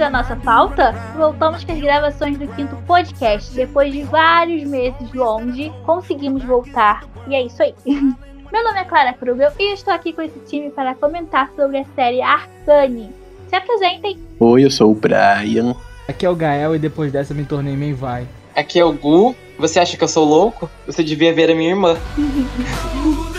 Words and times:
Sentiram 0.00 0.18
a 0.18 0.22
nossa 0.22 0.36
falta? 0.36 0.92
Voltamos 1.14 1.62
com 1.62 1.72
as 1.72 1.78
gravações 1.78 2.38
do 2.38 2.48
quinto 2.48 2.74
podcast. 2.86 3.52
Depois 3.52 3.92
de 3.92 4.02
vários 4.02 4.64
meses 4.64 5.12
longe, 5.12 5.70
conseguimos 5.84 6.42
voltar. 6.42 7.04
E 7.28 7.34
é 7.34 7.42
isso 7.42 7.62
aí. 7.62 7.74
Meu 7.84 8.64
nome 8.64 8.80
é 8.80 8.84
Clara 8.84 9.12
Krugel 9.12 9.52
e 9.58 9.74
estou 9.74 9.92
aqui 9.92 10.14
com 10.14 10.22
esse 10.22 10.38
time 10.46 10.70
para 10.70 10.94
comentar 10.94 11.50
sobre 11.54 11.80
a 11.80 11.84
série 11.94 12.22
Arcane. 12.22 13.10
Se 13.48 13.54
apresentem. 13.54 14.18
Oi, 14.38 14.64
eu 14.64 14.70
sou 14.70 14.90
o 14.90 14.94
Brian. 14.94 15.76
Aqui 16.08 16.24
é 16.24 16.30
o 16.30 16.34
Gael 16.34 16.74
e 16.74 16.78
depois 16.78 17.12
dessa 17.12 17.34
me 17.34 17.44
tornei 17.44 17.76
main 17.76 17.92
vai. 17.92 18.26
Aqui 18.56 18.80
é 18.80 18.84
o 18.84 18.94
Gu. 18.94 19.36
Você 19.58 19.78
acha 19.78 19.98
que 19.98 20.04
eu 20.04 20.08
sou 20.08 20.24
louco? 20.24 20.70
Você 20.86 21.04
devia 21.04 21.34
ver 21.34 21.50
a 21.50 21.54
minha 21.54 21.68
irmã. 21.68 21.94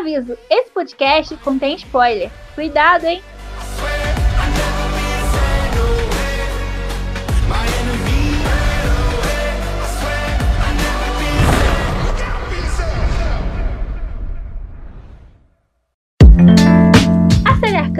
Aviso: 0.00 0.36
esse 0.48 0.70
podcast 0.70 1.36
contém 1.38 1.76
spoiler. 1.76 2.30
Cuidado, 2.54 3.04
hein? 3.04 3.22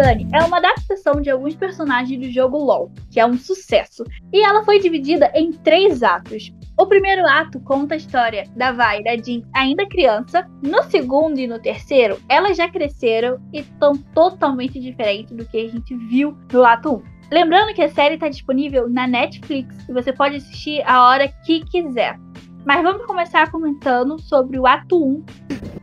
Arcane 0.00 0.28
é 0.32 0.42
uma 0.42 0.56
adaptação 0.56 1.20
de 1.20 1.28
alguns 1.28 1.54
personagens 1.54 2.18
do 2.18 2.30
jogo 2.30 2.56
LoL, 2.56 2.90
que 3.10 3.20
é 3.20 3.26
um 3.26 3.36
sucesso, 3.36 4.04
e 4.32 4.42
ela 4.42 4.64
foi 4.64 4.78
dividida 4.78 5.30
em 5.34 5.52
três 5.52 6.02
atos. 6.02 6.50
O 6.80 6.86
primeiro 6.86 7.26
ato 7.26 7.60
conta 7.60 7.92
a 7.92 7.96
história 7.98 8.44
da 8.56 8.72
Vi 8.72 9.00
e 9.00 9.04
da 9.04 9.22
Jean 9.22 9.42
ainda 9.54 9.86
criança. 9.86 10.48
No 10.62 10.82
segundo 10.84 11.38
e 11.38 11.46
no 11.46 11.58
terceiro, 11.58 12.18
elas 12.26 12.56
já 12.56 12.70
cresceram 12.70 13.38
e 13.52 13.58
estão 13.60 13.94
totalmente 14.14 14.80
diferentes 14.80 15.36
do 15.36 15.44
que 15.44 15.58
a 15.58 15.68
gente 15.68 15.94
viu 15.94 16.34
no 16.50 16.64
ato 16.64 16.94
1. 16.94 17.02
Lembrando 17.30 17.74
que 17.74 17.82
a 17.82 17.90
série 17.90 18.14
está 18.14 18.30
disponível 18.30 18.88
na 18.88 19.06
Netflix 19.06 19.76
e 19.86 19.92
você 19.92 20.10
pode 20.10 20.36
assistir 20.36 20.82
a 20.86 21.06
hora 21.06 21.28
que 21.44 21.60
quiser. 21.66 22.18
Mas 22.64 22.82
vamos 22.82 23.04
começar 23.04 23.50
comentando 23.50 24.18
sobre 24.18 24.58
o 24.58 24.66
ato 24.66 25.04
1. 25.04 25.24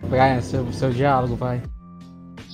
Brian, 0.10 0.42
seu, 0.42 0.66
seu 0.74 0.90
diálogo, 0.90 1.36
vai. 1.36 1.62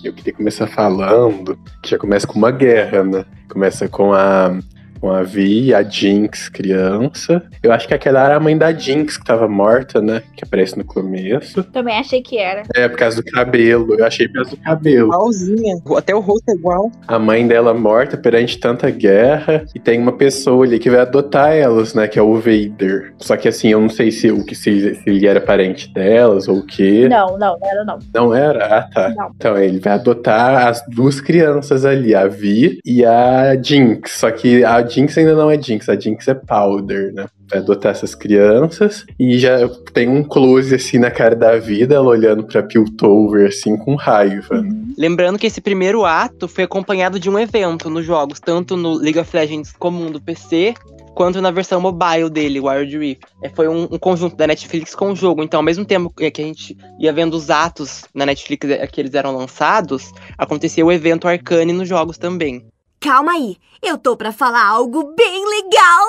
Eu 0.04 0.12
queria 0.12 0.34
começar 0.34 0.68
falando 0.68 1.58
que 1.82 1.92
já 1.92 1.98
começa 1.98 2.28
com 2.28 2.38
uma 2.38 2.52
guerra, 2.52 3.06
né? 3.06 3.26
Começa 3.50 3.88
com 3.88 4.12
a, 4.12 4.60
com 5.04 5.12
a 5.12 5.22
Vi 5.22 5.66
e 5.66 5.74
a 5.74 5.84
Jinx 5.84 6.48
criança. 6.48 7.44
Eu 7.62 7.74
acho 7.74 7.86
que 7.86 7.94
aquela 7.94 8.24
era 8.24 8.38
a 8.38 8.40
mãe 8.40 8.58
da 8.58 8.72
Jinx 8.72 9.18
que 9.18 9.26
tava 9.26 9.50
morta, 9.50 10.02
né? 10.02 10.24
Que 10.34 10.46
aparece 10.46 10.78
no 10.78 10.86
começo. 10.86 11.62
Também 11.62 12.00
achei 12.00 12.22
que 12.22 12.38
era. 12.38 12.64
É, 12.74 12.88
por 12.88 12.98
causa 12.98 13.18
do 13.18 13.24
cabelo. 13.30 14.00
Eu 14.00 14.06
achei 14.06 14.30
por 14.30 14.36
causa 14.36 14.52
do 14.52 14.58
cabelo. 14.58 15.08
Igualzinha. 15.10 15.76
Até 15.98 16.16
o 16.16 16.22
rosto 16.22 16.48
é 16.48 16.54
igual. 16.54 16.90
A 17.06 17.20
mãe 17.20 17.46
dela 17.46 17.74
morta 17.74 18.16
perante 18.16 18.58
tanta 18.58 18.90
guerra. 18.90 19.66
E 19.76 19.80
tem 19.80 20.00
uma 20.00 20.14
pessoa 20.14 20.66
ali 20.66 20.80
que 20.80 20.90
vai 20.90 21.02
adotar 21.02 21.52
elas, 21.52 21.94
né? 21.94 22.08
Que 22.08 22.18
é 22.18 22.22
o 22.22 22.36
Vader. 22.36 23.14
Só 23.18 23.36
que 23.36 23.50
assim, 23.50 23.68
eu 23.68 23.82
não 23.82 23.90
sei 23.90 24.10
se, 24.10 24.32
o 24.32 24.46
que, 24.46 24.56
se, 24.56 24.96
se 24.96 25.10
ele 25.10 25.28
era 25.28 25.42
parente 25.42 25.94
delas 25.94 26.48
ou 26.48 26.60
o 26.60 26.66
quê. 26.66 27.10
Não, 27.10 27.38
não, 27.38 27.60
não 27.60 27.70
era 27.70 27.84
não. 27.84 28.00
Não 28.14 28.34
era? 28.34 28.78
Ah, 28.78 28.84
tá. 28.84 29.14
Não. 29.18 29.32
Então, 29.36 29.58
ele 29.58 29.82
vai 29.82 29.94
adotar 29.96 30.68
as 30.68 30.82
duas 30.88 31.20
crianças 31.20 31.84
ali, 31.84 32.16
a 32.16 32.26
Vi 32.26 32.80
e 32.86 33.04
a 33.04 33.62
Jinx. 33.62 34.12
Só 34.20 34.32
que 34.32 34.64
a 34.64 34.93
Jinx 34.94 35.18
ainda 35.18 35.36
não 35.36 35.50
é 35.50 35.60
Jinx, 35.60 35.90
a 35.90 36.00
Jinx 36.00 36.28
é 36.28 36.34
Powder, 36.34 37.14
né? 37.14 37.26
Vai 37.50 37.60
adotar 37.60 37.92
essas 37.92 38.14
crianças 38.14 39.06
e 39.20 39.38
já 39.40 39.68
tem 39.94 40.08
um 40.08 40.24
close 40.24 40.74
assim 40.74 41.00
na 41.00 41.10
cara 41.10 41.36
da 41.36 41.58
vida, 41.58 41.96
ela 41.96 42.08
olhando 42.08 42.44
pra 42.44 42.64
Piltover 42.64 43.48
assim 43.48 43.76
com 43.78 43.96
raiva. 43.96 44.64
Lembrando 44.98 45.40
que 45.40 45.48
esse 45.48 45.62
primeiro 45.62 46.06
ato 46.06 46.48
foi 46.48 46.64
acompanhado 46.64 47.20
de 47.20 47.30
um 47.30 47.40
evento 47.40 47.90
nos 47.90 48.06
jogos, 48.06 48.40
tanto 48.40 48.78
no 48.78 48.94
League 48.94 49.20
of 49.20 49.36
Legends 49.36 49.72
comum 49.72 50.12
do 50.12 50.22
PC, 50.22 50.74
quanto 51.14 51.42
na 51.42 51.52
versão 51.52 51.80
mobile 51.80 52.30
dele, 52.30 52.60
Wild 52.60 52.98
Rift. 52.98 53.24
É, 53.42 53.50
foi 53.50 53.68
um, 53.68 53.84
um 53.84 54.00
conjunto 54.00 54.36
da 54.36 54.48
Netflix 54.48 54.94
com 54.96 55.12
o 55.12 55.16
jogo. 55.16 55.44
Então, 55.44 55.60
ao 55.60 55.64
mesmo 55.64 55.86
tempo 55.86 56.10
que 56.10 56.42
a 56.42 56.46
gente 56.46 56.78
ia 57.00 57.14
vendo 57.14 57.36
os 57.36 57.50
atos 57.50 58.06
na 58.14 58.26
Netflix 58.26 58.70
é, 58.70 58.86
que 58.88 59.02
eles 59.02 59.14
eram 59.14 59.36
lançados, 59.36 60.12
acontecia 60.38 60.86
o 60.86 60.92
evento 60.92 61.28
Arcane 61.28 61.74
nos 61.74 61.88
jogos 61.88 62.18
também. 62.18 62.66
Calma 63.04 63.34
aí, 63.34 63.58
eu 63.82 63.98
tô 63.98 64.16
pra 64.16 64.32
falar 64.32 64.66
algo 64.66 65.14
bem 65.14 65.44
legal. 65.46 66.08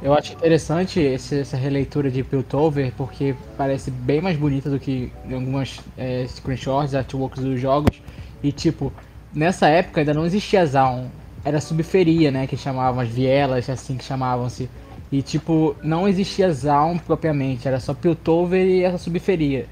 Eu 0.00 0.14
acho 0.14 0.34
interessante 0.34 1.00
esse- 1.00 1.40
essa 1.40 1.56
releitura 1.56 2.08
de 2.12 2.22
Piltover, 2.22 2.92
porque 2.96 3.34
parece 3.56 3.90
bem 3.90 4.20
mais 4.20 4.36
bonita 4.36 4.70
do 4.70 4.78
que 4.78 5.12
algumas 5.24 5.80
é, 5.96 6.24
screenshots, 6.28 6.94
artworks 6.94 7.42
dos 7.42 7.60
jogos. 7.60 8.00
E 8.40 8.52
tipo, 8.52 8.92
nessa 9.34 9.66
época 9.66 10.00
ainda 10.00 10.14
não 10.14 10.24
existia 10.24 10.64
Zaun. 10.64 11.08
Era 11.44 11.60
subferia, 11.60 12.30
né? 12.30 12.46
Que 12.46 12.56
chamavam 12.56 13.00
as 13.00 13.08
vielas, 13.08 13.68
assim 13.68 13.96
que 13.96 14.04
chamavam-se. 14.04 14.70
E 15.10 15.22
tipo, 15.22 15.74
não 15.82 16.06
existia 16.06 16.52
Zaun 16.52 16.98
propriamente, 16.98 17.66
era 17.66 17.80
só 17.80 17.92
Piltover 17.94 18.64
e 18.64 18.84
essa 18.84 18.98
subferia. 18.98 19.66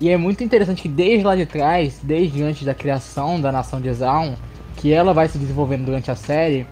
E 0.00 0.08
é 0.08 0.16
muito 0.16 0.42
interessante 0.42 0.80
que 0.80 0.88
desde 0.88 1.26
lá 1.26 1.36
de 1.36 1.44
trás, 1.44 2.00
desde 2.02 2.42
antes 2.42 2.64
da 2.64 2.72
criação 2.72 3.38
da 3.38 3.52
nação 3.52 3.82
de 3.82 3.92
Zaun, 3.92 4.34
que 4.76 4.92
ela 4.92 5.12
vai 5.12 5.28
se 5.28 5.38
desenvolvendo 5.38 5.84
durante 5.86 6.10
a 6.10 6.16
série, 6.16 6.66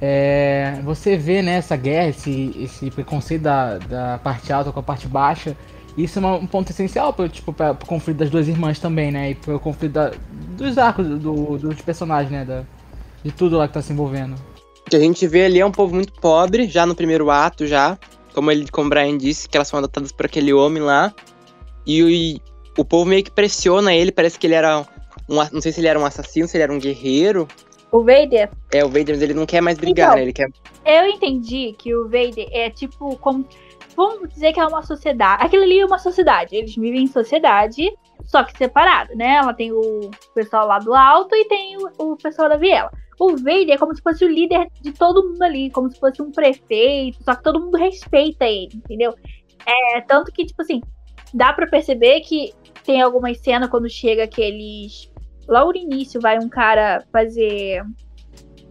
é, 0.00 0.80
você 0.82 1.16
vê 1.16 1.42
né, 1.42 1.56
essa 1.56 1.76
guerra, 1.76 2.08
esse, 2.08 2.54
esse 2.58 2.90
preconceito 2.90 3.42
da, 3.42 3.78
da 3.78 4.18
parte 4.18 4.52
alta 4.52 4.72
com 4.72 4.80
a 4.80 4.82
parte 4.82 5.06
baixa. 5.06 5.56
Isso 5.96 6.18
é 6.18 6.26
um 6.26 6.46
ponto 6.46 6.70
essencial 6.70 7.12
para 7.12 7.28
tipo, 7.28 7.52
pra- 7.52 7.74
pro 7.74 7.86
conflito 7.86 8.16
das 8.18 8.30
duas 8.30 8.48
irmãs 8.48 8.78
também, 8.78 9.10
né? 9.10 9.30
E 9.30 9.34
pro 9.34 9.58
conflito 9.60 9.92
da- 9.92 10.12
dos 10.56 10.78
arcos 10.78 11.06
do- 11.06 11.58
dos 11.58 11.80
personagens, 11.82 12.30
né? 12.30 12.44
Da, 12.44 12.62
de 13.22 13.30
tudo 13.30 13.58
lá 13.58 13.68
que 13.68 13.74
tá 13.74 13.82
se 13.82 13.92
envolvendo. 13.92 14.36
O 14.86 14.90
que 14.90 14.96
a 14.96 15.00
gente 15.00 15.26
vê 15.26 15.44
ali 15.44 15.60
é 15.60 15.66
um 15.66 15.70
povo 15.70 15.94
muito 15.94 16.12
pobre, 16.14 16.68
já 16.68 16.86
no 16.86 16.94
primeiro 16.94 17.30
ato, 17.30 17.66
já. 17.66 17.98
Como 18.32 18.50
ele, 18.50 18.68
como 18.68 18.86
o 18.86 18.90
Brian 18.90 19.18
disse, 19.18 19.48
que 19.48 19.56
elas 19.56 19.68
são 19.68 19.78
adotadas 19.78 20.12
por 20.12 20.26
aquele 20.26 20.52
homem 20.52 20.82
lá. 20.82 21.12
E, 21.86 22.00
e 22.00 22.40
o 22.78 22.84
povo 22.84 23.04
meio 23.04 23.22
que 23.24 23.30
pressiona 23.30 23.92
ele, 23.92 24.12
parece 24.12 24.38
que 24.38 24.46
ele 24.46 24.54
era 24.54 24.86
um. 25.30 25.36
Não 25.52 25.60
sei 25.60 25.72
se 25.72 25.80
ele 25.80 25.88
era 25.88 25.98
um 25.98 26.04
assassino, 26.04 26.48
se 26.48 26.56
ele 26.56 26.64
era 26.64 26.72
um 26.72 26.78
guerreiro. 26.78 27.46
O 27.92 28.00
Vader 28.04 28.50
É, 28.72 28.84
o 28.84 28.88
Vader, 28.88 29.10
mas 29.10 29.22
ele 29.22 29.34
não 29.34 29.46
quer 29.46 29.60
mais 29.60 29.76
brigar, 29.78 30.08
Então. 30.08 30.16
né? 30.16 30.22
Ele 30.22 30.32
quer. 30.32 30.48
Eu 30.84 31.06
entendi 31.06 31.74
que 31.78 31.94
o 31.94 32.04
Vader 32.04 32.48
é 32.52 32.70
tipo 32.70 33.16
como. 33.16 33.44
Vamos 33.96 34.28
dizer 34.30 34.52
que 34.52 34.60
é 34.60 34.64
uma 34.66 34.82
sociedade. 34.82 35.44
Aquilo 35.44 35.64
ali 35.64 35.80
é 35.80 35.84
uma 35.84 35.98
sociedade. 35.98 36.54
Eles 36.54 36.74
vivem 36.74 37.02
em 37.02 37.06
sociedade, 37.06 37.90
só 38.24 38.44
que 38.44 38.56
separado, 38.56 39.14
né? 39.16 39.34
Ela 39.36 39.52
tem 39.52 39.72
o 39.72 40.10
pessoal 40.34 40.66
lá 40.66 40.78
do 40.78 40.94
alto 40.94 41.34
e 41.34 41.44
tem 41.46 41.76
o, 41.76 42.12
o 42.12 42.16
pessoal 42.16 42.48
da 42.48 42.56
viela. 42.56 42.90
O 43.18 43.36
Vader 43.36 43.72
é 43.72 43.76
como 43.76 43.94
se 43.94 44.00
fosse 44.00 44.24
o 44.24 44.28
líder 44.28 44.68
de 44.80 44.92
todo 44.92 45.28
mundo 45.28 45.42
ali, 45.42 45.70
como 45.70 45.90
se 45.90 45.98
fosse 46.00 46.22
um 46.22 46.30
prefeito, 46.30 47.22
só 47.22 47.34
que 47.34 47.42
todo 47.42 47.60
mundo 47.60 47.76
respeita 47.76 48.46
ele, 48.46 48.70
entendeu? 48.74 49.14
É 49.66 50.00
tanto 50.00 50.32
que, 50.32 50.46
tipo 50.46 50.62
assim, 50.62 50.80
dá 51.34 51.52
pra 51.52 51.66
perceber 51.66 52.20
que 52.20 52.54
tem 52.84 53.02
algumas 53.02 53.38
cenas 53.40 53.68
quando 53.68 53.90
chega 53.90 54.24
aqueles. 54.24 55.09
Logo 55.50 55.72
no 55.72 55.78
início 55.78 56.20
vai 56.20 56.38
um 56.38 56.48
cara 56.48 57.04
fazer 57.12 57.84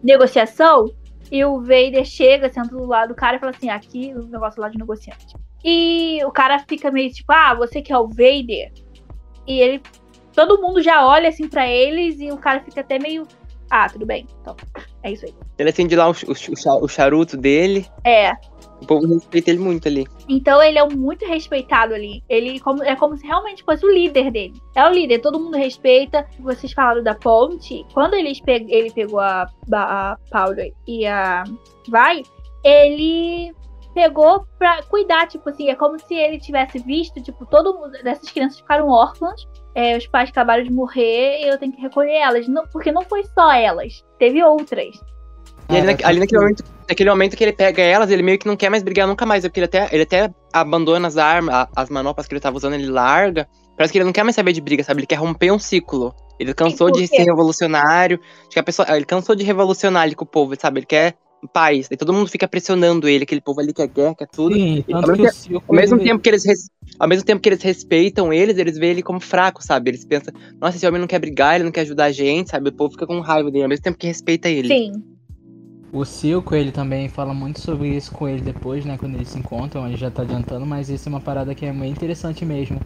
negociação 0.02 0.86
e 1.30 1.44
o 1.44 1.60
Vader 1.60 2.04
chega, 2.04 2.50
senta 2.50 2.70
do 2.70 2.86
lado 2.86 3.10
do 3.10 3.14
cara 3.14 3.36
e 3.36 3.38
fala 3.38 3.52
assim: 3.54 3.68
aqui 3.68 4.14
o 4.14 4.26
negócio 4.26 4.60
lá 4.60 4.68
de 4.70 4.78
negociante. 4.78 5.36
E 5.62 6.18
o 6.24 6.30
cara 6.30 6.58
fica 6.60 6.90
meio 6.90 7.10
tipo: 7.12 7.30
ah, 7.30 7.54
você 7.54 7.82
que 7.82 7.92
é 7.92 7.98
o 7.98 8.08
Vader? 8.08 8.72
E 9.46 9.60
ele. 9.60 9.82
Todo 10.32 10.60
mundo 10.60 10.80
já 10.80 11.06
olha 11.06 11.28
assim 11.28 11.48
pra 11.48 11.68
eles 11.68 12.18
e 12.20 12.30
o 12.30 12.38
cara 12.38 12.60
fica 12.60 12.80
até 12.80 12.98
meio. 12.98 13.26
Ah, 13.68 13.88
tudo 13.88 14.06
bem. 14.06 14.26
Então, 14.40 14.56
é 15.02 15.12
isso 15.12 15.26
aí. 15.26 15.34
Ele 15.58 15.68
acende 15.68 15.94
lá 15.94 16.08
o, 16.08 16.12
o, 16.12 16.84
o 16.84 16.88
charuto 16.88 17.36
dele. 17.36 17.86
É. 18.04 18.32
O 18.82 18.86
povo 18.86 19.06
respeita 19.06 19.50
ele 19.50 19.58
muito 19.60 19.86
ali. 19.88 20.06
Então 20.28 20.62
ele 20.62 20.78
é 20.78 20.88
muito 20.88 21.24
respeitado 21.26 21.94
ali. 21.94 22.22
Ele 22.28 22.58
como- 22.60 22.82
é 22.82 22.96
como 22.96 23.16
se 23.16 23.26
realmente 23.26 23.62
fosse 23.62 23.84
o 23.84 23.92
líder 23.92 24.30
dele. 24.30 24.54
É 24.74 24.86
o 24.86 24.92
líder, 24.92 25.20
todo 25.20 25.38
mundo 25.40 25.56
respeita. 25.56 26.26
Vocês 26.40 26.72
falaram 26.72 27.02
da 27.02 27.14
ponte. 27.14 27.84
Quando 27.92 28.14
eles 28.14 28.40
pe- 28.40 28.66
ele 28.68 28.90
pegou 28.90 29.20
a, 29.20 29.46
a 29.72 30.16
Paula 30.30 30.62
e 30.86 31.06
a 31.06 31.44
Vai, 31.88 32.22
ele 32.64 33.54
pegou 33.94 34.46
pra 34.58 34.82
cuidar, 34.84 35.26
tipo 35.26 35.48
assim, 35.50 35.68
é 35.68 35.74
como 35.74 35.98
se 35.98 36.14
ele 36.14 36.38
tivesse 36.38 36.78
visto, 36.78 37.20
tipo, 37.22 37.44
todo 37.44 37.74
mundo 37.76 37.90
dessas 38.04 38.30
crianças 38.30 38.60
ficaram 38.60 38.88
órfãs. 38.88 39.46
é, 39.74 39.96
os 39.96 40.06
pais 40.06 40.30
acabaram 40.30 40.62
de 40.64 40.72
morrer 40.72 41.40
e 41.42 41.48
eu 41.48 41.56
tenho 41.58 41.72
que 41.72 41.80
recolher 41.80 42.14
elas. 42.16 42.48
Não, 42.48 42.66
porque 42.68 42.90
não 42.92 43.02
foi 43.02 43.24
só 43.24 43.52
elas, 43.52 44.04
teve 44.18 44.42
outras. 44.42 44.98
E 45.70 45.76
ali, 45.76 45.88
Ah, 45.92 45.96
na- 46.02 46.08
ali 46.08 46.18
naquele, 46.20 46.40
momento, 46.40 46.64
naquele 46.88 47.10
momento 47.10 47.36
que 47.36 47.44
ele 47.44 47.52
pega 47.52 47.82
elas, 47.82 48.10
ele 48.10 48.22
meio 48.22 48.38
que 48.38 48.46
não 48.46 48.56
quer 48.56 48.70
mais 48.70 48.82
brigar 48.82 49.06
nunca 49.06 49.24
mais. 49.24 49.44
é 49.44 49.48
Porque 49.48 49.60
ele 49.60 49.66
até, 49.66 49.88
ele 49.92 50.02
até 50.02 50.30
abandona 50.52 51.06
as 51.08 51.16
armas, 51.16 51.68
as 51.76 51.88
manoplas 51.90 52.26
que 52.26 52.34
ele 52.34 52.40
tava 52.40 52.56
usando, 52.56 52.74
ele 52.74 52.86
larga. 52.86 53.46
Parece 53.76 53.92
que 53.92 53.98
ele 53.98 54.04
não 54.04 54.12
quer 54.12 54.24
mais 54.24 54.34
saber 54.36 54.52
de 54.52 54.60
briga, 54.60 54.82
sabe? 54.84 55.00
Ele 55.00 55.06
quer 55.06 55.16
romper 55.16 55.50
um 55.52 55.58
ciclo. 55.58 56.14
Ele 56.38 56.52
cansou 56.54 56.90
de 56.90 57.06
ser 57.06 57.22
revolucionário. 57.24 58.18
Acho 58.40 58.50
que 58.50 58.58
a 58.58 58.62
pessoa. 58.62 58.96
Ele 58.96 59.04
cansou 59.04 59.34
de 59.34 59.44
revolucionar 59.44 60.02
ali 60.02 60.14
com 60.14 60.24
o 60.24 60.28
povo, 60.28 60.54
sabe? 60.58 60.80
Ele 60.80 60.86
quer 60.86 61.14
paz. 61.52 61.88
E 61.90 61.96
todo 61.96 62.12
mundo 62.12 62.28
fica 62.28 62.46
pressionando 62.46 63.08
ele, 63.08 63.24
aquele 63.24 63.40
povo 63.40 63.60
ali 63.60 63.72
que 63.72 63.80
é 63.80 63.86
guerra, 63.86 64.14
que 64.14 64.24
é 64.24 64.26
tudo. 64.26 64.54
Sim, 64.54 64.84
ao 64.92 65.00
tanto 65.02 65.16
que 65.16 65.22
mesmo 65.22 65.26
o 65.28 65.32
Silco, 65.42 65.64
Ao 65.68 65.74
mesmo 65.76 65.98
tempo 65.98 66.22
que 66.22 66.28
eles 66.28 66.44
res- 66.44 66.68
ao 66.98 67.08
mesmo 67.08 67.24
tempo 67.24 67.40
que 67.40 67.48
eles 67.48 67.62
respeitam 67.62 68.32
eles, 68.32 68.58
eles 68.58 68.76
veem 68.76 68.92
ele 68.92 69.02
como 69.02 69.20
fraco, 69.20 69.62
sabe? 69.64 69.90
Eles 69.90 70.04
pensam, 70.04 70.34
nossa, 70.60 70.76
esse 70.76 70.86
homem 70.86 71.00
não 71.00 71.06
quer 71.08 71.18
brigar, 71.18 71.54
ele 71.54 71.64
não 71.64 71.72
quer 71.72 71.80
ajudar 71.82 72.06
a 72.06 72.12
gente, 72.12 72.50
sabe? 72.50 72.68
O 72.68 72.72
povo 72.72 72.92
fica 72.92 73.06
com 73.06 73.20
raiva 73.20 73.50
dele, 73.50 73.62
ao 73.64 73.68
mesmo 73.70 73.82
tempo 73.82 73.96
que 73.98 74.06
respeita 74.06 74.48
ele. 74.50 74.68
Sim. 74.68 74.92
O 75.92 76.04
Silco, 76.04 76.54
ele 76.54 76.70
também 76.70 77.08
fala 77.08 77.34
muito 77.34 77.60
sobre 77.60 77.88
isso 77.88 78.12
com 78.12 78.28
ele 78.28 78.40
depois, 78.40 78.84
né? 78.84 78.96
Quando 78.96 79.16
eles 79.16 79.28
se 79.28 79.38
encontram, 79.38 79.88
ele 79.88 79.96
já 79.96 80.08
tá 80.08 80.22
adiantando, 80.22 80.64
mas 80.64 80.88
isso 80.88 81.08
é 81.08 81.10
uma 81.10 81.20
parada 81.20 81.52
que 81.52 81.66
é 81.66 81.72
bem 81.72 81.90
interessante 81.90 82.44
mesmo. 82.44 82.80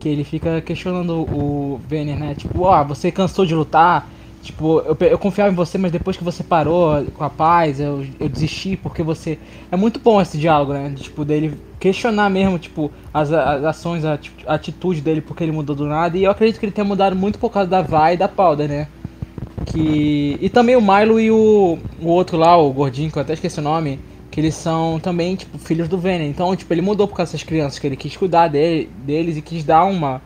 Que 0.00 0.08
ele 0.08 0.24
fica 0.24 0.60
questionando 0.60 1.20
o 1.20 1.80
Venner, 1.88 2.18
né? 2.18 2.34
Tipo, 2.34 2.62
ó, 2.62 2.82
você 2.82 3.12
cansou 3.12 3.46
de 3.46 3.54
lutar? 3.54 4.08
Tipo, 4.42 4.80
eu, 4.80 4.96
eu 5.06 5.18
confiava 5.18 5.52
em 5.52 5.54
você, 5.54 5.78
mas 5.78 5.92
depois 5.92 6.16
que 6.16 6.24
você 6.24 6.42
parou 6.42 7.04
com 7.14 7.22
a 7.22 7.30
paz, 7.30 7.78
eu, 7.78 8.04
eu 8.18 8.28
desisti 8.28 8.76
porque 8.76 9.04
você. 9.04 9.38
É 9.70 9.76
muito 9.76 10.00
bom 10.00 10.20
esse 10.20 10.36
diálogo, 10.36 10.72
né? 10.72 10.92
Tipo, 10.96 11.24
dele 11.24 11.56
questionar 11.78 12.28
mesmo, 12.28 12.58
tipo, 12.58 12.90
as, 13.14 13.32
as 13.32 13.64
ações, 13.64 14.04
a, 14.04 14.18
a 14.46 14.54
atitude 14.54 15.00
dele 15.00 15.20
porque 15.20 15.44
ele 15.44 15.52
mudou 15.52 15.76
do 15.76 15.86
nada. 15.86 16.18
E 16.18 16.24
eu 16.24 16.30
acredito 16.30 16.58
que 16.58 16.66
ele 16.66 16.72
tenha 16.72 16.84
mudado 16.84 17.14
muito 17.14 17.38
por 17.38 17.50
causa 17.50 17.70
da 17.70 17.82
Vai 17.82 18.14
e 18.14 18.16
da 18.16 18.26
Powder, 18.26 18.68
né? 18.68 18.88
Que. 19.72 20.38
E 20.40 20.48
também 20.48 20.76
o 20.76 20.80
Milo 20.80 21.20
e 21.20 21.30
o, 21.30 21.78
o 22.00 22.06
outro 22.08 22.36
lá, 22.36 22.56
o 22.56 22.72
gordinho, 22.72 23.10
que 23.10 23.18
eu 23.18 23.22
até 23.22 23.34
esqueci 23.34 23.58
o 23.58 23.62
nome, 23.62 24.00
que 24.30 24.40
eles 24.40 24.54
são 24.54 24.98
também, 24.98 25.36
tipo, 25.36 25.58
filhos 25.58 25.88
do 25.88 25.98
Venom. 25.98 26.24
Então, 26.24 26.54
tipo, 26.56 26.72
ele 26.72 26.80
mudou 26.82 27.06
por 27.06 27.16
causa 27.16 27.32
dessas 27.32 27.46
crianças, 27.46 27.78
que 27.78 27.86
ele 27.86 27.96
quis 27.96 28.16
cuidar 28.16 28.48
dele, 28.48 28.88
deles 29.04 29.36
e 29.36 29.42
quis 29.42 29.64
dar 29.64 29.84
uma. 29.84 30.22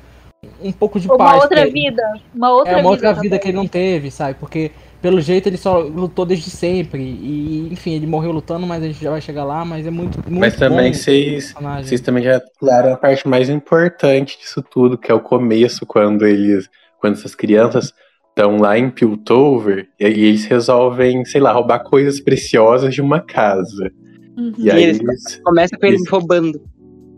Um 0.60 0.72
pouco 0.72 0.98
de 0.98 1.06
Uma 1.06 1.16
paz. 1.18 1.34
outra 1.42 1.48
pra 1.48 1.60
ele. 1.62 1.70
vida. 1.72 2.02
Uma 2.34 2.52
outra 2.52 2.72
É 2.72 2.76
uma 2.76 2.90
outra 2.90 3.10
vida. 3.10 3.22
vida 3.22 3.38
que 3.38 3.48
ele 3.48 3.56
não 3.56 3.66
teve, 3.66 4.10
sabe? 4.10 4.34
Porque 4.40 4.72
pelo 5.00 5.20
jeito 5.20 5.48
ele 5.48 5.56
só 5.56 5.78
lutou 5.78 6.24
desde 6.26 6.50
sempre. 6.50 7.00
E, 7.00 7.68
enfim, 7.72 7.94
ele 7.94 8.06
morreu 8.08 8.32
lutando, 8.32 8.66
mas 8.66 8.82
a 8.82 8.86
gente 8.86 9.00
já 9.02 9.10
vai 9.10 9.20
chegar 9.20 9.44
lá, 9.44 9.64
mas 9.64 9.86
é 9.86 9.90
muito, 9.90 10.18
muito 10.28 10.40
Mas 10.40 10.56
também 10.56 10.92
vocês. 10.92 11.54
Vocês 11.84 12.00
também 12.00 12.24
já 12.24 12.40
falaram 12.58 12.92
a 12.92 12.96
parte 12.96 13.26
mais 13.28 13.48
importante 13.48 14.36
disso 14.38 14.62
tudo, 14.62 14.98
que 14.98 15.10
é 15.12 15.14
o 15.14 15.20
começo, 15.20 15.86
quando 15.86 16.26
eles. 16.26 16.68
Quando 17.00 17.14
essas 17.14 17.34
crianças 17.34 17.92
estão 18.36 18.56
lá 18.58 18.78
em 18.78 18.90
Piltover 18.90 19.86
e 20.00 20.04
aí 20.06 20.24
eles 20.24 20.44
resolvem, 20.46 21.24
sei 21.24 21.40
lá, 21.40 21.52
roubar 21.52 21.80
coisas 21.84 22.18
preciosas 22.20 22.94
de 22.94 23.00
uma 23.02 23.20
casa. 23.20 23.90
Uhum. 24.36 24.52
E 24.58 24.70
aí 24.70 24.82
eles- 24.84 25.00
eles. 25.00 25.40
Começa 25.44 25.76
com 25.78 25.86
eles 25.86 26.08
roubando. 26.08 26.60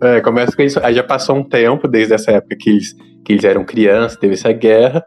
É, 0.03 0.21
começa 0.21 0.55
com 0.55 0.63
isso. 0.63 0.81
Aí 0.83 0.95
já 0.95 1.03
passou 1.05 1.37
um 1.37 1.45
tempo, 1.45 1.87
desde 1.87 2.13
essa 2.15 2.33
época 2.33 2.57
que 2.59 2.69
eles, 2.71 2.95
que 3.25 3.33
eles 3.33 3.45
eram 3.45 3.65
crianças, 3.65 4.19
teve 4.19 4.35
essa 4.35 4.53
guerra. 4.53 5.03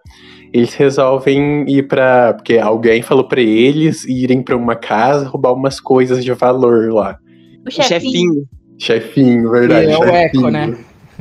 Eles 0.54 0.74
resolvem 0.74 1.66
ir 1.70 1.84
pra. 1.88 2.34
Porque 2.34 2.58
alguém 2.58 3.02
falou 3.02 3.28
pra 3.28 3.42
eles 3.42 4.06
irem 4.06 4.42
pra 4.42 4.56
uma 4.56 4.76
casa 4.76 5.28
roubar 5.28 5.52
umas 5.54 5.80
coisas 5.82 6.24
de 6.24 6.32
valor 6.32 6.92
lá. 6.94 7.18
O 7.68 7.70
chefinho. 7.70 8.00
chefinho, 8.00 8.48
Chefinho, 8.80 9.52
verdade. 9.52 9.88
Que 9.88 9.92
é 9.92 9.98
o 9.98 10.04
chefinho. 10.04 10.48
Echo, 10.48 10.50
né? 10.52 10.78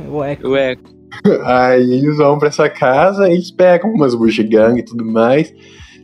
O 0.09 0.23
Echo. 0.23 0.47
o 0.47 0.57
Echo. 0.57 0.96
Aí 1.43 1.93
eles 1.93 2.17
vão 2.17 2.37
pra 2.37 2.49
essa 2.49 2.69
casa, 2.69 3.29
eles 3.29 3.51
pegam 3.51 3.91
umas 3.91 4.13
bugigangas 4.13 4.79
e 4.79 4.85
tudo 4.85 5.05
mais. 5.05 5.53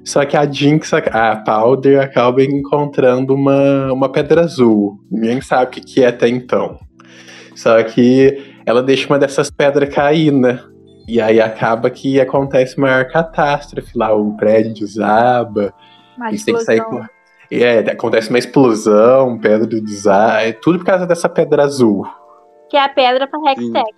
Só 0.04 0.26
que 0.26 0.36
a 0.36 0.46
Jinx, 0.46 0.94
a 0.94 0.98
a 1.32 1.36
Powder, 1.38 2.02
acaba 2.02 2.44
encontrando 2.44 3.34
uma, 3.34 3.92
uma 3.94 4.10
pedra 4.10 4.42
azul. 4.42 5.00
Ninguém 5.10 5.40
sabe 5.40 5.66
o 5.66 5.70
que, 5.70 5.82
que 5.82 6.04
é 6.04 6.08
até 6.08 6.28
então. 6.28 6.78
Só 7.56 7.82
que 7.84 8.38
ela 8.66 8.84
deixa 8.84 9.08
uma 9.08 9.18
dessas 9.20 9.50
pedras 9.50 9.94
cair, 9.94 10.32
né? 10.32 10.60
E 11.08 11.22
aí 11.22 11.40
acaba 11.40 11.90
que 11.90 12.20
acontece 12.20 12.80
maior 12.80 13.06
catástrofe 13.08 13.92
lá, 13.96 14.14
o 14.14 14.36
prédio 14.36 14.74
desaba, 14.74 15.74
Uma 16.18 16.30
eles 16.30 16.44
têm 16.44 16.56
que 16.56 16.64
sair 16.64 16.84
com. 16.84 17.04
É, 17.52 17.80
acontece 17.80 18.30
uma 18.30 18.40
explosão, 18.40 19.38
pedra 19.38 19.68
desaba, 19.68 20.42
é 20.42 20.54
tudo 20.54 20.80
por 20.80 20.86
causa 20.86 21.06
dessa 21.06 21.30
pedra 21.30 21.64
azul. 21.64 22.06
Que 22.70 22.78
é 22.78 22.84
a 22.84 22.90
pedra 22.90 23.28
pra 23.28 23.40
Hextech. 23.52 23.94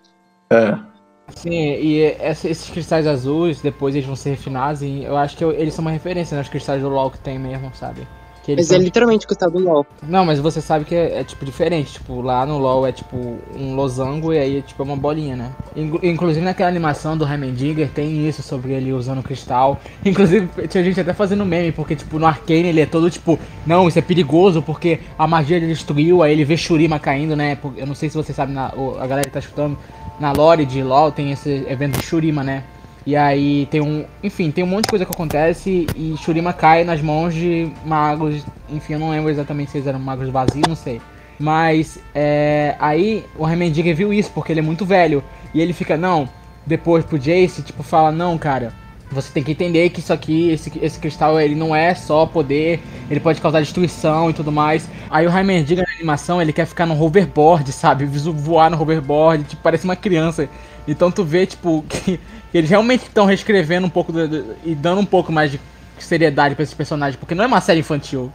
É. 0.49 0.94
Sim, 1.27 1.51
e 1.51 2.01
esses 2.19 2.69
cristais 2.69 3.05
azuis, 3.07 3.61
depois 3.61 3.95
eles 3.95 4.05
vão 4.07 4.15
ser 4.15 4.31
refinados 4.31 4.81
e 4.83 5.03
eu 5.03 5.17
acho 5.17 5.35
que 5.37 5.43
eles 5.43 5.73
são 5.73 5.83
uma 5.83 5.91
referência 5.91 6.37
nos 6.37 6.49
cristais 6.49 6.81
do 6.81 6.89
LoL 6.89 7.11
que 7.11 7.19
tem 7.19 7.39
mesmo, 7.39 7.73
sabe? 7.73 8.07
Eles 8.51 8.65
Mas 8.67 8.71
é 8.71 8.75
são- 8.75 8.83
literalmente 8.83 9.25
o 9.25 9.27
cristal 9.27 9.49
do 9.51 9.59
LOL. 9.59 9.85
Não, 10.03 10.25
mas 10.25 10.39
você 10.39 10.61
sabe 10.61 10.85
que 10.85 10.93
é, 10.95 11.19
é, 11.19 11.23
tipo 11.23 11.43
diferente. 11.45 11.93
Tipo, 11.93 12.21
lá 12.21 12.45
no 12.45 12.57
LoL 12.57 12.85
é 12.87 12.91
tipo 12.91 13.15
um 13.57 13.75
losango 13.75 14.33
e 14.33 14.37
aí 14.39 14.57
é 14.57 14.61
tipo 14.61 14.83
uma 14.83 14.95
bolinha, 14.95 15.35
né? 15.35 15.51
Inclu- 15.75 15.99
Inclusive 16.03 16.45
naquela 16.45 16.69
animação 16.69 17.17
do 17.17 17.25
Heimendinger 17.27 17.89
tem 17.89 18.27
isso 18.27 18.41
sobre 18.43 18.73
ele 18.73 18.93
usando 18.93 19.23
cristal. 19.23 19.79
Inclusive 20.05 20.47
tinha 20.67 20.83
gente 20.83 20.99
até 20.99 21.13
fazendo 21.13 21.45
meme, 21.45 21.71
porque 21.71 21.95
tipo 21.95 22.19
no 22.19 22.25
Arcane 22.25 22.67
ele 22.69 22.81
é 22.81 22.85
todo 22.85 23.09
tipo, 23.09 23.39
não, 23.65 23.87
isso 23.87 23.97
é 23.99 24.01
perigoso 24.01 24.61
porque 24.61 24.99
a 25.17 25.27
magia 25.27 25.57
ele 25.57 25.67
destruiu, 25.67 26.21
aí 26.21 26.31
ele 26.31 26.45
vê 26.45 26.55
Shurima 26.57 26.99
caindo, 26.99 27.35
né? 27.35 27.57
Eu 27.77 27.87
não 27.87 27.95
sei 27.95 28.09
se 28.09 28.15
você 28.15 28.31
sabe, 28.33 28.53
na, 28.53 28.67
a 28.99 29.07
galera 29.07 29.23
que 29.27 29.33
tá 29.33 29.39
escutando, 29.39 29.77
na 30.19 30.31
lore 30.31 30.65
de 30.65 30.81
LoL 30.83 31.11
tem 31.11 31.31
esse 31.31 31.65
evento 31.67 31.97
de 31.99 32.05
Shurima, 32.05 32.43
né? 32.43 32.63
E 33.05 33.15
aí 33.15 33.67
tem 33.67 33.81
um. 33.81 34.05
Enfim, 34.23 34.49
tem 34.49 34.63
um 34.63 34.67
monte 34.67 34.85
de 34.85 34.89
coisa 34.89 35.05
que 35.05 35.11
acontece 35.11 35.85
e 35.95 36.15
Shurima 36.17 36.51
cai 36.51 36.83
nas 36.83 37.01
mãos 37.01 37.33
de 37.33 37.71
magos. 37.85 38.43
Enfim, 38.69 38.93
eu 38.93 38.99
não 38.99 39.11
lembro 39.11 39.29
exatamente 39.29 39.71
se 39.71 39.77
eles 39.77 39.87
eram 39.87 39.99
magos 39.99 40.29
vazios, 40.29 40.67
não 40.67 40.75
sei. 40.75 40.99
Mas 41.39 41.99
é, 42.13 42.75
aí 42.79 43.25
o 43.37 43.47
Heimendinger 43.47 43.95
viu 43.95 44.11
isso, 44.13 44.31
porque 44.33 44.51
ele 44.51 44.59
é 44.59 44.63
muito 44.63 44.85
velho. 44.85 45.23
E 45.53 45.61
ele 45.61 45.73
fica, 45.73 45.95
não, 45.95 46.27
depois 46.65 47.05
pro 47.05 47.19
Jace, 47.19 47.61
tipo, 47.61 47.83
fala, 47.83 48.11
não, 48.11 48.37
cara. 48.37 48.73
Você 49.11 49.31
tem 49.31 49.43
que 49.43 49.51
entender 49.51 49.87
que 49.91 49.99
isso 49.99 50.11
aqui, 50.11 50.49
esse, 50.49 50.71
esse 50.81 50.99
cristal, 50.99 51.39
ele 51.39 51.53
não 51.53 51.75
é 51.75 51.93
só 51.93 52.25
poder, 52.25 52.81
ele 53.09 53.19
pode 53.19 53.39
causar 53.39 53.61
destruição 53.61 54.31
e 54.31 54.33
tudo 54.33 54.51
mais. 54.51 54.89
Aí 55.11 55.27
o 55.27 55.37
Heimendinger 55.37 55.85
na 55.87 55.93
animação, 55.93 56.41
ele 56.41 56.51
quer 56.51 56.65
ficar 56.65 56.87
no 56.87 56.99
hoverboard, 56.99 57.71
sabe? 57.71 58.05
Voar 58.05 58.71
no 58.71 58.81
hoverboard, 58.81 59.43
tipo, 59.43 59.61
parece 59.61 59.85
uma 59.85 59.95
criança. 59.95 60.49
Então 60.87 61.11
tu 61.11 61.23
vê, 61.23 61.45
tipo, 61.45 61.83
que, 61.89 62.17
que 62.17 62.19
eles 62.53 62.69
realmente 62.69 63.03
estão 63.03 63.25
reescrevendo 63.25 63.87
um 63.87 63.89
pouco 63.89 64.11
do- 64.11 64.27
do- 64.27 64.55
e 64.63 64.73
dando 64.75 65.01
um 65.01 65.05
pouco 65.05 65.31
mais 65.31 65.51
de 65.51 65.59
seriedade 65.99 66.55
pra 66.55 66.63
esses 66.63 66.75
personagens, 66.75 67.15
porque 67.17 67.33
não 67.35 67.43
é 67.43 67.47
uma 67.47 67.61
série 67.61 67.79
infantil. 67.79 68.31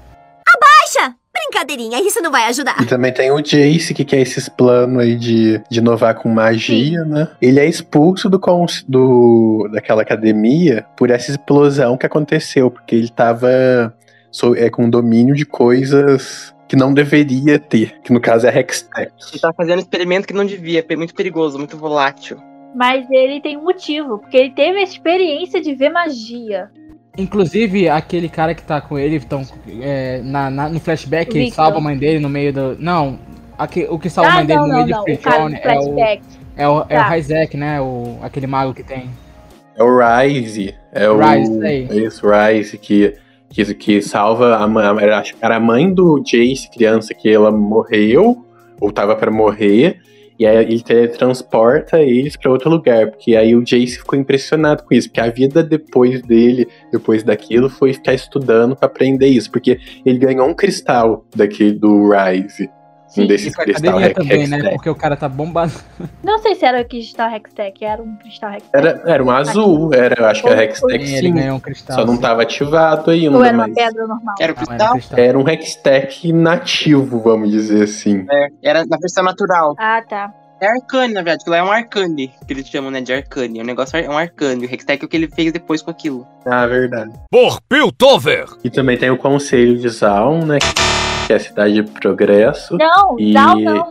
Baixa! 0.60 1.14
Brincadeirinha, 1.32 2.00
isso 2.00 2.20
não 2.20 2.30
vai 2.30 2.44
ajudar. 2.46 2.76
E 2.82 2.86
também 2.86 3.12
tem 3.12 3.30
o 3.30 3.40
Jace, 3.40 3.94
que 3.94 4.04
quer 4.04 4.18
esses 4.20 4.48
planos 4.48 4.98
aí 5.02 5.14
de, 5.16 5.62
de 5.70 5.78
inovar 5.78 6.14
com 6.16 6.28
magia, 6.28 7.04
né? 7.04 7.28
Ele 7.40 7.60
é 7.60 7.66
expulso 7.66 8.28
do, 8.28 8.38
cons- 8.38 8.84
do 8.88 9.68
daquela 9.72 10.02
academia 10.02 10.84
por 10.96 11.08
essa 11.10 11.30
explosão 11.30 11.96
que 11.96 12.04
aconteceu, 12.06 12.70
porque 12.70 12.96
ele 12.96 13.08
tava 13.08 13.94
so- 14.32 14.56
é, 14.56 14.68
com 14.68 14.90
domínio 14.90 15.34
de 15.34 15.44
coisas 15.46 16.52
que 16.68 16.74
não 16.76 16.92
deveria 16.92 17.58
ter, 17.58 18.00
que 18.02 18.12
no 18.12 18.20
caso 18.20 18.46
é 18.46 18.58
Hextech. 18.58 19.12
Ele 19.32 19.40
tá 19.40 19.52
fazendo 19.52 19.78
um 19.78 19.82
experimento 19.82 20.26
que 20.26 20.34
não 20.34 20.44
devia, 20.44 20.84
é 20.88 20.96
muito 20.96 21.14
perigoso, 21.14 21.58
muito 21.58 21.76
volátil. 21.76 22.40
Mas 22.74 23.10
ele 23.10 23.40
tem 23.40 23.56
um 23.56 23.64
motivo, 23.64 24.18
porque 24.18 24.36
ele 24.36 24.50
teve 24.50 24.78
a 24.78 24.82
experiência 24.82 25.60
de 25.60 25.74
ver 25.74 25.90
magia. 25.90 26.70
Inclusive, 27.18 27.88
aquele 27.88 28.28
cara 28.28 28.54
que 28.54 28.62
tá 28.62 28.80
com 28.80 28.98
ele, 28.98 29.16
então, 29.16 29.42
é, 29.80 30.20
na, 30.22 30.48
na- 30.50 30.68
no 30.68 30.78
flashback, 30.80 31.36
ele 31.36 31.50
salva 31.50 31.78
a 31.78 31.80
mãe 31.80 31.96
dele 31.98 32.20
no 32.20 32.28
meio 32.28 32.52
do. 32.52 32.76
Não, 32.78 33.18
aque- 33.58 33.86
o 33.90 33.98
que 33.98 34.08
salva 34.08 34.30
a 34.30 34.32
ah, 34.32 34.36
mãe 34.36 34.46
dele 34.46 34.58
não, 34.60 34.66
no 34.68 34.72
não, 34.72 34.84
meio 34.84 34.96
não. 34.96 35.04
de 35.04 35.10
O 35.12 35.16
do 35.16 35.20
Freetone 35.22 35.54
é 35.54 35.58
o, 35.58 35.62
flashback. 35.62 36.22
é 36.56 36.68
o, 36.68 36.78
é 36.80 36.82
o 36.82 36.86
Tá. 37.04 37.18
Isaac, 37.18 37.56
né? 37.56 37.80
O, 37.80 38.18
aquele 38.22 38.46
mago 38.46 38.72
que 38.72 38.84
tem. 38.84 39.10
É 39.76 39.82
o 39.82 39.98
Rise, 39.98 40.74
é 40.92 41.08
o 41.08 41.18
Rise, 41.18 41.66
aí. 41.66 41.88
esse 42.04 42.20
Rise 42.24 42.78
que 42.78 43.14
que, 43.50 43.74
que 43.74 44.00
salva 44.00 44.56
a 44.56 44.66
mãe, 44.68 44.84
acho 45.10 45.34
que 45.34 45.44
era 45.44 45.56
a 45.56 45.60
mãe 45.60 45.92
do 45.92 46.22
Jace, 46.22 46.70
criança 46.70 47.12
que 47.12 47.28
ela 47.28 47.50
morreu 47.50 48.44
ou 48.80 48.92
tava 48.92 49.16
pra 49.16 49.30
morrer. 49.30 50.00
E 50.40 50.46
aí 50.46 50.56
ele 50.56 50.82
teletransporta 50.82 52.00
eles 52.00 52.34
pra 52.34 52.50
outro 52.50 52.70
lugar, 52.70 53.10
porque 53.10 53.36
aí 53.36 53.54
o 53.54 53.62
Jace 53.62 53.98
ficou 53.98 54.18
impressionado 54.18 54.82
com 54.84 54.94
isso, 54.94 55.06
porque 55.06 55.20
a 55.20 55.28
vida 55.28 55.62
depois 55.62 56.22
dele, 56.22 56.66
depois 56.90 57.22
daquilo, 57.22 57.68
foi 57.68 57.92
ficar 57.92 58.14
estudando 58.14 58.74
pra 58.74 58.86
aprender 58.86 59.26
isso, 59.26 59.50
porque 59.50 59.78
ele 60.02 60.18
ganhou 60.18 60.48
um 60.48 60.54
cristal 60.54 61.26
daquele 61.36 61.72
do 61.72 62.08
Rise, 62.08 62.70
um 63.18 63.22
e 63.22 63.26
desses 63.26 63.58
academia 63.58 64.14
também, 64.14 64.46
né? 64.46 64.70
Porque 64.70 64.88
o 64.88 64.94
cara 64.94 65.16
tá 65.16 65.28
bombado. 65.28 65.72
Não 66.22 66.38
sei 66.38 66.54
se 66.54 66.64
era 66.64 66.80
o 66.80 66.84
cristal 66.84 67.30
Hextech, 67.30 67.84
era 67.84 68.02
um 68.02 68.16
cristal 68.16 68.50
Hextech. 68.52 68.70
Era, 68.72 69.02
era 69.06 69.24
um 69.24 69.30
azul, 69.30 69.92
era, 69.94 70.20
eu 70.20 70.26
acho 70.26 70.42
que 70.42 70.48
era 70.48 70.64
Hextech 70.64 70.94
Ele 70.94 71.06
sim, 71.06 71.34
ganhou 71.34 71.56
um 71.56 71.60
cristal. 71.60 71.96
só 71.96 72.04
não 72.06 72.14
sim. 72.16 72.20
tava 72.20 72.42
ativado 72.42 73.10
ainda, 73.10 73.36
Ou 73.36 73.44
era 73.44 73.56
uma 73.56 73.66
mas 73.66 73.74
pedra 73.74 74.06
normal? 74.06 74.34
Era 74.40 74.52
o 74.52 74.56
Não, 74.56 74.62
era 74.62 74.62
um 74.62 74.66
cristal? 74.66 74.92
cristal. 74.92 75.18
era 75.18 75.38
um 75.38 75.48
Hextech 75.48 76.32
nativo, 76.32 77.20
vamos 77.20 77.50
dizer 77.50 77.84
assim. 77.84 78.26
É, 78.30 78.48
era 78.62 78.84
na 78.86 78.96
versão 78.98 79.24
natural. 79.24 79.74
Ah, 79.78 80.02
tá. 80.08 80.32
É 80.62 80.66
arcane, 80.66 81.14
na 81.14 81.22
verdade, 81.22 81.42
que 81.42 81.48
lá 81.48 81.56
é 81.56 81.62
um 81.62 81.72
arcane, 81.72 82.34
que 82.46 82.52
eles 82.52 82.68
chamam, 82.68 82.90
né, 82.90 83.00
de 83.00 83.10
arcane. 83.14 83.62
O 83.62 83.64
negócio 83.64 83.96
é 83.96 84.06
um 84.08 84.18
arcane. 84.18 84.66
O 84.66 84.70
Hextech 84.70 85.02
é 85.02 85.06
o 85.06 85.08
que 85.08 85.16
ele 85.16 85.26
fez 85.26 85.52
depois 85.52 85.80
com 85.80 85.90
aquilo. 85.90 86.26
Ah, 86.44 86.66
verdade. 86.66 87.12
Por 87.30 87.60
Piltover! 87.62 88.44
E 88.62 88.68
também 88.68 88.98
tem 88.98 89.08
o 89.10 89.16
Conselho 89.16 89.78
de 89.78 89.88
Zaun, 89.88 90.44
né? 90.44 90.58
Que 91.30 91.34
é 91.34 91.36
a 91.36 91.38
cidade 91.38 91.74
de 91.74 91.82
progresso. 91.84 92.76
Não, 92.76 93.16
E 93.20 93.32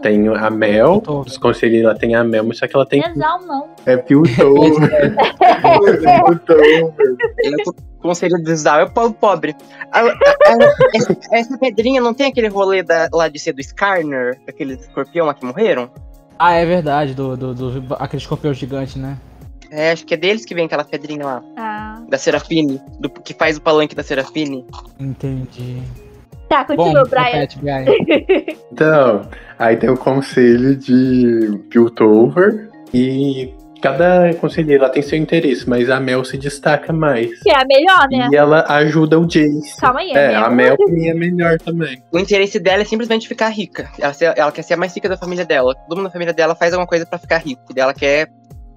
tem 0.02 0.28
a 0.28 0.50
Mel. 0.50 1.02
Os 1.26 1.38
conselheiros 1.38 1.90
lá 1.90 1.98
tem 1.98 2.14
a 2.14 2.22
Mel, 2.22 2.44
mas 2.44 2.58
só 2.58 2.68
que 2.68 2.76
ela 2.76 2.86
tem. 2.86 3.00
Não 3.00 3.08
é 3.08 3.14
Zal 3.16 3.42
não. 3.48 3.68
É 3.86 3.96
Piltover. 3.96 4.90
é 5.40 6.22
Piltover. 6.22 6.94
Ela 7.42 7.56
é, 7.62 8.00
Conselho 8.02 8.44
do 8.44 8.54
Zal 8.58 8.82
é 8.82 8.84
o 8.84 8.90
povo 8.92 9.14
pobre. 9.14 9.56
A- 9.90 10.02
a- 10.02 10.10
a- 10.12 10.76
essa, 10.94 11.18
essa 11.32 11.58
pedrinha 11.58 12.02
não 12.02 12.14
tem 12.14 12.28
aquele 12.28 12.50
rolê 12.50 12.84
da, 12.84 13.08
lá 13.14 13.30
de 13.30 13.40
ser 13.40 13.54
do 13.54 13.62
Skarner, 13.62 14.38
aquele 14.46 14.74
escorpião 14.74 15.26
lá 15.26 15.34
que 15.34 15.46
morreram? 15.46 15.90
Ah, 16.38 16.56
é 16.56 16.66
verdade, 16.66 17.14
do, 17.14 17.38
do, 17.38 17.54
do- 17.54 17.94
aquele 18.00 18.22
escorpião 18.22 18.54
gigante, 18.54 19.00
né? 19.00 19.18
É, 19.72 19.92
acho 19.94 20.06
que 20.06 20.14
é 20.14 20.18
deles 20.18 20.44
que 20.44 20.54
vem 20.54 20.66
aquela 20.66 20.84
pedrinha 20.84 21.26
lá, 21.26 21.42
Ah. 21.56 22.02
da 22.10 22.18
Serafine, 22.18 22.82
do, 23.00 23.10
que 23.10 23.34
faz 23.34 23.56
o 23.56 23.62
palanque 23.62 23.96
da 23.96 24.04
Serafine. 24.04 24.66
Entendi. 25.00 25.82
Tá, 26.50 26.64
Bom, 26.64 26.76
continua, 26.76 27.04
Brian. 27.04 27.24
repete, 27.26 27.60
Brian. 27.60 27.86
Então, 28.72 29.22
aí 29.58 29.76
tem 29.78 29.90
o 29.90 29.98
conselho 29.98 30.76
de 30.76 31.60
Piltover 31.70 32.70
e 32.94 33.54
cada 33.82 34.34
conselheiro 34.36 34.84
lá 34.84 34.90
tem 34.90 35.02
seu 35.02 35.18
interesse, 35.18 35.68
mas 35.70 35.90
a 35.90 36.00
Mel 36.00 36.24
se 36.26 36.38
destaca 36.38 36.92
mais. 36.94 37.40
Que 37.42 37.50
é 37.50 37.56
a 37.62 37.66
melhor, 37.66 38.08
né? 38.12 38.30
E 38.32 38.36
ela 38.36 38.64
ajuda 38.68 39.20
o 39.20 39.26
Jace. 39.26 39.76
Calma 39.80 40.00
aí, 40.02 40.12
É, 40.12 40.36
a 40.36 40.50
Mel. 40.50 40.76
Pra 40.78 40.88
mim 40.88 41.08
é 41.08 41.14
melhor 41.14 41.58
também. 41.60 42.02
O 42.12 42.20
interesse 42.20 42.60
dela 42.60 42.82
é 42.82 42.86
simplesmente 42.86 43.28
ficar 43.28 43.50
rica. 43.50 43.90
Ela, 44.00 44.14
ser- 44.14 44.34
ela 44.38 44.52
quer 44.52 44.62
ser 44.64 44.74
a 44.76 44.78
mais 44.78 44.94
rica 44.96 45.10
da 45.10 45.18
família 45.18 45.46
dela. 45.46 45.74
Todo 45.76 45.98
mundo 45.98 46.06
da 46.08 46.12
família 46.12 46.34
dela 46.34 46.56
faz 46.56 46.74
alguma 46.74 46.88
coisa 46.88 47.06
pra 47.06 47.18
ficar 47.18 47.38
rico. 47.40 47.62
E 47.76 47.80
ela 47.80 47.94
quer 47.94 48.28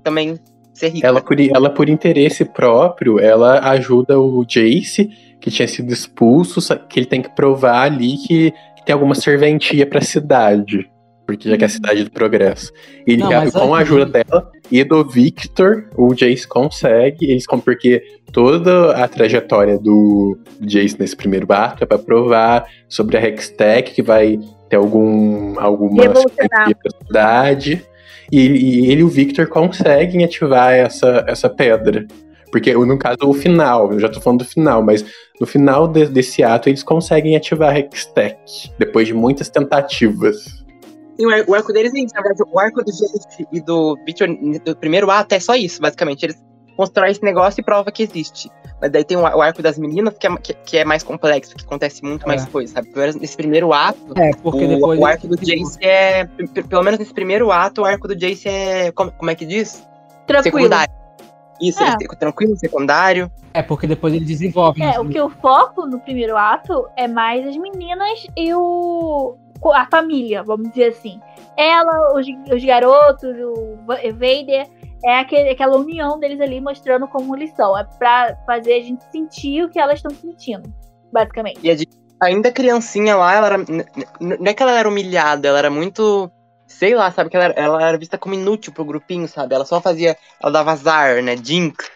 também 0.03 0.37
ser 0.73 0.89
rica. 0.89 1.07
Ela 1.07 1.21
por, 1.21 1.39
ela, 1.41 1.71
por 1.71 1.89
interesse 1.89 2.45
próprio, 2.45 3.19
ela 3.21 3.59
ajuda 3.71 4.19
o 4.19 4.45
Jace, 4.45 5.11
que 5.43 5.51
tinha 5.51 5.67
sido 5.67 5.93
expulso, 5.93 6.61
que 6.89 7.01
ele 7.01 7.07
tem 7.07 7.21
que 7.21 7.35
provar 7.35 7.83
ali 7.83 8.17
que, 8.17 8.53
que 8.77 8.85
tem 8.87 8.93
alguma 8.95 9.15
serventia 9.15 9.85
pra 9.85 10.01
cidade. 10.01 10.89
Porque 11.27 11.49
já 11.49 11.57
que 11.57 11.65
é 11.65 11.67
a 11.67 11.71
cidade 11.71 12.05
do 12.05 12.11
progresso. 12.11 12.73
E 13.07 13.13
ele, 13.13 13.23
Não, 13.23 13.29
com 13.29 13.35
a 13.37 13.41
antes 13.43 13.55
ajuda 13.91 14.07
de- 14.07 14.13
dela 14.13 14.51
e 14.71 14.85
do 14.85 15.05
Victor, 15.05 15.89
o 15.97 16.15
Jace 16.15 16.47
consegue. 16.47 17.31
Eles 17.31 17.45
porque 17.65 18.03
toda 18.33 18.93
a 18.93 19.07
trajetória 19.09 19.79
do 19.79 20.39
Jace 20.61 20.97
nesse 20.99 21.17
primeiro 21.17 21.47
ato 21.53 21.85
é 21.85 21.87
pra 21.87 21.99
provar 21.99 22.65
sobre 22.89 23.17
a 23.17 23.21
Hextech, 23.25 23.93
que 23.93 24.03
vai 24.03 24.39
ter 24.69 24.77
algum, 24.77 25.59
alguma 25.61 26.03
cidade. 27.07 27.85
E, 28.31 28.39
e 28.41 28.91
ele 28.91 29.01
e 29.01 29.05
o 29.05 29.09
Victor 29.09 29.47
conseguem 29.49 30.25
ativar 30.25 30.73
essa, 30.73 31.25
essa 31.29 31.49
pedra. 31.49 32.07
Porque 32.51 32.75
no 32.75 32.99
caso, 32.99 33.17
o 33.25 33.33
final, 33.33 33.93
eu 33.93 33.99
já 34.01 34.09
tô 34.11 34.21
falando 34.21 34.41
do 34.41 34.45
final, 34.45 34.83
mas 34.83 35.03
no 35.43 35.47
final 35.47 35.89
de- 35.89 36.07
desse 36.07 36.41
ato 36.45 36.69
eles 36.69 36.85
conseguem 36.85 37.35
ativar 37.37 37.75
a 37.75 37.79
Hextech, 37.81 38.73
depois 38.79 39.09
de 39.09 39.13
muitas 39.13 39.49
tentativas. 39.49 40.63
E 41.19 41.27
o 41.27 41.31
ar- 41.31 41.45
o 41.49 41.55
arco 41.57 41.73
deles 41.73 41.93
é 41.93 41.99
isso, 41.99 42.15
na 42.15 42.23
verdade. 42.23 42.49
O 42.49 42.61
arco 42.61 42.81
do 42.85 42.93
Jace 42.93 43.45
e 43.53 43.61
do 43.61 43.99
Victor 44.07 44.29
do 44.65 44.77
primeiro 44.77 45.11
ato 45.11 45.35
é 45.35 45.41
só 45.41 45.57
isso, 45.57 45.81
basicamente. 45.81 46.23
Eles 46.25 46.37
constroem 46.77 47.11
esse 47.11 47.25
negócio 47.25 47.61
e 47.61 47.65
provam 47.65 47.93
que 47.93 48.05
existe. 48.05 48.49
Mas 48.81 48.93
daí 48.93 49.03
tem 49.05 49.17
o 49.17 49.27
ar- 49.27 49.35
o 49.37 49.43
arco 49.43 49.61
das 49.63 49.77
meninas, 49.79 50.15
que 50.17 50.27
é, 50.29 50.37
que, 50.37 50.55
que 50.55 50.79
é 50.79 50.85
mais 50.85 51.03
complexo, 51.03 51.57
que 51.57 51.65
acontece 51.65 52.05
muito 52.05 52.27
mais 52.27 52.45
É. 52.45 52.47
coisa, 52.49 52.75
sabe? 52.75 52.89
Pelo 52.91 53.01
menos 53.01 53.17
Nesse 53.17 53.37
primeiro 53.37 53.73
ato, 53.73 53.99
É, 54.17 54.31
porque 54.43 54.65
o, 54.65 54.69
depois. 54.69 54.99
o 55.01 55.05
arco 55.05 55.27
do 55.27 55.37
Jace 55.37 55.77
é. 55.85 56.25
Pelo 56.69 56.83
menos 56.85 57.01
nesse 57.01 57.13
primeiro 57.13 57.51
ato, 57.51 57.83
o 57.83 57.85
arco 57.85 58.07
do 58.07 58.15
Jace 58.15 58.49
é. 58.49 58.93
Como, 58.93 59.11
como 59.11 59.29
é 59.31 59.35
que 59.35 59.45
diz? 59.45 59.83
Tranquilo. 60.25 60.57
Secundário. 60.59 60.93
Isso, 61.63 61.83
É. 61.83 61.95
ele 62.01 62.09
tranquilo, 62.19 62.57
secundário. 62.57 63.31
É, 63.55 63.63
porque 63.63 63.87
depois 63.87 64.13
ele 64.13 64.25
desenvolve. 64.25 64.81
né? 64.81 64.93
É, 64.97 65.01
o 65.01 65.09
que 65.09 65.21
o 65.21 65.31
foco 65.31 65.87
no 65.87 66.01
primeiro 66.01 66.37
ato 66.37 66.87
é 66.97 67.07
mais 67.07 67.47
as 67.47 67.57
meninas 67.57 68.27
e 68.37 68.53
o 68.55 69.37
a 69.73 69.87
família, 69.89 70.43
vamos 70.43 70.71
dizer 70.71 70.89
assim. 70.89 71.21
Ela, 71.57 72.15
os, 72.19 72.27
os 72.53 72.65
garotos, 72.65 73.31
o 73.39 73.77
Va- 73.87 73.95
Vader, 74.13 74.67
é 75.05 75.19
aquele, 75.21 75.51
aquela 75.51 75.77
união 75.77 76.19
deles 76.19 76.41
ali 76.41 76.61
mostrando 76.61 77.07
como 77.07 77.37
eles 77.37 77.53
são. 77.55 77.79
É 77.79 77.85
pra 77.85 78.37
fazer 78.45 78.73
a 78.75 78.81
gente 78.83 79.05
sentir 79.13 79.63
o 79.63 79.69
que 79.71 79.79
elas 79.79 79.99
estão 79.99 80.11
sentindo, 80.11 80.69
basicamente. 81.13 81.61
E 81.63 81.71
a 81.71 81.77
de- 81.77 81.87
ainda 82.21 82.51
criancinha 82.51 83.15
lá, 83.15 83.35
ela 83.35 83.47
era. 83.47 83.59
Não 83.59 84.47
é 84.47 84.53
que 84.55 84.63
ela 84.65 84.73
era 84.77 84.89
humilhada, 84.89 85.47
ela 85.47 85.59
era 85.59 85.71
muito. 85.71 86.29
Sei 86.79 86.95
lá, 86.95 87.11
sabe? 87.11 87.31
Que 87.31 87.37
ela 87.37 87.47
era, 87.47 87.55
ela 87.55 87.83
era 87.83 87.99
vista 87.99 88.19
como 88.19 88.35
inútil 88.35 88.73
pro 88.73 88.85
grupinho, 88.85 89.29
sabe? 89.29 89.55
Ela 89.55 89.65
só 89.65 89.81
fazia. 89.81 90.17
Ela 90.43 90.53
dava 90.53 90.73
azar, 90.73 91.23
né? 91.23 91.37
Jinx. 91.37 91.91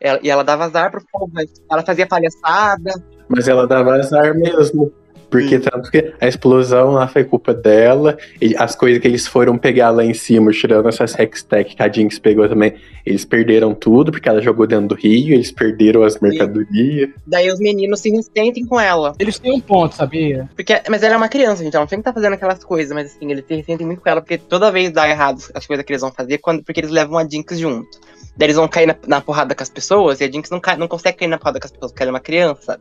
Ela- 0.00 0.20
e 0.22 0.30
ela 0.30 0.42
dava 0.44 0.64
azar 0.64 0.90
pro 0.90 1.04
povo. 1.12 1.30
mas 1.32 1.50
Ela 1.70 1.82
fazia 1.84 2.06
palhaçada. 2.06 2.92
Mas 3.28 3.46
ela 3.48 3.66
dava 3.66 3.94
azar 3.94 4.34
mesmo. 4.34 4.92
Porque 5.30 5.56
Hum. 5.56 5.60
tanto 5.60 5.90
que 5.90 6.12
a 6.20 6.26
explosão 6.26 6.92
lá 6.92 7.06
foi 7.06 7.24
culpa 7.24 7.52
dela. 7.54 8.16
e 8.40 8.54
as 8.56 8.74
coisas 8.74 9.00
que 9.00 9.08
eles 9.08 9.26
foram 9.26 9.58
pegar 9.58 9.90
lá 9.90 10.04
em 10.04 10.14
cima, 10.14 10.50
tirando 10.52 10.88
essas 10.88 11.18
Hextech 11.18 11.74
que 11.76 11.82
a 11.82 11.90
Jinx 11.90 12.18
pegou 12.18 12.48
também, 12.48 12.74
eles 13.04 13.24
perderam 13.24 13.74
tudo, 13.74 14.10
porque 14.12 14.28
ela 14.28 14.40
jogou 14.40 14.66
dentro 14.66 14.88
do 14.88 14.94
rio, 14.94 15.34
eles 15.34 15.50
perderam 15.50 16.02
as 16.02 16.18
mercadorias. 16.20 17.10
Daí 17.26 17.50
os 17.50 17.58
meninos 17.58 18.00
se 18.00 18.10
ressentem 18.10 18.64
com 18.64 18.78
ela. 18.80 19.14
Eles 19.18 19.38
têm 19.38 19.52
um 19.52 19.60
ponto, 19.60 19.94
sabia? 19.94 20.48
Porque, 20.54 20.80
mas 20.88 21.02
ela 21.02 21.14
é 21.14 21.16
uma 21.16 21.28
criança, 21.28 21.62
gente. 21.62 21.74
Ela 21.74 21.82
não 21.82 21.88
tem 21.88 21.98
que 21.98 22.00
estar 22.02 22.12
fazendo 22.12 22.34
aquelas 22.34 22.62
coisas, 22.62 22.92
mas 22.92 23.14
assim, 23.14 23.30
eles 23.30 23.44
se 23.46 23.54
ressentem 23.54 23.86
muito 23.86 24.00
com 24.00 24.08
ela, 24.08 24.20
porque 24.20 24.38
toda 24.38 24.70
vez 24.70 24.90
dá 24.90 25.08
errado 25.08 25.42
as 25.54 25.66
coisas 25.66 25.84
que 25.84 25.92
eles 25.92 26.02
vão 26.02 26.12
fazer, 26.12 26.38
quando, 26.38 26.62
porque 26.62 26.80
eles 26.80 26.90
levam 26.90 27.18
a 27.18 27.28
Jinx 27.28 27.58
junto. 27.58 27.98
Daí 28.36 28.46
eles 28.46 28.56
vão 28.56 28.68
cair 28.68 28.86
na, 28.86 28.96
na 29.06 29.20
porrada 29.20 29.54
com 29.54 29.62
as 29.62 29.70
pessoas, 29.70 30.20
e 30.20 30.24
a 30.24 30.30
Jinx 30.30 30.50
não, 30.50 30.60
cai, 30.60 30.76
não 30.76 30.88
consegue 30.88 31.18
cair 31.18 31.28
na 31.28 31.38
porrada 31.38 31.58
com 31.60 31.66
as 31.66 31.72
pessoas, 31.72 31.92
porque 31.92 32.02
ela 32.02 32.10
é 32.10 32.14
uma 32.14 32.20
criança. 32.20 32.78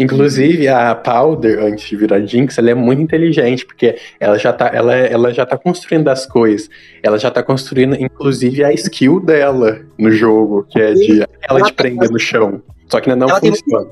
Inclusive, 0.00 0.66
a 0.66 0.94
Powder, 0.94 1.62
antes 1.62 1.86
de 1.86 1.94
virar 1.94 2.20
Jinx, 2.20 2.56
ela 2.56 2.70
é 2.70 2.74
muito 2.74 3.02
inteligente, 3.02 3.66
porque 3.66 3.98
ela 4.18 4.38
já 4.38 4.50
tá, 4.50 4.70
ela, 4.72 4.96
ela 4.96 5.30
já 5.30 5.44
tá 5.44 5.58
construindo 5.58 6.08
as 6.08 6.24
coisas. 6.24 6.70
Ela 7.02 7.18
já 7.18 7.30
tá 7.30 7.42
construindo, 7.42 7.94
inclusive, 7.94 8.64
a 8.64 8.72
skill 8.72 9.20
dela 9.20 9.82
no 9.98 10.10
jogo, 10.10 10.66
que 10.70 10.80
é 10.80 10.94
de 10.94 11.26
ela 11.46 11.60
te 11.60 11.74
prender 11.74 12.10
no 12.10 12.18
chão. 12.18 12.62
Só 12.88 12.98
que 12.98 13.10
ainda 13.10 13.26
não 13.26 13.30
Ela 13.30 13.40
tem 13.42 13.50
funciona. 13.54 13.90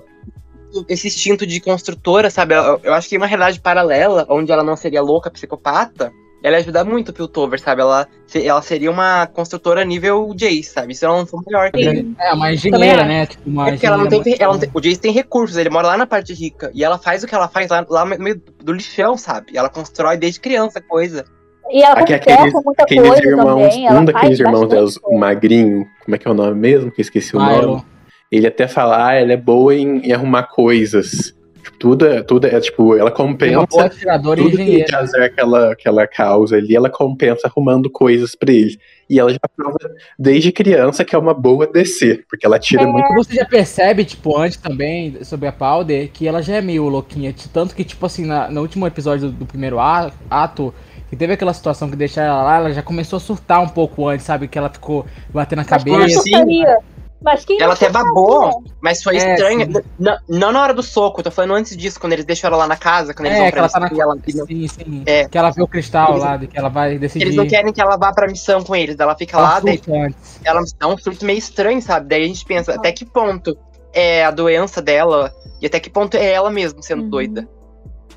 esse 0.88 1.08
instinto 1.08 1.46
de 1.46 1.60
construtora, 1.60 2.30
sabe? 2.30 2.54
Eu, 2.54 2.80
eu 2.82 2.94
acho 2.94 3.06
que 3.06 3.18
uma 3.18 3.26
realidade 3.26 3.60
paralela, 3.60 4.24
onde 4.30 4.50
ela 4.50 4.64
não 4.64 4.76
seria 4.76 5.02
louca, 5.02 5.30
psicopata, 5.30 6.10
ela 6.42 6.56
ia 6.56 6.60
ajudar 6.62 6.84
muito 6.84 7.08
o 7.08 7.12
Piltover, 7.12 7.60
sabe? 7.60 7.80
Ela, 7.80 8.06
se- 8.26 8.46
ela 8.46 8.62
seria 8.62 8.90
uma 8.90 9.26
construtora 9.26 9.84
nível 9.84 10.32
Jace, 10.36 10.64
sabe? 10.64 10.94
Se 10.94 11.04
ela 11.04 11.16
não 11.18 11.26
for 11.26 11.42
melhor 11.46 11.70
que 11.70 11.80
ele. 11.80 12.14
É, 12.18 12.32
uma 12.32 12.52
engenheira, 12.52 12.98
Também 13.02 13.06
né? 13.18 13.26
Tipo, 13.26 13.48
uma 13.50 13.68
É 13.68 13.70
porque 13.72 13.86
ela 13.86 13.96
não 13.98 14.08
tem, 14.08 14.36
ela 14.38 14.52
não 14.52 14.60
tem- 14.60 14.70
O 14.72 14.80
Jace 14.80 15.00
tem 15.00 15.12
recursos, 15.12 15.56
ele 15.56 15.70
mora 15.70 15.88
lá 15.88 15.96
na 15.96 16.06
parte 16.06 16.32
rica. 16.32 16.70
E 16.74 16.84
ela 16.84 16.98
faz 16.98 17.22
o 17.24 17.26
que 17.26 17.34
ela 17.34 17.48
faz 17.48 17.68
lá, 17.70 17.84
lá 17.88 18.04
no 18.04 18.18
meio 18.18 18.40
do 18.62 18.72
lixão, 18.72 19.16
sabe? 19.16 19.56
Ela 19.56 19.68
constrói 19.68 20.16
desde 20.16 20.40
criança 20.40 20.80
coisa. 20.80 21.24
E 21.70 21.82
ela 21.82 22.00
Aqui, 22.00 22.14
aqueles, 22.14 22.52
muita 22.64 22.82
aqueles 22.84 23.06
coisa 23.08 23.26
irmãos, 23.28 23.68
também. 23.74 23.92
Um 23.92 24.04
daqueles 24.04 24.38
irmãos 24.40 24.68
delas, 24.68 24.96
o 24.96 25.00
coisa. 25.00 25.18
magrinho, 25.20 25.86
como 26.04 26.14
é 26.14 26.18
que 26.18 26.26
é 26.26 26.30
o 26.30 26.34
nome 26.34 26.54
mesmo? 26.58 26.90
Que 26.90 27.00
eu 27.00 27.02
esqueci 27.02 27.36
o 27.36 27.38
nome. 27.38 27.56
Milo. 27.58 27.84
Ele 28.32 28.46
até 28.46 28.66
fala, 28.68 29.06
ah, 29.08 29.14
ela 29.14 29.32
é 29.32 29.36
boa 29.36 29.74
em, 29.74 29.98
em 30.06 30.12
arrumar 30.12 30.44
coisas. 30.44 31.34
Tipo, 31.68 31.78
Tudo, 31.78 32.06
é- 32.06 32.22
tudo 32.22 32.46
é, 32.46 32.60
tipo, 32.60 32.94
ela 32.94 33.10
Uma 33.10 33.10
compensa 33.10 33.66
boa 33.66 33.84
atiradora 33.86 34.40
e 34.40 34.50
tudo 34.84 34.96
azar 34.96 35.32
que 35.34 35.40
ela, 35.40 35.76
que 35.76 35.88
ela 35.88 36.06
causa 36.06 36.56
ali, 36.56 36.74
ela 36.74 36.90
compensa 36.90 37.46
arrumando 37.46 37.88
coisas 37.90 38.34
pra 38.34 38.52
ele. 38.52 38.78
E 39.08 39.18
ela 39.18 39.32
já 39.32 39.38
prova 39.56 39.78
desde 40.18 40.52
criança 40.52 41.04
que 41.04 41.14
é 41.14 41.18
uma 41.18 41.32
boa 41.32 41.66
DC, 41.66 42.24
porque 42.28 42.44
ela 42.44 42.58
tira 42.58 42.82
É. 42.82 42.86
muito. 42.86 43.14
Você 43.14 43.34
já 43.34 43.44
percebe, 43.44 44.04
tipo, 44.04 44.36
antes 44.36 44.56
também, 44.58 45.22
sobre 45.24 45.48
a 45.48 45.52
Powder, 45.52 46.10
que 46.12 46.26
ela 46.26 46.42
já 46.42 46.56
é 46.56 46.60
meio 46.60 46.88
louquinha. 46.88 47.34
Tanto 47.52 47.74
que, 47.74 47.84
tipo 47.84 48.04
assim, 48.04 48.26
na- 48.26 48.50
no 48.50 48.60
último 48.60 48.86
episódio 48.86 49.28
do, 49.30 49.32
do 49.32 49.46
primeiro 49.46 49.78
a- 49.78 50.10
ato, 50.30 50.74
que 51.08 51.16
teve 51.16 51.32
aquela 51.32 51.54
situação 51.54 51.88
que 51.88 51.96
deixa 51.96 52.20
ela 52.20 52.42
lá, 52.42 52.56
ela 52.56 52.72
já 52.72 52.82
começou 52.82 53.16
a 53.16 53.20
surtar 53.20 53.62
um 53.62 53.68
pouco 53.68 54.06
antes, 54.06 54.26
sabe? 54.26 54.46
Que 54.46 54.58
ela 54.58 54.68
ficou 54.68 55.06
batendo 55.32 55.60
a 55.60 55.62
Mas 55.62 55.70
cabeça. 55.70 56.16
Gostaria? 56.16 56.78
Mas 57.20 57.44
quem 57.44 57.60
Ela 57.60 57.74
até 57.74 57.90
babou, 57.90 58.62
mas 58.80 59.02
foi 59.02 59.16
É, 59.16 59.34
estranho. 59.34 59.66
sim. 59.66 59.82
N- 59.98 60.18
Não 60.28 60.52
na 60.52 60.62
hora 60.62 60.72
do 60.72 60.82
soco, 60.84 61.18
eu 61.18 61.24
tô 61.24 61.30
falando 61.32 61.54
antes 61.54 61.76
disso, 61.76 61.98
quando 61.98 62.12
eles 62.12 62.24
deixam 62.24 62.46
ela 62.48 62.58
lá 62.58 62.66
na 62.68 62.76
casa, 62.76 63.12
quando 63.12 63.26
eles 63.26 63.38
É, 63.38 63.40
vão 63.40 63.46
que 63.46 63.52
pra 63.52 63.60
ela 63.60 63.68
tá 63.68 63.90
ela, 64.02 64.14
não- 64.14 64.46
Sim, 64.46 64.68
sim. 64.68 65.02
É. 65.04 65.28
Que 65.28 65.36
ela 65.36 65.50
vê 65.50 65.60
o 65.60 65.66
cristal 65.66 66.10
Eles- 66.12 66.22
lá, 66.22 66.36
de 66.36 66.46
que 66.46 66.56
ela 66.56 66.68
vai 66.68 66.96
decidir. 66.96 67.24
Eles 67.24 67.34
não 67.36 67.46
querem 67.46 67.72
que 67.72 67.80
ela 67.80 67.96
vá 67.96 68.12
pra 68.12 68.28
missão 68.28 68.62
com 68.62 68.76
eles, 68.76 68.96
ela 69.00 69.16
fica 69.16 69.36
Ela 69.36 69.48
lá, 69.48 69.60
daí 69.60 69.80
antes. 69.88 70.40
ela 70.44 70.60
dá 70.78 70.86
um 70.86 70.96
surto 70.96 71.24
meio 71.24 71.38
estranho, 71.38 71.82
sabe? 71.82 72.06
Daí 72.08 72.22
a 72.22 72.26
gente 72.26 72.44
pensa, 72.44 72.74
até 72.74 72.92
que 72.92 73.04
ponto 73.04 73.58
é 73.92 74.24
a 74.24 74.30
doença 74.30 74.80
dela 74.80 75.32
e 75.60 75.66
até 75.66 75.80
que 75.80 75.90
ponto 75.90 76.16
é 76.16 76.32
ela 76.32 76.50
mesmo 76.52 76.80
sendo 76.84 77.02
Uhum. 77.02 77.10
doida. 77.10 77.48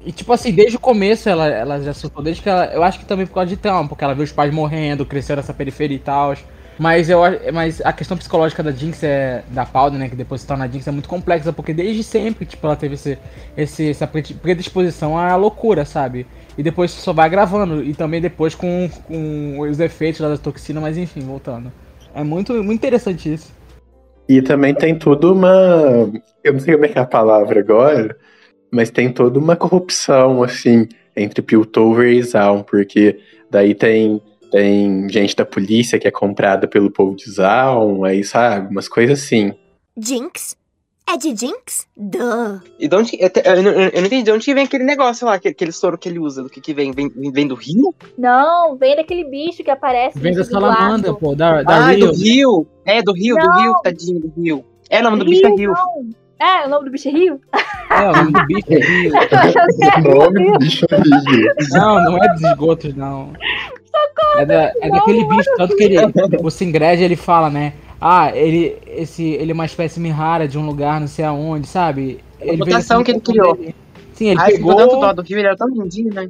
E 0.05 0.12
tipo 0.12 0.31
assim, 0.31 0.51
desde 0.51 0.77
o 0.77 0.79
começo 0.79 1.27
ela, 1.27 1.48
ela 1.48 1.79
já 1.81 1.93
surtou, 1.93 2.24
desde 2.24 2.41
que 2.43 2.50
ela. 2.50 2.65
Eu 2.67 2.84
acho 2.84 3.00
que 3.00 3.05
também 3.05 3.25
por 3.25 3.34
causa 3.34 3.50
de 3.50 3.58
trauma, 3.58 3.88
porque 3.89 4.03
ela 4.03 4.13
viu 4.15 4.24
os 4.24 4.31
pais 4.31 4.53
morrendo, 4.53 5.05
cresceu 5.05 5.36
nessa 5.36 5.53
periferia 5.53 5.98
e 5.98 6.00
tal. 6.00 6.36
Mas 6.80 7.10
eu 7.10 7.20
mas 7.54 7.82
a 7.82 7.94
questão 7.94 8.18
psicológica 8.18 8.63
da 8.63 8.72
Jinx 8.72 9.04
é. 9.04 9.44
Da 9.50 9.66
Powder, 9.66 10.00
né? 10.00 10.10
Que 10.10 10.16
depois 10.16 10.42
se 10.42 10.48
torna 10.48 10.68
Jinx 10.68 10.88
é 10.88 10.92
muito 10.92 11.10
complexa, 11.10 11.54
porque 11.54 11.74
desde 11.74 12.04
sempre, 12.04 12.46
tipo, 12.46 12.66
ela 12.66 12.75
teve 12.75 12.96
esse, 12.96 13.18
esse, 13.56 13.90
essa 13.90 14.08
predi- 14.08 14.34
predisposição 14.34 15.18
à 15.18 15.36
loucura, 15.36 15.86
sabe? 15.86 16.25
E 16.58 16.63
depois 16.63 16.92
só 16.92 17.13
vai 17.13 17.30
gravando. 17.30 17.84
E 17.84 17.94
também 17.94 18.20
depois 18.20 18.56
com, 18.56 18.90
com 19.08 19.60
os 19.60 19.80
efeitos 19.80 20.22
da 20.22 20.38
toxina, 20.38 20.82
mas 20.82 20.98
enfim, 20.98 21.22
voltando. 21.22 21.72
É 22.16 22.24
muito, 22.24 22.54
muito 22.63 22.80
interessante 22.80 23.34
isso. 23.34 23.54
E 24.28 24.42
também 24.42 24.74
tem 24.74 24.98
tudo 24.98 25.34
uma. 25.34 26.10
Eu 26.44 26.54
não 26.54 26.60
sei 26.60 26.74
como 26.74 26.86
é 26.86 26.90
que 26.90 26.98
é 26.98 27.01
a 27.01 27.06
palavra 27.06 27.60
agora, 27.60 28.18
mas 28.72 28.90
tem 28.90 29.12
toda 29.12 29.38
uma 29.38 29.56
corrupção, 29.56 30.42
assim, 30.42 30.88
entre 31.16 31.42
Piltover 31.42 32.08
e 32.12 32.24
Zaun, 32.24 32.63
porque 32.63 33.20
daí 33.50 33.75
tem, 33.75 34.22
tem 34.51 35.08
gente 35.10 35.36
da 35.36 35.46
polícia 35.46 35.98
que 35.98 36.08
é 36.08 36.12
comprada 36.12 36.67
pelo 36.67 36.91
povo 36.91 37.15
de 37.15 37.29
Zaun, 37.31 38.03
aí 38.03 38.24
sabe, 38.24 38.67
umas 38.72 38.88
coisas 38.88 39.24
assim. 39.24 39.53
Jinx, 39.98 40.55
É 41.13 41.17
de 41.17 41.36
Jinx? 41.36 41.88
Duh. 41.98 42.62
E 42.79 42.88
de 42.88 42.96
onde, 42.96 43.17
eu, 43.20 43.29
te- 43.29 43.41
eu 43.43 43.62
não- 43.63 43.72
eu 43.72 43.91
não 43.91 44.05
entendi 44.05 44.24
de 44.24 44.31
onde 44.31 44.46
que 44.46 44.53
vem 44.53 44.63
aquele 44.63 44.84
negócio 44.86 45.25
lá, 45.27 45.34
aquele, 45.34 45.51
aquele 45.53 45.72
soro 45.74 45.98
que 45.98 46.08
ele 46.08 46.20
usa, 46.20 46.41
do 46.43 46.50
que 46.50 46.62
que 46.62 46.74
vem? 46.74 46.91
Vem, 46.93 47.10
vem 47.34 47.48
do 47.48 47.55
rio? 47.55 47.93
Não, 48.17 48.77
vem 48.77 48.96
daquele 48.96 49.25
bicho 49.25 49.62
que 49.63 49.72
aparece. 49.72 50.17
Vem 50.17 50.34
da 50.34 50.43
salamandra, 50.46 51.13
pô, 51.13 51.36
da, 51.36 51.63
da 51.63 51.75
ah, 51.88 51.91
Rio. 51.91 52.08
do 52.12 52.13
rio! 52.17 52.67
É, 52.86 53.01
do 53.01 53.12
rio, 53.13 53.36
do 53.36 53.51
rio, 53.60 53.74
tadinho, 53.84 54.20
do 54.22 54.31
rio. 54.41 54.63
É, 54.89 55.00
o 55.01 55.03
nome 55.03 55.17
do 55.20 55.25
bicho 55.25 55.46
é 55.46 55.50
rio. 55.50 55.74
não. 55.74 56.22
É, 56.39 56.65
o 56.65 56.70
nome 56.70 56.86
do 56.86 56.91
bicho 56.91 57.08
é 57.08 57.12
Rio? 57.12 57.39
É, 57.91 58.10
o 58.10 58.15
nome 58.15 58.31
do 58.31 58.46
bicho 58.48 58.74
é 58.74 58.79
Rio. 58.79 59.12
O 60.05 60.20
nome 60.31 60.51
do 60.53 60.58
bicho 60.60 60.86
é 60.89 60.96
Rio. 60.98 61.53
Não, 61.72 62.03
não 62.03 62.17
é 62.17 62.34
dos 62.34 62.41
esgotos, 62.41 62.96
não. 62.96 63.34
É, 64.38 64.45
da, 64.45 64.74
é 64.81 64.89
daquele 64.89 65.25
bicho, 65.25 65.50
tanto 65.57 65.75
que 65.75 65.83
ele, 65.83 65.98
o 66.41 66.50
Singred, 66.50 67.03
ele 67.03 67.15
fala, 67.15 67.50
né? 67.50 67.74
Ah, 68.00 68.36
ele, 68.36 68.77
esse, 68.88 69.24
ele 69.24 69.51
é 69.51 69.53
uma 69.53 69.65
espécie 69.65 70.05
rara 70.10 70.48
de 70.48 70.57
um 70.57 70.65
lugar, 70.65 71.00
não 71.00 71.07
sei 71.07 71.25
aonde, 71.25 71.67
sabe? 71.67 72.19
Ele 72.39 72.57
fez 72.57 72.60
mutação 72.60 72.98
assim 72.98 73.03
que 73.05 73.12
ele 73.12 73.19
criou. 73.19 73.55
ele. 73.55 73.75
Sim, 74.13 74.29
ele 74.29 74.39
Ai, 74.39 74.53
ficou 74.53 74.75
tanto 74.75 74.89
pegou, 74.89 75.01
dó 75.01 75.13
do 75.13 75.21
rio, 75.21 75.38
ele 75.38 75.48
era 75.48 75.57
tão 75.57 75.67
lindinho, 75.67 76.13
né? 76.13 76.29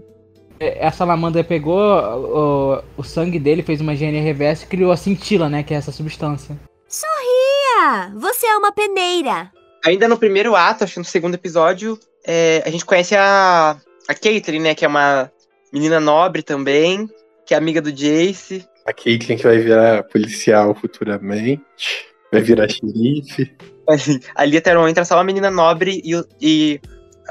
a 0.79 0.91
salamandra 0.91 1.43
pegou 1.43 1.79
o, 1.79 2.83
o 2.97 3.03
sangue 3.03 3.39
dele, 3.39 3.63
fez 3.63 3.81
uma 3.81 3.93
engenharia 3.93 4.21
reversa 4.21 4.63
e 4.63 4.67
criou 4.67 4.91
a 4.91 4.97
cintila, 4.97 5.49
né? 5.49 5.63
Que 5.63 5.73
é 5.73 5.77
essa 5.77 5.91
substância. 5.91 6.55
Sorria! 6.87 8.13
Você 8.17 8.45
é 8.45 8.55
uma 8.57 8.71
peneira. 8.71 9.51
Ainda 9.83 10.07
no 10.07 10.17
primeiro 10.17 10.55
ato, 10.55 10.83
acho 10.83 10.93
que 10.93 10.99
no 10.99 11.05
segundo 11.05 11.33
episódio, 11.33 11.97
é, 12.25 12.61
a 12.63 12.69
gente 12.69 12.85
conhece 12.85 13.15
a, 13.15 13.75
a 14.07 14.13
Caitlyn, 14.13 14.61
né? 14.61 14.75
Que 14.75 14.85
é 14.85 14.87
uma 14.87 15.31
menina 15.73 15.99
nobre 15.99 16.43
também, 16.43 17.09
que 17.45 17.53
é 17.53 17.57
amiga 17.57 17.81
do 17.81 17.91
Jace. 17.91 18.65
A 18.85 18.93
Caitlyn 18.93 19.37
que 19.37 19.43
vai 19.43 19.57
virar 19.59 20.03
policial 20.03 20.73
futuramente. 20.75 21.61
Vai 22.31 22.41
virar 22.41 22.67
xerife. 22.69 23.51
Ali 24.35 24.57
até 24.57 24.73
não 24.73 24.87
entra 24.87 25.03
só 25.05 25.15
uma 25.15 25.23
menina 25.23 25.51
nobre 25.51 26.01
e, 26.03 26.15
o- 26.15 26.25
e, 26.41 26.79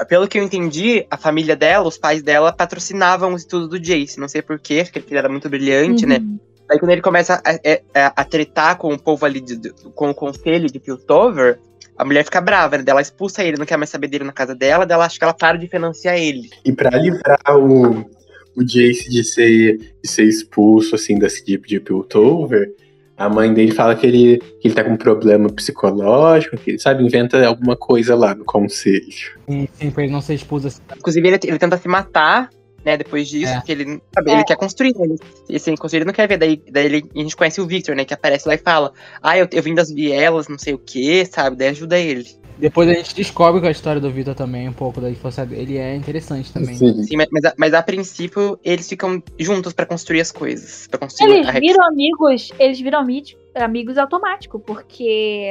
pelo 0.07 0.27
que 0.27 0.37
eu 0.37 0.43
entendi, 0.43 1.05
a 1.09 1.17
família 1.17 1.55
dela, 1.55 1.87
os 1.87 1.97
pais 1.97 2.21
dela, 2.21 2.53
patrocinavam 2.53 3.33
os 3.33 3.41
estudos 3.41 3.67
do 3.69 3.79
Jace. 3.79 4.19
Não 4.19 4.27
sei 4.27 4.41
porquê, 4.41 4.83
porque 4.83 4.99
ele 5.11 5.17
era 5.17 5.29
muito 5.29 5.49
brilhante, 5.49 6.05
né? 6.05 6.17
Uhum. 6.19 6.39
Aí 6.69 6.79
quando 6.79 6.91
ele 6.91 7.01
começa 7.01 7.41
a, 7.43 7.51
a, 7.51 8.07
a- 8.07 8.13
a 8.17 8.23
tretar 8.23 8.77
com 8.77 8.93
o 8.93 8.99
povo 8.99 9.25
ali, 9.25 9.41
de- 9.41 9.73
com 9.95 10.09
o 10.11 10.15
conselho 10.15 10.67
de 10.71 10.79
Piltover, 10.79 11.59
a 11.97 12.05
mulher 12.05 12.23
fica 12.23 12.39
brava, 12.39 12.77
né? 12.77 12.83
Ela 12.87 13.01
expulsa 13.01 13.43
ele, 13.43 13.57
não 13.57 13.65
quer 13.65 13.77
mais 13.77 13.89
saber 13.89 14.07
dele 14.07 14.23
na 14.23 14.31
casa 14.31 14.55
dela, 14.55 14.85
daí 14.85 14.95
ela 14.95 15.05
acha 15.05 15.17
que 15.17 15.23
ela 15.23 15.33
para 15.33 15.57
de 15.57 15.67
financiar 15.67 16.15
ele. 16.17 16.49
E 16.63 16.71
pra 16.71 16.91
livrar 16.97 17.39
o, 17.57 18.05
o 18.55 18.63
Jace 18.63 19.09
de 19.09 19.23
ser, 19.23 19.77
de 20.03 20.09
ser 20.09 20.23
expulso, 20.23 20.95
assim, 20.95 21.17
da 21.17 21.29
cidade 21.29 21.61
de 21.67 21.79
Piltover, 21.79 22.73
a 23.17 23.29
mãe 23.29 23.53
dele 23.53 23.71
fala 23.71 23.95
que 23.95 24.05
ele, 24.07 24.39
que 24.59 24.67
ele 24.67 24.73
tá 24.73 24.83
com 24.83 24.91
um 24.91 24.97
problema 24.97 25.47
psicológico, 25.49 26.57
que 26.57 26.71
ele, 26.71 26.79
sabe, 26.79 27.03
inventa 27.03 27.45
alguma 27.45 27.75
coisa 27.75 28.15
lá 28.15 28.33
no 28.33 28.43
conselho. 28.43 29.03
Sim, 29.47 29.67
sim, 29.73 29.91
pra 29.91 30.03
ele 30.03 30.11
não 30.11 30.21
ser 30.21 30.33
expulso 30.33 30.67
assim. 30.67 30.81
Inclusive, 30.97 31.27
ele, 31.27 31.39
ele 31.43 31.59
tenta 31.59 31.77
se 31.77 31.87
matar, 31.87 32.49
né, 32.83 32.97
depois 32.97 33.27
disso, 33.29 33.51
É. 33.53 33.57
porque 33.57 33.71
ele, 33.73 34.01
sabe, 34.13 34.31
É. 34.31 34.33
ele 34.33 34.43
quer 34.43 34.55
construir, 34.57 34.95
né? 34.97 35.15
Ele, 35.47 35.59
sem 35.59 35.75
construir, 35.75 35.99
ele 35.99 36.05
não 36.07 36.13
quer 36.13 36.27
ver. 36.27 36.37
Daí, 36.37 36.61
daí 36.71 36.85
ele, 36.85 37.05
a 37.15 37.19
gente 37.19 37.35
conhece 37.35 37.61
o 37.61 37.67
Victor, 37.67 37.95
né, 37.95 38.05
que 38.05 38.13
aparece 38.13 38.47
lá 38.47 38.55
e 38.55 38.57
fala, 38.57 38.91
ah, 39.21 39.37
eu, 39.37 39.47
eu 39.51 39.61
vim 39.61 39.75
das 39.75 39.91
vielas, 39.91 40.47
não 40.47 40.57
sei 40.57 40.73
o 40.73 40.79
que, 40.79 41.23
sabe, 41.25 41.55
daí 41.55 41.67
ajuda 41.69 41.99
ele. 41.99 42.25
Depois 42.61 42.87
a 42.87 42.93
gente 42.93 43.15
descobre 43.15 43.59
que 43.59 43.67
a 43.67 43.71
história 43.71 43.99
do 43.99 44.11
Vitor 44.11 44.35
também, 44.35 44.69
um 44.69 44.73
pouco 44.73 45.01
da 45.01 45.09
infância 45.09 45.43
dele, 45.43 45.77
é 45.79 45.95
interessante 45.95 46.53
também. 46.53 46.75
Sim. 46.75 47.03
Sim, 47.03 47.17
mas, 47.17 47.27
mas, 47.31 47.45
a, 47.45 47.53
mas 47.57 47.73
a 47.73 47.81
princípio, 47.81 48.59
eles 48.63 48.87
ficam 48.87 49.21
juntos 49.39 49.73
pra 49.73 49.83
construir 49.83 50.21
as 50.21 50.31
coisas, 50.31 50.87
pra 50.87 50.99
construir 50.99 51.31
Eles 51.37 51.47
a 51.47 51.59
viram 51.59 51.83
amigos, 51.87 52.51
eles 52.59 52.79
viram 52.79 52.99
ami- 52.99 53.23
amigos 53.55 53.97
automático, 53.97 54.59
porque 54.59 55.49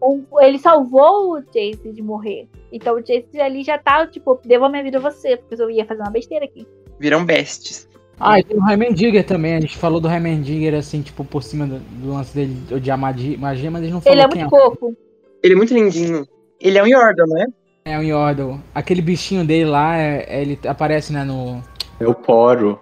o- 0.00 0.40
ele 0.40 0.58
salvou 0.58 1.36
o 1.36 1.40
Jace 1.42 1.92
de 1.92 2.02
morrer. 2.02 2.48
Então 2.72 2.96
o 2.96 3.00
Jace 3.00 3.40
ali 3.40 3.62
já 3.62 3.78
tá, 3.78 4.04
tipo, 4.08 4.40
devo 4.44 4.64
a 4.64 4.68
minha 4.68 4.82
vida 4.82 4.98
a 4.98 5.00
você, 5.00 5.36
porque 5.36 5.62
eu 5.62 5.70
ia 5.70 5.86
fazer 5.86 6.02
uma 6.02 6.10
besteira 6.10 6.44
aqui. 6.44 6.66
Viram 6.98 7.24
bestes. 7.24 7.88
Ah, 8.18 8.40
e 8.40 8.42
tem 8.42 8.58
o 8.58 8.68
Heimendigger 8.68 9.24
também, 9.24 9.54
a 9.54 9.60
gente 9.60 9.76
falou 9.76 10.00
do 10.00 10.08
Heimendigger 10.08 10.74
assim, 10.74 11.02
tipo, 11.02 11.24
por 11.24 11.42
cima 11.44 11.68
do, 11.68 11.78
do 11.78 12.12
lance 12.12 12.34
dele 12.34 12.52
de 12.66 12.74
odiar 12.74 12.98
magia, 12.98 13.38
mas 13.38 13.58
gente 13.58 13.92
não 13.92 14.00
falou 14.00 14.16
Ele 14.18 14.22
é 14.22 14.28
quem 14.28 14.40
muito 14.42 14.50
fofo. 14.50 14.96
Ele 15.42 15.54
é 15.54 15.56
muito 15.56 15.74
lindinho. 15.74 16.26
Ele 16.62 16.78
é 16.78 16.82
um 16.82 16.86
Yordle, 16.86 17.26
né? 17.28 17.46
é. 17.84 17.98
O 17.98 18.02
Yordle. 18.02 18.60
Aquele 18.74 19.02
bichinho 19.02 19.44
dele 19.44 19.68
lá, 19.68 19.96
é- 19.98 20.24
é- 20.28 20.40
ele 20.42 20.58
aparece, 20.66 21.12
né, 21.12 21.24
no... 21.24 21.60
É 22.00 22.06
o 22.06 22.14
Poro. 22.14 22.80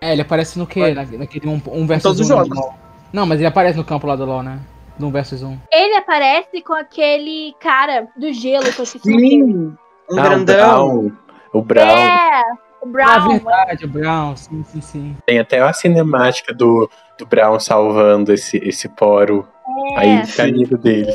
É, 0.00 0.12
ele 0.12 0.22
aparece 0.22 0.58
no 0.58 0.66
quê? 0.66 0.94
Na, 0.94 1.04
naquele 1.04 1.46
um, 1.48 1.60
um 1.66 1.86
versus 1.86 2.02
todos 2.02 2.20
os 2.20 2.26
um 2.26 2.28
jogos. 2.36 2.48
do. 2.48 2.68
Não, 3.12 3.26
mas 3.26 3.38
ele 3.38 3.46
aparece 3.48 3.76
no 3.76 3.84
campo 3.84 4.06
lá 4.06 4.14
do 4.16 4.24
LoL, 4.24 4.42
né? 4.42 4.58
No 4.98 5.10
versus 5.10 5.42
um. 5.42 5.56
Ele 5.72 5.94
aparece 5.96 6.60
com 6.62 6.72
aquele 6.72 7.54
cara 7.60 8.08
do 8.16 8.32
gelo 8.32 8.64
que 8.72 8.78
eu 8.78 8.84
esqueci 8.84 9.06
dele. 9.14 9.42
Um 9.44 9.74
Ah, 10.10 10.12
o 10.12 10.22
grandão. 10.22 10.88
Brown. 10.98 11.12
O 11.52 11.62
Brown. 11.62 11.86
É, 11.88 12.42
o 12.82 12.86
Ah, 12.88 12.90
Brown. 12.90 13.28
verdade, 13.30 13.84
o 13.84 13.88
Brown, 13.88 14.36
sim, 14.36 14.64
sim, 14.64 14.80
sim. 14.80 15.16
Tem 15.26 15.38
até 15.38 15.60
a 15.60 15.72
cinemática 15.72 16.52
do, 16.54 16.88
do 17.18 17.26
Brown 17.26 17.58
salvando 17.60 18.32
esse, 18.32 18.56
esse 18.58 18.88
Poro. 18.88 19.46
É. 19.96 19.98
Aí 20.00 20.26
caído 20.34 20.78
dele. 20.78 21.12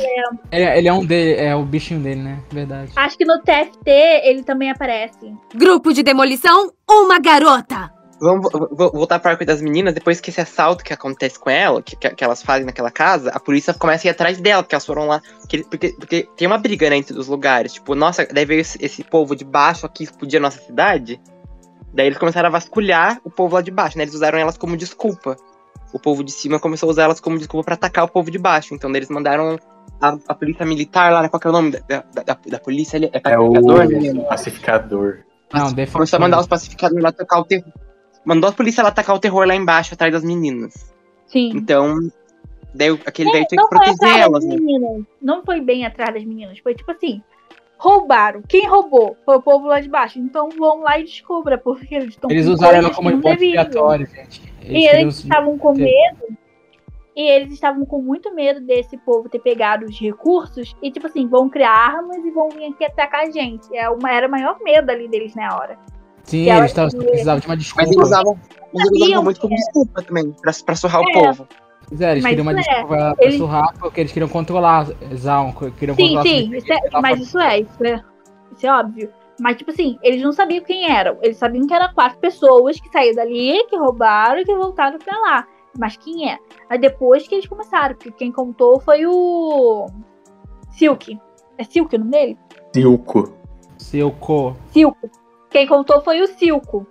Ele, 0.52 0.64
ele 0.78 0.88
é 0.88 0.92
um 0.92 1.04
dele, 1.04 1.40
é 1.40 1.54
o 1.56 1.64
bichinho 1.64 2.00
dele, 2.00 2.22
né? 2.22 2.38
Verdade. 2.50 2.92
Acho 2.94 3.16
que 3.18 3.24
no 3.24 3.40
TFT 3.40 3.90
ele 4.24 4.42
também 4.44 4.70
aparece. 4.70 5.32
Grupo 5.54 5.92
de 5.92 6.02
demolição, 6.02 6.72
uma 6.88 7.18
garota. 7.18 7.92
Vamos 8.20 8.48
vo- 8.50 8.68
vo- 8.70 8.90
voltar 8.92 9.18
para 9.18 9.30
o 9.30 9.32
arco 9.32 9.44
das 9.44 9.60
meninas. 9.60 9.92
Depois 9.92 10.20
que 10.20 10.30
esse 10.30 10.40
assalto 10.40 10.84
que 10.84 10.92
acontece 10.92 11.38
com 11.38 11.50
ela, 11.50 11.82
que, 11.82 11.96
que, 11.96 12.08
que 12.10 12.24
elas 12.24 12.42
fazem 12.42 12.64
naquela 12.64 12.90
casa, 12.90 13.30
a 13.30 13.40
polícia 13.40 13.74
começa 13.74 14.06
a 14.06 14.08
ir 14.08 14.12
atrás 14.12 14.40
dela, 14.40 14.62
porque 14.62 14.74
elas 14.76 14.86
foram 14.86 15.06
lá. 15.08 15.20
Porque, 15.40 15.64
porque, 15.68 15.88
porque 15.98 16.28
tem 16.36 16.46
uma 16.46 16.56
briga 16.56 16.88
né, 16.88 16.96
entre 16.96 17.18
os 17.18 17.26
lugares. 17.26 17.72
Tipo, 17.74 17.94
nossa, 17.96 18.24
daí 18.32 18.44
veio 18.44 18.60
esse, 18.60 18.78
esse 18.82 19.02
povo 19.02 19.34
de 19.34 19.44
baixo 19.44 19.84
aqui 19.84 20.04
explodir 20.04 20.38
a 20.38 20.42
nossa 20.42 20.60
cidade. 20.60 21.20
Daí 21.94 22.06
eles 22.06 22.18
começaram 22.18 22.48
a 22.48 22.52
vasculhar 22.52 23.20
o 23.24 23.30
povo 23.30 23.54
lá 23.54 23.62
de 23.62 23.70
baixo, 23.70 23.96
né? 23.96 24.04
Eles 24.04 24.14
usaram 24.14 24.38
elas 24.38 24.58
como 24.58 24.76
desculpa. 24.76 25.36
O 25.92 25.98
povo 25.98 26.24
de 26.24 26.32
cima 26.32 26.58
começou 26.58 26.88
a 26.88 26.90
usar 26.90 27.04
elas 27.04 27.20
como 27.20 27.38
desculpa 27.38 27.64
pra 27.64 27.74
atacar 27.74 28.04
o 28.04 28.08
povo 28.08 28.30
de 28.30 28.38
baixo. 28.38 28.74
Então 28.74 28.90
daí 28.90 28.98
eles 28.98 29.08
mandaram 29.10 29.56
a, 30.00 30.18
a 30.26 30.34
polícia 30.34 30.66
militar 30.66 31.12
lá, 31.12 31.22
né? 31.22 31.28
Qual 31.28 31.38
que 31.40 31.46
é 31.46 31.50
o 31.50 31.52
nome 31.52 31.70
da, 31.70 31.78
da, 32.12 32.22
da, 32.22 32.38
da 32.46 32.58
polícia 32.58 32.96
ali? 32.96 33.10
É 33.12 33.32
É 33.32 33.38
o 33.38 33.52
pacificador, 33.52 33.86
né? 33.86 34.24
pacificador. 34.28 35.18
Não, 35.52 35.72
defensor. 35.72 35.92
Começou 35.92 36.16
a 36.16 36.20
mandar 36.20 36.40
os 36.40 36.48
pacificadores 36.48 37.02
lá 37.02 37.10
atacar 37.10 37.38
o 37.40 37.44
terror. 37.44 37.72
Mandou 38.24 38.50
a 38.50 38.52
polícia 38.52 38.82
lá 38.82 38.88
atacar 38.88 39.14
o 39.14 39.20
terror 39.20 39.46
lá 39.46 39.54
embaixo, 39.54 39.94
atrás 39.94 40.12
das 40.12 40.24
meninas. 40.24 40.92
Sim. 41.26 41.52
Então, 41.54 41.96
daí 42.74 42.88
aquele 43.06 43.30
velho 43.30 43.46
tinha 43.46 43.62
Não 43.62 43.68
que 43.68 43.76
foi 43.76 43.86
proteger 43.86 44.18
elas, 44.18 44.44
né? 44.44 44.56
meninas. 44.56 45.04
Não 45.22 45.44
foi 45.44 45.60
bem 45.60 45.86
atrás 45.86 46.12
das 46.12 46.24
meninas. 46.24 46.58
Foi 46.58 46.74
tipo 46.74 46.90
assim: 46.90 47.22
roubaram. 47.84 48.42
Quem 48.48 48.66
roubou? 48.66 49.16
Foi 49.24 49.36
o 49.36 49.42
povo 49.42 49.66
lá 49.66 49.80
de 49.80 49.88
baixo. 49.88 50.18
Então 50.18 50.48
vão 50.48 50.80
lá 50.80 50.98
e 50.98 51.04
descubra, 51.04 51.58
porque 51.58 51.94
eles 51.94 52.08
estão 52.10 52.30
Eles 52.30 52.46
com 52.46 52.52
usaram 52.52 52.78
ela 52.78 52.90
como 52.90 53.10
expiatório, 53.10 54.06
gente. 54.06 54.42
E 54.62 54.66
queriam 54.66 54.92
eles 55.02 55.18
estavam 55.18 55.58
com 55.58 55.74
ter- 55.74 55.82
medo. 55.84 56.38
E 57.16 57.22
eles 57.30 57.52
estavam 57.52 57.84
com 57.84 58.00
muito 58.02 58.34
medo 58.34 58.60
desse 58.60 58.96
povo 58.98 59.28
ter 59.28 59.38
pegado 59.38 59.84
os 59.84 60.00
recursos 60.00 60.74
e, 60.82 60.90
tipo 60.90 61.06
assim, 61.06 61.28
vão 61.28 61.48
criar 61.48 61.70
armas 61.70 62.16
e 62.24 62.30
vão 62.32 62.48
vir 62.48 62.72
aqui 62.72 62.84
atacar 62.84 63.20
a 63.26 63.30
gente. 63.30 63.68
É 63.76 63.88
uma, 63.88 64.10
era 64.10 64.26
o 64.26 64.30
maior 64.30 64.58
medo 64.64 64.90
ali 64.90 65.06
deles 65.06 65.32
na 65.36 65.54
hora. 65.56 65.78
Sim, 66.24 66.50
eles 66.50 66.72
tavam- 66.72 66.98
precisavam 66.98 67.38
de 67.40 67.46
uma 67.46 67.56
desculpa. 67.56 67.82
Mas 67.82 67.92
eles 67.92 68.04
usavam, 68.06 68.38
eles 68.74 68.90
usavam 69.02 69.22
muito 69.24 69.40
como 69.40 69.54
desculpa 69.54 70.02
também, 70.02 70.32
pra, 70.42 70.52
pra 70.66 70.74
surrar 70.74 71.02
o 71.02 71.08
É. 71.08 71.12
povo. 71.12 71.46
Pois 71.94 72.00
é, 72.00 72.10
eles 72.10 72.24
Mas 72.24 72.30
queriam 72.34 72.42
uma 72.44 72.52
é, 72.52 72.56
desculpa 72.56 72.86
pra 72.88 73.14
eles- 73.20 73.36
surrar 73.38 73.72
porque 73.78 74.00
eles 74.00 74.10
queriam 74.12 74.28
controlar 74.28 74.86
Zaun, 75.14 75.52
queriam 75.78 75.94
Sim, 75.94 76.02
controlar 76.16 76.22
sim, 76.22 76.56
isso 76.56 76.72
é- 76.72 77.00
mas 77.00 77.20
isso 77.20 77.38
é, 77.38 77.60
isso 77.60 77.84
é, 77.84 78.02
isso 78.56 78.66
é 78.66 78.72
óbvio. 78.72 79.12
Mas, 79.40 79.56
tipo 79.56 79.70
assim, 79.70 79.96
eles 80.02 80.20
não 80.22 80.32
sabiam 80.32 80.64
quem 80.64 80.90
eram. 80.90 81.18
Eles 81.22 81.36
sabiam 81.36 81.66
que 81.66 81.72
eram 81.74 81.92
quatro 81.94 82.18
pessoas 82.18 82.80
que 82.80 82.88
saíram 82.88 83.14
dali, 83.16 83.64
que 83.68 83.76
roubaram 83.76 84.40
e 84.40 84.44
que 84.44 84.54
voltaram 84.54 84.98
pra 84.98 85.16
lá. 85.20 85.46
Mas 85.78 85.96
quem 85.96 86.30
é? 86.30 86.38
Aí 86.68 86.78
depois 86.78 87.26
que 87.28 87.34
eles 87.36 87.46
começaram, 87.46 87.94
porque 87.94 88.10
quem 88.12 88.30
contou 88.32 88.80
foi 88.80 89.06
o. 89.06 89.86
Silk. 90.70 91.16
É 91.58 91.62
Silk 91.64 91.94
o 91.94 91.98
nome 91.98 92.10
dele? 92.10 92.38
Silco. 92.74 93.32
Seu 93.78 94.10
co. 94.10 94.56
Silco. 94.70 95.10
Quem 95.50 95.66
contou 95.66 96.00
foi 96.00 96.20
o 96.20 96.26
Silco. 96.26 96.86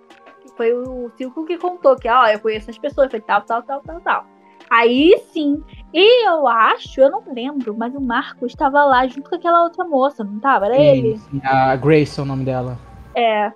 Foi 0.56 0.72
o 0.74 1.10
Silco 1.18 1.46
que 1.46 1.58
contou 1.58 1.96
que, 1.98 2.08
ó, 2.10 2.26
eu 2.28 2.40
conheço 2.40 2.70
as 2.70 2.78
pessoas, 2.78 3.10
foi 3.12 3.20
tal, 3.22 3.42
tal, 3.42 3.64
tal, 3.64 3.82
tal, 3.82 4.00
tal. 4.02 4.26
Aí 4.70 5.16
sim. 5.32 5.62
E 5.94 6.28
eu 6.28 6.48
acho, 6.48 7.00
eu 7.00 7.12
não 7.12 7.24
lembro, 7.34 7.76
mas 7.78 7.94
o 7.94 8.02
Marcos 8.02 8.52
estava 8.52 8.84
lá 8.86 9.06
junto 9.08 9.30
com 9.30 9.36
aquela 9.36 9.64
outra 9.64 9.86
moça, 9.86 10.24
não 10.24 10.40
tava? 10.40 10.66
Era 10.66 10.80
ele? 10.80 11.20
A 11.44 11.76
Grace 11.76 12.20
é 12.20 12.24
o 12.24 12.26
nome 12.26 12.44
dela. 12.44 12.78
É. 13.16 13.52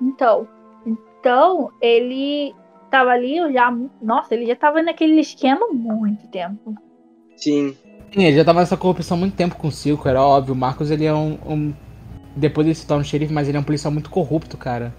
Então. 0.00 0.46
Então, 0.86 1.70
ele 1.80 2.54
tava 2.90 3.10
ali, 3.10 3.36
eu 3.38 3.52
já. 3.52 3.70
Nossa, 4.02 4.34
ele 4.34 4.46
já 4.46 4.54
tava 4.56 4.82
naquele 4.82 5.20
esquema 5.20 5.66
há 5.68 5.72
muito 5.74 6.26
tempo. 6.28 6.74
Sim. 7.36 7.76
Sim, 8.12 8.24
ele 8.24 8.36
já 8.36 8.44
tava 8.44 8.60
nessa 8.60 8.76
corrupção 8.76 9.16
há 9.16 9.20
muito 9.20 9.34
tempo 9.36 9.56
com 9.56 9.68
o 9.68 9.72
Silco, 9.72 10.08
era 10.08 10.22
óbvio. 10.22 10.54
O 10.54 10.56
Marcos, 10.56 10.90
ele 10.90 11.04
é 11.04 11.12
um, 11.14 11.38
um- 11.46 11.74
Depois 12.36 12.66
ele 12.66 12.74
se 12.74 12.86
torna 12.86 13.00
um 13.02 13.04
xerife, 13.04 13.32
mas 13.32 13.48
ele 13.48 13.56
é 13.56 13.60
um 13.60 13.64
policial 13.64 13.92
muito 13.92 14.10
corrupto, 14.10 14.56
cara. 14.56 14.94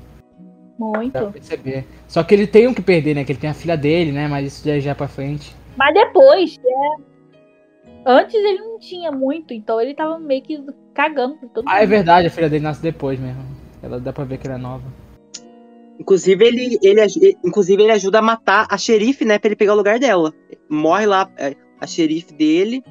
Dá 0.79 0.85
pra 0.91 0.97
Muito. 0.99 1.31
perceber. 1.33 1.85
Só 2.07 2.23
que 2.23 2.33
ele 2.33 2.47
tem 2.47 2.67
um 2.67 2.73
que 2.73 2.81
perder, 2.81 3.13
né? 3.13 3.23
Que 3.25 3.33
ele 3.33 3.39
tem 3.39 3.49
a 3.49 3.53
filha 3.53 3.75
dele, 3.75 4.11
né? 4.11 4.27
Mas 4.27 4.47
isso 4.47 4.65
já, 4.67 4.79
já 4.79 4.91
é 4.91 4.93
pra 4.93 5.07
frente. 5.07 5.53
Mas 5.75 5.93
depois, 5.93 6.57
é, 6.57 7.09
Antes 8.05 8.33
ele 8.33 8.59
não 8.59 8.79
tinha 8.79 9.11
muito, 9.11 9.53
então 9.53 9.79
ele 9.79 9.93
tava 9.93 10.17
meio 10.17 10.41
que 10.41 10.57
cagando 10.93 11.35
por 11.35 11.49
todo 11.49 11.65
Ah, 11.67 11.77
é 11.77 11.81
mundo. 11.81 11.89
verdade, 11.89 12.27
a 12.27 12.31
filha 12.31 12.49
dele 12.49 12.63
nasce 12.63 12.81
depois 12.81 13.19
mesmo. 13.19 13.43
Ela 13.83 13.99
dá 13.99 14.13
pra 14.13 14.23
ver 14.23 14.37
que 14.37 14.47
ela 14.47 14.55
é 14.55 14.61
nova. 14.61 14.83
Inclusive 15.99 16.45
ele, 16.45 16.79
ele, 16.81 17.01
inclusive, 17.43 17.83
ele 17.83 17.91
ajuda 17.91 18.19
a 18.19 18.21
matar 18.21 18.65
a 18.69 18.77
xerife, 18.77 19.25
né? 19.25 19.37
Pra 19.37 19.49
ele 19.49 19.55
pegar 19.57 19.73
o 19.73 19.77
lugar 19.77 19.99
dela. 19.99 20.33
Morre 20.69 21.05
lá 21.05 21.29
é, 21.37 21.53
a 21.79 21.85
xerife 21.85 22.33
dele. 22.33 22.81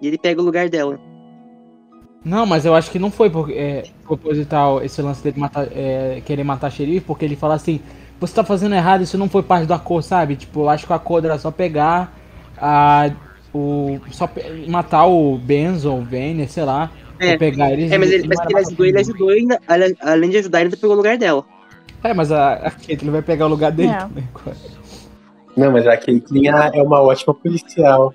E 0.00 0.06
ele 0.06 0.16
pega 0.16 0.40
o 0.40 0.44
lugar 0.44 0.70
dela. 0.70 0.98
Não, 2.24 2.46
mas 2.46 2.64
eu 2.64 2.74
acho 2.74 2.90
que 2.90 2.98
não 2.98 3.10
foi 3.10 3.28
por, 3.28 3.50
é, 3.50 3.84
proposital 4.06 4.82
esse 4.82 5.02
lance 5.02 5.22
dele 5.22 5.38
matar, 5.38 5.68
é, 5.70 6.22
querer 6.24 6.42
matar 6.44 6.70
xerife, 6.70 7.04
porque 7.06 7.24
ele 7.24 7.36
fala 7.36 7.54
assim, 7.54 7.80
você 8.18 8.34
tá 8.34 8.42
fazendo 8.42 8.74
errado, 8.74 9.02
isso 9.02 9.18
não 9.18 9.28
foi 9.28 9.42
parte 9.42 9.66
do 9.66 9.74
acordo, 9.74 10.04
sabe? 10.06 10.36
Tipo, 10.36 10.60
eu 10.60 10.68
acho 10.70 10.86
que 10.86 10.92
o 10.92 10.96
acordo 10.96 11.26
era 11.26 11.38
só 11.38 11.50
pegar 11.50 12.12
a. 12.56 13.10
O, 13.52 14.00
só 14.10 14.26
pe- 14.26 14.64
matar 14.68 15.06
o 15.06 15.38
Benzo 15.38 15.92
ou 15.92 16.00
o 16.00 16.04
Vayner, 16.04 16.48
sei 16.50 16.64
lá. 16.64 16.90
É. 17.20 17.36
pegar 17.36 17.70
eles. 17.72 17.92
É, 17.92 17.98
mas, 17.98 18.10
ele, 18.10 18.26
mas 18.26 18.40
ele 18.40 18.58
ajudou, 18.58 18.86
ele 18.86 18.98
ajudou 18.98 19.28
ainda. 19.28 19.60
Além 20.00 20.30
de 20.30 20.38
ajudar, 20.38 20.58
ele 20.58 20.66
ainda 20.68 20.76
pegou 20.76 20.94
o 20.94 20.96
lugar 20.96 21.16
dela. 21.16 21.44
É, 22.02 22.12
mas 22.12 22.32
a, 22.32 22.54
a 22.54 22.70
Caitlyn 22.72 23.12
vai 23.12 23.22
pegar 23.22 23.46
o 23.46 23.48
lugar 23.50 23.70
dele 23.70 23.90
É. 23.90 23.98
também. 23.98 24.28
Não, 25.56 25.70
mas 25.70 25.86
a 25.86 25.96
Caitlyn 25.96 26.48
é 26.48 26.82
uma 26.82 27.00
ótima 27.00 27.32
policial. 27.32 28.12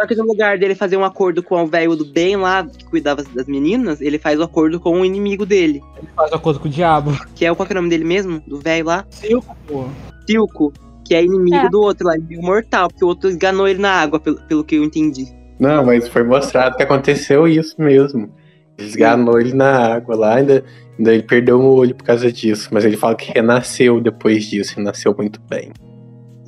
Só 0.00 0.06
que 0.06 0.14
no 0.14 0.24
lugar 0.24 0.56
dele 0.58 0.76
fazer 0.76 0.96
um 0.96 1.04
acordo 1.04 1.42
com 1.42 1.60
o 1.60 1.66
velho 1.66 1.96
do 1.96 2.04
bem 2.04 2.36
lá, 2.36 2.64
que 2.64 2.84
cuidava 2.84 3.24
das 3.34 3.46
meninas, 3.46 4.00
ele 4.00 4.16
faz 4.16 4.38
o 4.38 4.44
acordo 4.44 4.78
com 4.78 5.00
o 5.00 5.04
inimigo 5.04 5.44
dele. 5.44 5.82
Ele 5.96 6.08
faz 6.14 6.30
o 6.30 6.36
acordo 6.36 6.60
com 6.60 6.68
o 6.68 6.70
diabo. 6.70 7.18
Que 7.34 7.44
é 7.44 7.50
o 7.50 7.56
qual 7.56 7.66
que 7.66 7.72
é 7.72 7.74
o 7.74 7.78
nome 7.78 7.90
dele 7.90 8.04
mesmo? 8.04 8.40
Do 8.46 8.60
velho 8.60 8.86
lá? 8.86 9.04
Silco, 9.10 9.56
pô. 9.66 9.86
Silco. 10.24 10.72
Que 11.04 11.14
é 11.16 11.24
inimigo 11.24 11.56
É. 11.56 11.68
do 11.68 11.80
outro 11.80 12.06
lá, 12.06 12.16
inimigo 12.16 12.42
mortal, 12.42 12.88
porque 12.88 13.04
o 13.04 13.08
outro 13.08 13.28
enganou 13.28 13.66
ele 13.66 13.80
na 13.80 13.90
água, 13.90 14.20
pelo, 14.20 14.36
pelo 14.42 14.62
que 14.62 14.76
eu 14.76 14.84
entendi. 14.84 15.26
Não, 15.58 15.84
mas 15.84 16.06
foi 16.06 16.22
mostrado 16.22 16.76
que 16.76 16.82
aconteceu 16.84 17.48
isso 17.48 17.74
mesmo. 17.78 18.30
Esganou 18.78 19.40
ele 19.40 19.52
na 19.52 19.94
água 19.94 20.14
lá, 20.14 20.36
ainda, 20.36 20.64
ainda 20.96 21.12
ele 21.12 21.24
perdeu 21.24 21.58
um 21.60 21.66
olho 21.66 21.94
por 21.96 22.04
causa 22.04 22.30
disso. 22.30 22.68
Mas 22.70 22.84
ele 22.84 22.96
fala 22.96 23.16
que 23.16 23.32
renasceu 23.32 24.00
depois 24.00 24.44
disso, 24.44 24.74
renasceu 24.76 25.12
muito 25.16 25.40
bem. 25.50 25.72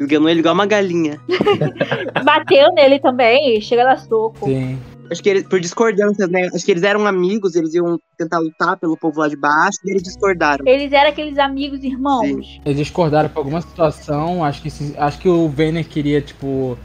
Enganou 0.01 0.29
ele 0.29 0.41
igual 0.41 0.55
uma 0.55 0.67
galinha. 0.67 1.21
Bateu 2.25 2.73
nele 2.73 2.99
também, 2.99 3.61
chega 3.61 3.91
a 3.93 3.97
soco. 3.97 4.47
Sim. 4.47 4.79
Acho 5.11 5.23
que 5.23 5.29
eles, 5.29 5.43
por 5.43 5.59
discordâncias, 5.59 6.29
né? 6.29 6.49
Acho 6.55 6.65
que 6.65 6.71
eles 6.71 6.85
eram 6.85 7.05
amigos, 7.07 7.57
eles 7.57 7.75
iam 7.75 7.99
tentar 8.17 8.39
lutar 8.39 8.77
pelo 8.79 8.97
povo 8.97 9.19
lá 9.21 9.29
de 9.29 9.37
baixo 9.37 9.79
e 9.85 9.91
eles 9.91 10.03
discordaram. 10.05 10.65
Eles 10.67 10.93
eram 10.93 11.11
aqueles 11.11 11.37
amigos 11.37 11.83
irmãos. 11.83 12.61
Eles 12.65 12.79
discordaram 12.79 13.29
por 13.29 13.39
alguma 13.41 13.61
situação. 13.61 14.45
Acho 14.45 14.63
que, 14.63 14.71
se- 14.71 14.95
acho 14.97 15.19
que 15.19 15.29
o 15.29 15.49
Vayner 15.49 15.87
queria, 15.89 16.21
tipo. 16.21 16.79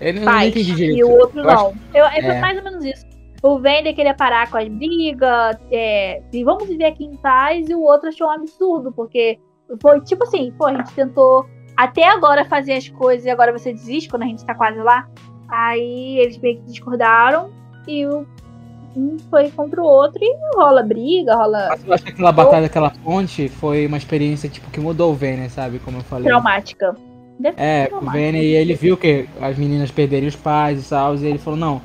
Ele 0.00 0.20
não 0.20 0.40
entendi 0.42 0.72
E 0.72 0.74
direito. 0.74 1.06
o 1.06 1.10
outro 1.18 1.40
Eu 1.40 1.48
acho- 1.50 1.64
não. 1.64 1.74
Eu, 1.94 2.04
é, 2.06 2.20
foi 2.20 2.30
é. 2.34 2.40
mais 2.40 2.58
ou 2.58 2.64
menos 2.64 2.84
isso. 2.84 3.06
O 3.44 3.60
Vender 3.60 3.92
queria 3.94 4.14
parar 4.14 4.50
com 4.50 4.58
as 4.58 4.66
brigas, 4.68 5.56
é, 5.70 6.20
e 6.32 6.42
vamos 6.42 6.66
viver 6.66 6.86
aqui 6.86 7.04
em 7.04 7.14
paz, 7.16 7.68
e 7.68 7.74
o 7.74 7.80
outro 7.82 8.08
achou 8.08 8.26
um 8.26 8.32
absurdo, 8.32 8.90
porque 8.90 9.38
foi 9.80 10.00
tipo 10.00 10.24
assim, 10.24 10.52
pô, 10.58 10.66
a 10.66 10.74
gente 10.74 10.92
tentou 10.92 11.46
até 11.78 12.08
agora 12.08 12.44
fazer 12.44 12.72
as 12.72 12.88
coisas 12.88 13.24
e 13.24 13.30
agora 13.30 13.56
você 13.56 13.72
desiste 13.72 14.10
quando 14.10 14.24
a 14.24 14.26
gente 14.26 14.44
tá 14.44 14.52
quase 14.52 14.80
lá. 14.80 15.08
Aí 15.48 16.18
eles 16.18 16.36
meio 16.38 16.58
que 16.58 16.64
discordaram 16.64 17.50
e 17.86 18.04
o 18.04 18.26
um 18.96 19.16
foi 19.30 19.48
contra 19.52 19.80
o 19.80 19.84
outro 19.84 20.18
e 20.20 20.36
rola 20.56 20.82
briga, 20.82 21.36
rola 21.36 21.68
Mas 21.68 21.86
eu 21.86 21.94
acho 21.94 22.04
que 22.04 22.10
aquela 22.10 22.32
batalha 22.32 22.62
daquela 22.62 22.90
ponte 22.90 23.48
foi 23.48 23.86
uma 23.86 23.96
experiência 23.96 24.48
tipo 24.48 24.68
que 24.70 24.80
mudou 24.80 25.12
o 25.12 25.14
Vayner, 25.14 25.48
sabe? 25.50 25.78
Como 25.78 25.98
eu 25.98 26.02
falei. 26.02 26.24
traumática. 26.24 26.96
Deve 27.38 27.54
É, 27.56 27.88
o. 27.92 28.00
Vayner, 28.00 28.42
e 28.42 28.56
ele 28.56 28.74
viu 28.74 28.96
que 28.96 29.28
as 29.40 29.56
meninas 29.56 29.92
perderiam 29.92 30.28
os 30.28 30.34
pais 30.34 30.84
e 30.84 30.90
tal, 30.90 31.14
e 31.14 31.26
ele 31.26 31.38
falou, 31.38 31.60
não, 31.60 31.80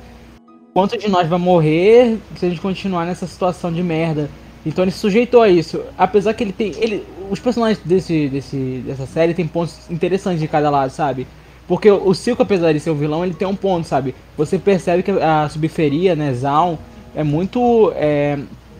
quanto 0.72 0.98
de 0.98 1.08
nós 1.08 1.28
vai 1.28 1.38
morrer 1.38 2.18
se 2.34 2.44
a 2.44 2.48
gente 2.48 2.60
continuar 2.60 3.06
nessa 3.06 3.28
situação 3.28 3.72
de 3.72 3.82
merda? 3.82 4.28
Então 4.64 4.84
ele 4.84 4.90
se 4.90 4.98
sujeitou 4.98 5.42
a 5.42 5.48
isso. 5.48 5.80
Apesar 5.96 6.34
que 6.34 6.42
ele 6.42 6.52
tem. 6.52 6.72
Ele, 6.78 7.04
os 7.30 7.38
personagens 7.38 7.80
desse, 7.84 8.28
desse, 8.28 8.82
dessa 8.86 9.06
série 9.06 9.34
tem 9.34 9.46
pontos 9.46 9.78
interessantes 9.90 10.40
de 10.40 10.48
cada 10.48 10.70
lado, 10.70 10.90
sabe? 10.90 11.26
Porque 11.66 11.90
o 11.90 12.08
o 12.08 12.14
Silco, 12.14 12.42
apesar 12.42 12.72
de 12.72 12.80
ser 12.80 12.90
um 12.90 12.94
vilão, 12.94 13.24
ele 13.24 13.34
tem 13.34 13.48
um 13.48 13.56
ponto, 13.56 13.86
sabe? 13.86 14.14
Você 14.36 14.58
percebe 14.58 15.02
que 15.02 15.10
a 15.10 15.48
subferia, 15.48 16.14
né, 16.14 16.32
Zaun, 16.34 16.76
é 17.14 17.22
muito 17.22 17.92
é, 17.96 18.38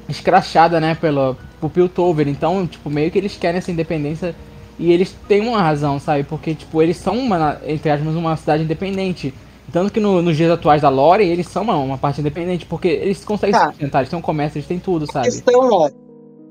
escrachada, 0.09 0.81
né, 0.81 0.94
pelo, 0.94 1.37
pro 1.61 1.70
Piltover. 1.70 2.29
Então, 2.29 2.66
tipo, 2.66 2.90
meio 2.90 3.11
que 3.11 3.18
eles 3.18 3.37
querem 3.37 3.59
essa 3.59 3.70
independência 3.70 4.35
e 4.79 4.92
eles 4.92 5.14
têm 5.29 5.40
uma 5.40 5.62
razão, 5.62 5.99
sabe? 5.99 6.25
Porque, 6.25 6.55
tipo, 6.55 6.83
eles 6.83 6.97
são, 6.97 7.16
uma, 7.18 7.59
entre 7.66 7.90
aspas, 7.90 8.14
uma 8.14 8.37
cidade 8.37 8.64
independente. 8.64 9.33
Tanto 9.72 9.92
que 9.92 9.98
no- 10.00 10.22
nos 10.22 10.37
dias 10.37 10.50
atuais 10.50 10.83
da 10.83 10.88
Lore, 10.88 11.24
eles 11.27 11.46
são 11.48 11.62
uma, 11.62 11.77
uma 11.77 11.98
parte 11.98 12.20
independente, 12.20 12.66
porque 12.66 12.88
eles 12.88 13.24
conseguem 13.24 13.53
Tá. 13.53 13.66
se 13.66 13.70
sustentar, 13.72 13.98
eles 14.00 14.11
têm 14.11 14.18
um 14.18 14.22
comércio, 14.22 14.59
eles 14.59 14.68
têm 14.68 14.79
tudo, 14.79 15.05
A 15.05 15.12
sabe? 15.12 15.24
questão 15.27 15.87
é, 15.87 15.90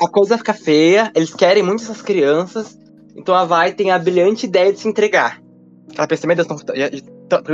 a 0.02 0.08
coisa 0.10 0.38
fica 0.38 0.54
feia, 0.54 1.12
eles 1.16 1.34
querem 1.34 1.64
muito 1.64 1.84
essas 1.84 2.02
crianças, 2.02 2.78
então 3.16 3.34
a 3.36 3.46
Vai 3.46 3.72
tem 3.72 3.92
a 3.92 4.00
brilhante 4.00 4.46
ideia 4.46 4.74
de 4.74 4.80
se 4.80 4.88
entregar. 4.88 5.42
Ela 5.96 6.08
pensa, 6.08 6.26
meu 6.28 6.36
Deus, 6.36 6.48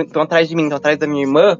estão 0.05 0.21
atrás 0.23 0.47
de 0.47 0.55
mim, 0.55 0.63
estão 0.63 0.77
atrás 0.77 0.97
da 0.97 1.05
minha 1.05 1.23
irmã, 1.23 1.57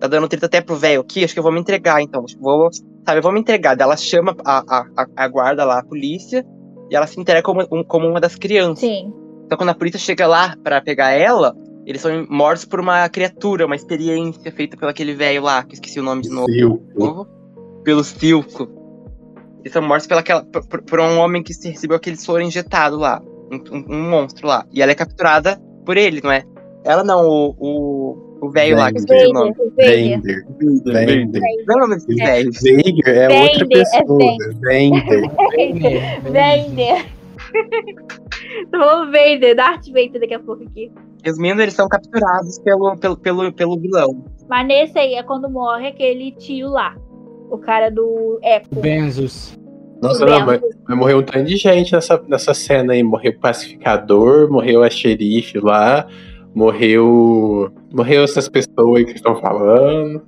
tá 0.00 0.08
dando 0.08 0.28
treta 0.28 0.46
até 0.46 0.60
pro 0.60 0.74
velho 0.76 1.00
aqui, 1.00 1.24
acho 1.24 1.32
que 1.32 1.38
eu 1.38 1.44
vou 1.44 1.52
me 1.52 1.60
entregar, 1.60 2.02
então, 2.02 2.24
vou, 2.40 2.68
sabe, 3.06 3.18
eu 3.18 3.22
vou 3.22 3.32
me 3.32 3.40
entregar. 3.40 3.76
Daí 3.76 3.84
ela 3.86 3.96
chama 3.96 4.36
a, 4.44 4.58
a, 4.58 4.84
a- 4.96 5.06
a 5.16 5.28
guarda 5.28 5.64
lá, 5.64 5.78
a 5.78 5.84
polícia, 5.84 6.44
e 6.90 6.96
ela 6.96 7.06
se 7.06 7.20
entrega 7.20 7.42
como, 7.42 7.64
um- 7.70 7.84
como 7.84 8.08
uma 8.08 8.20
das 8.20 8.34
crianças. 8.34 8.80
Sim. 8.80 9.12
Então 9.46 9.56
quando 9.56 9.70
a 9.70 9.74
polícia 9.74 9.98
chega 10.00 10.26
lá 10.26 10.56
pra 10.62 10.80
pegar 10.80 11.12
ela, 11.12 11.54
eles 11.86 12.00
são 12.00 12.26
mortos 12.28 12.64
por 12.64 12.80
uma 12.80 13.08
criatura, 13.08 13.66
uma 13.66 13.76
experiência 13.76 14.50
feita 14.52 14.76
pelo 14.76 14.90
aquele 14.90 15.14
velho 15.14 15.42
lá, 15.42 15.62
que 15.62 15.70
eu 15.70 15.74
esqueci 15.74 15.98
o 16.00 16.02
nome 16.02 16.22
de 16.22 16.28
novo 16.30 16.50
Silco. 16.50 16.82
novo, 16.98 17.26
pelo 17.84 18.04
Silco. 18.04 18.68
Eles 19.60 19.72
são 19.72 19.82
mortos 19.82 20.06
pela, 20.06 20.20
aquela- 20.20 20.44
por, 20.44 20.66
por- 20.66 20.82
por 20.82 21.00
um 21.00 21.18
homem 21.18 21.42
que 21.42 21.52
recebeu 21.68 21.96
aquele 21.96 22.16
soro 22.16 22.42
injetado 22.42 22.96
lá. 22.96 23.22
Um, 23.50 23.84
um- 23.94 24.10
monstro 24.10 24.46
lá. 24.48 24.64
E 24.72 24.80
ela 24.82 24.92
é 24.92 24.94
capturada 24.94 25.60
por 25.84 25.96
ele, 25.96 26.20
não 26.22 26.32
é? 26.32 26.42
Ela 26.84 27.04
não, 27.04 27.26
o. 27.28 27.54
O, 27.60 28.46
o 28.46 28.50
velho 28.50 28.76
lá, 28.76 28.90
que 28.90 28.98
esqueci 28.98 29.26
o 29.26 29.32
nome. 29.32 29.54
Vender. 29.76 30.44
Vender. 30.84 31.40
Não 31.66 31.74
é 31.74 31.76
o 31.76 31.80
nome 31.80 31.94
desse 31.94 32.14
velho. 32.14 32.50
Vader 32.52 33.08
é 33.08 33.28
Vender, 33.28 33.42
outra 33.42 33.64
é 33.64 33.66
pessoa. 33.68 34.36
Vender. 34.62 36.20
Vader. 36.22 37.06
Vamos 38.70 39.06
Vader, 39.06 39.56
Darth 39.56 39.86
Vader 39.88 40.20
daqui 40.20 40.34
a 40.34 40.40
pouco 40.40 40.64
aqui. 40.64 40.90
Resumindo, 41.24 41.62
eles 41.62 41.74
são 41.74 41.88
capturados 41.88 42.58
pelo, 42.60 42.96
pelo, 42.96 43.16
pelo, 43.16 43.52
pelo 43.52 43.78
vilão. 43.78 44.24
Mas 44.48 44.66
nesse 44.66 44.98
aí 44.98 45.14
é 45.14 45.22
quando 45.22 45.48
morre 45.48 45.88
aquele 45.88 46.32
tio 46.32 46.68
lá. 46.68 46.96
O 47.50 47.58
cara 47.58 47.90
do 47.90 48.38
Echo. 48.42 48.68
Benzos. 48.74 49.58
Nossa, 50.02 50.26
não, 50.26 50.46
mas, 50.46 50.60
mas 50.88 50.98
morreu 50.98 51.18
um 51.18 51.22
tanto 51.22 51.44
de 51.44 51.56
gente 51.56 51.92
nessa, 51.92 52.20
nessa 52.26 52.52
cena 52.52 52.92
aí. 52.92 53.02
Morreu 53.02 53.32
o 53.32 53.38
pacificador, 53.38 54.50
morreu 54.50 54.82
a 54.82 54.90
xerife 54.90 55.60
lá, 55.60 56.08
morreu. 56.54 57.70
Morreu 57.92 58.24
essas 58.24 58.48
pessoas 58.48 58.96
aí 58.96 59.04
que 59.04 59.12
estão 59.12 59.40
falando. 59.40 60.22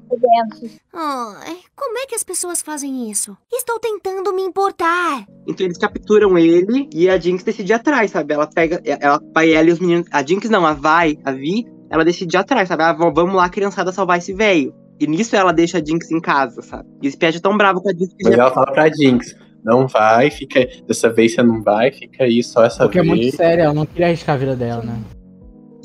Ai, 0.93 1.57
como 1.75 1.99
é 1.99 2.07
que 2.07 2.15
as 2.15 2.23
pessoas 2.23 2.63
fazem 2.63 3.11
isso? 3.11 3.37
Estou 3.53 3.79
tentando 3.79 4.33
me 4.35 4.43
importar. 4.43 5.25
Então 5.47 5.67
eles 5.67 5.79
capturam 5.79 6.37
ele 6.39 6.89
e 6.93 7.09
a 7.09 7.19
Jinx 7.19 7.43
decide 7.43 7.73
ir 7.73 7.75
atrás, 7.75 8.11
sabe? 8.11 8.35
Ela 8.35 8.47
pega. 8.47 8.81
Ela 8.85 9.21
vai 9.35 9.53
ela 9.53 9.69
e 9.69 9.73
os 9.73 9.81
meninos. 9.81 10.07
A 10.11 10.23
Jinx 10.23 10.49
não, 10.51 10.67
a 10.67 10.73
Vai, 10.75 11.19
a 11.25 11.33
Vi, 11.33 11.67
ela 11.91 12.05
decide 12.05 12.37
ir 12.37 12.41
atrás, 12.41 12.69
sabe? 12.69 12.83
Ah, 12.83 12.93
vamos 12.93 13.35
lá, 13.35 13.49
criançada, 13.49 13.93
salvar 13.93 14.19
esse 14.19 14.33
velho. 14.33 14.75
E 15.01 15.07
nisso 15.07 15.35
ela 15.35 15.53
deixa 15.53 15.79
a 15.79 15.85
Jinx 15.85 16.11
em 16.11 16.21
casa, 16.21 16.63
sabe? 16.63 16.89
E 17.03 17.09
o 17.09 17.11
Spiet 17.11 17.37
é 17.37 17.41
tão 17.41 17.57
bravo 17.57 17.81
com 17.81 17.89
a 17.89 17.93
Jinx 17.93 18.15
que 18.15 18.25
Mas 18.25 18.37
já 18.37 18.43
ela 18.43 18.53
fala 18.53 18.73
pra 18.73 18.89
Jinx: 18.89 19.35
não 19.65 19.89
vai, 19.89 20.31
fica. 20.31 20.67
Dessa 20.87 21.11
vez 21.11 21.35
você 21.35 21.43
não 21.43 21.63
vai, 21.63 21.91
fica 21.91 22.25
aí 22.25 22.43
só 22.43 22.65
essa 22.65 22.85
Porque 22.85 22.99
é 22.99 23.03
vez. 23.03 23.15
muito 23.15 23.37
sério, 23.37 23.65
ela 23.65 23.75
não 23.75 23.87
queria 23.87 24.07
arriscar 24.07 24.37
a 24.37 24.39
vida 24.39 24.55
dela, 24.55 24.83
né? 24.83 25.03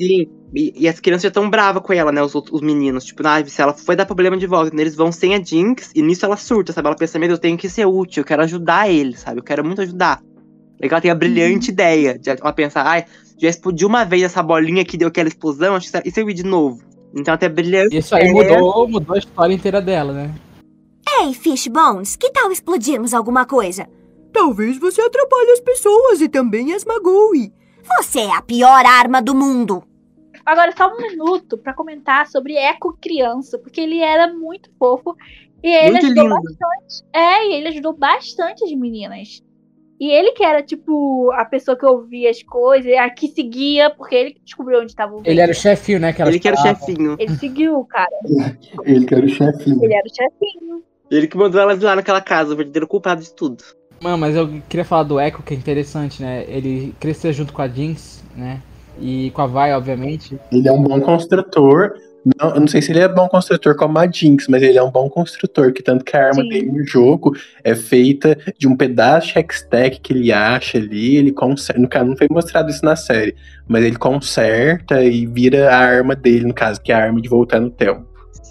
Sim, 0.00 0.26
e, 0.54 0.72
e 0.76 0.88
as 0.88 0.98
crianças 0.98 1.22
já 1.24 1.28
estão 1.28 1.50
bravas 1.50 1.82
com 1.82 1.92
ela, 1.92 2.10
né? 2.10 2.22
Os, 2.22 2.34
outros- 2.34 2.54
os 2.54 2.62
meninos. 2.62 3.04
Tipo, 3.04 3.26
ah, 3.26 3.44
se 3.44 3.60
ela 3.60 3.74
foi 3.74 3.94
dar 3.94 4.06
problema 4.06 4.36
de 4.36 4.46
volta, 4.46 4.68
então 4.68 4.80
eles 4.80 4.94
vão 4.96 5.12
sem 5.12 5.34
a 5.34 5.42
Jinx, 5.42 5.90
e 5.94 6.00
nisso 6.02 6.24
ela 6.24 6.36
surta, 6.36 6.72
sabe? 6.72 6.88
Ela 6.88 6.96
pensa, 6.96 7.18
meu 7.18 7.28
Deus, 7.28 7.38
eu 7.38 7.42
tenho 7.42 7.58
que 7.58 7.68
ser 7.68 7.84
útil, 7.86 8.22
eu 8.22 8.24
quero 8.24 8.42
ajudar 8.42 8.88
ele, 8.90 9.16
sabe? 9.16 9.40
Eu 9.40 9.44
quero 9.44 9.64
muito 9.64 9.82
ajudar. 9.82 10.22
Legal, 10.80 10.96
ela 10.96 11.00
tem 11.02 11.10
a 11.10 11.14
brilhante 11.14 11.70
ideia. 11.70 12.18
De 12.18 12.30
ela 12.30 12.52
pensa, 12.52 12.80
ai, 12.80 13.04
já 13.38 13.48
explodiu 13.48 13.86
uma 13.88 14.04
vez 14.04 14.22
essa 14.22 14.42
bolinha 14.42 14.84
que 14.84 14.96
deu 14.96 15.08
aquela 15.08 15.28
explosão, 15.28 15.74
acho 15.74 15.90
que 15.92 16.08
e 16.08 16.10
se 16.10 16.20
eu 16.22 16.30
ir 16.30 16.34
de 16.34 16.44
novo? 16.44 16.82
Então 17.14 17.32
ela 17.32 17.38
tem 17.38 17.48
a 17.48 17.52
brilhante 17.52 17.96
Isso 17.98 18.14
aí 18.14 18.28
É. 18.28 18.32
mudou, 18.32 18.88
mudou 18.88 19.16
a 19.16 19.18
história 19.18 19.52
inteira 19.52 19.80
dela, 19.82 20.12
né? 20.12 20.34
Ei, 21.20 21.34
Fishbones, 21.34 22.16
que 22.16 22.30
tal 22.30 22.50
explodirmos 22.50 23.12
alguma 23.12 23.44
coisa? 23.44 23.86
Talvez 24.32 24.78
você 24.78 25.02
atrapalhe 25.02 25.50
as 25.50 25.60
pessoas 25.60 26.20
e 26.22 26.28
também 26.28 26.72
as 26.72 26.84
magoe. 26.84 27.52
Você 27.98 28.20
é 28.20 28.34
a 28.34 28.40
pior 28.40 28.86
arma 28.86 29.20
do 29.20 29.34
mundo. 29.34 29.82
Agora, 30.44 30.72
só 30.76 30.92
um 30.92 30.96
minuto 30.96 31.58
pra 31.58 31.74
comentar 31.74 32.26
sobre 32.26 32.54
Echo 32.54 32.96
criança, 33.00 33.58
porque 33.58 33.80
ele 33.80 34.00
era 34.00 34.32
muito 34.32 34.70
fofo. 34.78 35.16
E 35.62 35.68
ele 35.68 35.92
Muito 35.92 36.06
ajudou 36.06 36.24
lindo. 36.24 36.34
bastante. 36.36 37.04
É, 37.12 37.46
e 37.46 37.54
ele 37.54 37.68
ajudou 37.68 37.92
bastante 37.92 38.64
as 38.64 38.72
meninas. 38.72 39.42
E 40.00 40.10
ele 40.10 40.32
que 40.32 40.42
era, 40.42 40.62
tipo, 40.62 41.30
a 41.32 41.44
pessoa 41.44 41.76
que 41.76 41.84
ouvia 41.84 42.30
as 42.30 42.42
coisas, 42.42 42.90
a 42.94 43.10
que 43.10 43.28
seguia, 43.28 43.90
porque 43.90 44.14
ele 44.14 44.30
que 44.32 44.40
descobriu 44.40 44.80
onde 44.80 44.94
tava 44.94 45.14
o 45.14 45.22
Ele 45.22 45.40
era 45.40 45.52
o 45.52 45.54
chefinho, 45.54 46.00
né? 46.00 46.14
Que 46.14 46.22
Ele 46.22 46.40
que 46.40 46.48
era 46.48 46.58
o 46.58 46.62
chefinho. 46.62 47.16
Ele 47.18 47.36
seguiu 47.36 47.78
o 47.78 47.84
cara. 47.84 48.08
Ele 48.84 49.04
que 49.04 49.14
era 49.14 49.26
o 49.26 49.28
chefinho. 49.28 49.84
Ele 49.84 49.94
era 49.94 50.06
o 50.06 50.14
chefinho. 50.14 50.82
Ele 51.10 51.26
que 51.26 51.36
mandou 51.36 51.60
elas 51.60 51.78
lá 51.80 51.94
naquela 51.94 52.22
casa, 52.22 52.54
o 52.54 52.56
verdadeiro 52.56 52.86
culpado 52.86 53.20
de 53.20 53.34
tudo. 53.34 53.62
Mano, 54.02 54.16
mas 54.16 54.34
eu 54.34 54.48
queria 54.66 54.84
falar 54.84 55.02
do 55.02 55.20
Echo, 55.20 55.42
que 55.42 55.52
é 55.52 55.56
interessante, 55.56 56.22
né? 56.22 56.46
Ele 56.48 56.94
cresceu 56.98 57.30
junto 57.34 57.52
com 57.52 57.60
a 57.60 57.68
Jinx, 57.68 58.24
né? 58.34 58.62
E 59.00 59.30
com 59.30 59.42
a 59.42 59.46
Vi, 59.46 59.72
obviamente. 59.72 60.38
Ele 60.52 60.68
é 60.68 60.72
um 60.72 60.82
bom 60.82 61.00
construtor. 61.00 61.94
Não, 62.38 62.50
eu 62.50 62.60
não 62.60 62.68
sei 62.68 62.82
se 62.82 62.92
ele 62.92 63.00
é 63.00 63.08
bom 63.08 63.26
construtor 63.28 63.74
como 63.74 63.98
a 63.98 64.06
Jinx, 64.06 64.46
mas 64.46 64.62
ele 64.62 64.76
é 64.76 64.82
um 64.82 64.90
bom 64.90 65.08
construtor, 65.08 65.72
que 65.72 65.82
tanto 65.82 66.04
que 66.04 66.14
a 66.14 66.26
arma 66.26 66.42
Sim. 66.42 66.48
dele 66.50 66.70
no 66.70 66.86
jogo 66.86 67.34
é 67.64 67.74
feita 67.74 68.36
de 68.58 68.68
um 68.68 68.76
pedaço 68.76 69.28
de 69.28 69.38
Hextech 69.38 70.00
que 70.00 70.12
ele 70.12 70.30
acha 70.30 70.76
ali, 70.76 71.16
ele 71.16 71.32
conserta. 71.32 71.80
No 71.80 71.88
caso, 71.88 72.04
não 72.04 72.16
foi 72.16 72.28
mostrado 72.30 72.68
isso 72.68 72.84
na 72.84 72.94
série, 72.94 73.34
mas 73.66 73.82
ele 73.82 73.96
conserta 73.96 75.02
e 75.02 75.24
vira 75.24 75.70
a 75.70 75.78
arma 75.78 76.14
dele, 76.14 76.44
no 76.44 76.52
caso, 76.52 76.80
que 76.82 76.92
é 76.92 76.94
a 76.94 77.04
arma 77.04 77.22
de 77.22 77.28
voltar 77.28 77.58
no 77.58 77.70
tempo. 77.70 78.09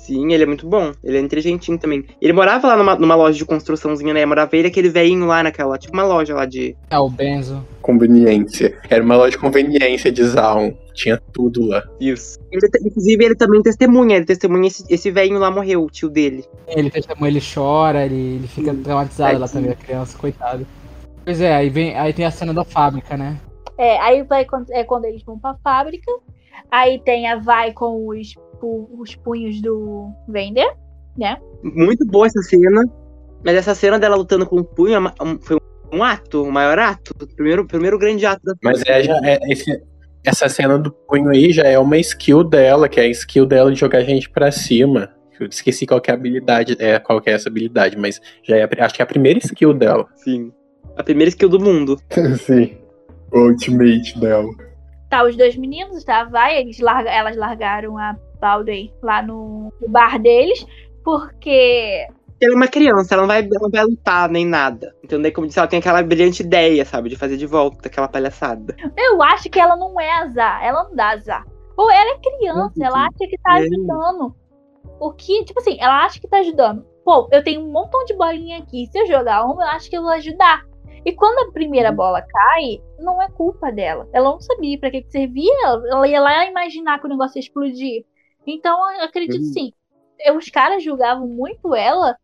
Sim, 0.09 0.33
ele 0.33 0.41
é 0.41 0.45
muito 0.47 0.67
bom. 0.67 0.91
Ele 1.03 1.17
é 1.17 1.21
inteligentinho 1.21 1.77
também. 1.77 2.03
Ele 2.19 2.33
morava 2.33 2.67
lá 2.67 2.75
numa, 2.75 2.95
numa 2.95 3.13
loja 3.13 3.37
de 3.37 3.45
construçãozinha, 3.45 4.11
né? 4.11 4.25
Morava 4.25 4.57
ele 4.57 4.67
aquele 4.67 4.89
velhinho 4.89 5.27
lá 5.27 5.43
naquela, 5.43 5.77
tipo 5.77 5.93
uma 5.93 6.03
loja 6.03 6.33
lá 6.33 6.45
de. 6.45 6.75
É 6.89 6.97
o 6.97 7.07
Benzo. 7.07 7.63
Conveniência. 7.79 8.75
Era 8.89 9.03
uma 9.03 9.15
loja 9.15 9.31
de 9.31 9.37
conveniência 9.37 10.11
de 10.11 10.23
Zaun. 10.23 10.73
Tinha 10.95 11.21
tudo 11.31 11.63
lá. 11.63 11.83
Isso. 11.99 12.39
Ele, 12.51 12.67
inclusive, 12.87 13.23
ele 13.23 13.35
também 13.35 13.61
testemunha. 13.61 14.15
Ele 14.15 14.25
testemunha 14.25 14.67
esse, 14.67 14.83
esse 14.89 15.11
velhinho 15.11 15.37
lá 15.37 15.51
morreu, 15.51 15.83
o 15.83 15.91
tio 15.91 16.09
dele. 16.09 16.43
Ele 16.67 16.89
testemunha, 16.89 17.29
ele 17.29 17.41
chora, 17.41 18.03
ele, 18.07 18.37
ele 18.37 18.47
fica 18.47 18.73
traumatizado 18.73 19.35
É, 19.35 19.37
lá 19.37 19.47
também, 19.47 19.71
a 19.71 19.75
criança, 19.75 20.17
coitado. 20.17 20.65
Pois 21.23 21.39
é, 21.39 21.53
aí, 21.53 21.69
vem, 21.69 21.95
aí 21.95 22.13
tem 22.13 22.25
a 22.25 22.31
cena 22.31 22.51
da 22.51 22.63
fábrica, 22.63 23.15
né? 23.15 23.37
É, 23.77 23.99
aí 23.99 24.23
vai 24.23 24.43
quando, 24.43 24.71
é 24.71 24.83
quando 24.83 25.05
eles 25.05 25.21
vão 25.21 25.37
pra 25.37 25.55
fábrica. 25.63 26.11
Aí 26.71 26.99
tem 26.99 27.27
a 27.27 27.37
Vai 27.37 27.73
com 27.73 28.07
os, 28.07 28.33
pu- 28.59 28.89
os 28.99 29.15
punhos 29.15 29.61
do 29.61 30.09
Vender. 30.27 30.71
Muito 31.63 32.05
boa 32.05 32.27
essa 32.27 32.41
cena. 32.41 32.83
Mas 33.43 33.55
essa 33.55 33.73
cena 33.75 33.97
dela 33.99 34.15
lutando 34.15 34.45
com 34.45 34.57
o 34.57 34.63
punho 34.63 34.95
é 34.95 34.99
um- 35.23 35.39
foi 35.39 35.57
um 35.93 36.03
ato, 36.03 36.43
o 36.43 36.51
maior 36.51 36.77
ato. 36.77 37.13
O 37.21 37.27
primeiro, 37.35 37.65
primeiro 37.65 37.97
grande 37.97 38.25
ato 38.25 38.41
da 38.43 38.53
Mas 38.63 38.81
é, 38.85 39.03
já, 39.03 39.17
é 39.23 39.39
esse- 39.51 39.81
essa 40.23 40.49
cena 40.49 40.77
do 40.77 40.91
punho 40.91 41.29
aí 41.29 41.51
já 41.51 41.63
é 41.63 41.79
uma 41.79 41.97
skill 41.97 42.43
dela, 42.43 42.87
que 42.89 42.99
é 42.99 43.03
a 43.03 43.07
skill 43.07 43.45
dela 43.45 43.71
de 43.71 43.79
jogar 43.79 43.99
a 43.99 44.03
gente 44.03 44.29
pra 44.29 44.51
cima. 44.51 45.09
Eu 45.39 45.47
esqueci 45.47 45.85
qual 45.87 46.01
que 46.01 46.11
é 46.11 46.13
a 46.13 46.17
habilidade, 46.17 46.75
é, 46.79 46.99
qual 46.99 47.21
que 47.21 47.29
é 47.29 47.33
essa 47.33 47.47
habilidade, 47.47 47.97
mas 47.97 48.19
já 48.43 48.57
é, 48.57 48.67
acho 48.79 48.93
que 48.93 49.01
é 49.01 49.03
a 49.03 49.07
primeira 49.07 49.39
skill 49.39 49.73
dela. 49.73 50.05
Sim. 50.15 50.51
A 50.97 51.03
primeira 51.03 51.29
skill 51.29 51.47
do 51.47 51.59
mundo. 51.61 51.97
Sim. 52.45 52.77
O 53.31 53.39
ultimate 53.47 54.19
dela. 54.19 54.49
Tá, 55.09 55.23
os 55.23 55.35
dois 55.37 55.55
meninos, 55.55 56.03
tá? 56.03 56.25
Vai, 56.25 56.59
eles 56.59 56.79
larga, 56.79 57.09
elas 57.09 57.37
largaram 57.37 57.97
a 57.97 58.17
Lá 59.01 59.21
no, 59.21 59.71
no 59.81 59.89
bar 59.89 60.19
deles. 60.19 60.65
Porque 61.03 62.07
Ela 62.41 62.53
é 62.53 62.55
uma 62.55 62.67
criança, 62.67 63.13
ela 63.13 63.23
não 63.23 63.27
vai, 63.27 63.39
ela 63.39 63.49
não 63.61 63.69
vai 63.69 63.83
lutar 63.83 64.29
nem 64.29 64.45
nada. 64.45 64.95
Então, 65.03 65.21
daí, 65.21 65.31
como 65.31 65.47
disse, 65.47 65.59
ela 65.59 65.67
tem 65.67 65.79
aquela 65.79 66.03
brilhante 66.03 66.43
ideia, 66.43 66.85
sabe? 66.85 67.09
De 67.09 67.15
fazer 67.15 67.37
de 67.37 67.45
volta 67.45 67.87
aquela 67.87 68.07
palhaçada. 68.07 68.75
eu 68.97 69.21
acho 69.23 69.49
que 69.49 69.59
ela 69.59 69.75
não 69.75 69.99
é 69.99 70.11
azar. 70.19 70.63
Ela 70.63 70.83
não 70.83 70.95
dá 70.95 71.09
azar. 71.11 71.45
Ou 71.77 71.89
ela 71.89 72.11
é 72.11 72.17
criança, 72.19 72.73
Não, 72.75 72.87
ela 72.87 72.99
acha 73.05 73.17
que 73.19 73.37
tá 73.41 73.59
É. 73.59 73.63
ajudando. 73.63 74.35
O 74.99 75.13
que, 75.13 75.43
tipo 75.45 75.59
assim, 75.61 75.77
ela 75.79 76.05
acha 76.05 76.19
que 76.19 76.27
tá 76.27 76.37
ajudando. 76.39 76.85
Pô, 77.05 77.27
eu 77.31 77.41
tenho 77.43 77.61
um 77.61 77.71
montão 77.71 78.03
de 78.05 78.13
bolinha 78.15 78.59
aqui. 78.59 78.85
Se 78.91 78.99
eu 78.99 79.07
jogar 79.07 79.45
uma, 79.45 79.63
eu 79.63 79.67
acho 79.69 79.89
que 79.89 79.97
eu 79.97 80.01
vou 80.01 80.11
ajudar. 80.11 80.63
E 81.05 81.13
quando 81.13 81.47
a 81.47 81.51
primeira 81.53 81.91
bola 81.91 82.21
cai, 82.21 82.81
não 82.99 83.21
é 83.21 83.29
culpa 83.29 83.71
dela. 83.71 84.07
Ela 84.11 84.29
não 84.31 84.39
sabia 84.41 84.77
pra 84.77 84.91
que, 84.91 85.01
que 85.01 85.09
servia. 85.09 85.49
Ela 85.89 86.05
ia 86.07 86.19
lá 86.19 86.45
imaginar 86.45 86.99
que 86.99 87.05
o 87.05 87.09
negócio 87.09 87.37
ia 87.37 87.41
explodir. 87.41 88.03
Então, 88.53 88.91
eu 88.95 89.03
acredito 89.05 89.41
Uhum. 89.41 89.53
sim. 89.53 89.73
Os 90.35 90.49
caras 90.49 90.83
julgavam 90.83 91.27
muito 91.27 91.73
ela 91.75 92.17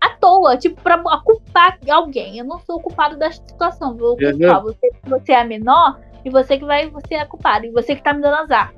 à 0.00 0.08
toa, 0.10 0.56
tipo, 0.56 0.80
pra 0.82 0.98
culpar 1.20 1.78
alguém. 1.88 2.38
Eu 2.38 2.44
não 2.44 2.58
sou 2.60 2.76
o 2.76 2.80
culpado 2.80 3.16
da 3.16 3.30
situação. 3.30 3.96
Vou 3.96 4.16
Uhum. 4.20 4.38
culpar 4.38 4.62
você, 4.62 4.90
você 5.06 5.32
é 5.32 5.40
a 5.40 5.44
menor 5.44 6.00
e 6.24 6.30
você 6.30 6.58
que 6.58 6.64
vai 6.64 6.88
você 6.90 7.14
é 7.14 7.20
a 7.20 7.26
culpada. 7.26 7.66
E 7.66 7.70
você 7.70 7.94
que 7.94 8.02
tá 8.02 8.12
me 8.12 8.20
dando 8.20 8.36
azar. 8.36 8.72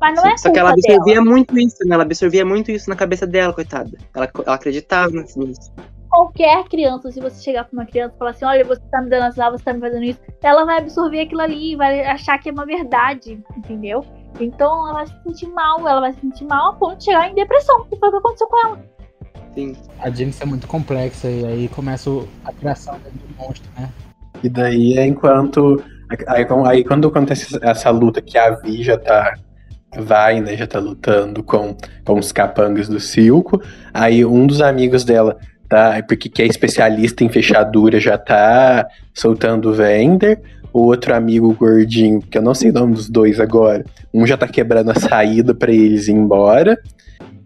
Mas 0.00 0.14
não 0.14 0.26
é 0.26 0.36
Só 0.36 0.52
que 0.52 0.58
ela 0.58 0.70
culpa 0.70 0.82
dela. 0.82 0.96
absorvia 0.98 1.24
muito 1.24 1.58
isso, 1.58 1.76
né? 1.84 1.94
Ela 1.94 2.04
absorvia 2.04 2.44
muito 2.44 2.70
isso 2.70 2.88
na 2.88 2.94
cabeça 2.96 3.26
dela, 3.26 3.52
coitada. 3.52 3.90
Ela, 4.14 4.30
ela 4.46 4.54
acreditava 4.54 5.10
nisso. 5.10 5.72
qualquer 6.08 6.64
criança, 6.64 7.10
se 7.10 7.20
você 7.20 7.42
chegar 7.42 7.64
pra 7.64 7.72
uma 7.72 7.86
criança 7.86 8.14
e 8.14 8.18
falar 8.18 8.30
assim, 8.30 8.44
olha, 8.44 8.64
você 8.64 8.80
tá 8.90 9.02
me 9.02 9.10
dando 9.10 9.24
azar, 9.24 9.50
você 9.50 9.64
tá 9.64 9.72
me 9.74 9.80
fazendo 9.80 10.04
isso, 10.04 10.20
ela 10.42 10.64
vai 10.64 10.78
absorver 10.78 11.20
aquilo 11.20 11.40
ali, 11.40 11.76
vai 11.76 12.00
achar 12.06 12.38
que 12.38 12.48
é 12.48 12.52
uma 12.52 12.64
verdade, 12.64 13.42
entendeu? 13.56 14.04
Então 14.40 14.88
ela 14.88 14.94
vai 14.94 15.06
se 15.06 15.22
sentir 15.22 15.48
mal, 15.48 15.80
ela 15.88 16.00
vai 16.00 16.12
se 16.12 16.20
sentir 16.20 16.44
mal 16.44 16.70
a 16.70 16.72
ponto 16.74 16.96
de 16.96 17.04
chegar 17.04 17.30
em 17.30 17.34
depressão, 17.34 17.84
que 17.84 17.96
foi 17.96 18.08
o 18.08 18.12
que 18.12 18.18
aconteceu 18.18 18.46
com 18.46 18.66
ela. 18.66 18.80
Sim. 19.54 19.76
A 19.98 20.10
Jinx 20.10 20.40
é 20.40 20.44
muito 20.44 20.66
complexa 20.66 21.28
e 21.28 21.44
aí 21.44 21.68
começa 21.68 22.10
a 22.44 22.52
criação 22.52 22.96
do 22.98 23.36
monstro, 23.36 23.68
né? 23.76 23.88
E 24.42 24.48
daí 24.48 24.96
é 24.96 25.06
enquanto. 25.06 25.82
Aí, 26.28 26.46
aí 26.66 26.84
quando 26.84 27.08
acontece 27.08 27.58
essa 27.62 27.90
luta 27.90 28.22
que 28.22 28.38
a 28.38 28.50
Vi 28.50 28.82
já 28.82 28.96
tá. 28.96 29.34
Vai, 29.96 30.40
né? 30.40 30.54
Já 30.54 30.66
tá 30.66 30.78
lutando 30.78 31.42
com, 31.42 31.74
com 32.04 32.18
os 32.18 32.30
capangas 32.30 32.88
do 32.88 33.00
Silco. 33.00 33.60
Aí 33.92 34.24
um 34.24 34.46
dos 34.46 34.60
amigos 34.60 35.02
dela 35.02 35.38
tá. 35.68 36.02
Porque 36.06 36.28
que 36.28 36.42
é 36.42 36.46
especialista 36.46 37.24
em 37.24 37.28
fechadura, 37.28 38.00
já 38.00 38.16
tá 38.16 38.86
soltando 39.14 39.70
o 39.70 39.74
Vender. 39.74 40.40
O 40.72 40.82
outro 40.82 41.14
amigo 41.14 41.54
gordinho, 41.54 42.20
que 42.20 42.36
eu 42.36 42.42
não 42.42 42.54
sei 42.54 42.70
o 42.70 42.74
nome 42.74 42.94
dos 42.94 43.08
dois 43.08 43.40
agora. 43.40 43.84
Um 44.12 44.26
já 44.26 44.36
tá 44.36 44.46
quebrando 44.46 44.90
a 44.90 44.94
saída 44.94 45.54
pra 45.54 45.72
eles 45.72 46.08
ir 46.08 46.12
embora. 46.12 46.78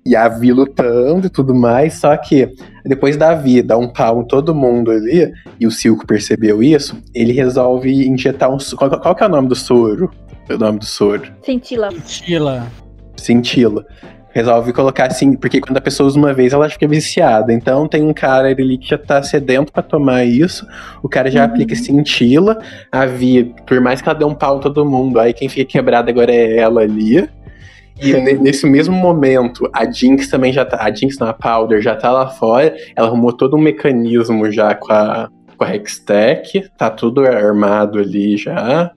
E 0.04 0.16
a 0.16 0.28
Vi 0.28 0.52
lutando 0.52 1.28
e 1.28 1.30
tudo 1.30 1.54
mais. 1.54 1.94
Só 1.94 2.16
que 2.16 2.52
depois 2.84 3.16
da 3.16 3.34
Vi 3.34 3.62
dar 3.62 3.78
um 3.78 3.88
pau 3.88 4.22
em 4.22 4.26
todo 4.26 4.54
mundo 4.54 4.90
ali 4.90 5.32
e 5.58 5.66
o 5.66 5.70
Silco 5.70 6.06
percebeu 6.06 6.62
isso, 6.62 7.00
ele 7.14 7.32
resolve 7.32 8.08
injetar 8.08 8.52
um. 8.52 8.58
Qual, 8.76 8.90
qual 9.00 9.14
que 9.14 9.22
é 9.22 9.26
o 9.26 9.30
nome 9.30 9.48
do 9.48 9.54
soro? 9.54 10.10
O 10.50 10.58
nome 10.58 10.80
do 10.80 10.84
soro? 10.84 11.22
Cintila. 11.44 11.90
Tila. 12.04 12.66
Cintila. 13.16 13.86
Resolve 14.34 14.72
colocar 14.72 15.06
assim, 15.06 15.34
porque 15.36 15.60
quando 15.60 15.76
a 15.76 15.80
pessoa 15.80 16.06
usa 16.06 16.18
uma 16.18 16.32
vez, 16.32 16.52
ela 16.52 16.68
fica 16.70 16.88
viciada. 16.88 17.52
Então 17.52 17.86
tem 17.86 18.02
um 18.02 18.14
cara 18.14 18.48
ali 18.48 18.78
que 18.78 18.88
já 18.88 18.96
tá 18.98 19.22
sedento 19.22 19.70
pra 19.72 19.82
tomar 19.82 20.24
isso. 20.24 20.66
O 21.02 21.08
cara 21.08 21.30
já 21.30 21.40
Uhum. 21.40 21.46
aplica 21.46 21.74
cintila. 21.76 22.58
A 22.90 23.04
Vi, 23.06 23.54
por 23.66 23.80
mais 23.80 24.00
que 24.00 24.08
ela 24.08 24.18
dê 24.18 24.24
um 24.24 24.34
pau 24.34 24.56
em 24.56 24.60
todo 24.60 24.84
mundo, 24.86 25.20
aí 25.20 25.32
quem 25.32 25.48
fica 25.48 25.70
quebrado 25.70 26.08
agora 26.10 26.32
é 26.32 26.56
ela 26.56 26.80
ali. 26.82 27.28
E 28.00 28.12
ne- 28.14 28.32
nesse 28.34 28.66
mesmo 28.66 28.94
momento, 28.96 29.68
a 29.72 29.84
Jinx 29.90 30.28
também 30.28 30.52
já 30.52 30.64
tá. 30.64 30.78
A 30.82 30.90
Jinx 30.90 31.18
não, 31.18 31.28
a 31.28 31.34
Powder 31.34 31.82
já 31.82 31.94
tá 31.94 32.10
lá 32.10 32.28
fora. 32.28 32.74
Ela 32.96 33.08
arrumou 33.08 33.32
todo 33.32 33.54
um 33.56 33.60
mecanismo 33.60 34.50
já 34.50 34.74
com 34.74 34.92
a, 34.92 35.28
com 35.58 35.64
a 35.64 35.74
Hextech. 35.76 36.70
Tá 36.78 36.88
tudo 36.88 37.20
armado 37.26 37.98
ali 37.98 38.36
já. 38.38 38.90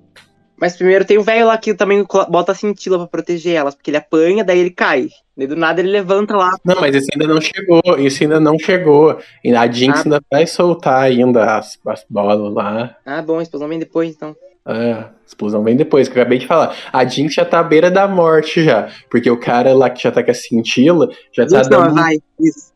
Mas 0.59 0.75
primeiro 0.77 1.03
tem 1.05 1.17
o 1.17 1.23
velho 1.23 1.47
lá 1.47 1.57
que 1.57 1.73
também 1.73 2.05
bota 2.29 2.51
a 2.51 2.55
cintila 2.55 2.97
pra 2.97 3.07
proteger 3.07 3.55
elas, 3.55 3.75
porque 3.75 3.89
ele 3.91 3.97
apanha, 3.97 4.43
daí 4.43 4.59
ele 4.59 4.69
cai. 4.71 5.09
Daí 5.37 5.47
do 5.47 5.55
nada 5.55 5.81
ele 5.81 5.89
levanta 5.89 6.35
lá. 6.37 6.51
Não, 6.63 6.79
mas 6.79 6.95
isso 6.95 7.07
ainda 7.13 7.27
não 7.33 7.41
chegou. 7.41 7.81
Isso 7.99 8.23
ainda 8.23 8.39
não 8.39 8.57
chegou. 8.57 9.19
E 9.43 9.53
a 9.53 9.69
Jinx 9.69 9.99
Ah. 9.99 10.03
ainda 10.05 10.21
vai 10.31 10.47
soltar 10.47 11.01
ainda 11.03 11.57
as, 11.57 11.77
as 11.85 12.05
bolas 12.09 12.53
lá. 12.53 12.95
Ah, 13.05 13.21
bom, 13.21 13.39
a 13.39 13.43
explosão 13.43 13.67
vem 13.67 13.79
depois, 13.79 14.15
então. 14.15 14.33
É, 14.67 14.93
a 14.93 15.09
explosão 15.27 15.61
vem 15.63 15.75
depois, 15.75 16.07
que 16.07 16.17
eu 16.17 16.21
acabei 16.21 16.39
de 16.39 16.47
falar. 16.47 16.73
A 16.91 17.05
Jinx 17.05 17.33
já 17.35 17.43
tá 17.45 17.59
à 17.59 17.63
beira 17.63 17.91
da 17.91 18.07
morte 18.07 18.63
já. 18.63 18.87
Porque 19.11 19.29
o 19.29 19.37
cara 19.39 19.73
lá 19.75 19.89
que 19.89 20.01
já 20.01 20.11
tá 20.11 20.23
com 20.23 20.31
a 20.31 20.33
cintila 20.33 21.09
já 21.33 21.45
tá 21.45 21.61
Isso 21.61 21.69
não, 21.69 21.81
dando. 21.83 21.95
vai. 21.95 22.15
Isso. 22.39 22.73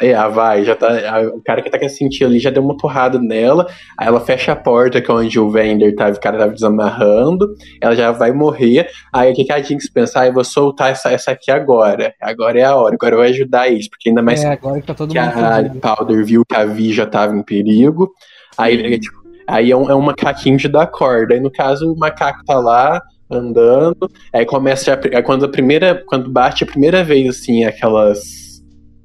É, 0.00 0.12
a 0.12 0.26
vai, 0.28 0.64
já 0.64 0.74
tá. 0.74 0.88
a- 0.88 1.28
o 1.28 1.40
cara 1.40 1.62
que 1.62 1.70
tá 1.70 1.78
com 1.78 1.84
a 1.86 2.26
ali 2.26 2.38
já 2.40 2.50
deu 2.50 2.62
uma 2.64 2.76
porrada 2.76 3.18
nela. 3.18 3.66
Aí 3.96 4.08
ela 4.08 4.20
fecha 4.20 4.50
a 4.52 4.56
porta, 4.56 5.00
que 5.00 5.08
é 5.10 5.14
onde 5.14 5.38
o 5.38 5.48
Vender 5.50 5.94
tava, 5.94 6.16
o 6.16 6.20
cara 6.20 6.36
tava 6.36 6.52
desamarrando. 6.52 7.54
Ela 7.80 7.94
já 7.94 8.10
vai 8.10 8.32
morrer. 8.32 8.88
Aí 9.12 9.32
o 9.32 9.34
que, 9.34 9.44
que 9.44 9.52
a 9.52 9.62
Jinx 9.62 9.88
pensa? 9.88 10.20
Ah, 10.20 10.26
eu 10.26 10.32
vou 10.32 10.42
soltar 10.44 10.90
essa, 10.90 11.10
essa 11.12 11.30
aqui 11.30 11.50
agora. 11.50 12.12
Agora 12.20 12.58
é 12.58 12.64
a 12.64 12.74
hora, 12.74 12.94
agora 12.94 13.14
eu 13.14 13.18
vou 13.18 13.26
ajudar 13.28 13.68
eles. 13.68 13.88
Porque 13.88 14.08
ainda 14.08 14.20
mais 14.20 14.42
É, 14.42 14.48
agora 14.48 14.80
que 14.80 14.86
tá 14.86 14.94
todo 14.94 15.12
que 15.12 15.18
mundo 15.18 15.30
a 15.38 15.56
fudido. 15.62 15.80
Powder 15.80 16.24
viu 16.24 16.42
que 16.44 16.56
a 16.56 16.64
Vi 16.64 16.92
já 16.92 17.06
tava 17.06 17.34
em 17.36 17.42
perigo. 17.42 18.10
Aí, 18.58 18.94
é, 18.94 18.98
tipo, 18.98 19.16
aí 19.46 19.70
é, 19.70 19.76
um, 19.76 19.88
é 19.90 19.94
um 19.94 20.00
macaquinho 20.02 20.56
de 20.56 20.68
dar 20.68 20.88
corda. 20.88 21.34
Aí, 21.34 21.40
no 21.40 21.50
caso, 21.52 21.92
o 21.92 21.96
macaco 21.96 22.44
tá 22.44 22.58
lá, 22.58 23.00
andando. 23.30 24.10
Aí 24.32 24.44
começa 24.44 24.84
já, 24.86 25.00
aí 25.16 25.22
quando 25.22 25.44
a 25.44 25.48
primeira. 25.48 26.02
Quando 26.06 26.28
bate 26.30 26.64
a 26.64 26.66
primeira 26.66 27.04
vez, 27.04 27.28
assim, 27.28 27.64
aquelas. 27.64 28.43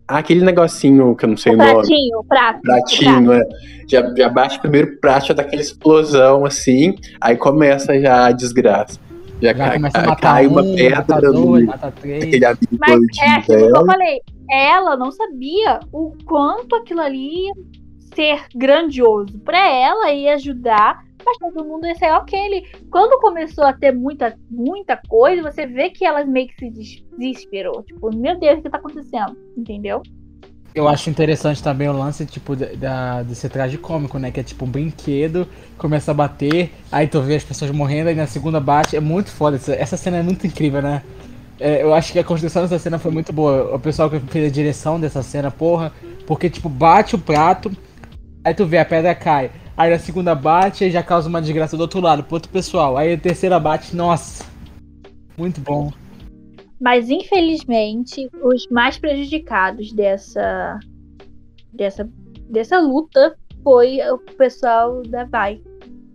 Aquele 0.10 0.44
negocinho 0.44 1.16
que 1.16 1.26
eu 1.26 1.30
não 1.30 1.38
sei 1.38 1.52
O 1.52 1.56
o 1.56 1.58
nome. 1.58 1.74
pratinho, 1.74 2.24
prato. 2.28 2.58
o 2.58 2.62
prato. 2.62 2.62
Pratinho, 2.64 3.34
é. 3.34 3.44
Já, 3.88 4.14
já 4.16 4.30
bate 4.30 4.58
o 4.58 4.62
primeiro 4.62 4.98
prato, 5.00 5.28
já 5.28 5.34
dá 5.34 5.42
aquela 5.44 5.62
explosão 5.62 6.46
assim, 6.46 6.96
aí 7.22 7.36
começa 7.38 8.00
já 8.00 8.26
a 8.28 8.32
desgraça. 8.32 9.00
Já, 9.42 9.50
Já 9.50 9.54
cai, 9.56 9.74
começa 9.78 9.98
a 10.00 10.02
matar 10.06 10.22
cai 10.22 10.48
um, 10.48 10.52
uma 10.52 10.62
mata 10.64 10.76
pedra 10.76 11.32
dois, 11.32 11.62
no 11.66 11.68
mata 11.72 11.92
três. 12.02 12.24
aquele 12.24 12.46
amigo 12.46 12.68
Mas 12.80 12.90
é 13.22 13.30
aquilo 13.30 13.42
que 13.46 13.52
eu 13.64 13.72
dela. 13.74 13.86
falei. 13.86 14.20
Ela 14.52 14.98
não 14.98 15.12
sabia 15.12 15.80
o 15.94 16.14
quanto 16.26 16.76
aquilo 16.76 17.02
ali 17.02 17.46
ia 17.46 17.54
ser 18.16 18.42
grandioso. 18.56 19.40
Pra 19.46 19.60
ela 19.72 20.12
ia 20.12 20.34
ajudar, 20.34 21.00
mas 21.26 21.38
todo 21.38 21.66
mundo 21.66 21.86
ia 21.86 21.96
ser 21.96 22.12
ok. 22.12 22.40
Ele, 22.40 22.68
quando 22.92 23.20
começou 23.20 23.64
a 23.64 23.74
ter 23.74 23.94
muita, 23.94 24.38
muita 24.50 24.98
coisa, 25.08 25.42
você 25.42 25.66
vê 25.66 25.90
que 25.90 26.06
ela 26.06 26.24
meio 26.26 26.48
que 26.48 26.56
se 26.56 27.04
desesperou. 27.18 27.84
Tipo, 27.84 28.16
meu 28.16 28.40
Deus, 28.40 28.60
o 28.60 28.62
que 28.62 28.70
tá 28.70 28.78
acontecendo? 28.78 29.38
Entendeu? 29.58 30.02
Eu 30.74 30.88
acho 30.88 31.10
interessante 31.10 31.64
também 31.64 31.90
o 31.90 31.94
lance, 31.94 32.26
tipo, 32.26 32.56
da, 32.56 33.24
desse 33.24 33.50
traje 33.50 33.78
cômico, 33.78 34.20
né? 34.20 34.32
Que 34.32 34.40
é 34.40 34.44
tipo 34.44 34.66
um 34.66 34.70
brinquedo, 34.70 35.48
começa 35.78 36.12
a 36.12 36.14
bater, 36.14 36.72
aí 36.92 37.08
tu 37.08 37.22
vê 37.22 37.36
as 37.36 37.44
pessoas 37.44 37.72
morrendo, 37.72 38.10
aí 38.10 38.16
na 38.16 38.28
segunda 38.28 38.60
bate. 38.60 38.96
É 38.96 39.00
muito 39.00 39.32
foda. 39.32 39.56
Essa, 39.56 39.74
essa 39.74 39.98
cena 39.98 40.18
é 40.18 40.24
muito 40.24 40.46
incrível, 40.46 40.82
né? 40.82 41.02
É, 41.60 41.84
eu 41.84 41.94
acho 41.94 42.14
que 42.14 42.20
a 42.20 42.24
construção 42.24 42.62
dessa 42.62 42.80
cena 42.80 42.98
foi 43.00 43.12
muito 43.12 43.34
boa. 43.34 43.76
O 43.76 43.80
pessoal 43.80 44.10
que 44.10 44.20
fez 44.20 44.48
a 44.48 44.54
direção 44.54 45.00
dessa 45.00 45.22
cena, 45.24 45.52
porra. 45.52 45.92
Porque, 46.26 46.50
tipo, 46.50 46.70
bate 46.70 47.16
o 47.16 47.20
prato, 47.20 47.72
aí 48.44 48.54
tu 48.54 48.66
vê 48.66 48.78
a 48.78 48.86
pedra 48.86 49.14
cai. 49.16 49.52
Aí 49.80 49.94
a 49.94 49.98
segunda 49.98 50.36
bate 50.36 50.84
e 50.84 50.92
já 50.92 51.02
causa 51.02 51.30
uma 51.30 51.42
desgraça 51.42 51.78
do 51.78 51.80
outro 51.80 52.02
lado, 52.02 52.22
pro 52.22 52.34
outro 52.34 52.52
pessoal. 52.52 52.98
Aí 52.98 53.14
a 53.14 53.18
terceira 53.18 53.58
bate, 53.58 53.96
nossa. 53.96 54.46
Muito 55.38 55.62
bom. 55.62 55.90
Mas 56.82 57.10
infelizmente, 57.10 58.30
os 58.44 58.68
mais 58.70 58.98
prejudicados 58.98 59.94
dessa 59.94 60.78
dessa 61.72 62.10
dessa 62.50 62.78
luta 62.78 63.38
foi 63.64 64.00
o 64.12 64.18
pessoal 64.18 65.02
da 65.04 65.24
Vai. 65.24 65.62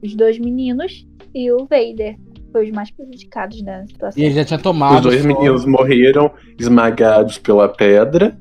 Os 0.02 0.14
dois 0.14 0.38
meninos 0.38 1.06
e 1.34 1.50
o 1.50 1.60
Vader. 1.60 2.18
Foi 2.52 2.66
os 2.66 2.70
mais 2.70 2.90
prejudicados 2.90 3.62
da 3.62 3.86
situação. 3.86 4.22
E 4.22 4.26
ele 4.26 4.34
já 4.34 4.44
tinha 4.44 4.60
tomado. 4.60 4.96
Os 4.96 5.00
dois 5.00 5.22
só. 5.22 5.26
meninos 5.26 5.64
morreram 5.64 6.30
esmagados 6.58 7.38
pela 7.38 7.66
pedra. 7.66 8.38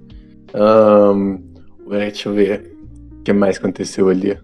Um, 0.53 1.41
deixa 1.87 2.27
eu 2.27 2.33
ver. 2.33 2.75
O 3.19 3.23
que 3.23 3.31
mais 3.31 3.57
aconteceu 3.57 4.09
ali? 4.09 4.37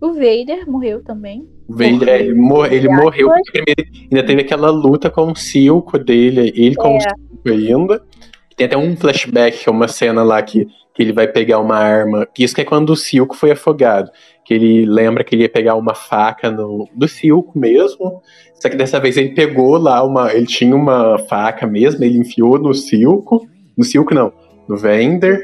O 0.00 0.12
Vader 0.12 0.68
morreu 0.68 1.02
também. 1.02 1.48
O 1.68 1.72
Vader, 1.72 2.20
ele, 2.20 2.34
mor 2.34 2.72
ele 2.72 2.88
morreu 2.88 3.30
primeiro 3.50 3.84
ainda 4.10 4.22
teve 4.24 4.42
aquela 4.42 4.70
luta 4.70 5.10
com 5.10 5.32
o 5.32 5.36
Silco 5.36 5.98
dele, 5.98 6.52
ele 6.54 6.76
com 6.76 6.94
É. 6.94 6.96
o 6.96 7.00
Silco 7.00 7.48
ainda. 7.48 8.02
Tem 8.56 8.66
até 8.66 8.76
um 8.76 8.96
flashback, 8.96 9.58
que 9.58 9.68
é 9.68 9.72
uma 9.72 9.86
cena 9.88 10.22
lá 10.22 10.42
que, 10.42 10.66
que 10.94 11.02
ele 11.02 11.12
vai 11.12 11.28
pegar 11.28 11.60
uma 11.60 11.76
arma. 11.76 12.26
Isso 12.38 12.54
que 12.54 12.60
é 12.60 12.64
quando 12.64 12.90
o 12.90 12.96
Silco 12.96 13.36
foi 13.36 13.52
afogado. 13.52 14.10
Que 14.44 14.54
ele 14.54 14.86
lembra 14.86 15.22
que 15.22 15.34
ele 15.34 15.42
ia 15.42 15.48
pegar 15.48 15.74
uma 15.76 15.94
faca 15.94 16.50
no, 16.50 16.88
do 16.94 17.06
Silco 17.06 17.56
mesmo. 17.58 18.20
Só 18.54 18.68
que 18.68 18.76
dessa 18.76 18.98
vez 18.98 19.16
ele 19.16 19.30
pegou 19.30 19.76
lá 19.78 20.02
uma. 20.04 20.32
Ele 20.32 20.46
tinha 20.46 20.74
uma 20.74 21.18
faca 21.28 21.66
mesmo, 21.66 22.02
ele 22.04 22.18
enfiou 22.18 22.58
no 22.58 22.74
Silco. 22.74 23.46
No 23.76 23.84
Silco 23.84 24.12
não, 24.12 24.32
no 24.68 24.76
Vender. 24.76 25.40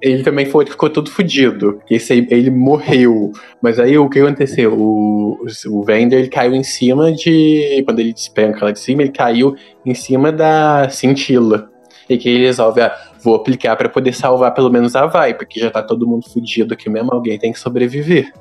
Ele 0.00 0.22
também 0.22 0.46
foi, 0.46 0.64
ficou 0.64 0.88
todo 0.88 1.10
fudido. 1.10 1.80
Esse 1.90 2.12
aí, 2.12 2.26
ele 2.30 2.50
morreu. 2.50 3.32
Mas 3.60 3.80
aí 3.80 3.98
o 3.98 4.08
que 4.08 4.20
aconteceu? 4.20 4.74
O, 4.74 5.44
o 5.68 5.82
Vender 5.82 6.20
ele 6.20 6.28
caiu 6.28 6.54
em 6.54 6.62
cima 6.62 7.12
de. 7.12 7.82
Quando 7.84 7.98
ele 7.98 8.12
despenca 8.12 8.64
lá 8.64 8.70
de 8.70 8.78
cima, 8.78 9.02
ele 9.02 9.10
caiu 9.10 9.56
em 9.84 9.94
cima 9.94 10.30
da 10.30 10.88
cintila. 10.88 11.70
E 12.08 12.16
que 12.16 12.28
ele 12.28 12.44
resolve, 12.46 12.80
ah, 12.80 12.96
vou 13.22 13.34
aplicar 13.34 13.76
pra 13.76 13.88
poder 13.88 14.14
salvar 14.14 14.54
pelo 14.54 14.70
menos 14.70 14.96
a 14.96 15.06
Vai, 15.06 15.34
porque 15.34 15.60
já 15.60 15.70
tá 15.70 15.82
todo 15.82 16.06
mundo 16.06 16.28
fudido 16.28 16.72
aqui 16.72 16.88
mesmo, 16.88 17.12
alguém 17.12 17.38
tem 17.38 17.52
que 17.52 17.58
sobreviver. 17.58 18.32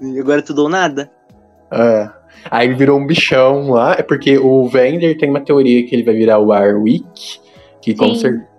E 0.00 0.20
agora 0.20 0.42
tudo 0.42 0.62
ou 0.62 0.68
nada. 0.68 1.10
É. 1.72 2.08
Aí 2.50 2.68
ele 2.68 2.74
virou 2.74 2.98
um 2.98 3.06
bichão 3.06 3.70
lá, 3.70 3.96
é 3.98 4.02
porque 4.02 4.38
o 4.38 4.68
Vender 4.68 5.16
tem 5.16 5.30
uma 5.30 5.40
teoria 5.40 5.84
que 5.84 5.94
ele 5.94 6.04
vai 6.04 6.14
virar 6.14 6.38
o 6.38 6.48
Warwick, 6.48 7.40
que 7.80 7.94
com 7.94 8.14
certeza. 8.14 8.53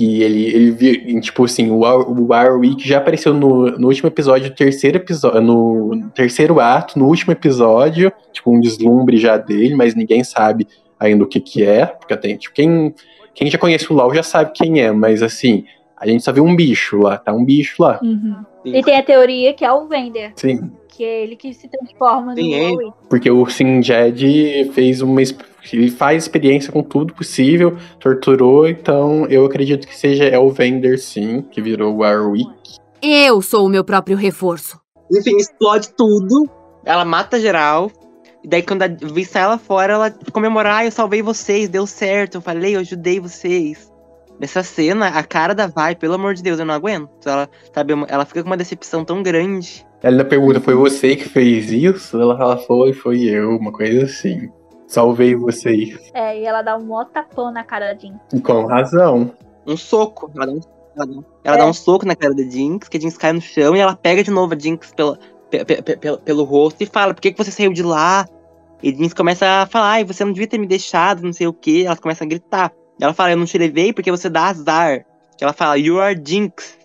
Que 0.00 0.22
ele, 0.22 0.46
ele 0.46 1.20
tipo 1.20 1.44
assim, 1.44 1.70
o, 1.70 1.80
o 1.82 2.28
Warwick 2.28 2.88
já 2.88 2.96
apareceu 2.96 3.34
no, 3.34 3.66
no 3.72 3.88
último 3.88 4.08
episódio, 4.08 4.54
terceiro 4.54 4.96
episódio, 4.96 5.42
no 5.42 6.10
terceiro 6.14 6.58
ato, 6.58 6.98
no 6.98 7.06
último 7.06 7.32
episódio, 7.32 8.10
tipo, 8.32 8.50
um 8.50 8.58
deslumbre 8.58 9.18
já 9.18 9.36
dele, 9.36 9.74
mas 9.74 9.94
ninguém 9.94 10.24
sabe 10.24 10.66
ainda 10.98 11.22
o 11.22 11.26
que 11.26 11.38
que 11.38 11.62
é, 11.62 11.84
porque 11.84 12.16
tem, 12.16 12.38
tipo, 12.38 12.54
quem, 12.54 12.94
quem 13.34 13.50
já 13.50 13.58
conhece 13.58 13.92
o 13.92 13.94
LoL 13.94 14.14
já 14.14 14.22
sabe 14.22 14.52
quem 14.54 14.80
é, 14.80 14.90
mas 14.90 15.22
assim, 15.22 15.66
a 16.00 16.06
gente 16.06 16.24
só 16.24 16.32
viu 16.32 16.44
um 16.44 16.56
bicho 16.56 16.96
lá, 16.96 17.18
tá 17.18 17.30
um 17.30 17.44
bicho 17.44 17.82
lá. 17.82 18.00
Uhum. 18.02 18.36
E 18.64 18.82
tem 18.82 18.98
a 18.98 19.02
teoria 19.02 19.52
que 19.52 19.64
é 19.64 19.70
o 19.70 19.86
Vender, 19.86 20.32
Sim, 20.34 20.70
que 20.88 21.04
é 21.04 21.22
ele 21.22 21.36
que 21.36 21.52
se 21.52 21.68
transforma 21.68 22.34
Sim, 22.34 22.48
no 22.48 22.54
é 22.54 22.58
ele. 22.58 22.74
Warwick. 22.74 22.96
Porque 23.08 23.30
o 23.30 23.46
Sinjed 23.46 24.70
fez 24.72 25.02
uma. 25.02 25.20
Ele 25.20 25.90
faz 25.90 26.24
experiência 26.24 26.72
com 26.72 26.82
tudo 26.82 27.12
possível, 27.12 27.76
torturou, 27.98 28.66
então 28.66 29.26
eu 29.26 29.44
acredito 29.44 29.86
que 29.86 29.96
seja 29.96 30.24
é 30.24 30.38
o 30.38 30.48
Vender 30.48 30.98
sim, 30.98 31.42
que 31.42 31.60
virou 31.60 31.94
o 31.94 31.98
Warwick. 31.98 32.78
Eu 33.02 33.42
sou 33.42 33.66
o 33.66 33.68
meu 33.68 33.84
próprio 33.84 34.16
reforço. 34.16 34.80
Enfim, 35.12 35.36
explode 35.36 35.90
tudo. 35.90 36.48
Ela 36.84 37.04
mata 37.04 37.38
geral. 37.38 37.90
E 38.42 38.48
daí, 38.48 38.62
quando 38.62 38.82
a 38.82 38.88
Vi 38.88 39.24
sai 39.26 39.42
ela 39.42 39.58
fora, 39.58 39.92
ela 39.92 40.10
comemora, 40.32 40.76
ah, 40.76 40.84
eu 40.86 40.90
salvei 40.90 41.20
vocês, 41.20 41.68
deu 41.68 41.86
certo, 41.86 42.36
eu 42.36 42.40
falei, 42.40 42.74
eu 42.74 42.80
ajudei 42.80 43.20
vocês. 43.20 43.89
Nessa 44.40 44.62
cena, 44.62 45.08
a 45.08 45.22
cara 45.22 45.54
da 45.54 45.66
Vai, 45.66 45.94
pelo 45.94 46.14
amor 46.14 46.32
de 46.32 46.42
Deus, 46.42 46.58
eu 46.58 46.64
não 46.64 46.72
aguento. 46.74 47.10
Ela, 47.26 47.46
sabe, 47.74 47.92
ela 48.08 48.24
fica 48.24 48.42
com 48.42 48.48
uma 48.48 48.56
decepção 48.56 49.04
tão 49.04 49.22
grande. 49.22 49.86
Ela 50.02 50.14
ainda 50.14 50.24
pergunta: 50.24 50.60
foi 50.60 50.74
você 50.74 51.14
que 51.14 51.28
fez 51.28 51.70
isso? 51.70 52.18
Ela 52.18 52.38
fala: 52.38 52.56
foi, 52.56 52.94
foi 52.94 53.20
eu, 53.20 53.50
uma 53.56 53.70
coisa 53.70 54.06
assim. 54.06 54.50
Salvei 54.86 55.34
vocês. 55.34 56.10
É, 56.14 56.40
e 56.40 56.44
ela 56.46 56.62
dá 56.62 56.76
um 56.76 56.84
mó 56.84 57.04
tapão 57.04 57.52
na 57.52 57.62
cara 57.62 57.92
da 57.92 58.00
Jean. 58.00 58.18
E 58.32 58.40
com 58.40 58.64
razão. 58.64 59.30
Um 59.66 59.76
soco. 59.76 60.30
Ela 60.34 60.46
dá 60.46 60.52
um, 60.52 60.60
ela 60.96 61.06
dá, 61.06 61.22
ela 61.44 61.56
dá 61.58 61.66
um 61.66 61.72
soco 61.74 62.06
na 62.06 62.16
cara 62.16 62.34
da 62.34 62.42
Jinx, 62.42 62.88
que 62.88 62.96
a 62.96 63.00
Jinx 63.00 63.18
cai 63.18 63.32
no 63.34 63.40
chão 63.42 63.76
e 63.76 63.78
ela 63.78 63.94
pega 63.94 64.24
de 64.24 64.30
novo 64.30 64.54
a 64.54 64.58
Jinx 64.58 64.92
pela, 64.96 65.18
pe- 65.50 65.64
pe- 65.64 65.82
pe- 65.82 65.96
pelo, 65.98 66.18
pelo 66.18 66.44
rosto 66.44 66.82
e 66.82 66.86
fala: 66.86 67.12
por 67.12 67.20
que, 67.20 67.30
que 67.30 67.44
você 67.44 67.50
saiu 67.50 67.72
de 67.74 67.82
lá? 67.82 68.26
E 68.82 68.88
a 68.90 68.94
Jinx 68.94 69.12
começa 69.12 69.46
a 69.46 69.66
falar: 69.66 69.90
ai, 69.90 70.04
você 70.04 70.24
não 70.24 70.32
devia 70.32 70.48
ter 70.48 70.56
me 70.58 70.66
deixado, 70.66 71.22
não 71.22 71.32
sei 71.32 71.46
o 71.46 71.52
que. 71.52 71.84
Ela 71.84 71.96
começa 71.96 72.24
a 72.24 72.26
gritar. 72.26 72.72
Ela 73.00 73.14
fala: 73.14 73.32
eu 73.32 73.36
não 73.36 73.46
te 73.46 73.56
levei 73.56 73.92
porque 73.92 74.10
você 74.10 74.28
dá 74.28 74.46
azar. 74.48 75.04
Ela 75.40 75.52
fala: 75.52 75.78
you 75.78 76.00
are 76.00 76.20
Jinx. 76.22 76.78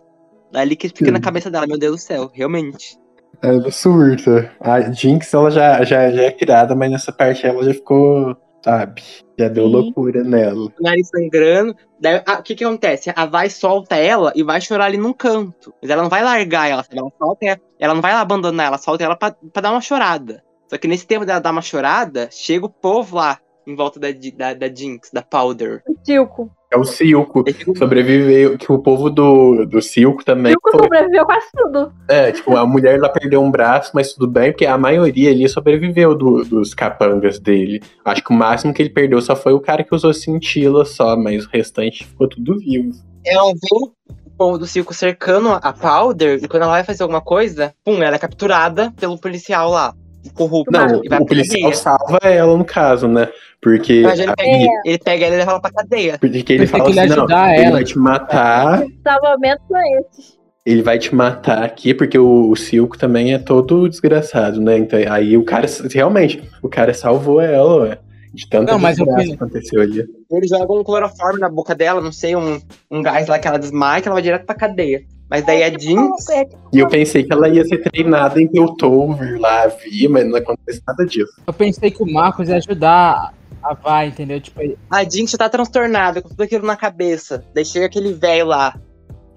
Ali 0.53 0.75
que 0.75 0.87
fica 0.87 1.11
na 1.11 1.17
Sim. 1.17 1.23
cabeça 1.23 1.51
dela: 1.51 1.67
meu 1.67 1.77
Deus 1.77 1.95
do 1.95 2.01
céu, 2.01 2.31
realmente. 2.33 2.97
Ela 3.41 3.69
surta. 3.69 4.51
A 4.59 4.81
Jinx, 4.91 5.33
ela 5.33 5.51
já, 5.51 5.83
já, 5.83 6.09
já 6.09 6.23
é 6.23 6.31
criada, 6.31 6.73
mas 6.73 6.89
nessa 6.89 7.11
parte 7.11 7.45
ela 7.45 7.63
já 7.63 7.73
ficou, 7.73 8.35
sabe? 8.63 9.03
Já 9.37 9.49
deu 9.49 9.65
Sim. 9.65 9.71
loucura 9.71 10.23
nela. 10.23 10.67
O 10.67 10.71
nariz 10.79 11.09
sangrando. 11.09 11.75
Daí, 11.99 12.21
ah, 12.25 12.39
o 12.39 12.43
que 12.43 12.55
que 12.55 12.63
acontece? 12.63 13.11
A 13.13 13.25
Vai 13.25 13.49
solta 13.49 13.95
ela 13.97 14.31
e 14.35 14.43
vai 14.43 14.61
chorar 14.61 14.85
ali 14.85 14.97
num 14.97 15.13
canto. 15.13 15.73
Mas 15.81 15.91
ela 15.91 16.01
não 16.01 16.09
vai 16.09 16.23
largar 16.23 16.69
ela, 16.69 16.83
sabe? 16.83 16.97
Ela 16.97 17.11
solta 17.17 17.45
ela, 17.45 17.61
ela 17.77 17.93
não 17.93 18.01
vai 18.01 18.13
lá 18.13 18.21
abandonar, 18.21 18.67
ela 18.67 18.77
solta 18.77 19.03
ela 19.03 19.15
pra, 19.15 19.35
pra 19.51 19.61
dar 19.61 19.71
uma 19.71 19.81
chorada. 19.81 20.41
Só 20.69 20.77
que 20.77 20.87
nesse 20.87 21.05
tempo 21.05 21.25
dela 21.25 21.39
dar 21.39 21.51
uma 21.51 21.61
chorada, 21.61 22.29
chega 22.31 22.65
o 22.65 22.69
povo 22.69 23.17
lá 23.17 23.37
em 23.67 23.75
volta 23.75 23.99
da, 23.99 24.07
da, 24.37 24.53
da 24.53 24.67
Jinx, 24.73 25.09
da 25.11 25.21
Powder. 25.21 25.81
O 25.87 25.95
Silco. 26.03 26.51
É 26.71 26.77
o 26.77 26.83
Silco. 26.83 27.43
Ele 27.45 27.53
fica- 27.53 27.75
Sobreviveu, 27.77 28.57
que 28.57 28.71
o 28.71 28.79
povo 28.79 29.09
do, 29.09 29.65
do 29.65 29.81
Silco 29.81 30.23
também 30.25 30.51
Silco 30.51 30.71
foi. 30.71 30.81
sobreviveu 30.83 31.25
quase 31.25 31.45
tudo. 31.55 31.91
É, 32.09 32.31
tipo, 32.31 32.55
a 32.55 32.65
mulher 32.65 32.99
lá 32.99 33.09
perdeu 33.09 33.41
um 33.41 33.49
braço, 33.49 33.91
mas 33.93 34.13
tudo 34.13 34.27
bem, 34.27 34.51
porque 34.51 34.65
a 34.65 34.77
maioria 34.77 35.31
ali 35.31 35.47
sobreviveu 35.47 36.13
do- 36.15 36.43
dos 36.43 36.73
capangas 36.73 37.39
dele. 37.39 37.81
Acho 38.03 38.23
que 38.23 38.31
o 38.31 38.35
máximo 38.35 38.73
que 38.73 38.81
ele 38.81 38.89
perdeu 38.89 39.21
só 39.21 39.35
foi 39.35 39.53
o 39.53 39.59
cara 39.61 39.83
que 39.83 39.95
usou 39.95 40.13
cintila 40.13 40.85
só, 40.85 41.15
mas 41.15 41.45
o 41.45 41.49
restante 41.49 42.05
ficou 42.05 42.27
tudo 42.27 42.57
vivo. 42.59 42.91
Ela 43.25 43.51
vê 43.53 43.75
o 43.79 43.91
povo 44.37 44.57
do 44.57 44.67
circo 44.67 44.93
cercando 44.93 45.49
a 45.49 45.71
Powder 45.73 46.39
e 46.43 46.47
quando 46.47 46.63
ela 46.63 46.73
vai 46.73 46.83
fazer 46.83 47.03
alguma 47.03 47.21
coisa, 47.21 47.73
pum, 47.83 48.03
ela 48.03 48.17
é 48.17 48.19
capturada 48.19 48.91
pelo 48.99 49.17
policial 49.17 49.69
lá. 49.71 49.93
O 50.25 50.33
corrupto. 50.33 50.71
Não, 50.71 51.03
e 51.03 51.07
vai 51.07 51.19
o 51.19 51.25
policial 51.25 51.71
salva 51.73 52.17
ela 52.23 52.57
no 52.57 52.65
caso, 52.65 53.07
né? 53.07 53.29
Porque, 53.61 54.01
Mas 54.01 54.19
ele 54.19 54.33
pega, 54.35 54.67
ele 54.85 54.97
pega 54.99 55.25
ela 55.25 55.35
e 55.35 55.37
leva 55.39 55.51
ela 55.51 55.59
pra 55.61 55.71
cadeia. 55.71 56.17
porque 56.19 56.53
ele 56.53 56.67
fala 56.67 56.83
assim, 56.89 56.95
não, 56.95 57.03
ajudar 57.03 57.53
ele 57.55 57.63
ela. 57.63 57.71
vai 57.71 57.83
te 57.83 57.97
matar, 57.97 58.83
Salvamento 59.03 59.61
são 59.67 59.79
esses. 59.99 60.37
ele 60.65 60.81
vai 60.83 60.99
te 60.99 61.13
matar 61.15 61.63
aqui, 61.63 61.93
porque 61.93 62.17
o, 62.17 62.49
o 62.51 62.55
Silco 62.55 62.97
também 62.97 63.33
é 63.33 63.39
todo 63.39 63.89
desgraçado, 63.89 64.61
né? 64.61 64.77
Então, 64.77 64.99
aí 65.09 65.35
o 65.37 65.43
cara, 65.43 65.67
realmente, 65.91 66.43
o 66.61 66.69
cara 66.69 66.93
salvou 66.93 67.41
ela, 67.41 67.81
ué. 67.83 67.97
De 68.35 68.49
tanta 68.49 68.71
Não, 68.71 68.77
mas 68.77 68.99
eu 68.99 69.05
que 69.05 69.33
aconteceu 69.33 69.81
ali. 69.81 70.05
Ele 70.29 70.47
joga 70.47 70.73
um 70.73 70.83
cloroforme 70.83 71.39
na 71.39 71.49
boca 71.49 71.73
dela, 71.73 72.01
não 72.01 72.11
sei, 72.11 72.35
um, 72.35 72.59
um 72.91 73.01
gás 73.01 73.27
lá 73.27 73.39
que 73.39 73.47
ela 73.47 73.57
desmaia, 73.57 74.01
que 74.01 74.07
ela 74.07 74.15
vai 74.15 74.21
direto 74.21 74.45
pra 74.45 74.53
cadeia. 74.53 75.05
Mas 75.29 75.45
daí 75.45 75.63
a 75.63 75.69
Jinx. 75.69 76.29
É, 76.29 76.43
tipo, 76.43 76.69
E 76.73 76.79
eu 76.79 76.87
pensei 76.87 77.23
que 77.23 77.31
ela 77.31 77.47
ia 77.47 77.63
ser 77.65 77.77
treinada 77.77 78.39
em 78.41 78.47
Piltover 78.47 79.39
lá, 79.39 79.67
vi, 79.67 80.07
mas 80.07 80.27
não 80.27 80.35
acontece 80.35 80.81
nada 80.85 81.05
disso. 81.05 81.31
Eu 81.47 81.53
pensei 81.53 81.89
que 81.89 82.03
o 82.03 82.11
Marcos 82.11 82.49
ia 82.49 82.57
ajudar 82.57 83.33
a 83.63 83.73
Vai, 83.73 84.07
entendeu? 84.07 84.39
Tipo, 84.39 84.59
A 84.89 85.03
Jinx 85.03 85.31
já 85.31 85.37
tá 85.37 85.49
transtornada, 85.49 86.21
com 86.21 86.29
tudo 86.29 86.43
aquilo 86.43 86.67
na 86.67 86.75
cabeça. 86.75 87.43
Daí 87.53 87.65
chega 87.65 87.85
aquele 87.85 88.13
velho 88.13 88.47
lá. 88.47 88.79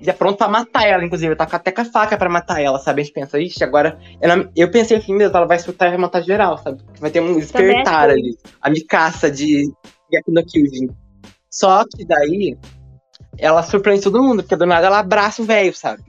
Já 0.00 0.12
pronto 0.12 0.36
pra 0.38 0.48
matar 0.48 0.86
ela, 0.86 1.04
inclusive. 1.04 1.34
Tá 1.34 1.44
com- 1.46 1.56
até 1.56 1.72
com 1.72 1.80
a 1.80 1.84
faca 1.84 2.16
pra 2.16 2.28
matar 2.28 2.60
ela, 2.62 2.78
sabe? 2.78 3.00
A 3.00 3.04
gente 3.04 3.12
pensa, 3.14 3.38
ixi, 3.40 3.64
agora. 3.64 3.98
Ela- 4.20 4.48
eu 4.56 4.70
pensei 4.70 4.96
assim, 4.96 5.12
meu 5.12 5.20
Deus, 5.28 5.34
ela 5.34 5.46
vai 5.46 5.58
surtar 5.58 5.88
e 5.88 5.90
vai 5.92 5.98
matar 6.00 6.22
geral, 6.22 6.56
sabe? 6.58 6.80
Vai 7.00 7.10
ter 7.10 7.20
um 7.20 7.36
despertar 7.38 8.10
ali. 8.10 8.36
A 8.62 8.70
Mikasa 8.70 9.30
de 9.30 9.70
Gap 10.12 10.24
no 10.28 10.44
Kyojin. 10.44 10.88
Só 11.50 11.84
que 11.84 12.04
daí. 12.04 12.56
Ela 13.36 13.62
surpreende 13.62 14.02
todo 14.02 14.22
mundo, 14.22 14.42
porque 14.42 14.56
do 14.56 14.66
nada 14.66 14.86
ela 14.86 14.98
abraça 15.00 15.42
o 15.42 15.44
velho, 15.44 15.74
sabe? 15.74 16.02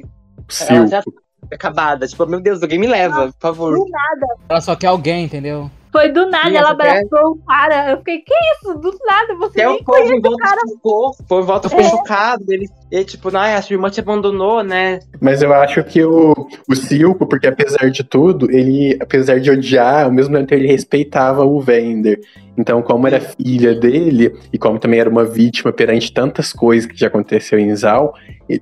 Ela 0.68 0.88
já, 0.88 1.02
Silco. 1.02 1.20
acabada. 1.52 2.08
Tipo, 2.08 2.26
meu 2.26 2.40
Deus, 2.42 2.62
alguém 2.62 2.80
me 2.80 2.88
leva, 2.88 3.28
por 3.34 3.40
favor. 3.40 3.74
Do 3.76 3.86
nada. 3.90 4.28
Ela 4.50 4.62
só 4.62 4.76
quer 4.76 4.88
alguém, 4.88 5.26
entendeu? 5.26 5.70
Foi 5.92 6.12
do 6.12 6.30
nada, 6.30 6.50
Sim, 6.50 6.56
ela 6.58 6.70
é- 6.70 6.72
abraçou 6.72 7.32
o 7.32 7.38
cara. 7.46 7.92
Eu 7.92 7.98
fiquei, 7.98 8.20
que 8.20 8.34
isso? 8.54 8.76
Do 8.78 8.92
nada, 9.08 9.36
você 9.36 9.62
Até 9.62 9.70
nem 9.70 9.82
o 9.82 9.84
povo 9.84 10.14
em 10.14 10.20
o 10.20 10.22
volta 10.22 10.44
cara. 10.44 10.62
ficou, 10.72 11.10
o 11.20 11.24
povo 11.24 11.42
em 11.42 11.46
volta 11.46 11.70
ficou 11.70 11.84
É. 11.84 11.90
chocado. 11.90 12.44
Ele, 12.50 12.70
ele, 12.92 13.06
tipo, 13.06 13.36
ai, 13.36 13.56
a 13.56 13.62
sua 13.62 13.74
irmã 13.74 13.90
te 13.90 14.00
abandonou, 14.00 14.64
né? 14.64 15.00
Mas 15.20 15.42
eu 15.42 15.52
acho 15.54 15.84
que 15.84 16.04
o, 16.04 16.34
o 16.70 16.76
Silco, 16.76 17.26
porque 17.26 17.48
apesar 17.48 17.90
de 17.90 18.04
tudo, 18.04 18.52
ele, 18.52 18.98
apesar 19.02 19.40
de 19.40 19.50
odiar, 19.50 20.06
ao 20.06 20.12
mesmo 20.12 20.36
tempo 20.38 20.54
ele 20.54 20.68
respeitava 20.68 21.44
o 21.44 21.60
Vender. 21.60 22.20
Então, 22.56 22.82
como 22.82 23.08
era 23.08 23.20
filha 23.22 23.74
dele, 23.74 24.38
e 24.54 24.58
como 24.58 24.78
também 24.80 25.00
era 25.00 25.10
uma 25.10 25.24
vítima 25.24 25.72
perante 25.72 26.12
tantas 26.14 26.52
coisas 26.54 26.86
que 26.92 26.96
já 27.00 27.08
aconteceu 27.08 27.58
em 27.58 27.74
Zal, 27.76 28.14
ele, 28.50 28.62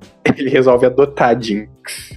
resolve 0.49 0.85
adotar 0.85 1.35
a 1.35 1.39
Jean. 1.39 1.65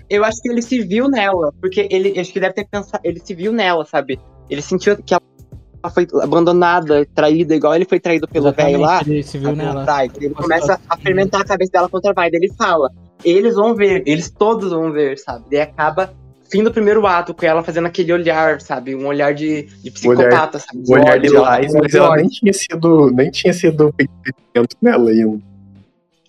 Eu 0.08 0.24
acho 0.24 0.40
que 0.42 0.50
ele 0.50 0.62
se 0.62 0.80
viu 0.82 1.08
nela, 1.08 1.52
porque 1.60 1.88
ele 1.90 2.18
acho 2.20 2.32
que 2.32 2.38
deve 2.38 2.54
ter 2.54 2.66
pensado, 2.70 3.00
ele 3.02 3.20
se 3.24 3.34
viu 3.34 3.50
nela, 3.52 3.84
sabe? 3.86 4.20
Ele 4.50 4.60
sentiu 4.60 4.96
que 4.96 5.14
ela 5.14 5.90
foi 5.94 6.06
abandonada, 6.22 7.06
traída, 7.14 7.54
igual 7.54 7.74
ele 7.74 7.84
foi 7.84 8.00
traído 8.00 8.28
pelo 8.28 8.52
velho 8.52 8.80
lá. 8.80 9.00
Ele 9.06 9.22
se 9.22 9.38
viu 9.38 9.50
a 9.50 9.52
nela. 9.52 9.80
vontade. 9.80 10.12
Ele 10.16 10.34
começa 10.34 10.80
a 10.88 10.96
fermentar 10.96 11.40
a 11.40 11.44
cabeça 11.44 11.72
dela 11.72 11.88
contra 11.88 12.10
a 12.10 12.14
Vaida. 12.14 12.36
Ele 12.36 12.52
fala, 12.54 12.90
eles 13.24 13.54
vão 13.54 13.74
ver, 13.74 14.02
eles 14.06 14.30
todos 14.30 14.70
vão 14.70 14.92
ver, 14.92 15.18
sabe? 15.18 15.44
Daí 15.50 15.60
acaba 15.60 16.12
fim 16.50 16.64
do 16.64 16.72
primeiro 16.72 17.06
ato 17.06 17.32
com 17.32 17.46
ela 17.46 17.62
fazendo 17.62 17.86
aquele 17.86 18.12
olhar, 18.12 18.60
sabe? 18.60 18.94
Um 18.94 19.06
olhar 19.06 19.32
de, 19.32 19.62
de 19.82 19.90
psicopata, 19.90 20.58
sabe? 20.58 20.82
O 20.86 20.92
olhar 20.92 21.18
de 21.18 21.28
Lais, 21.28 21.72
mas 21.72 21.94
ela 21.94 22.16
nem 22.16 22.26
tinha 22.26 22.52
sido, 22.52 23.10
nem 23.12 23.30
tinha 23.30 23.52
sido 23.52 23.94
pensamento 23.94 24.76
nela 24.82 25.10
ainda. 25.10 25.40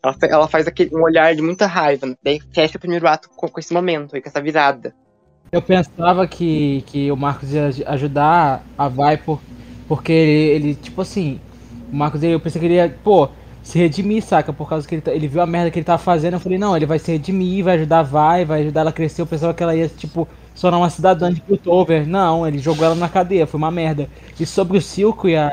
Ela, 0.04 0.16
ela 0.24 0.48
faz 0.48 0.68
aquele, 0.68 0.96
um 0.96 1.04
olhar 1.04 1.36
de 1.36 1.42
muita 1.42 1.66
raiva. 1.66 2.06
né? 2.08 2.16
Daí 2.24 2.40
fecha 2.54 2.78
o 2.78 2.80
primeiro 2.80 3.08
ato 3.08 3.30
com, 3.36 3.48
com 3.48 3.60
esse 3.60 3.74
momento 3.74 4.16
aí, 4.16 4.22
com 4.22 4.30
essa 4.30 4.42
virada. 4.42 4.94
Eu 5.52 5.62
pensava 5.62 6.26
que, 6.28 6.82
que 6.88 7.12
o 7.12 7.18
Marcos 7.18 7.52
ia 7.54 7.68
aj- 7.68 7.84
ajudar 7.86 8.64
a 8.78 8.88
Vai 8.88 9.18
por, 9.18 9.42
porque 9.88 10.12
ele, 10.12 10.68
ele, 10.70 10.76
tipo 10.76 11.02
assim, 11.02 11.42
o 11.92 11.96
Marcos, 11.96 12.24
eu 12.24 12.40
pensei 12.40 12.60
que 12.60 12.68
ele 12.68 12.76
ia, 12.76 12.90
pô, 13.04 13.28
se 13.62 13.78
redimir, 13.78 14.24
saca? 14.24 14.54
Por 14.54 14.68
causa 14.70 14.88
que 14.88 14.96
ele, 14.96 15.02
tá- 15.02 15.12
ele 15.14 15.28
viu 15.28 15.42
a 15.42 15.46
merda 15.46 15.70
que 15.70 15.78
ele 15.80 15.84
tava 15.86 16.02
fazendo. 16.02 16.34
Eu 16.36 16.40
falei, 16.40 16.58
não, 16.58 16.76
ele 16.76 16.86
vai 16.86 17.00
se 17.00 17.12
redimir, 17.12 17.66
vai 17.66 17.76
ajudar 17.76 18.00
a 18.00 18.04
Vai, 18.04 18.46
vai 18.46 18.62
ajudar 18.62 18.82
ela 18.82 18.90
a 18.92 18.94
crescer. 18.94 19.22
Eu 19.22 19.28
pensava 19.28 19.54
que 19.54 19.62
ela 19.62 19.76
ia, 19.76 19.90
tipo, 19.90 20.26
se 20.56 20.62
tornar 20.62 20.78
uma 20.78 20.90
cidadã 20.90 21.32
de 21.34 21.42
Piltover. 21.42 22.08
Não, 22.08 22.48
ele 22.48 22.60
jogou 22.60 22.86
ela 22.86 22.96
na 22.96 23.10
cadeia, 23.10 23.46
foi 23.46 23.58
uma 23.58 23.72
merda. 23.72 24.10
E 24.40 24.46
sobre 24.46 24.78
o 24.78 24.82
Silco 24.82 25.28
e 25.28 25.36
a, 25.36 25.50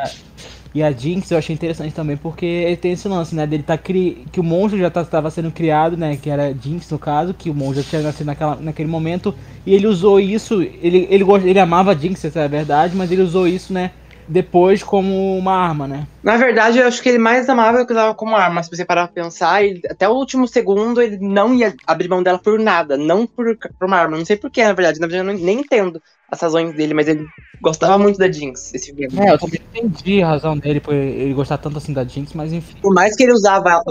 e 0.74 0.82
a 0.82 0.92
Jinx, 0.92 1.30
eu 1.30 1.38
achei 1.38 1.54
interessante 1.54 1.94
também, 1.94 2.16
porque 2.16 2.78
tem 2.80 2.92
esse 2.92 3.08
lance, 3.08 3.34
né? 3.34 3.46
Dele 3.46 3.62
tá 3.62 3.78
cri... 3.78 4.26
que 4.30 4.38
o 4.38 4.44
monstro 4.44 4.78
já 4.78 4.88
estava 4.88 5.30
sendo 5.30 5.50
criado, 5.50 5.96
né? 5.96 6.16
Que 6.16 6.28
era 6.28 6.54
Jinx 6.54 6.90
no 6.90 6.98
caso, 6.98 7.32
que 7.32 7.48
o 7.48 7.54
monstro 7.54 7.82
já 7.82 7.88
tinha 7.88 8.02
nascido 8.02 8.26
naquela, 8.26 8.56
naquele 8.56 8.88
momento. 8.88 9.34
E 9.64 9.74
ele 9.74 9.86
usou 9.86 10.20
isso, 10.20 10.60
ele, 10.62 11.08
ele, 11.10 11.24
ele 11.44 11.58
amava 11.58 11.96
Jinx, 11.96 12.24
essa 12.24 12.40
é 12.40 12.44
a 12.44 12.48
verdade, 12.48 12.94
mas 12.94 13.10
ele 13.10 13.22
usou 13.22 13.48
isso, 13.48 13.72
né? 13.72 13.92
Depois 14.28 14.82
como 14.82 15.38
uma 15.38 15.52
arma, 15.52 15.88
né? 15.88 16.06
Na 16.22 16.36
verdade, 16.36 16.78
eu 16.78 16.86
acho 16.86 17.02
que 17.02 17.08
ele 17.08 17.18
mais 17.18 17.48
amava 17.48 17.86
que 17.86 17.92
usava 17.92 18.14
como 18.14 18.36
arma. 18.36 18.62
Se 18.62 18.70
você 18.70 18.84
parar 18.84 19.08
pra 19.08 19.22
pensar, 19.22 19.64
ele- 19.64 19.80
até 19.90 20.08
o 20.08 20.12
último 20.12 20.46
segundo 20.46 21.00
ele 21.00 21.16
não 21.18 21.54
ia 21.54 21.74
abrir 21.86 22.08
mão 22.08 22.22
dela 22.22 22.38
por 22.38 22.58
nada, 22.58 22.96
não 22.96 23.26
por, 23.26 23.56
por 23.56 23.86
uma 23.86 23.96
arma. 23.96 24.18
Não 24.18 24.24
sei 24.26 24.36
porquê, 24.36 24.62
na 24.62 24.72
verdade. 24.74 25.00
Na 25.00 25.06
verdade, 25.06 25.28
eu 25.30 25.34
não- 25.34 25.44
nem 25.44 25.60
entendo 25.60 26.00
as 26.30 26.40
razões 26.40 26.74
dele, 26.74 26.92
mas 26.92 27.08
ele 27.08 27.24
gostava 27.62 27.98
muito 27.98 28.18
da 28.18 28.30
Jinx, 28.30 28.74
esse 28.74 28.94
filme. 28.94 29.08
É, 29.18 29.32
eu 29.32 29.38
também 29.38 29.60
entendi 29.74 30.22
a 30.22 30.28
razão 30.28 30.58
dele 30.58 30.80
por 30.80 30.92
ele 30.94 31.32
gostar 31.32 31.56
tanto 31.56 31.78
assim 31.78 31.94
da 31.94 32.04
Jinx, 32.04 32.34
mas 32.34 32.52
enfim. 32.52 32.76
Por 32.82 32.92
mais 32.92 33.16
que 33.16 33.22
ele 33.22 33.32
usava 33.32 33.70
ela, 33.70 33.82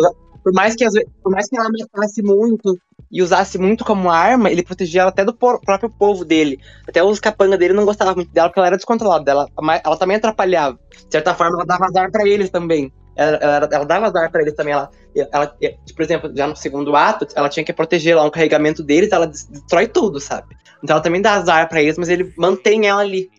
por 0.43 0.53
mais 0.53 0.75
que, 0.75 0.85
por 1.23 1.31
mais 1.31 1.49
que 1.49 1.57
ela 1.57 1.67
matasse 1.67 2.21
muito 2.21 2.77
e 3.11 3.21
usasse 3.21 3.57
muito 3.57 3.85
como 3.85 4.09
arma, 4.09 4.49
ele 4.51 4.63
protegia 4.63 5.01
ela 5.01 5.09
até 5.09 5.23
do 5.23 5.33
próprio 5.33 5.89
povo 5.89 6.25
dele. 6.25 6.59
Até 6.87 7.01
os 7.03 7.19
capangas 7.19 7.57
dele 7.59 7.73
não 7.73 7.85
gostavam 7.85 8.15
muito 8.15 8.31
dela 8.31 8.49
porque 8.49 8.59
ela 8.59 8.67
era 8.67 8.75
descontrolada. 8.75 9.31
Ela, 9.31 9.47
ela 9.83 9.97
também 9.97 10.17
atrapalhava. 10.17 10.77
De 10.91 11.11
certa 11.11 11.33
forma, 11.33 11.55
ela 11.57 11.65
dava 11.65 11.85
azar 11.85 12.11
pra 12.11 12.27
eles 12.27 12.49
também. 12.49 12.91
Ela, 13.15 13.37
ela, 13.37 13.69
ela 13.71 13.85
dava 13.85 14.05
azar 14.07 14.31
pra 14.31 14.41
eles 14.41 14.53
também. 14.53 14.73
Ela, 14.73 14.89
ela, 15.31 15.47
por 15.95 16.01
exemplo, 16.03 16.31
já 16.35 16.47
no 16.47 16.55
segundo 16.55 16.95
ato, 16.95 17.25
ela 17.35 17.49
tinha 17.49 17.63
que 17.63 17.73
proteger 17.73 18.15
lá 18.15 18.23
um 18.23 18.29
carregamento 18.29 18.83
deles, 18.83 19.11
ela 19.11 19.25
des- 19.25 19.45
destrói 19.47 19.87
tudo, 19.87 20.19
sabe? 20.19 20.55
Então 20.83 20.95
ela 20.95 21.03
também 21.03 21.21
dá 21.21 21.33
azar 21.33 21.67
pra 21.67 21.81
eles, 21.81 21.97
mas 21.97 22.09
ele 22.09 22.31
mantém 22.37 22.87
ela 22.87 23.01
ali. 23.01 23.29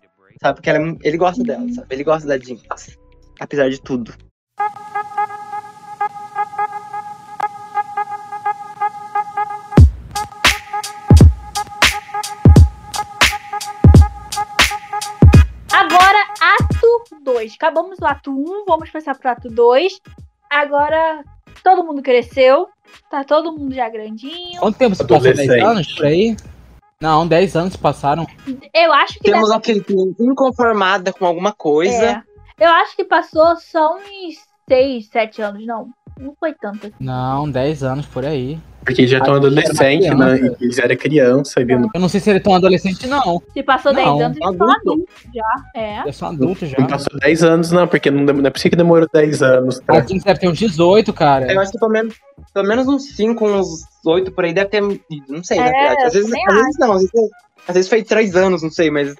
Sabe? 0.40 0.56
Porque 0.56 0.70
ela 0.70 0.78
é 0.78 0.94
ele 1.02 1.16
gosta 1.16 1.42
dela, 1.44 1.64
sabe? 1.74 1.86
Ele 1.90 2.04
gosta 2.04 2.26
da 2.26 2.38
Jinx. 2.38 2.96
Apesar 3.38 3.68
de 3.68 3.80
tudo. 3.80 4.12
2. 17.32 17.54
Acabamos 17.54 17.98
o 18.00 18.06
ato 18.06 18.30
1, 18.30 18.34
um, 18.34 18.64
vamos 18.66 18.90
passar 18.90 19.16
pro 19.16 19.30
ato 19.30 19.48
2. 19.48 20.00
Agora, 20.50 21.22
todo 21.62 21.84
mundo 21.84 22.02
cresceu. 22.02 22.68
Tá 23.10 23.22
todo 23.22 23.52
mundo 23.52 23.74
já 23.74 23.88
grandinho. 23.88 24.58
Quanto 24.60 24.78
tempo 24.78 24.94
se 24.94 25.06
passou? 25.06 25.20
10 25.20 25.38
Adolescente. 25.38 25.64
anos 25.64 25.94
por 25.94 26.06
aí? 26.06 26.36
Não, 27.00 27.26
10 27.28 27.56
anos 27.56 27.76
passaram. 27.76 28.26
Eu 28.74 28.92
acho 28.92 29.14
que 29.14 29.30
Temos 29.30 29.50
aquele 29.50 29.84
inconformada 30.18 31.12
com 31.12 31.26
alguma 31.26 31.52
coisa. 31.52 31.92
É. 31.92 32.22
Eu 32.58 32.70
acho 32.70 32.96
que 32.96 33.04
passou 33.04 33.56
só 33.56 33.96
uns 33.96 34.36
6, 34.68 35.06
7 35.08 35.42
anos, 35.42 35.66
não. 35.66 35.90
Não 36.18 36.34
foi 36.38 36.52
tanto 36.52 36.86
assim. 36.88 36.94
Não, 37.00 37.48
10 37.50 37.82
anos 37.84 38.06
por 38.06 38.24
aí. 38.24 38.58
Porque 38.84 39.02
eles 39.02 39.10
já 39.10 39.18
estão 39.18 39.34
Acho 39.34 39.42
que 39.42 39.46
era 39.48 39.60
adolescente, 39.60 40.10
uma 40.10 40.34
né? 40.34 40.56
Eles 40.60 40.78
eram 40.78 40.96
criança 40.96 41.60
no. 41.60 41.90
Eu 41.94 42.00
não 42.00 42.08
sei 42.08 42.20
se 42.20 42.30
ele 42.30 42.38
é 42.38 42.42
tão 42.42 42.54
adolescente, 42.54 43.06
não. 43.06 43.42
Se 43.52 43.62
passou 43.62 43.92
10 43.92 44.06
Não, 44.06 44.20
anos, 44.20 44.36
eles 44.38 44.38
são 44.38 44.48
adulto. 44.48 44.80
adultos 44.92 45.14
já. 45.34 45.80
É. 45.80 46.08
Eu 46.08 46.12
sou 46.12 46.28
adulto 46.28 46.66
já. 46.66 46.78
Não 46.78 46.86
passou 46.86 47.18
10 47.20 47.42
anos, 47.42 47.70
não, 47.70 47.86
porque 47.86 48.10
não, 48.10 48.24
não 48.32 48.46
é 48.46 48.50
possível 48.50 48.70
que 48.70 48.76
demorou 48.76 49.06
10 49.12 49.42
anos. 49.42 49.80
A 49.86 49.94
Tá? 50.00 50.06
Jinx 50.06 50.24
deve 50.24 50.40
ter 50.40 50.48
uns 50.48 50.58
18, 50.58 51.12
cara. 51.12 51.52
Eu 51.52 51.60
acho 51.60 51.72
que 51.72 51.78
pelo 51.78 51.92
menos, 51.92 52.14
pelo 52.54 52.66
menos 52.68 52.88
uns 52.88 53.14
5, 53.14 53.46
uns 53.46 53.68
8 54.06 54.32
por 54.32 54.44
aí 54.44 54.54
deve 54.54 54.70
ter. 54.70 54.80
Não 54.80 55.44
sei, 55.44 55.58
na 55.58 55.66
É, 55.66 55.70
verdade. 55.72 56.02
Às 56.04 56.12
vezes, 56.14 56.32
às 56.32 56.54
vezes 56.54 56.76
não, 56.78 56.92
às 56.92 57.00
vezes, 57.02 57.30
às 57.68 57.74
vezes 57.74 57.88
foi 57.90 58.02
3 58.02 58.36
anos, 58.36 58.62
não 58.62 58.70
sei, 58.70 58.90
mas 58.90 59.12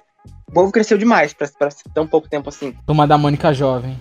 o 0.47 0.51
povo 0.51 0.71
cresceu 0.71 0.97
demais 0.97 1.31
pra, 1.31 1.47
pra 1.59 1.69
ser 1.69 1.83
tão 1.93 2.07
pouco 2.07 2.27
tempo 2.27 2.49
assim. 2.49 2.73
Turma 2.87 3.05
da 3.05 3.17
Mônica 3.19 3.53
jovem. 3.53 3.95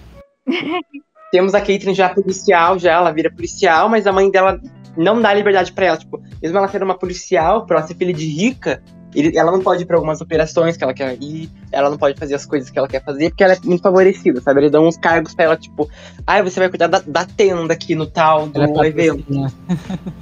Temos 1.31 1.55
a 1.55 1.61
Caitlyn 1.61 1.95
já 1.95 2.09
policial, 2.09 2.79
já, 2.79 2.93
ela 2.95 3.11
vira 3.13 3.31
policial, 3.31 3.89
mas 3.89 4.07
a 4.07 4.13
mãe 4.13 4.31
dela 4.31 4.61
não 4.97 5.21
dá 5.21 5.33
liberdade 5.35 5.73
pra 5.73 5.87
ela. 5.87 5.97
Tipo, 5.97 6.23
mesmo 6.43 6.57
ela 6.59 6.69
sendo 6.69 6.85
uma 6.85 6.99
policial, 6.99 7.67
pra 7.67 7.79
ela 7.79 7.87
ser 7.87 7.95
filha 7.95 8.13
de 8.15 8.27
rica, 8.27 8.83
ele- 9.15 9.37
ela 9.37 9.51
não 9.53 9.61
pode 9.61 9.83
ir 9.83 9.87
pra 9.87 9.97
algumas 9.97 10.21
operações 10.21 10.77
que 10.77 10.85
ela 10.85 10.93
quer 10.95 11.17
ir, 11.21 11.51
ela 11.71 11.89
não 11.91 11.97
pode 11.99 12.19
fazer 12.19 12.35
as 12.35 12.45
coisas 12.47 12.71
que 12.71 12.79
ela 12.79 12.89
quer 12.89 13.03
fazer, 13.05 13.29
porque 13.31 13.45
ela 13.45 13.53
é 13.55 13.59
muito 13.65 13.83
favorecida, 13.83 14.41
sabe? 14.41 14.61
Eles 14.61 14.71
dão 14.71 14.87
uns 14.87 14.97
cargos 14.97 15.35
pra 15.35 15.45
ela, 15.47 15.57
tipo, 15.57 15.89
ai, 16.27 16.43
você 16.43 16.59
vai 16.61 16.69
cuidar 16.69 16.87
da, 16.89 17.01
da 17.07 17.25
tenda 17.25 17.73
aqui 17.75 17.95
no 17.95 18.07
tal 18.07 18.47
do 18.49 18.61
Ela 18.63 18.85
é 18.85 18.89
evento. 18.89 19.19
patricinha. 19.19 19.53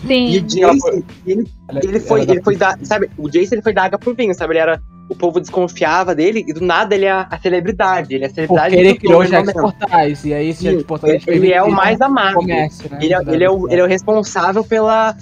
E 0.09 0.39
o 0.39 0.41
Sim. 0.41 0.47
Jason, 0.47 1.03
ele, 1.27 1.49
Ela- 1.69 1.81
ele 1.85 2.01
foi, 2.01 2.21
é 2.21 2.25
ele 2.25 2.43
foi 2.43 2.57
da, 2.57 2.77
sabe, 2.83 3.11
o 3.17 3.29
Jason 3.29 3.55
ele 3.57 3.63
foi 3.63 3.73
da 3.73 3.85
água 3.85 3.99
por 3.99 4.15
vinho, 4.15 4.35
sabe? 4.35 4.53
Ele 4.55 4.61
era, 4.61 4.81
o 5.09 5.15
povo 5.15 5.41
desconfiava 5.41 6.15
dele 6.15 6.45
e 6.47 6.53
do 6.53 6.61
nada 6.61 6.95
ele 6.95 7.05
é 7.05 7.11
a, 7.11 7.39
celebridade, 7.41 8.15
ele 8.15 8.25
é 8.25 8.27
a 8.27 8.31
celebridade 8.31 8.75
Porque 8.75 8.89
ele 8.89 8.99
criou 8.99 9.23
né? 9.29 9.53
Portais. 9.53 10.25
E 10.25 10.35
aí 10.35 10.49
esse 10.49 10.61
Sim, 10.63 10.73
Jax 10.73 10.83
Portais 10.85 11.27
ele 11.27 11.53
é 11.53 11.63
o 11.63 11.71
mais 11.71 12.01
amado. 12.01 12.35
comércio, 12.35 12.91
né? 12.91 12.99
Ele 13.01 13.15
é, 13.15 13.19
ele, 13.29 13.45
é 13.45 13.51
o, 13.51 13.69
ele 13.71 13.81
é 13.81 13.85
o 13.85 13.89
responsável 13.89 14.65
pela. 14.65 15.17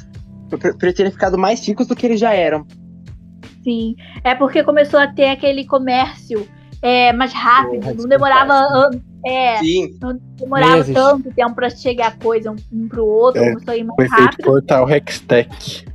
Por, 0.48 0.58
por 0.58 0.92
terem 0.92 1.10
ficado 1.10 1.36
mais 1.36 1.66
ricos 1.66 1.86
do 1.86 1.96
que 1.96 2.06
eles 2.06 2.20
já 2.20 2.32
eram. 2.32 2.66
Sim. 3.62 3.94
É 4.22 4.34
porque 4.34 4.62
começou 4.62 5.00
a 5.00 5.06
ter 5.06 5.28
aquele 5.30 5.64
comércio 5.66 6.46
é, 6.82 7.12
mais 7.12 7.32
rápido. 7.32 7.94
Não 7.94 8.08
demorava 8.08 8.90
é, 9.26 9.56
Sim. 9.58 9.96
não 10.02 10.18
demorava 10.36 10.76
Meses. 10.76 10.94
tanto 10.94 11.32
tempo 11.32 11.54
pra 11.54 11.70
chegar 11.70 12.16
coisa 12.18 12.50
um, 12.50 12.56
um 12.72 12.88
pro 12.88 13.04
outro, 13.06 13.42
É, 13.42 13.52
começou 13.52 13.72
a 13.72 13.76
ir 13.76 13.84
O 13.84 13.94
mais 13.96 14.10
rápido. 14.10 14.44
portal 14.44 14.88
Hextech. 14.90 15.86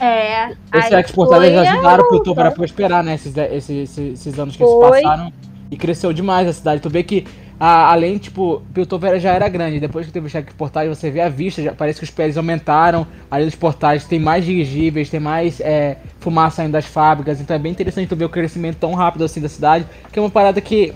É. 0.00 0.50
Esse 0.74 1.12
foi 1.12 1.56
ajudaram 1.56 2.04
o 2.04 2.08
Piltover 2.10 2.46
a 2.46 2.50
prosperar, 2.50 3.02
né? 3.02 3.14
Esses, 3.14 3.36
esses, 3.36 3.98
esses, 3.98 4.38
anos 4.38 4.56
que 4.56 4.62
Foi. 4.62 4.98
se 4.98 5.02
passaram. 5.04 5.32
E 5.70 5.76
cresceu 5.76 6.12
demais 6.12 6.48
a 6.48 6.52
cidade. 6.52 6.80
Tu 6.80 6.88
vê 6.88 7.02
que, 7.02 7.26
a- 7.60 7.92
além, 7.92 8.16
tipo, 8.16 8.62
Piltover 8.72 9.18
já 9.20 9.32
era 9.32 9.48
grande. 9.48 9.78
Depois 9.78 10.06
que 10.06 10.12
teve 10.12 10.26
o 10.26 10.28
Jax 10.28 10.52
Portais, 10.54 10.88
você 10.88 11.10
vê 11.10 11.20
a 11.20 11.28
vista. 11.28 11.62
Já, 11.62 11.72
parece 11.74 11.98
que 11.98 12.04
os 12.04 12.10
prédios 12.10 12.38
aumentaram. 12.38 13.06
Ali 13.30 13.44
dos 13.44 13.54
portais 13.54 14.04
tem 14.04 14.18
mais 14.18 14.44
dirigíveis, 14.44 15.10
tem 15.10 15.20
mais 15.20 15.60
é, 15.60 15.98
fumaça 16.20 16.56
saindo 16.56 16.72
das 16.72 16.86
fábricas. 16.86 17.40
Então 17.40 17.54
é 17.54 17.58
bem 17.58 17.72
interessante 17.72 18.08
tu 18.08 18.16
ver 18.16 18.24
o 18.24 18.30
crescimento 18.30 18.76
tão 18.76 18.94
rápido 18.94 19.24
assim 19.24 19.40
da 19.40 19.48
cidade. 19.48 19.86
Que 20.10 20.18
é 20.18 20.22
uma 20.22 20.30
parada 20.30 20.60
que, 20.60 20.94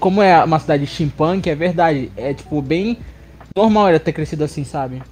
como 0.00 0.22
é 0.22 0.42
uma 0.42 0.58
cidade 0.58 0.86
steampunk, 0.86 1.50
é 1.50 1.54
verdade. 1.54 2.10
É, 2.16 2.32
tipo, 2.32 2.62
bem 2.62 2.98
normal 3.54 3.88
ela 3.88 4.00
ter 4.00 4.12
crescido 4.12 4.42
assim, 4.42 4.64
sabe? 4.64 5.02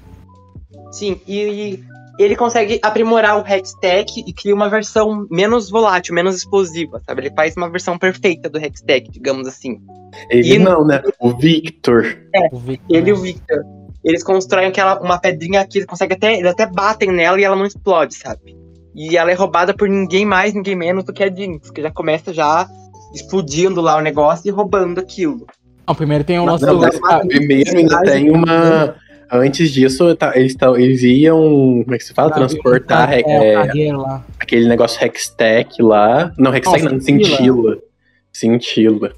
Sim. 0.91 1.21
E, 1.27 1.39
e 1.39 1.85
ele 2.23 2.37
consegue 2.37 2.79
aprimorar 2.83 3.39
o 3.39 3.47
Hextech 3.47 4.23
e 4.27 4.33
cria 4.33 4.55
uma 4.55 4.69
versão 4.69 5.27
menos 5.31 5.69
volátil, 5.71 6.15
menos 6.15 6.37
explosiva, 6.37 7.01
sabe? 7.07 7.23
Ele 7.23 7.35
faz 7.35 7.57
uma 7.57 7.69
versão 7.71 7.99
perfeita 7.99 8.49
do 8.49 8.59
Hextech, 8.59 9.11
digamos 9.11 9.47
assim. 9.49 9.81
Ele 10.31 10.55
E- 10.55 10.59
não, 10.59 10.85
né? 10.85 11.03
O 11.21 11.31
Victor. 11.37 12.05
O 12.53 12.59
Victor, 12.59 12.97
Ele 12.97 13.11
e 13.11 13.13
né? 13.13 13.19
o 13.19 13.23
Victor. 13.23 13.59
Eles 14.05 14.25
constroem 14.25 14.67
aquela, 14.67 15.01
uma 15.01 15.19
pedrinha 15.19 15.65
que 15.67 15.79
eles 15.79 15.87
conseguem 15.87 16.17
até. 16.17 16.35
Eles 16.35 16.51
até 16.51 16.67
batem 16.67 17.11
nela 17.13 17.41
e 17.41 17.45
ela 17.45 17.55
não 17.57 17.65
explode, 17.65 18.15
sabe? 18.15 18.57
E 18.95 19.17
ela 19.17 19.31
é 19.31 19.35
roubada 19.35 19.73
por 19.73 19.89
ninguém 19.89 20.27
mais, 20.27 20.53
ninguém 20.53 20.75
menos 20.77 21.05
do 21.05 21.13
que 21.13 21.23
a 21.23 21.33
Jinx, 21.35 21.71
que 21.71 21.81
já 21.81 21.91
começa 21.91 22.33
já 22.35 22.69
explodindo 23.15 23.81
lá 23.81 23.97
o 23.97 24.01
negócio 24.01 24.49
e 24.49 24.51
roubando 24.51 24.99
aquilo. 25.01 25.47
Não, 25.87 25.95
primeiro 25.95 26.25
tem 26.25 26.39
o 26.39 26.45
Não, 26.45 26.53
nosso. 26.53 26.67
não, 26.67 26.79
mas 26.79 26.99
primeiro 27.27 27.77
ainda 27.77 28.01
tem 28.03 28.31
uma. 28.31 28.95
Antes 29.35 29.71
disso, 29.71 30.15
tá, 30.15 30.33
eles, 30.37 30.55
tão- 30.55 30.77
eles 30.77 31.03
iam. 31.03 31.81
Como 31.85 31.95
é 31.95 31.99
que 31.99 32.05
se 32.05 32.13
fala? 32.13 32.31
Transportar 32.31 33.15
É, 33.15 33.23
é, 33.23 33.97
lá. 33.97 34.23
aquele 34.39 34.69
negócio 34.69 35.03
Hextech 35.03 35.81
lá. 35.83 36.31
Não, 36.37 36.55
Hextech 36.55 36.85
Não, 36.85 36.93
não, 36.93 37.01
Cintila. 37.01 37.79
Cintila. 38.31 39.13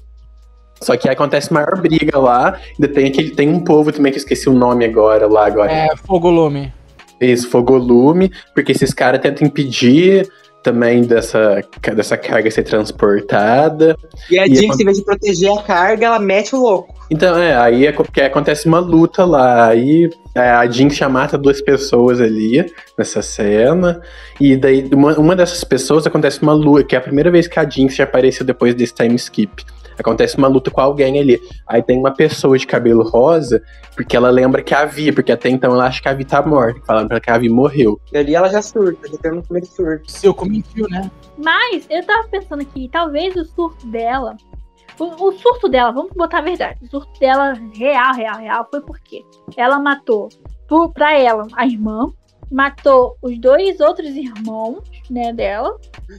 Só 0.81 0.95
que 0.95 1.07
aí 1.09 1.13
acontece 1.13 1.51
maior 1.51 1.81
briga 1.81 2.17
lá. 2.17 2.57
Ainda 2.79 2.87
tem 2.93 3.07
aquele. 3.07 3.31
Tem 3.31 3.49
um 3.49 3.59
povo 3.59 3.91
também 3.91 4.11
que 4.11 4.17
eu 4.17 4.21
esqueci 4.21 4.47
o 4.49 4.53
nome 4.53 4.85
agora 4.85 5.27
lá 5.27 5.47
agora. 5.47 5.71
É, 5.71 5.87
Fogo 5.97 6.29
Lume. 6.29 6.71
Esse 7.19 7.47
fogolume, 7.47 8.29
porque 8.53 8.73
esses 8.73 8.93
caras 8.93 9.21
tentam 9.21 9.47
impedir 9.47 10.27
também 10.65 11.03
dessa, 11.03 11.61
dessa 11.95 12.17
carga 12.17 12.49
ser 12.49 12.63
transportada. 12.63 13.95
E 14.31 14.39
a 14.39 14.47
Jinx, 14.47 14.79
em 14.79 14.83
vez 14.83 14.97
de 14.97 15.05
proteger 15.05 15.51
a 15.51 15.61
carga, 15.61 16.07
ela 16.07 16.19
mete 16.19 16.55
o 16.55 16.59
louco. 16.59 16.95
Então, 17.11 17.37
é, 17.37 17.55
aí 17.55 17.85
é 17.85 17.91
co- 17.91 18.03
que 18.03 18.19
acontece 18.19 18.67
uma 18.67 18.79
luta 18.79 19.23
lá. 19.23 19.67
Aí 19.67 20.09
é, 20.33 20.49
a 20.49 20.65
Jinx 20.65 20.95
já 20.95 21.07
mata 21.07 21.37
duas 21.37 21.61
pessoas 21.61 22.19
ali 22.19 22.65
nessa 22.97 23.21
cena. 23.21 24.01
E 24.41 24.57
daí, 24.57 24.89
uma, 24.91 25.13
uma 25.19 25.35
dessas 25.35 25.63
pessoas 25.63 26.07
acontece 26.07 26.41
uma 26.41 26.53
luta, 26.53 26.83
que 26.83 26.95
é 26.95 26.97
a 26.97 27.01
primeira 27.01 27.29
vez 27.29 27.47
que 27.47 27.59
a 27.59 27.69
Jinx 27.69 27.95
já 27.95 28.05
apareceu 28.05 28.43
depois 28.43 28.73
desse 28.73 28.95
time 28.95 29.15
skip. 29.15 29.63
Acontece 29.97 30.37
uma 30.37 30.47
luta 30.47 30.71
com 30.71 30.81
alguém 30.81 31.19
ali. 31.19 31.39
Aí 31.67 31.81
tem 31.81 31.97
uma 31.97 32.13
pessoa 32.13 32.57
de 32.57 32.67
cabelo 32.67 33.03
rosa, 33.03 33.61
porque 33.95 34.15
ela 34.15 34.29
lembra 34.29 34.61
que 34.61 34.73
a 34.73 34.85
Vi, 34.85 35.11
porque 35.11 35.31
até 35.31 35.49
então 35.49 35.73
ela 35.73 35.85
acha 35.85 36.01
que 36.01 36.09
a 36.09 36.13
Vi 36.13 36.25
tá 36.25 36.41
morta. 36.41 36.81
Falando 36.85 37.07
pra 37.07 37.19
que 37.19 37.29
a 37.29 37.37
Vi 37.37 37.49
morreu. 37.49 37.99
E 38.11 38.17
ali 38.17 38.35
ela 38.35 38.49
já 38.49 38.61
surta, 38.61 39.07
já 39.07 39.17
tem 39.17 39.31
um 39.31 39.41
primeiro 39.41 39.67
surto. 39.67 40.11
Silco 40.11 40.45
mentiu, 40.45 40.87
né? 40.89 41.09
Mas 41.37 41.85
eu 41.89 42.03
tava 42.05 42.27
pensando 42.27 42.61
aqui, 42.61 42.89
talvez 42.91 43.35
o 43.35 43.45
surto 43.45 43.85
dela. 43.87 44.35
O, 44.97 45.27
o 45.27 45.31
surto 45.33 45.67
dela, 45.67 45.91
vamos 45.91 46.13
botar 46.13 46.39
a 46.39 46.41
verdade. 46.41 46.79
O 46.83 46.87
surto 46.87 47.19
dela, 47.19 47.53
real, 47.73 48.13
real, 48.13 48.37
real, 48.37 48.67
foi 48.69 48.81
porque 48.81 49.25
ela 49.57 49.79
matou 49.79 50.29
por, 50.67 50.91
pra 50.93 51.17
ela 51.17 51.45
a 51.53 51.65
irmã, 51.65 52.11
matou 52.51 53.17
os 53.21 53.37
dois 53.39 53.79
outros 53.79 54.09
irmãos, 54.09 54.83
né, 55.09 55.33
dela. 55.33 55.77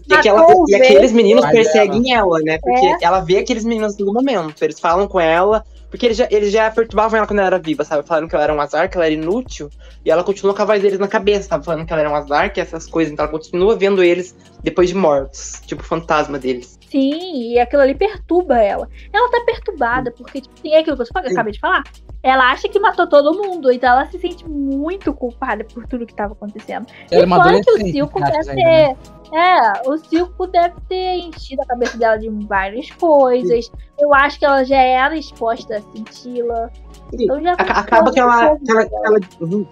E, 0.08 0.14
aquela- 0.14 0.46
e 0.68 0.74
aqueles 0.74 1.12
meninos 1.12 1.44
Mas 1.44 1.52
perseguem 1.52 2.12
ela, 2.12 2.38
né? 2.40 2.58
Porque 2.58 2.86
É. 2.86 2.96
ela 3.02 3.20
vê 3.20 3.38
aqueles 3.38 3.64
meninos 3.64 3.94
todo 3.96 4.12
momento. 4.12 4.62
Eles 4.62 4.80
falam 4.80 5.06
com 5.06 5.20
ela. 5.20 5.64
Porque 5.88 6.04
eles 6.04 6.16
já, 6.18 6.26
eles 6.32 6.50
já 6.52 6.68
perturbavam 6.70 7.16
ela 7.16 7.26
quando 7.28 7.38
ela 7.38 7.46
era 7.46 7.58
viva, 7.60 7.84
sabe? 7.84 8.06
Falaram 8.06 8.26
que 8.26 8.34
ela 8.34 8.42
era 8.44 8.52
um 8.52 8.60
azar, 8.60 8.90
que 8.90 8.96
ela 8.96 9.06
era 9.06 9.14
inútil. 9.14 9.70
E 10.04 10.10
ela 10.10 10.24
continua 10.24 10.52
com 10.52 10.60
a 10.60 10.64
voz 10.64 10.82
deles 10.82 10.98
na 10.98 11.06
cabeça, 11.06 11.48
sabe? 11.48 11.64
Falando 11.64 11.86
que 11.86 11.92
ela 11.92 12.02
era 12.02 12.10
um 12.10 12.14
azar, 12.14 12.52
que 12.52 12.60
essas 12.60 12.86
coisas. 12.88 13.12
Então 13.12 13.24
ela 13.24 13.32
continua 13.32 13.76
vendo 13.76 14.02
eles 14.02 14.34
depois 14.64 14.88
de 14.88 14.96
mortos. 14.96 15.62
Tipo, 15.64 15.84
fantasma 15.84 16.38
deles. 16.40 16.75
Sim, 16.88 17.52
e 17.52 17.58
aquilo 17.58 17.82
ali 17.82 17.94
perturba 17.94 18.58
ela. 18.58 18.88
Ela 19.12 19.30
tá 19.30 19.40
perturbada, 19.44 20.10
porque 20.12 20.40
tipo, 20.40 20.54
assim, 20.56 20.72
é 20.72 20.78
aquilo 20.78 20.96
que 20.96 21.02
eu 21.02 21.06
Sim. 21.06 21.32
acabei 21.32 21.52
de 21.52 21.58
falar. 21.58 21.82
Ela 22.22 22.50
acha 22.50 22.68
que 22.68 22.78
matou 22.78 23.08
todo 23.08 23.36
mundo, 23.36 23.70
então 23.70 23.90
ela 23.90 24.06
se 24.06 24.18
sente 24.18 24.48
muito 24.48 25.12
culpada 25.12 25.64
por 25.64 25.86
tudo 25.86 26.06
que 26.06 26.14
tava 26.14 26.32
acontecendo. 26.32 26.86
Ela 27.10 27.24
e 27.24 27.28
fora 27.28 27.60
que 27.60 27.70
o 27.70 27.78
entre 27.78 28.32
deve 28.32 28.54
né? 28.54 28.94
ter. 28.94 28.96
É, 29.32 29.88
o 29.88 29.98
Silco 29.98 30.46
deve 30.46 30.74
ter 30.88 31.16
enchido 31.18 31.62
a 31.62 31.66
cabeça 31.66 31.98
dela 31.98 32.16
de 32.16 32.28
várias 32.46 32.90
coisas. 32.92 33.70
Eu 33.98 34.14
acho 34.14 34.38
que 34.38 34.44
ela 34.44 34.64
já 34.64 34.80
era 34.80 35.16
exposta 35.16 35.76
a 35.76 35.80
senti-la. 35.80 36.70
Então 37.12 37.42
já 37.42 37.52
Aca- 37.52 37.80
Acaba 37.80 38.12
que 38.12 38.20
ela, 38.20 38.56
ela, 38.68 38.88
ela, 39.04 39.20
uhum. 39.40 39.66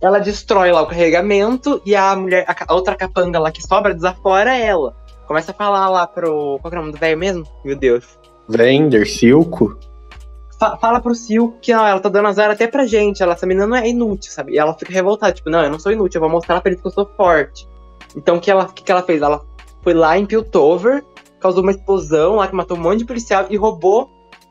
ela 0.00 0.18
destrói 0.20 0.70
lá 0.70 0.82
o 0.82 0.86
carregamento 0.86 1.82
e 1.84 1.96
a 1.96 2.14
mulher, 2.14 2.44
a 2.46 2.74
outra 2.74 2.94
capanga 2.94 3.38
lá 3.38 3.50
que 3.50 3.62
sobra 3.62 3.94
desafora 3.94 4.56
ela. 4.56 4.96
Começa 5.30 5.52
a 5.52 5.54
falar 5.54 5.88
lá 5.88 6.08
pro. 6.08 6.58
Qual 6.60 6.68
que 6.72 6.76
é 6.76 6.80
o 6.80 6.82
nome 6.82 6.92
do 6.92 6.98
velho 6.98 7.16
mesmo? 7.16 7.44
Meu 7.64 7.76
Deus. 7.76 8.18
Vender, 8.48 9.06
Silco. 9.06 9.78
Fa- 10.58 10.76
fala 10.76 11.00
pro 11.00 11.14
Sil 11.14 11.54
que 11.62 11.72
ó, 11.72 11.86
ela 11.86 12.00
tá 12.00 12.08
dando 12.08 12.26
azar 12.26 12.50
até 12.50 12.66
pra 12.66 12.84
gente. 12.84 13.22
Ela, 13.22 13.34
essa 13.34 13.46
menina 13.46 13.64
não 13.64 13.76
é 13.76 13.88
inútil, 13.88 14.32
sabe? 14.32 14.54
E 14.54 14.58
ela 14.58 14.74
fica 14.74 14.92
revoltada, 14.92 15.32
tipo, 15.32 15.48
não, 15.48 15.62
eu 15.62 15.70
não 15.70 15.78
sou 15.78 15.92
inútil, 15.92 16.18
eu 16.18 16.22
vou 16.22 16.30
mostrar 16.30 16.60
pra 16.60 16.72
eles 16.72 16.82
que 16.82 16.88
eu 16.88 16.90
sou 16.90 17.08
forte. 17.16 17.64
Então 18.16 18.38
o 18.38 18.40
que 18.40 18.50
ela, 18.50 18.66
que, 18.72 18.82
que 18.82 18.90
ela 18.90 19.04
fez? 19.04 19.22
Ela 19.22 19.40
foi 19.84 19.94
lá 19.94 20.18
em 20.18 20.26
Piltover, 20.26 21.04
causou 21.38 21.62
uma 21.62 21.70
explosão 21.70 22.34
lá 22.34 22.48
que 22.48 22.54
matou 22.56 22.76
um 22.76 22.80
monte 22.80 22.98
de 22.98 23.04
policial 23.04 23.46
e 23.48 23.56
roubou 23.56 24.10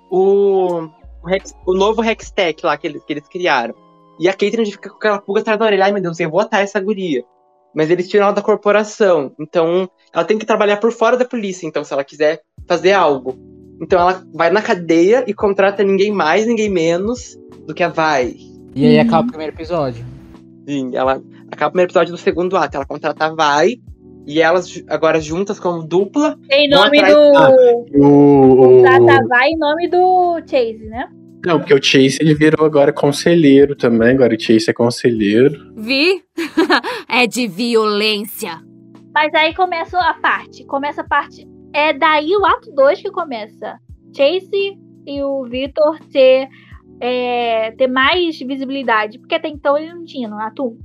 o, 0.09 0.87
o, 1.21 1.29
Hex- 1.29 1.53
o 1.65 1.73
novo 1.73 2.01
Hextech 2.01 2.65
lá 2.65 2.77
que 2.77 2.87
eles, 2.87 3.03
que 3.03 3.11
eles 3.11 3.27
criaram. 3.27 3.75
E 4.17 4.29
a 4.29 4.33
Caitlyn 4.33 4.65
fica 4.71 4.89
com 4.89 4.95
aquela 4.95 5.19
pulga 5.19 5.41
atrás 5.41 5.59
da 5.59 5.65
orelha, 5.65 5.83
ai 5.83 5.91
meu 5.91 6.01
Deus, 6.01 6.17
eu 6.21 6.29
vou 6.29 6.39
atar 6.39 6.61
essa 6.61 6.79
guria. 6.79 7.25
Mas 7.75 7.89
eles 7.89 8.07
tiram 8.09 8.25
ela 8.25 8.33
da 8.33 8.41
corporação, 8.41 9.31
então 9.39 9.89
ela 10.13 10.25
tem 10.25 10.37
que 10.37 10.45
trabalhar 10.45 10.77
por 10.77 10.91
fora 10.91 11.15
da 11.15 11.25
polícia, 11.25 11.67
então 11.67 11.83
se 11.83 11.93
ela 11.93 12.03
quiser 12.03 12.41
fazer 12.67 12.93
algo. 12.93 13.37
Então 13.81 13.99
ela 13.99 14.23
vai 14.33 14.49
na 14.49 14.61
cadeia 14.61 15.23
e 15.27 15.33
contrata 15.33 15.83
ninguém 15.83 16.11
mais, 16.11 16.45
ninguém 16.47 16.69
menos 16.69 17.37
do 17.67 17.73
que 17.73 17.83
a 17.83 17.89
Vai. 17.89 18.35
E 18.75 18.85
aí 18.85 18.95
Uhum. 18.95 19.01
acaba 19.01 19.23
o 19.27 19.29
primeiro 19.31 19.53
episódio. 19.55 20.05
Sim, 20.67 20.95
ela 20.95 21.21
acaba 21.51 21.69
o 21.69 21.71
primeiro 21.71 21.89
episódio 21.89 22.11
do 22.11 22.17
segundo 22.17 22.57
ato. 22.57 22.75
Ela 22.75 22.85
contrata 22.85 23.25
a 23.25 23.33
Vai 23.35 23.75
e 24.27 24.41
elas 24.41 24.83
agora 24.87 25.21
juntas 25.21 25.59
como 25.59 25.83
dupla. 25.83 26.37
Em 26.51 26.69
nome 26.69 26.99
atrás- 26.99 27.13
do. 27.15 27.37
Ah, 27.37 27.51
O, 27.95 28.79
o- 28.79 28.83
Tata 28.83 29.27
vai 29.27 29.47
em 29.47 29.57
nome 29.57 29.87
do 29.87 30.39
Chase, 30.45 30.85
né? 30.89 31.07
Não, 31.45 31.57
porque 31.59 31.73
o 31.73 31.81
Chase 31.81 32.17
ele 32.19 32.33
virou 32.35 32.65
agora 32.65 32.91
conselheiro 32.91 33.75
também. 33.75 34.09
Agora 34.15 34.35
o 34.35 34.39
Chase 34.39 34.69
é 34.69 34.73
conselheiro. 34.73 35.73
Vi? 35.77 36.21
é 37.09 37.25
de 37.25 37.47
violência. 37.47 38.59
Mas 39.13 39.33
aí 39.33 39.53
começa 39.55 39.97
a 39.99 40.13
parte. 40.15 40.65
Começa 40.65 41.01
a 41.01 41.07
parte. 41.07 41.47
É 41.73 41.93
daí 41.93 42.35
o 42.35 42.45
ato 42.45 42.71
2 42.73 43.01
que 43.01 43.11
começa. 43.11 43.77
Chase 44.15 44.77
e 45.07 45.23
o 45.23 45.43
Victor 45.45 45.97
ter, 46.11 46.47
é, 46.99 47.71
ter 47.71 47.87
mais 47.87 48.37
visibilidade. 48.39 49.17
Porque 49.19 49.35
até 49.35 49.47
então 49.47 49.77
ele 49.77 49.93
não 49.93 50.03
tinha 50.03 50.27
no 50.27 50.37
ato 50.39 50.67
1. 50.67 50.79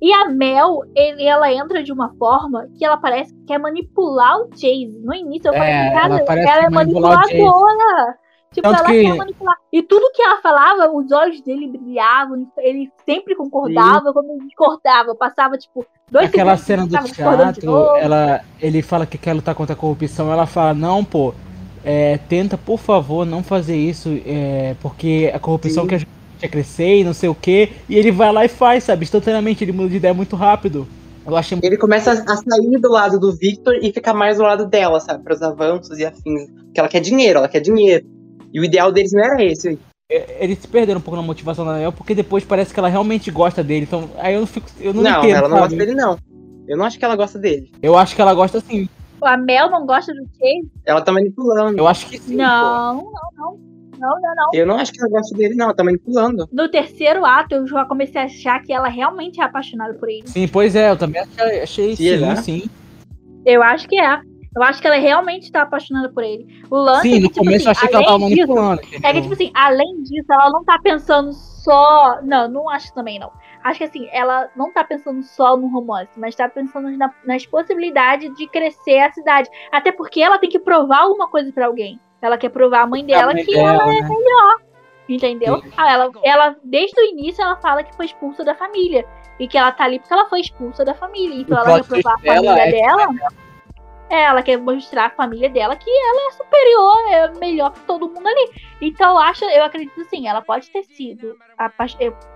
E 0.00 0.12
a 0.12 0.28
Mel, 0.28 0.80
ele- 0.96 1.22
ela 1.24 1.52
entra 1.52 1.80
de 1.82 1.92
uma 1.92 2.12
forma 2.16 2.66
que 2.76 2.84
ela 2.84 2.96
parece 2.96 3.32
que 3.32 3.44
quer 3.44 3.58
manipular 3.58 4.36
o 4.40 4.48
Chase. 4.50 4.98
No 5.02 5.14
início 5.14 5.48
eu 5.48 5.52
falei, 5.54 5.70
É, 5.70 5.90
cara, 5.92 6.14
ela 6.18 6.40
ela 6.50 6.64
é 6.66 6.70
manipuladora. 6.70 8.16
Tipo, 8.52 8.68
Tanto 8.68 8.80
ela 8.80 8.88
que- 8.88 9.02
quer 9.02 9.16
manipular. 9.16 9.56
E 9.72 9.82
tudo 9.82 10.12
que 10.14 10.22
ela 10.22 10.40
falava, 10.42 10.92
os 10.94 11.10
olhos 11.10 11.40
dele 11.40 11.68
brilhavam, 11.68 12.46
ele 12.58 12.90
sempre 13.06 13.34
concordava, 13.34 14.12
quando 14.12 14.30
ele 14.30 14.46
discordava, 14.46 15.14
passava, 15.14 15.56
tipo, 15.56 15.86
dois 16.10 16.28
Aquela 16.28 16.56
cena 16.58 16.86
do 16.86 16.98
teatro, 17.04 17.96
ela, 17.96 18.42
ele 18.60 18.82
fala 18.82 19.06
que 19.06 19.16
quer 19.16 19.32
lutar 19.32 19.54
contra 19.54 19.72
a 19.72 19.76
corrupção, 19.76 20.30
ela 20.30 20.46
fala, 20.46 20.74
não, 20.74 21.02
pô, 21.02 21.32
é, 21.82 22.18
tenta, 22.28 22.58
por 22.58 22.78
favor, 22.78 23.24
não 23.24 23.42
fazer 23.42 23.76
isso, 23.76 24.10
é, 24.26 24.76
porque 24.82 25.30
a 25.34 25.38
corrupção 25.38 25.84
Sim. 25.84 25.88
quer 25.88 25.94
a 25.96 25.98
gente 25.98 26.50
crescer 26.50 26.98
e 26.98 27.04
não 27.04 27.14
sei 27.14 27.30
o 27.30 27.34
que, 27.34 27.70
e 27.88 27.96
ele 27.96 28.10
vai 28.10 28.30
lá 28.32 28.44
e 28.44 28.48
faz, 28.48 28.84
sabe, 28.84 29.04
instantaneamente, 29.04 29.64
ele 29.64 29.72
muda 29.72 29.88
de 29.88 29.96
ideia 29.96 30.12
muito 30.12 30.36
rápido. 30.36 30.86
Eu 31.24 31.36
achei 31.36 31.54
muito 31.54 31.64
Ele 31.64 31.78
começa 31.78 32.10
a 32.10 32.14
a 32.14 32.36
sair 32.36 32.78
do 32.80 32.90
lado 32.90 33.18
do 33.18 33.32
Victor 33.32 33.76
e 33.80 33.92
fica 33.92 34.12
mais 34.12 34.38
do 34.38 34.42
lado 34.42 34.66
dela, 34.66 34.98
sabe? 34.98 35.22
Para 35.22 35.34
os 35.34 35.40
avanços 35.40 35.96
e 35.98 36.04
afins. 36.04 36.50
Porque 36.64 36.80
ela 36.80 36.88
quer 36.88 36.98
dinheiro, 36.98 37.38
ela 37.38 37.48
quer 37.48 37.60
dinheiro. 37.60 38.04
E 38.52 38.60
o 38.60 38.64
ideal 38.64 38.92
deles 38.92 39.12
não 39.12 39.22
era 39.24 39.42
esse. 39.42 39.78
eles 40.10 40.58
se 40.58 40.68
perderam 40.68 41.00
um 41.00 41.02
pouco 41.02 41.16
na 41.20 41.26
motivação 41.26 41.64
da 41.64 41.74
Mel, 41.74 41.92
porque 41.92 42.14
depois 42.14 42.44
parece 42.44 42.72
que 42.74 42.78
ela 42.78 42.88
realmente 42.88 43.30
gosta 43.30 43.62
dele. 43.64 43.84
Então, 43.86 44.10
aí 44.18 44.34
eu 44.34 44.40
não 44.40 44.46
fico. 44.46 44.68
Eu 44.80 44.92
não, 44.92 45.02
Não, 45.02 45.18
entendo. 45.20 45.36
ela 45.36 45.48
não 45.48 45.56
sabe? 45.58 45.60
gosta 45.74 45.76
dele, 45.86 45.94
não. 45.94 46.18
Eu 46.68 46.76
não 46.76 46.84
acho 46.84 46.98
que 46.98 47.04
ela 47.04 47.16
gosta 47.16 47.38
dele. 47.38 47.72
Eu 47.82 47.96
acho 47.96 48.14
que 48.14 48.20
ela 48.22 48.34
gosta 48.34 48.60
sim. 48.60 48.88
A 49.22 49.36
Mel 49.36 49.70
não 49.70 49.86
gosta 49.86 50.12
do 50.12 50.22
Chase? 50.36 50.68
Ela 50.84 51.00
tá 51.00 51.12
manipulando. 51.12 51.78
Eu 51.78 51.86
acho 51.86 52.06
que 52.08 52.18
sim. 52.18 52.32
pô. 52.36 52.42
Não, 52.42 52.94
não, 52.94 53.02
não. 53.36 53.72
Não, 53.98 54.20
não, 54.20 54.34
não. 54.34 54.50
Eu 54.52 54.66
não 54.66 54.76
acho 54.78 54.92
que 54.92 55.00
ela 55.00 55.10
gosta 55.10 55.36
dele, 55.36 55.54
não. 55.54 55.66
Ela 55.66 55.74
tá 55.74 55.84
manipulando. 55.84 56.48
No 56.52 56.68
terceiro 56.68 57.24
ato, 57.24 57.54
eu 57.54 57.66
já 57.68 57.84
comecei 57.84 58.20
a 58.20 58.24
achar 58.24 58.60
que 58.60 58.72
ela 58.72 58.88
realmente 58.88 59.40
é 59.40 59.44
apaixonada 59.44 59.94
por 59.94 60.08
ele. 60.08 60.26
Sim, 60.26 60.48
pois 60.48 60.74
é, 60.74 60.90
eu 60.90 60.96
também 60.96 61.22
achei, 61.22 61.60
achei 61.62 61.96
sim, 61.96 62.02
Será? 62.18 62.34
sim. 62.36 62.64
Eu 63.46 63.62
acho 63.62 63.88
que 63.88 63.96
é. 64.00 64.20
Eu 64.54 64.62
acho 64.62 64.80
que 64.82 64.86
ela 64.86 64.96
realmente 64.96 65.50
tá 65.50 65.62
apaixonada 65.62 66.10
por 66.10 66.22
ele. 66.22 66.62
O 66.70 66.76
lance 66.76 67.08
é 67.08 67.10
Sim, 67.10 67.16
que, 67.16 67.20
no 67.20 67.28
tipo 67.28 67.44
começo 67.44 67.56
assim, 67.56 67.64
eu 67.66 67.70
achei 67.70 67.88
que 67.88 67.94
ela 67.94 68.04
tava 68.04 68.16
além 68.16 68.34
disso, 68.34 68.48
manipulando. 68.48 68.80
É 68.80 68.84
que, 68.84 68.96
entendeu? 68.96 69.22
tipo 69.22 69.34
assim, 69.34 69.50
além 69.54 70.02
disso, 70.02 70.32
ela 70.32 70.50
não 70.50 70.64
tá 70.64 70.78
pensando 70.78 71.32
só. 71.32 72.18
Não, 72.22 72.48
não 72.48 72.68
acho 72.68 72.92
também, 72.92 73.18
não. 73.18 73.32
Acho 73.64 73.78
que 73.78 73.84
assim, 73.84 74.08
ela 74.12 74.50
não 74.54 74.72
tá 74.72 74.84
pensando 74.84 75.22
só 75.22 75.56
no 75.56 75.68
romance, 75.68 76.10
mas 76.18 76.34
tá 76.34 76.48
pensando 76.48 76.90
na- 76.90 77.14
nas 77.24 77.46
possibilidades 77.46 78.34
de 78.34 78.46
crescer 78.46 78.98
a 78.98 79.12
cidade. 79.12 79.48
Até 79.70 79.90
porque 79.90 80.20
ela 80.20 80.38
tem 80.38 80.50
que 80.50 80.58
provar 80.58 81.02
alguma 81.02 81.28
coisa 81.28 81.50
pra 81.52 81.66
alguém. 81.66 81.98
Ela 82.20 82.36
quer 82.36 82.50
provar 82.50 82.82
à 82.82 82.86
mãe 82.86 83.04
dela 83.04 83.32
A 83.32 83.34
que 83.34 83.52
dela, 83.52 83.70
ela 83.72 83.94
é 83.96 84.00
né? 84.00 84.08
Entendeu? 85.08 85.60
Sim. 85.60 85.72
Ah, 85.76 85.92
ela, 85.92 86.10
ela, 86.22 86.56
desde 86.62 87.00
o 87.00 87.04
início, 87.04 87.42
ela 87.42 87.56
fala 87.56 87.82
que 87.82 87.94
foi 87.96 88.06
expulsa 88.06 88.44
da 88.44 88.54
família. 88.54 89.04
E 89.38 89.48
que 89.48 89.58
ela 89.58 89.72
tá 89.72 89.84
ali 89.84 89.98
porque 89.98 90.12
ela 90.14 90.28
foi 90.28 90.40
expulsa 90.40 90.84
da 90.84 90.94
família. 90.94 91.40
Então 91.40 91.58
ela 91.58 91.80
quer 91.80 91.86
provar 91.86 92.14
a 92.14 92.18
família 92.18 92.50
é 92.52 92.64
que 92.66 92.80
dela. 92.80 93.02
É, 93.02 93.41
ela 94.20 94.42
quer 94.42 94.56
mostrar 94.58 95.06
à 95.06 95.10
família 95.10 95.48
dela 95.48 95.74
que 95.76 95.88
ela 95.90 96.28
é 96.28 96.30
superior, 96.32 96.96
é 97.10 97.38
melhor 97.38 97.70
que 97.72 97.80
todo 97.80 98.08
mundo 98.08 98.26
ali. 98.26 98.50
Então 98.80 99.10
eu 99.12 99.18
acho, 99.18 99.44
eu 99.44 99.64
acredito 99.64 100.00
assim, 100.00 100.28
ela 100.28 100.42
pode 100.42 100.68
ter 100.70 100.84
sido. 100.84 101.36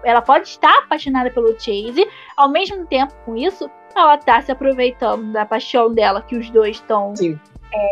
Ela 0.04 0.22
pode 0.22 0.48
estar 0.48 0.78
apaixonada 0.78 1.30
pelo 1.30 1.52
Chase, 1.58 2.08
ao 2.36 2.48
mesmo 2.48 2.86
tempo 2.86 3.12
com 3.24 3.36
isso, 3.36 3.70
ela 3.94 4.16
tá 4.18 4.40
se 4.42 4.52
aproveitando 4.52 5.32
da 5.32 5.44
paixão 5.46 5.92
dela, 5.92 6.22
que 6.22 6.36
os 6.36 6.48
dois 6.50 6.76
estão. 6.76 7.14
Sim. 7.16 7.38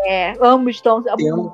É, 0.06 0.32
ambos 0.40 0.76
estão 0.76 0.98
um 0.98 1.50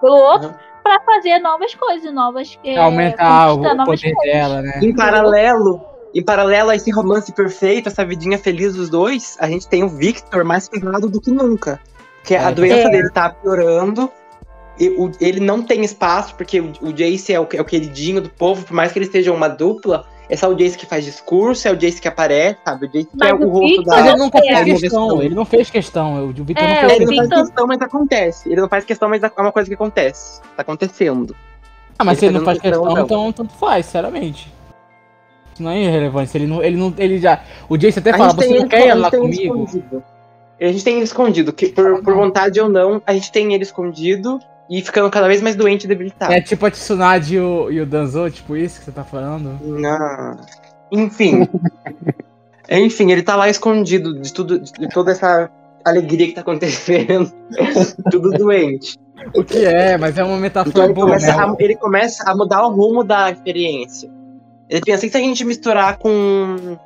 pelo 0.00 0.16
outro, 0.16 0.48
Uhum. 0.48 0.54
pra 0.82 1.00
fazer 1.00 1.38
novas 1.38 1.74
coisas, 1.74 2.12
novas. 2.12 2.58
é, 2.64 2.76
Aumentar 2.78 3.52
o, 3.52 3.56
conquistar 3.56 3.72
o 3.74 3.76
novas 3.76 4.00
poder 4.00 4.14
coisas. 4.14 4.32
dela, 4.34 4.62
né? 4.62 4.80
Em 4.82 4.94
paralelo, 4.94 5.80
em 6.14 6.22
paralelo 6.22 6.70
a 6.70 6.76
esse 6.76 6.90
romance 6.90 7.32
perfeito, 7.32 7.88
essa 7.88 8.04
vidinha 8.04 8.38
feliz 8.38 8.74
dos 8.74 8.88
dois, 8.88 9.36
a 9.40 9.46
gente 9.48 9.66
tem 9.68 9.82
o 9.84 9.88
Victor 9.88 10.44
mais 10.44 10.68
ferrado 10.68 11.08
do 11.08 11.20
que 11.20 11.30
nunca. 11.30 11.80
Que 12.24 12.34
a 12.34 12.50
É. 12.50 12.52
doença 12.52 12.88
É. 12.88 12.90
dele 12.90 13.10
tá 13.10 13.30
piorando. 13.30 14.10
E 14.78 14.88
o- 14.90 15.10
ele 15.20 15.40
não 15.40 15.62
tem 15.62 15.82
espaço, 15.84 16.34
porque 16.34 16.60
o, 16.60 16.72
o 16.80 16.92
Jace 16.92 17.32
é 17.32 17.38
o, 17.40 17.46
é 17.52 17.60
o 17.60 17.64
queridinho 17.64 18.20
do 18.20 18.30
povo, 18.30 18.64
por 18.64 18.72
mais 18.74 18.90
que 18.92 18.98
eles 18.98 19.08
estejam 19.08 19.34
uma 19.34 19.48
dupla, 19.48 20.06
é 20.28 20.36
só 20.36 20.48
o 20.48 20.54
Jace 20.54 20.78
que 20.78 20.86
faz 20.86 21.04
discurso, 21.04 21.68
é 21.68 21.70
o 21.72 21.76
Jace 21.76 22.00
que 22.00 22.08
aparece, 22.08 22.58
sabe? 22.64 22.86
O 22.86 22.88
Jace 22.88 23.08
que 23.16 23.24
é 23.26 23.34
o 23.34 23.46
o 23.46 23.48
rosto 23.50 23.82
da. 23.82 23.96
Mas 23.96 24.06
ele 24.06 24.16
nunca 24.16 24.38
É, 24.38 24.64
fez 24.64 24.80
questão, 24.80 25.22
ele 25.22 25.34
não 25.34 25.44
fez 25.44 25.70
questão. 25.70 26.24
O 26.24 26.32
Victor 26.32 26.64
É, 26.64 26.82
não 26.82 26.88
fez 26.88 26.92
Ele 27.00 27.04
não 27.04 27.28
faz 27.28 27.42
questão, 27.42 27.66
mas 27.66 27.82
acontece. 27.82 28.48
Ele 28.50 28.60
não 28.60 28.68
faz 28.68 28.84
questão, 28.84 29.08
mas 29.08 29.22
é 29.22 29.30
uma 29.38 29.52
coisa 29.52 29.68
que 29.68 29.74
acontece. 29.74 30.40
Tá 30.56 30.62
acontecendo. 30.62 31.36
Ah, 31.98 32.04
mas 32.04 32.18
se 32.18 32.24
ele 32.24 32.30
ele 32.30 32.38
não 32.38 32.44
tá 32.46 32.50
faz 32.52 32.62
questão, 32.62 32.84
questão, 32.84 33.04
então 33.04 33.32
tanto 33.32 33.54
faz, 33.54 33.84
sinceramente. 33.86 34.50
Isso 35.60 35.62
não 35.62 35.70
é 35.70 35.82
irrelevante. 35.82 36.36
Ele 36.36 36.46
não, 36.46 36.62
ele 36.62 36.76
não, 36.76 36.94
ele 36.96 37.18
já. 37.18 37.42
O 37.68 37.76
Jace 37.76 37.98
até 37.98 38.10
A 38.10 38.16
fala, 38.16 38.32
você 38.32 38.58
não 38.58 38.66
quer 38.66 38.88
ir 38.88 38.94
lá 38.94 39.10
comigo? 39.10 39.64
escondido. 39.64 40.02
A 40.58 40.66
gente 40.66 40.84
tem 40.84 40.94
ele 40.96 41.04
escondido, 41.04 41.52
que 41.52 41.68
por, 41.68 42.02
por 42.02 42.14
vontade 42.14 42.60
ou 42.60 42.68
não, 42.68 43.00
a 43.06 43.14
gente 43.14 43.32
tem 43.32 43.54
ele 43.54 43.62
escondido 43.62 44.38
e 44.68 44.82
ficando 44.82 45.10
cada 45.10 45.26
vez 45.26 45.40
mais 45.40 45.56
doente 45.56 45.84
e 45.84 45.88
debilitado. 45.88 46.32
É 46.32 46.40
tipo 46.40 46.66
a 46.66 46.70
Tsunade 46.70 47.36
e 47.36 47.40
o, 47.40 47.70
e 47.70 47.80
o 47.80 47.86
Danzo, 47.86 48.30
tipo 48.30 48.56
isso 48.56 48.78
que 48.78 48.84
você 48.84 48.92
tá 48.92 49.04
falando? 49.04 49.58
Não. 49.62 50.36
Enfim. 50.92 51.48
Enfim, 52.68 53.10
ele 53.10 53.22
tá 53.22 53.36
lá 53.36 53.48
escondido 53.48 54.20
de 54.20 54.32
tudo, 54.32 54.60
de 54.60 54.88
toda 54.90 55.12
essa 55.12 55.50
alegria 55.84 56.26
que 56.26 56.34
tá 56.34 56.42
acontecendo. 56.42 57.32
tudo 58.10 58.30
doente. 58.30 58.98
O 59.34 59.42
que 59.42 59.64
é, 59.64 59.96
mas 59.96 60.16
é 60.18 60.22
uma 60.22 60.32
Então 60.32 60.40
metáfora 60.40 60.84
ele 60.84 60.94
boa, 60.94 61.06
começa, 61.06 61.26
né? 61.26 61.42
a, 61.42 61.56
ele 61.58 61.76
começa 61.76 62.30
a 62.30 62.36
mudar 62.36 62.66
o 62.66 62.70
rumo 62.70 63.02
da 63.02 63.30
experiência. 63.30 64.19
Ele 64.70 64.80
pensa, 64.82 65.04
e 65.04 65.10
se 65.10 65.16
a 65.16 65.20
gente 65.20 65.44
misturar 65.44 65.98
com. 65.98 66.78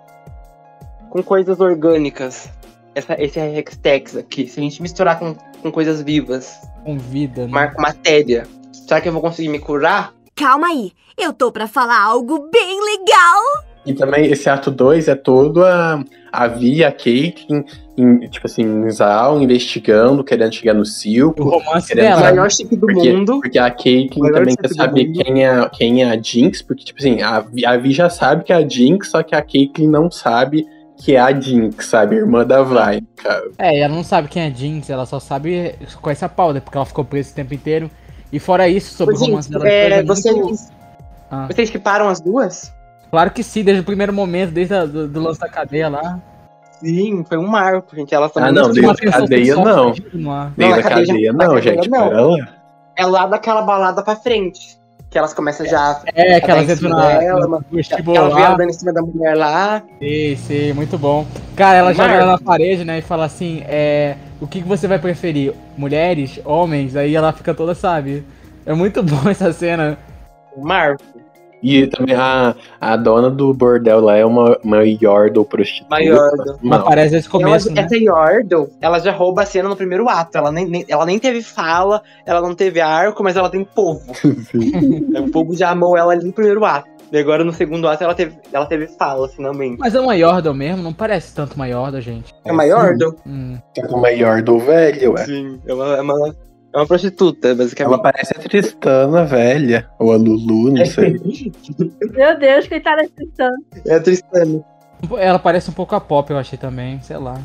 com 1.11 1.23
coisas 1.23 1.61
orgânicas? 1.61 2.49
Essa, 2.95 3.15
esse 3.23 3.39
Hextex 3.39 4.17
aqui, 4.17 4.47
se 4.49 4.59
a 4.59 4.63
gente 4.63 4.81
misturar 4.81 5.19
com, 5.19 5.35
com 5.61 5.71
coisas 5.71 6.01
vivas, 6.01 6.57
Com 6.85 6.97
vida, 6.97 7.43
né? 7.47 7.53
mar- 7.53 7.75
com 7.75 7.83
matéria, 7.83 8.47
será 8.73 9.01
que 9.01 9.09
eu 9.09 9.13
vou 9.13 9.21
conseguir 9.21 9.49
me 9.49 9.59
curar? 9.59 10.15
Calma 10.37 10.69
aí, 10.69 10.93
eu 11.19 11.33
tô 11.33 11.51
pra 11.53 11.67
falar 11.67 12.01
algo 12.01 12.49
bem 12.51 12.81
legal. 12.81 13.43
E 13.85 13.93
também 13.93 14.27
esse 14.31 14.49
ato 14.49 14.71
2 14.71 15.09
é 15.09 15.15
todo 15.15 15.65
a, 15.65 16.03
a 16.33 16.47
Vi 16.47 16.77
e 16.77 16.85
a 16.85 16.91
Caitlyn, 16.93 17.65
em, 17.97 18.19
tipo 18.29 18.47
assim, 18.47 18.63
em 18.63 18.91
Zal, 18.91 19.41
investigando, 19.41 20.25
querendo 20.25 20.53
chegar 20.53 20.75
no 20.75 20.83
O 20.83 20.85
circo. 20.87 21.43
romance 21.45 21.89
Querendo 21.89 22.05
O 22.05 22.09
dela. 22.09 22.21
saber- 22.23 22.37
maior 22.37 22.51
chip 22.51 22.77
do 22.77 22.87
Porque- 22.87 23.13
mundo. 23.13 23.41
Porque 23.41 23.59
a 23.59 23.71
Caitlyn 23.71 24.33
também 24.33 24.57
quer 24.57 24.69
saber 24.69 25.05
quem 25.13 25.45
é, 25.45 25.69
quem 25.73 26.03
é 26.03 26.11
a 26.11 26.21
Jinx, 26.21 26.61
porque, 26.63 26.85
tipo 26.85 26.99
assim, 26.99 27.23
a, 27.23 27.41
Vi- 27.41 27.65
a 27.65 27.77
Vi 27.77 27.93
já 27.93 28.11
sabe 28.11 28.43
que 28.45 28.53
é 28.53 28.57
a 28.57 28.69
Jinx, 28.69 29.09
só 29.11 29.23
que 29.23 29.35
a 29.35 29.41
Caitlyn 29.43 29.89
não 29.89 30.11
sabe 30.11 30.67
que 30.97 31.15
é 31.17 31.21
a 31.21 31.33
Jinx, 31.39 31.87
sabe? 31.87 32.17
Irmã 32.17 32.45
da 32.45 32.63
Vi, 32.63 33.03
cara. 33.17 33.51
É, 33.59 33.77
e 33.79 33.81
ela 33.81 33.95
não 33.95 34.05
sabe 34.05 34.29
quem 34.29 34.43
é 34.43 34.51
Jinx, 34.55 34.89
ela 34.91 35.07
só 35.07 35.19
sabe. 35.21 35.75
conhece 36.01 36.25
a 36.25 36.29
Powder, 36.29 36.63
porque 36.63 36.77
ela 36.77 36.87
ficou 36.87 37.05
presa 37.05 37.29
esse 37.29 37.35
tempo 37.37 37.53
inteiro. 37.55 37.91
E 38.33 38.39
fora 38.41 38.69
isso, 38.69 38.95
sobre 38.95 39.15
Ô, 39.15 39.19
o 39.19 39.21
romance 39.21 39.49
gente, 39.49 39.59
dela. 39.63 39.69
é, 39.71 40.01
depois 40.03 40.25
é 40.25 40.33
muito- 40.33 40.49
vocês, 40.49 40.73
Ah. 41.31 41.47
vocês 41.51 41.71
que 41.71 41.79
param 41.79 42.09
as 42.09 42.21
duas? 42.21 42.73
Claro 43.11 43.31
que 43.31 43.43
sim, 43.45 43.63
desde 43.63 43.81
o 43.83 43.85
primeiro 43.85 44.13
momento, 44.13 44.51
desde 44.51 44.75
a, 44.75 44.85
do, 44.85 45.07
do 45.07 45.21
lance 45.21 45.39
da 45.39 45.49
cadeia 45.49 45.89
lá. 45.89 46.21
Sim, 46.85 47.25
foi 47.27 47.39
um 47.39 47.47
marco, 47.47 47.97
gente. 47.97 48.15
Elas 48.15 48.31
Ah, 48.33 48.35
também 48.35 48.53
não, 48.53 48.73
Tinha 48.73 48.85
uma 48.87 48.95
desde 48.95 49.09
a 49.09 49.11
tensão 49.13 49.21
cadeia, 49.23 49.55
não. 49.57 49.91
Desde 50.57 50.71
na 50.71 50.77
a 50.79 50.83
cadeia- 50.83 51.33
não, 51.33 51.61
gente. 51.61 51.89
não. 51.91 52.11
Lá. 52.37 52.49
É 52.97 53.07
lá 53.07 53.27
daquela 53.27 53.63
balada 53.63 54.03
pra 54.03 54.15
frente. 54.17 54.79
Que 55.11 55.19
elas 55.19 55.33
começam 55.33 55.65
já. 55.65 56.01
É, 56.15 56.41
que 56.41 56.47
Tá 56.47 56.53
elas 56.55 56.69
em 56.69 56.73
entram 56.73 56.91
na, 56.91 57.49
mas- 57.49 57.63
vestíbulo 57.71 58.17
Ela 58.17 58.35
vem 58.35 58.43
lá. 58.43 58.55
andando 58.55 58.69
em 58.71 58.73
cima 58.73 58.93
da 58.93 59.01
mulher 59.01 59.37
lá. 59.37 59.83
Sim, 60.01 60.37
sim, 60.37 60.73
muito 60.73 60.99
bom. 60.99 61.25
Cara, 61.57 61.79
ela 61.79 61.95
joga 61.95 62.13
ela 62.15 62.33
na 62.33 62.39
parede, 62.39 62.85
né, 62.85 62.99
e 62.99 63.03
fala 63.03 63.25
assim, 63.25 63.63
é, 63.69 64.17
o 64.41 64.47
que, 64.49 64.61
que 64.61 64.67
você 64.69 64.89
vai 64.89 64.99
preferir? 64.99 65.55
Mulheres? 65.79 66.41
Homens? 66.45 66.97
Aí 66.97 67.15
ela 67.15 67.33
fica 67.33 67.55
toda, 67.55 67.77
sabe? 67.77 68.25
É 68.67 68.75
muito 68.75 69.03
bom 69.05 69.31
essa 69.31 69.53
cena. 69.53 69.97
Marco. 70.57 71.03
E 71.65 71.87
também 71.87 72.15
a, 72.15 72.55
a 72.79 72.95
dona 72.95 73.31
do 73.31 73.55
bordel 73.55 73.99
lá 74.01 74.17
é 74.17 74.25
uma, 74.25 74.59
uma 74.63 74.85
Yordle 74.85 75.47
prostituta. 75.47 75.95
Uma 75.95 76.01
Yordle. 76.01 76.57
Não. 76.63 76.77
aparece 76.77 77.13
desde 77.13 77.29
o 77.29 77.33
começo, 77.33 77.69
ela, 77.69 77.77
né? 77.77 77.83
Essa 77.87 77.97
Yordle, 77.97 78.69
ela 78.83 78.99
já 78.99 79.13
rouba 79.13 79.43
a 79.43 79.47
cena 79.47 79.67
no 79.67 79.75
primeiro 79.75 80.07
ato. 80.07 80.37
Ela 80.37 80.53
nem, 80.53 80.67
nem- 80.67 80.85
ela 80.87 81.07
nem 81.07 81.19
teve 81.19 81.43
fala, 81.43 82.03
ela 82.27 82.43
não 82.43 82.55
teve 82.55 82.83
arco, 82.83 83.25
mas 83.25 83.35
ela 83.35 83.49
tem 83.49 83.65
povo. 83.65 84.03
o 85.19 85.31
povo 85.31 85.57
já 85.57 85.71
amou 85.71 85.97
ela 85.97 86.13
ali 86.13 86.27
no 86.27 86.33
primeiro 86.35 86.63
ato. 86.67 86.93
E 87.11 87.19
agora 87.19 87.43
no 87.45 87.53
segundo 87.53 87.89
ato 87.89 88.05
ela 88.05 88.15
teve, 88.15 88.37
ela 88.53 88.67
teve 88.67 88.87
fala, 88.87 89.27
finalmente. 89.29 89.79
Mas 89.79 89.95
é 89.95 90.01
uma 90.01 90.15
Yordle 90.15 90.53
mesmo, 90.53 90.83
não 90.83 90.93
parece 90.93 91.35
tanto 91.35 91.55
uma 91.55 91.67
Yordle, 91.67 92.03
gente. 92.03 92.35
É 92.45 92.53
uma 92.53 92.65
Yordle? 92.65 93.15
Hum. 93.27 93.57
Com 93.89 93.97
uma 93.97 94.11
Yordle 94.11 94.59
velha, 94.59 95.11
ué. 95.11 95.25
Sim. 95.25 95.61
É 95.67 95.73
uma, 95.73 95.97
é 95.97 96.01
uma, 96.03 96.35
é 96.75 96.79
uma 96.79 96.87
prostituta, 96.87 97.55
basicamente. 97.55 97.95
Ela 97.95 98.03
parece 98.03 98.35
a 98.37 98.41
Tristana 98.41 99.25
velha. 99.25 99.89
Ou 99.99 100.13
a 100.13 100.17
Lulu, 100.17 100.73
não 100.73 100.85
sei. 100.85 101.21
Meu 102.11 102.37
Deus, 102.37 102.67
coitada 102.67 103.03
da 103.03 103.09
Tristana. 103.09 103.57
É 103.87 103.95
a 103.95 104.01
Tristana. 104.01 104.65
Ela 105.17 105.39
parece 105.39 105.71
um 105.71 105.73
pouco 105.73 105.95
a 105.95 106.01
Pop, 106.01 106.31
eu 106.31 106.37
achei 106.39 106.59
também, 106.59 107.01
sei 107.01 107.17
lá. 107.17 107.41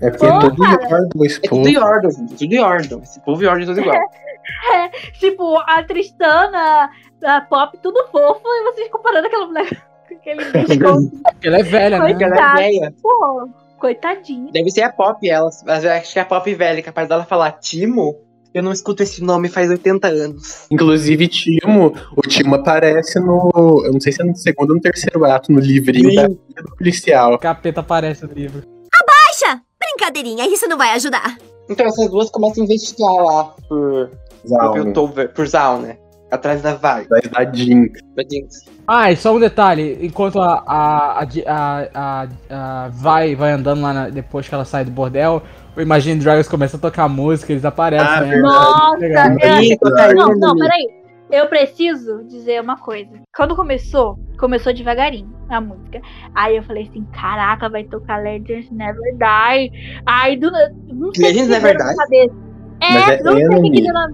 É 0.00 0.10
porque 0.10 0.26
é 0.26 0.30
Pô, 0.30 0.38
tudo 0.38 0.62
cara. 0.62 0.82
Yordle, 0.90 1.26
esse 1.26 1.40
É 1.44 1.48
tudo. 1.48 1.68
Yordle, 1.68 2.10
gente. 2.12 2.36
Tudo 2.36 2.54
Yordle. 2.54 3.02
Esse 3.02 3.20
povo 3.20 3.42
Yordle 3.42 3.64
é 3.64 3.66
tudo 3.66 3.80
igual. 3.80 3.96
Tipo, 5.18 5.58
a 5.58 5.82
Tristana, 5.82 6.88
a 7.24 7.40
Pop, 7.40 7.76
tudo 7.82 8.06
fofo, 8.12 8.42
e 8.44 8.72
vocês 8.72 8.88
comparando 8.90 9.26
aquela 9.26 9.46
mulher 9.46 9.68
com 10.08 10.14
aquele. 10.14 10.42
É 10.42 11.46
ela 11.48 11.58
é 11.58 11.62
velha, 11.64 11.98
né? 11.98 12.12
Ela 12.12 12.36
é 12.36 12.54
velha. 12.54 12.94
Pô, 13.02 13.48
coitadinha. 13.76 14.52
Deve 14.52 14.70
ser 14.70 14.82
a 14.82 14.92
Pop, 14.92 15.28
ela. 15.28 15.50
Mas 15.66 15.82
eu 15.82 15.90
acho 15.90 16.12
que 16.12 16.18
é 16.20 16.22
a 16.22 16.24
Pop 16.24 16.54
velha, 16.54 16.80
capaz 16.80 17.08
dela 17.08 17.24
falar 17.24 17.50
Timo. 17.52 18.27
Eu 18.54 18.62
não 18.62 18.72
escuto 18.72 19.02
esse 19.02 19.22
nome 19.22 19.48
faz 19.48 19.68
80 19.70 20.08
anos. 20.08 20.66
Inclusive, 20.70 21.28
Timo, 21.28 21.92
o 22.16 22.22
Timo 22.22 22.54
aparece 22.54 23.20
no. 23.20 23.50
Eu 23.84 23.92
não 23.92 24.00
sei 24.00 24.12
se 24.12 24.22
é 24.22 24.24
no 24.24 24.34
segundo 24.34 24.70
ou 24.70 24.76
no 24.76 24.80
terceiro 24.82 25.24
ato, 25.24 25.52
no 25.52 25.60
livrinho 25.60 26.10
Sim. 26.10 26.16
da 26.16 26.22
vida 26.28 26.62
do 26.62 26.76
policial. 26.76 27.34
O 27.34 27.38
capeta 27.38 27.80
aparece 27.80 28.26
no 28.26 28.32
livro. 28.32 28.62
Baixa! 29.06 29.60
Brincadeirinha, 29.78 30.46
isso 30.52 30.66
não 30.68 30.76
vai 30.78 30.90
ajudar. 30.92 31.36
Então 31.70 31.86
essas 31.86 32.10
duas 32.10 32.30
começam 32.30 32.62
a 32.62 32.64
investigar 32.64 33.12
lá 33.12 33.44
por, 33.68 34.08
por, 34.08 34.48
Zal, 34.48 34.72
Piltover, 34.72 35.32
por 35.34 35.46
Zal, 35.46 35.80
né? 35.80 35.96
Atrás 36.30 36.60
da 36.60 36.74
Vai. 36.74 37.06
da 37.06 37.44
Jinx. 37.52 38.00
Da 38.16 38.22
Jinx. 38.22 38.64
Ah, 38.86 39.10
e 39.12 39.16
só 39.16 39.34
um 39.34 39.40
detalhe, 39.40 39.98
enquanto 40.02 40.40
a, 40.40 40.62
a, 40.66 41.22
a, 41.22 41.26
a, 41.46 41.88
a- 41.94 42.28
a 42.50 42.88
vai, 42.88 43.34
vai 43.34 43.52
andando 43.52 43.80
lá 43.82 43.92
na- 43.94 44.08
depois 44.10 44.48
que 44.48 44.54
ela 44.54 44.64
sai 44.64 44.84
do 44.84 44.90
bordel, 44.90 45.42
o 45.78 45.80
Imagine 45.80 46.20
Dragons 46.20 46.48
começa 46.48 46.76
a 46.76 46.80
tocar 46.80 47.08
música, 47.08 47.52
eles 47.52 47.64
aparecem, 47.64 48.06
Ah, 48.06 48.20
né? 48.20 48.26
verdade. 48.28 49.34
Nossa, 49.34 49.62
Ih, 49.62 49.78
cocaína, 49.78 50.14
Não, 50.26 50.34
não, 50.34 50.56
peraí. 50.56 50.98
Eu 51.30 51.46
preciso 51.46 52.24
dizer 52.24 52.60
uma 52.60 52.78
coisa. 52.78 53.10
Quando 53.36 53.54
começou, 53.54 54.18
começou 54.38 54.72
devagarinho 54.72 55.30
a 55.50 55.60
música. 55.60 56.00
Aí 56.34 56.56
eu 56.56 56.62
falei 56.62 56.84
assim: 56.84 57.04
caraca, 57.12 57.68
vai 57.68 57.84
tocar 57.84 58.16
Legends 58.22 58.70
Never 58.70 59.12
Die. 59.14 60.00
Aí 60.06 60.36
do. 60.36 60.50
Não 60.88 61.12
sei 61.14 61.26
Legends 61.26 61.48
Never 61.48 61.76
Die? 61.76 61.96
cabeça. 61.96 62.34
É, 62.80 62.86
é 63.14 63.22
não 63.22 63.34
sei 63.36 63.46
o 63.46 63.62
que 63.62 63.82
deu 63.82 63.92
na. 63.92 64.08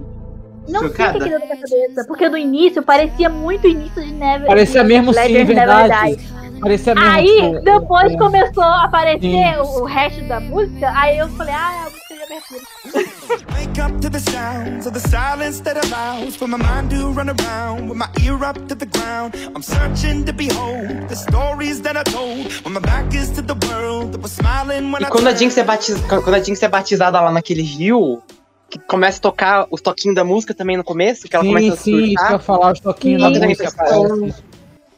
Não 0.66 0.80
sei 0.80 0.88
o 0.88 0.92
que 0.92 0.96
Chocada. 0.96 1.12
que 1.12 1.28
deu 1.30 1.38
na 1.38 1.44
minha 1.46 1.56
cabeça. 1.56 2.04
Porque 2.08 2.28
no 2.28 2.36
início 2.36 2.82
parecia 2.82 3.28
muito 3.28 3.68
início 3.68 4.02
de 4.02 4.12
Never 4.12 4.46
Parecia 4.48 4.82
mesmo 4.82 5.12
sim, 5.14 5.20
Legends 5.20 5.46
verdade. 5.46 5.92
Never 5.94 6.16
Die. 6.16 6.43
Parecia 6.64 6.94
mesmo. 6.94 7.10
Aí, 7.10 7.26
tipo, 7.52 7.60
depois 7.64 8.16
começou 8.16 8.62
a 8.62 8.84
aparecer 8.84 9.20
Sim. 9.20 9.56
o, 9.60 9.80
o 9.82 9.84
resto 9.84 10.24
da 10.26 10.40
música. 10.40 10.92
Aí 10.96 11.18
eu 11.18 11.28
falei: 11.30 11.54
ah, 11.54 11.72
é 11.74 11.78
a 11.80 11.90
música 11.90 12.14
de 12.14 12.22
abertura. 12.22 13.44
Wake 13.54 13.80
up 13.80 14.00
to 14.00 14.10
the 14.10 14.18
sounds 14.18 14.86
of 14.86 14.92
the 14.92 15.00
silence 15.08 15.62
that 15.62 15.78
allows 15.86 16.36
for 16.36 16.48
my 16.48 16.56
mind 16.58 16.90
to 16.90 17.08
run 17.12 17.28
around 17.28 17.88
with 17.88 17.96
my 17.98 18.08
ear 18.24 18.34
up 18.44 18.58
to 18.66 18.74
the 18.74 18.86
ground. 18.86 19.34
I'm 19.54 19.62
searching 19.62 20.24
to 20.24 20.32
behold 20.32 21.08
the 21.08 21.14
stories 21.16 21.80
that 21.82 21.96
I 21.96 22.02
told 22.04 22.50
when 22.64 22.74
my 22.74 22.80
back 22.80 23.14
is 23.14 23.30
to 23.32 23.42
the 23.42 23.54
world 23.68 24.12
that 24.12 24.22
was 24.22 24.32
smiling 24.32 24.90
when 24.92 25.02
E 25.02 25.06
I 25.06 25.10
quando 25.10 25.28
a. 25.28 25.34
Jinx 25.34 25.56
é 25.58 25.62
batizada, 25.64 26.20
quando 26.22 26.34
a 26.34 26.40
Jinx 26.40 26.62
é 26.62 26.68
batizada 26.68 27.20
lá 27.20 27.30
naquele 27.30 27.62
rio, 27.62 28.22
que 28.70 28.78
começa 28.78 29.18
a 29.18 29.20
tocar 29.22 29.66
os 29.70 29.80
toquinhos 29.80 30.14
da 30.16 30.24
música 30.24 30.54
também 30.54 30.76
no 30.76 30.84
começo, 30.84 31.28
que 31.28 31.34
ela 31.36 31.44
sim, 31.44 31.50
começa 31.52 31.74
a 31.74 31.76
sim, 31.76 31.96
isso 32.04 32.14
que 32.14 32.14
eu 32.14 32.16
surtar. 32.16 32.40
falar, 32.40 32.72
os 32.72 32.80
toquinhos 32.80 33.22
Sim. 33.22 33.38
da 33.40 33.46
música 33.46 33.70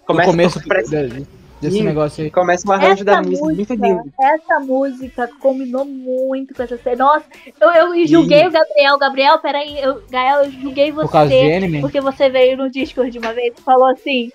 Começa- 0.06 0.26
no 0.26 0.32
começo 0.32 0.58
a 0.58 0.62
tocar, 0.62 0.74
parece- 0.84 1.26
desse 1.60 1.78
Sim. 1.78 1.82
negócio 1.84 2.22
aí. 2.24 2.30
começa 2.30 2.68
um 2.68 2.72
arranjo 2.72 3.04
da 3.04 3.12
Essa 3.12 3.22
música, 3.22 3.44
muito 3.46 3.74
lindo. 3.74 4.12
essa 4.20 4.60
música 4.60 5.30
combinou 5.40 5.84
muito 5.84 6.54
com 6.54 6.62
essa 6.62 6.76
série. 6.78 6.96
Nossa, 6.96 7.24
eu, 7.60 7.70
eu 7.70 8.06
julguei 8.06 8.46
o 8.46 8.50
Gabriel. 8.50 8.98
Gabriel, 8.98 9.38
peraí, 9.38 9.78
eu, 9.80 10.02
Gael, 10.10 10.44
eu 10.44 10.50
julguei 10.50 10.92
Por 10.92 11.10
causa 11.10 11.28
de 11.30 11.36
você 11.40 11.52
anime. 11.54 11.80
porque 11.80 12.00
você 12.00 12.28
veio 12.28 12.56
no 12.56 12.70
Discord 12.70 13.10
de 13.10 13.18
uma 13.18 13.32
vez 13.32 13.54
e 13.58 13.62
falou 13.62 13.86
assim. 13.90 14.30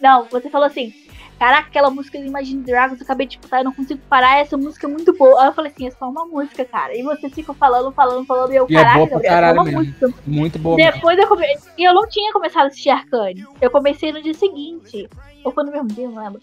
Não, 0.00 0.24
você 0.24 0.50
falou 0.50 0.66
assim. 0.66 0.92
caraca, 1.38 1.68
aquela 1.68 1.90
música 1.90 2.18
do 2.18 2.24
Imagine 2.26 2.62
Dragons, 2.62 2.98
eu 3.00 3.04
acabei 3.04 3.26
de 3.26 3.34
escutar, 3.36 3.58
eu 3.58 3.64
não 3.64 3.72
consigo 3.72 4.00
parar, 4.08 4.38
essa 4.40 4.56
música 4.56 4.86
é 4.86 4.90
muito 4.90 5.12
boa. 5.16 5.40
Aí 5.42 5.48
eu 5.48 5.52
falei 5.52 5.70
assim, 5.72 5.86
é 5.86 5.90
só 5.92 6.08
uma 6.08 6.24
música, 6.26 6.64
cara. 6.64 6.96
E 6.96 7.02
você 7.02 7.28
fica 7.30 7.52
falando, 7.54 7.90
falando, 7.92 8.24
falando, 8.26 8.52
e 8.52 8.56
eu, 8.56 8.66
E 8.68 8.76
é 8.76 8.78
caraca, 8.82 8.98
boa 8.98 9.08
pra 9.08 9.18
é 9.18 9.22
só 9.22 9.28
caralho 9.28 9.54
uma 9.58 9.64
mesmo. 9.64 9.78
música. 9.80 10.14
Muito 10.26 10.58
boa. 10.58 10.76
mesmo. 10.76 10.92
Depois 10.92 11.18
eu 11.18 11.26
comecei. 11.28 11.70
E 11.78 11.84
eu 11.84 11.94
não 11.94 12.06
tinha 12.08 12.32
começado 12.32 12.64
a 12.64 12.66
assistir 12.68 12.90
Arcane. 12.90 13.44
Eu 13.60 13.70
comecei 13.70 14.12
no 14.12 14.22
dia 14.22 14.34
seguinte. 14.34 15.08
Ou 15.44 15.52
foi 15.52 15.64
no 15.64 15.72
mesmo 15.72 15.88
dia, 15.88 16.08
não 16.08 16.22
lembro. 16.22 16.40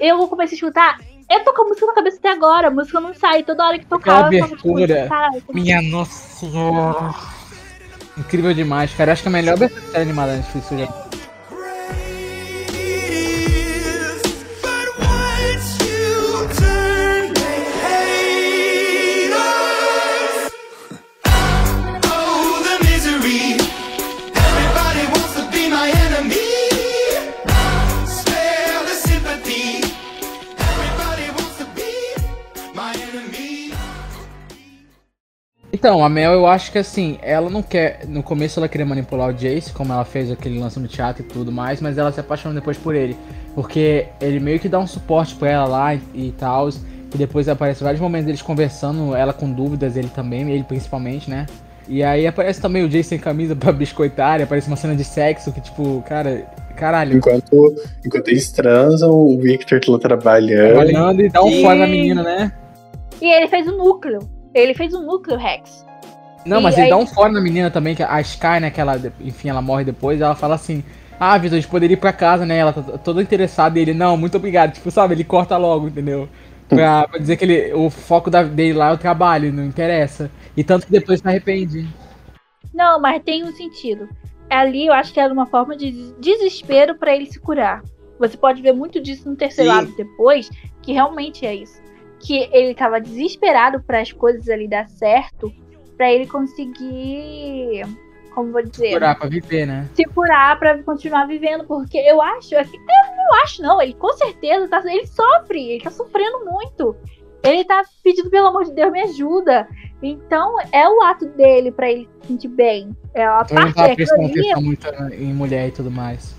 Eu 0.00 0.26
comecei 0.26 0.54
a 0.54 0.58
escutar. 0.58 1.00
Eu 1.30 1.44
tô 1.44 1.52
com 1.52 1.62
a 1.62 1.68
música 1.68 1.86
na 1.86 1.94
cabeça 1.94 2.16
até 2.16 2.32
agora. 2.32 2.68
A 2.68 2.70
música 2.70 2.98
não 3.00 3.14
sai. 3.14 3.42
Toda 3.44 3.64
hora 3.66 3.78
que 3.78 3.86
tocava, 3.86 4.34
eu 4.34 4.40
tava 4.40 4.56
tipo, 4.56 4.76
abertura. 4.76 5.08
Minha 5.52 5.82
nossa 5.82 6.38
senhora. 6.38 7.14
Incrível 8.18 8.52
demais, 8.52 8.92
cara. 8.94 9.10
Eu 9.10 9.12
acho 9.12 9.22
que 9.22 9.28
é 9.28 9.30
a 9.30 9.32
melhor 9.32 9.54
abertura 9.54 10.00
animada 10.00 10.32
da 10.32 10.38
Netflix 10.38 10.72
hoje. 10.72 10.88
Então, 35.72 36.04
a 36.04 36.08
Mel, 36.08 36.32
eu 36.32 36.46
acho 36.46 36.72
que 36.72 36.78
assim, 36.78 37.18
ela 37.22 37.48
não 37.48 37.62
quer. 37.62 38.00
No 38.08 38.22
começo 38.22 38.58
ela 38.58 38.68
queria 38.68 38.84
manipular 38.84 39.28
o 39.28 39.32
Jace, 39.32 39.72
como 39.72 39.92
ela 39.92 40.04
fez 40.04 40.30
aquele 40.30 40.58
lance 40.58 40.80
no 40.80 40.88
teatro 40.88 41.22
e 41.22 41.26
tudo 41.26 41.52
mais, 41.52 41.80
mas 41.80 41.96
ela 41.96 42.10
se 42.10 42.18
apaixona 42.18 42.54
depois 42.54 42.76
por 42.76 42.94
ele. 42.94 43.16
Porque 43.54 44.06
ele 44.20 44.40
meio 44.40 44.58
que 44.58 44.68
dá 44.68 44.78
um 44.78 44.86
suporte 44.86 45.34
pra 45.36 45.50
ela 45.50 45.66
lá 45.66 45.94
e, 45.94 46.00
e 46.14 46.34
tal. 46.36 46.68
E 46.68 47.18
depois 47.18 47.48
aparece 47.48 47.82
vários 47.82 48.00
momentos 48.00 48.26
deles 48.26 48.42
conversando, 48.42 49.14
ela 49.14 49.32
com 49.32 49.50
dúvidas, 49.50 49.96
ele 49.96 50.08
também, 50.08 50.48
ele 50.50 50.64
principalmente, 50.64 51.28
né? 51.28 51.46
E 51.88 52.04
aí 52.04 52.26
aparece 52.26 52.60
também 52.60 52.84
o 52.84 52.88
Jace 52.88 53.10
sem 53.10 53.18
camisa 53.18 53.56
pra 53.56 53.72
biscoitar, 53.72 54.38
e 54.38 54.44
aparece 54.44 54.68
uma 54.68 54.76
cena 54.76 54.94
de 54.94 55.02
sexo 55.02 55.52
que, 55.52 55.60
tipo, 55.60 56.04
cara, 56.06 56.46
caralho, 56.76 57.16
Enquanto, 57.16 57.74
enquanto 58.06 58.28
eles 58.28 58.52
transam, 58.52 59.10
o 59.10 59.36
Victor 59.40 59.80
tá 59.80 59.90
lá 59.90 59.98
trabalhando. 59.98 60.78
olhando 60.78 61.22
e 61.22 61.28
dá 61.28 61.42
um 61.42 61.50
Sim. 61.50 61.62
fora 61.62 61.78
na 61.80 61.86
menina, 61.88 62.22
né? 62.22 62.52
E 63.20 63.26
ele 63.26 63.48
fez 63.48 63.66
o 63.66 63.76
núcleo. 63.76 64.20
Ele 64.54 64.74
fez 64.74 64.92
o 64.94 65.00
núcleo, 65.02 65.36
Rex. 65.38 65.86
Não, 66.44 66.60
E 66.60 66.62
mas 66.62 66.74
ele 66.74 66.84
aí- 66.84 66.90
dá 66.90 66.96
um 66.96 67.06
fora 67.06 67.30
na 67.32 67.40
menina 67.40 67.70
também, 67.70 67.94
que 67.94 68.02
a 68.02 68.20
Sky, 68.20 68.60
né, 68.60 68.70
que 68.70 68.80
ela, 68.80 69.00
enfim, 69.20 69.48
ela 69.50 69.60
morre 69.60 69.84
depois, 69.84 70.20
ela 70.20 70.34
fala 70.34 70.54
assim, 70.54 70.82
ah, 71.18 71.36
Vitor, 71.36 71.58
a 71.58 71.60
gente 71.60 71.70
poderia 71.70 71.94
ir 71.94 71.98
pra 71.98 72.12
casa, 72.12 72.46
né, 72.46 72.56
ela 72.56 72.72
tá 72.72 72.82
toda 72.98 73.20
interessada, 73.22 73.78
e 73.78 73.82
ele, 73.82 73.92
não, 73.94 74.16
muito 74.16 74.36
obrigado, 74.38 74.72
tipo, 74.72 74.90
sabe, 74.90 75.14
ele 75.14 75.24
corta 75.24 75.56
logo, 75.58 75.88
entendeu? 75.88 76.28
Pra, 76.68 77.06
pra 77.08 77.18
dizer 77.18 77.36
que 77.36 77.44
ele, 77.44 77.74
o 77.74 77.90
foco 77.90 78.30
da, 78.30 78.42
dele 78.42 78.72
lá 78.74 78.88
é 78.90 78.92
o 78.92 78.98
trabalho, 78.98 79.52
não 79.52 79.64
interessa. 79.64 80.30
E 80.56 80.62
tanto 80.64 80.86
que 80.86 80.92
depois 80.92 81.20
se 81.20 81.26
arrepende. 81.28 81.86
Não, 82.72 83.00
mas 83.00 83.22
tem 83.24 83.44
um 83.44 83.52
sentido. 83.52 84.08
Ali 84.48 84.86
eu 84.86 84.92
acho 84.92 85.12
que 85.12 85.18
era 85.20 85.32
uma 85.32 85.46
forma 85.46 85.76
de 85.76 85.90
des- 85.90 86.14
desespero 86.20 86.94
pra 86.96 87.14
ele 87.14 87.26
se 87.26 87.40
curar. 87.40 87.82
Você 88.20 88.36
pode 88.36 88.62
ver 88.62 88.72
muito 88.72 89.00
disso 89.00 89.28
no 89.28 89.34
terceiro 89.36 89.70
Sim. 89.72 89.78
ato 89.78 89.96
depois, 89.96 90.48
que 90.80 90.92
realmente 90.92 91.44
é 91.44 91.54
isso. 91.54 91.80
Que 92.20 92.48
ele 92.52 92.74
tava 92.74 93.00
desesperado 93.00 93.82
para 93.82 94.00
as 94.00 94.12
coisas 94.12 94.48
ali 94.48 94.68
dar 94.68 94.88
certo, 94.88 95.52
pra 95.96 96.12
ele 96.12 96.26
conseguir, 96.26 97.82
como 98.34 98.52
vou 98.52 98.62
dizer, 98.62 98.92
Curar 98.92 99.18
pra 99.18 99.28
viver, 99.28 99.66
né? 99.66 99.88
se 99.94 100.04
curar 100.04 100.58
pra 100.58 100.82
continuar 100.82 101.26
vivendo, 101.26 101.64
porque 101.64 101.98
eu 101.98 102.20
acho, 102.20 102.54
é 102.54 102.62
eu 102.62 102.66
não 102.66 103.42
acho 103.42 103.62
não, 103.62 103.80
ele 103.80 103.94
com 103.94 104.12
certeza 104.12 104.68
tá, 104.68 104.82
ele 104.84 105.06
sofre, 105.06 105.72
ele 105.72 105.82
tá 105.82 105.90
sofrendo 105.90 106.44
muito. 106.44 106.96
Ele 107.42 107.64
tá 107.64 107.82
pedindo 108.04 108.28
pelo 108.28 108.48
amor 108.48 108.64
de 108.64 108.72
Deus 108.72 108.92
me 108.92 109.00
ajuda. 109.00 109.66
Então 110.02 110.56
é 110.72 110.88
o 110.88 111.02
ato 111.02 111.26
dele 111.26 111.72
pra 111.72 111.90
ele 111.90 112.08
se 112.20 112.28
sentir 112.28 112.48
bem. 112.48 112.94
É 113.14 113.24
a 113.24 113.38
não 113.38 113.46
parte 113.46 113.74
tava 113.74 113.88
daquilo 113.88 113.96
prestando 113.96 114.26
atenção 114.26 114.62
muito 114.62 114.88
em 115.14 115.32
mulher 115.32 115.68
e 115.68 115.72
tudo 115.72 115.90
mais. 115.90 116.34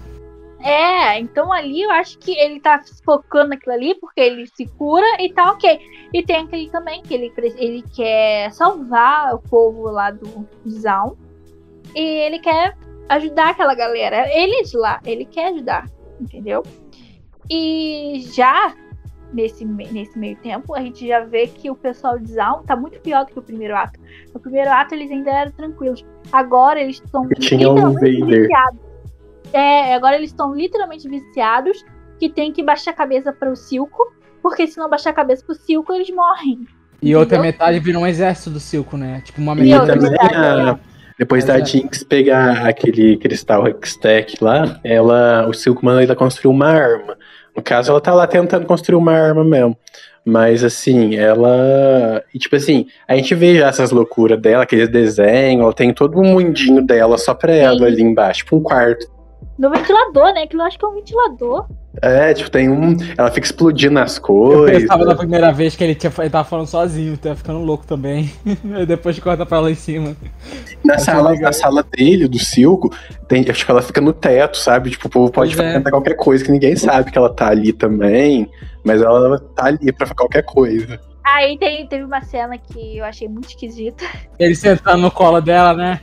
É, 0.63 1.19
então 1.19 1.51
ali 1.51 1.81
eu 1.81 1.91
acho 1.91 2.19
que 2.19 2.31
ele 2.37 2.59
tá 2.59 2.81
focando 3.03 3.49
naquilo 3.49 3.73
ali 3.73 3.95
porque 3.95 4.21
ele 4.21 4.47
se 4.47 4.65
cura 4.77 5.05
e 5.19 5.31
tá 5.33 5.51
ok. 5.51 5.79
E 6.13 6.23
tem 6.23 6.37
aquele 6.37 6.69
também 6.69 7.01
que 7.01 7.13
ele, 7.13 7.33
ele 7.57 7.83
quer 7.95 8.51
salvar 8.51 9.33
o 9.33 9.39
povo 9.39 9.89
lá 9.89 10.11
do 10.11 10.47
Zaun. 10.67 11.15
E 11.95 11.99
ele 11.99 12.39
quer 12.39 12.77
ajudar 13.09 13.49
aquela 13.49 13.73
galera. 13.73 14.27
Ele 14.33 14.55
é 14.55 14.63
de 14.63 14.77
lá, 14.77 14.99
ele 15.05 15.25
quer 15.25 15.53
ajudar, 15.53 15.89
entendeu? 16.19 16.63
E 17.49 18.23
já 18.33 18.73
nesse, 19.33 19.65
nesse 19.65 20.17
meio 20.17 20.37
tempo, 20.37 20.75
a 20.75 20.81
gente 20.81 21.07
já 21.07 21.21
vê 21.21 21.47
que 21.47 21.69
o 21.69 21.75
pessoal 21.75 22.19
de 22.19 22.31
Zaun 22.33 22.63
tá 22.63 22.75
muito 22.75 22.99
pior 22.99 23.25
do 23.25 23.33
que 23.33 23.39
o 23.39 23.41
primeiro 23.41 23.75
ato. 23.75 23.99
No 24.33 24.39
primeiro 24.39 24.69
ato 24.69 24.93
eles 24.93 25.09
ainda 25.11 25.31
eram 25.31 25.51
tranquilos. 25.51 26.05
Agora 26.31 26.79
eles 26.79 27.01
estão 27.03 27.27
Tinha 27.39 27.69
um 27.71 27.93
Vader. 27.93 28.25
viciados. 28.25 28.90
É, 29.53 29.93
agora 29.93 30.15
eles 30.15 30.29
estão 30.29 30.53
literalmente 30.53 31.07
viciados 31.07 31.83
que 32.19 32.29
tem 32.29 32.51
que 32.51 32.63
baixar 32.63 32.91
a 32.91 32.93
cabeça 32.93 33.33
para 33.33 33.51
o 33.51 33.55
Silco, 33.55 34.13
porque 34.41 34.67
se 34.67 34.77
não 34.77 34.89
baixar 34.89 35.09
a 35.09 35.13
cabeça 35.13 35.43
pro 35.45 35.55
Silco, 35.55 35.91
eles 35.93 36.09
morrem. 36.09 36.65
E 37.01 37.15
outra 37.15 37.37
Entendeu? 37.37 37.51
metade 37.51 37.79
virou 37.79 38.03
um 38.03 38.07
exército 38.07 38.51
do 38.51 38.59
Silco, 38.59 38.95
né? 38.95 39.21
Tipo, 39.25 39.41
uma 39.41 39.55
metade. 39.55 39.73
outra 39.79 39.95
também, 39.95 40.11
metade, 40.11 40.35
a- 40.35 40.79
depois 41.17 41.43
Mas 41.45 41.53
da 41.55 41.59
é. 41.61 41.65
Jinx 41.65 42.03
pegar 42.03 42.65
aquele 42.67 43.17
cristal 43.17 43.67
Hextech 43.67 44.37
lá, 44.43 44.79
ela, 44.83 45.47
o 45.47 45.53
Silk 45.53 45.83
manda 45.83 46.03
ela 46.03 46.15
construir 46.15 46.51
uma 46.51 46.67
arma. 46.67 47.17
No 47.55 47.61
caso, 47.61 47.91
ela 47.91 47.99
tá 48.01 48.13
lá 48.13 48.25
tentando 48.27 48.65
construir 48.65 48.95
uma 48.97 49.11
arma 49.13 49.43
mesmo. 49.43 49.77
Mas 50.23 50.63
assim, 50.63 51.15
ela. 51.15 52.23
E 52.33 52.37
tipo 52.37 52.55
assim, 52.55 52.85
a 53.07 53.15
gente 53.15 53.33
vê 53.33 53.57
já 53.57 53.67
essas 53.67 53.89
loucuras 53.91 54.39
dela, 54.39 54.63
aqueles 54.63 54.87
desenhos, 54.87 55.63
ela 55.63 55.73
tem 55.73 55.91
todo 55.93 56.19
um 56.19 56.33
mundinho 56.33 56.85
dela 56.85 57.17
só 57.17 57.33
pra 57.33 57.51
ela 57.53 57.79
Sim. 57.79 57.85
ali 57.85 58.01
embaixo, 58.03 58.39
tipo 58.43 58.57
um 58.57 58.61
quarto. 58.61 59.07
No 59.61 59.69
ventilador, 59.69 60.33
né? 60.33 60.41
Aquilo 60.41 60.63
eu 60.63 60.65
acho 60.65 60.79
que 60.79 60.83
é 60.83 60.87
um 60.87 60.95
ventilador. 60.95 61.67
É, 62.01 62.33
tipo, 62.33 62.49
tem 62.49 62.67
um. 62.67 62.97
Ela 63.15 63.29
fica 63.29 63.45
explodindo 63.45 63.99
as 63.99 64.17
Eu 64.17 64.23
coisas. 64.23 64.81
pensava 64.81 65.05
na 65.05 65.13
primeira 65.13 65.51
vez 65.51 65.75
que 65.75 65.83
ele, 65.83 65.93
tinha, 65.93 66.11
ele 66.17 66.31
tava 66.31 66.49
falando 66.49 66.65
sozinho, 66.65 67.15
tava 67.15 67.35
ficando 67.35 67.59
louco 67.59 67.85
também. 67.85 68.33
Aí 68.73 68.87
depois 68.87 69.19
corta 69.19 69.45
pra 69.45 69.59
lá 69.59 69.69
em 69.69 69.75
cima. 69.75 70.15
Na 70.83 70.97
sala, 70.97 71.35
na 71.35 71.53
sala 71.53 71.83
dele, 71.83 72.27
do 72.27 72.39
Silco, 72.39 72.89
tem, 73.27 73.43
tipo, 73.43 73.71
ela 73.71 73.83
fica 73.83 74.01
no 74.01 74.13
teto, 74.13 74.57
sabe? 74.57 74.89
Tipo, 74.89 75.07
o 75.07 75.11
povo 75.11 75.31
pode 75.31 75.55
Pois 75.55 75.67
é. 75.67 75.73
fazer 75.73 75.91
qualquer 75.91 76.15
coisa, 76.15 76.43
que 76.43 76.51
ninguém 76.51 76.75
sabe 76.75 77.11
que 77.11 77.17
ela 77.19 77.31
tá 77.31 77.49
ali 77.49 77.71
também, 77.71 78.49
mas 78.83 78.99
ela 78.99 79.37
tá 79.55 79.65
ali 79.65 79.91
pra 79.91 80.07
qualquer 80.15 80.41
coisa. 80.43 80.99
Aí 81.23 81.55
tem, 81.59 81.85
teve 81.85 82.03
uma 82.03 82.21
cena 82.23 82.57
que 82.57 82.97
eu 82.97 83.05
achei 83.05 83.27
muito 83.27 83.49
esquisita. 83.49 84.03
Ele 84.39 84.55
sentando 84.55 85.03
no 85.03 85.11
colo 85.11 85.39
dela, 85.39 85.75
né? 85.75 86.01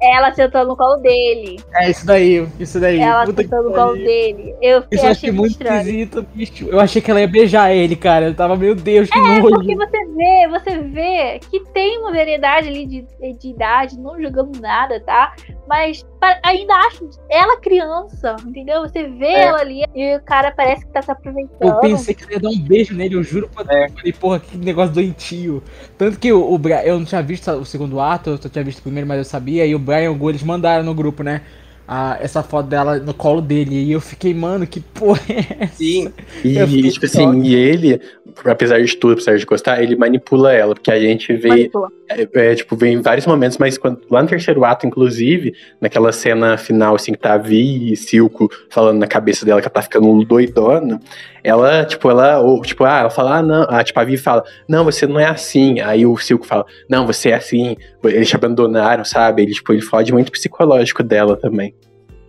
Ela 0.00 0.32
sentando 0.32 0.68
no 0.68 0.76
colo 0.76 0.96
dele. 0.98 1.60
É 1.74 1.90
isso 1.90 2.06
daí, 2.06 2.46
isso 2.58 2.78
daí. 2.80 3.00
Ela 3.00 3.24
Puta 3.24 3.42
sentando 3.42 3.68
no 3.70 3.74
colo 3.74 3.94
dele. 3.94 4.54
Eu, 4.62 4.82
Isso 4.90 5.04
eu 5.04 5.10
achei 5.10 5.30
muito 5.32 5.52
estranho. 5.52 5.80
esquisito, 5.80 6.26
bicho. 6.34 6.68
Eu 6.68 6.80
achei 6.80 7.02
que 7.02 7.10
ela 7.10 7.20
ia 7.20 7.28
beijar 7.28 7.72
ele, 7.74 7.96
cara. 7.96 8.26
Eu 8.26 8.34
tava, 8.34 8.56
meu 8.56 8.74
Deus, 8.74 9.08
que 9.10 9.18
É, 9.18 9.22
nojo. 9.22 9.54
porque 9.54 9.74
você 9.76 10.04
vê, 10.06 10.48
você 10.48 10.78
vê 10.78 11.40
que 11.50 11.60
tem 11.72 11.98
uma 11.98 12.12
variedade 12.12 12.68
ali 12.68 12.86
de, 12.86 13.06
de 13.38 13.48
idade, 13.48 13.98
não 13.98 14.20
jogando 14.20 14.60
nada, 14.60 15.00
tá? 15.00 15.34
Mas 15.66 16.04
ainda 16.42 16.74
acho 16.86 17.08
ela 17.28 17.60
criança, 17.60 18.36
entendeu? 18.46 18.82
Você 18.82 19.04
vê 19.08 19.26
É. 19.26 19.42
ela 19.44 19.58
ali 19.60 19.84
e 19.94 20.16
o 20.16 20.22
cara 20.22 20.50
parece 20.52 20.84
que 20.86 20.92
tá 20.92 21.02
se 21.02 21.10
aproveitando. 21.10 21.68
Eu 21.68 21.80
pensei 21.80 22.14
que 22.14 22.24
ela 22.24 22.32
ia 22.34 22.40
dar 22.40 22.48
um 22.50 22.58
beijo 22.58 22.94
nele, 22.94 23.14
eu 23.16 23.22
juro 23.22 23.48
pra 23.48 23.62
Deus. 23.62 23.90
Eu 23.90 23.96
falei, 23.96 24.12
porra, 24.12 24.40
que 24.40 24.56
negócio 24.56 24.94
doentio. 24.94 25.62
Tanto 25.98 26.18
que 26.18 26.32
o, 26.32 26.52
o 26.52 26.58
Bra- 26.58 26.84
eu 26.84 26.98
não 26.98 27.04
tinha 27.06 27.22
visto 27.22 27.50
o 27.50 27.64
segundo 27.64 28.00
ato, 28.00 28.30
eu 28.30 28.36
só 28.38 28.48
tinha 28.48 28.64
visto 28.64 28.78
o 28.78 28.82
primeiro, 28.82 29.06
mas 29.08 29.18
eu 29.18 29.24
sabia. 29.24 29.66
E 29.66 29.74
o 29.74 29.78
Brian 29.78 30.02
e 30.04 30.08
o 30.08 30.14
Gu, 30.14 30.30
eles 30.30 30.42
mandaram 30.42 30.84
no 30.84 30.94
grupo, 30.94 31.22
né? 31.22 31.42
A- 31.86 32.18
essa 32.20 32.42
foto 32.42 32.68
dela 32.68 32.98
no 32.98 33.12
colo 33.14 33.40
dele. 33.40 33.74
E 33.84 33.92
eu 33.92 34.00
fiquei, 34.00 34.32
mano, 34.34 34.66
que 34.66 34.80
porra 34.80 35.20
é 35.28 35.64
essa? 35.64 35.74
Sim. 35.76 36.12
E, 36.44 36.58
fiquei 36.66 36.90
tipo 36.90 37.06
assim, 37.06 37.42
e 37.42 37.54
ele, 37.54 38.00
apesar 38.44 38.82
de 38.82 38.96
tudo, 38.96 39.12
apesar 39.14 39.36
de 39.36 39.44
gostar, 39.44 39.82
ele 39.82 39.96
manipula 39.96 40.52
ela, 40.52 40.74
porque 40.74 40.90
a 40.90 40.98
gente 40.98 41.32
vê. 41.34 41.70
É, 42.08 42.28
é, 42.34 42.54
tipo, 42.54 42.76
vem 42.76 42.94
em 42.94 43.00
vários 43.00 43.26
momentos, 43.26 43.56
mas 43.58 43.78
quando, 43.78 44.00
lá 44.10 44.22
no 44.22 44.28
terceiro 44.28 44.64
ato, 44.64 44.86
inclusive, 44.86 45.54
naquela 45.80 46.12
cena 46.12 46.56
final, 46.58 46.94
assim, 46.94 47.12
que 47.12 47.18
tá 47.18 47.34
a 47.34 47.38
Vi 47.38 47.92
e 47.92 47.96
Silco 47.96 48.50
falando 48.70 48.98
na 48.98 49.06
cabeça 49.06 49.44
dela 49.46 49.60
que 49.60 49.66
ela 49.66 49.72
tá 49.72 49.82
ficando 49.82 50.24
doidona, 50.24 51.00
ela, 51.44 51.84
tipo, 51.84 52.08
ela, 52.10 52.40
ou, 52.40 52.62
tipo, 52.62 52.84
ah, 52.84 53.00
ela 53.00 53.10
fala, 53.10 53.36
ah, 53.36 53.42
não, 53.42 53.66
ah, 53.68 53.84
tipo, 53.84 54.00
a 54.00 54.04
Vi 54.04 54.16
fala, 54.16 54.42
não, 54.66 54.82
você 54.82 55.06
não 55.06 55.20
é 55.20 55.26
assim, 55.26 55.78
aí 55.78 56.06
o 56.06 56.16
Silco 56.16 56.46
fala, 56.46 56.64
não, 56.88 57.06
você 57.06 57.28
é 57.28 57.34
assim, 57.34 57.76
eles 58.02 58.30
te 58.30 58.34
abandonaram, 58.34 59.04
sabe, 59.04 59.42
ele, 59.42 59.52
tipo, 59.52 59.70
ele 59.70 59.82
fode 59.82 60.10
muito 60.10 60.32
psicológico 60.32 61.02
dela 61.02 61.36
também. 61.36 61.74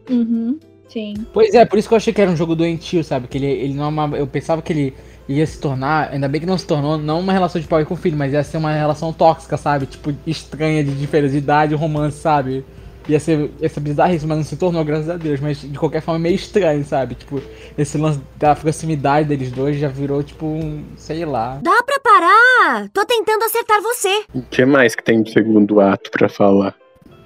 Uhum, 0.09 0.59
sim. 0.89 1.13
Pois 1.33 1.55
é, 1.55 1.63
por 1.63 1.79
isso 1.79 1.87
que 1.87 1.93
eu 1.93 1.97
achei 1.97 2.13
que 2.13 2.21
era 2.21 2.29
um 2.29 2.35
jogo 2.35 2.55
doentio, 2.55 3.05
sabe? 3.05 3.29
Que 3.29 3.37
ele, 3.37 3.47
ele 3.47 3.73
não 3.73 3.87
uma, 3.87 4.17
Eu 4.17 4.27
pensava 4.27 4.61
que 4.61 4.73
ele 4.73 4.93
ia 5.29 5.47
se 5.47 5.59
tornar, 5.59 6.09
ainda 6.11 6.27
bem 6.27 6.41
que 6.41 6.45
não 6.45 6.57
se 6.57 6.67
tornou, 6.67 6.97
não 6.97 7.21
uma 7.21 7.31
relação 7.31 7.59
de 7.59 7.67
pai 7.67 7.85
com 7.85 7.95
filho, 7.95 8.17
mas 8.17 8.33
ia 8.33 8.43
ser 8.43 8.57
uma 8.57 8.73
relação 8.73 9.13
tóxica, 9.13 9.55
sabe? 9.55 9.85
Tipo, 9.85 10.13
estranha 10.27 10.83
de 10.83 10.91
diferença 10.91 11.31
de 11.31 11.37
idade, 11.37 11.73
romance, 11.73 12.17
sabe? 12.17 12.65
Ia 13.07 13.19
ser, 13.19 13.51
ia 13.59 13.69
ser 13.69 13.79
bizarríssimo, 13.79 14.29
mas 14.29 14.37
não 14.37 14.45
se 14.45 14.57
tornou, 14.57 14.83
graças 14.83 15.09
a 15.09 15.17
Deus. 15.17 15.39
Mas 15.39 15.61
de 15.61 15.77
qualquer 15.77 16.01
forma, 16.01 16.19
meio 16.19 16.35
estranho, 16.35 16.83
sabe? 16.83 17.15
Tipo, 17.15 17.41
esse 17.77 17.97
lance 17.97 18.19
da 18.37 18.55
proximidade 18.55 19.27
deles 19.27 19.51
dois 19.51 19.77
já 19.77 19.87
virou, 19.87 20.23
tipo, 20.23 20.45
um. 20.45 20.83
sei 20.95 21.25
lá. 21.25 21.59
Dá 21.61 21.83
pra 21.83 21.99
parar! 21.99 22.89
Tô 22.93 23.05
tentando 23.05 23.43
acertar 23.43 23.81
você. 23.81 24.23
O 24.33 24.41
que 24.41 24.65
mais 24.65 24.95
que 24.95 25.03
tem 25.03 25.21
de 25.21 25.31
segundo 25.31 25.79
ato 25.79 26.09
pra 26.11 26.29
falar? 26.29 26.75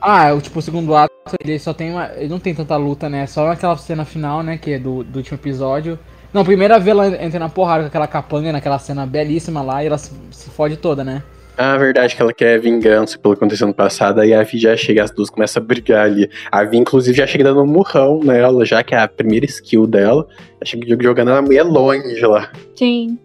Ah, 0.01 0.33
o 0.33 0.39
tipo, 0.39 0.59
o 0.59 0.61
segundo 0.61 0.95
ato, 0.95 1.13
ele 1.43 1.59
só 1.59 1.73
tem 1.73 1.91
uma. 1.91 2.09
Ele 2.15 2.29
não 2.29 2.39
tem 2.39 2.55
tanta 2.55 2.75
luta, 2.77 3.09
né? 3.09 3.27
Só 3.27 3.51
aquela 3.51 3.75
cena 3.77 4.05
final, 4.05 4.41
né? 4.41 4.57
Que 4.57 4.73
é 4.73 4.79
do, 4.79 5.03
do 5.03 5.17
último 5.17 5.37
episódio. 5.37 5.99
Não, 6.31 6.45
primeira 6.45 6.79
vez 6.79 6.95
ela 6.95 7.23
entra 7.23 7.39
na 7.39 7.49
porrada 7.49 7.83
com 7.83 7.87
aquela 7.87 8.07
capanga 8.07 8.51
naquela 8.51 8.77
cena 8.77 9.05
belíssima 9.05 9.61
lá 9.61 9.83
e 9.83 9.87
ela 9.87 9.97
se, 9.97 10.11
se 10.31 10.49
fode 10.51 10.77
toda, 10.77 11.03
né? 11.03 11.23
Ah, 11.61 11.77
verdade 11.77 12.15
que 12.15 12.21
ela 12.21 12.31
quer 12.31 12.57
vingança 12.57 13.19
pelo 13.19 13.33
que 13.35 13.39
aconteceu 13.39 13.67
no 13.67 13.73
passado, 13.73 14.21
aí 14.21 14.33
a 14.33 14.41
Vi 14.43 14.57
já 14.57 14.77
chega, 14.77 15.03
as 15.03 15.11
duas 15.11 15.29
começam 15.29 15.61
a 15.61 15.65
brigar 15.65 16.05
ali. 16.05 16.29
A 16.49 16.63
Vi, 16.63 16.77
inclusive, 16.77 17.17
já 17.17 17.27
chega 17.27 17.43
dando 17.43 17.61
um 17.61 17.67
murrão 17.67 18.21
nela, 18.23 18.65
já 18.65 18.81
que 18.81 18.95
é 18.95 18.97
a 18.97 19.09
primeira 19.09 19.45
skill 19.45 19.85
dela. 19.85 20.25
Já 20.63 20.71
chega 20.71 21.03
jogando 21.03 21.31
ela 21.31 21.41
meio 21.41 21.65
longe 21.65 22.17
lá. 22.21 22.49
Sim. 22.77 23.19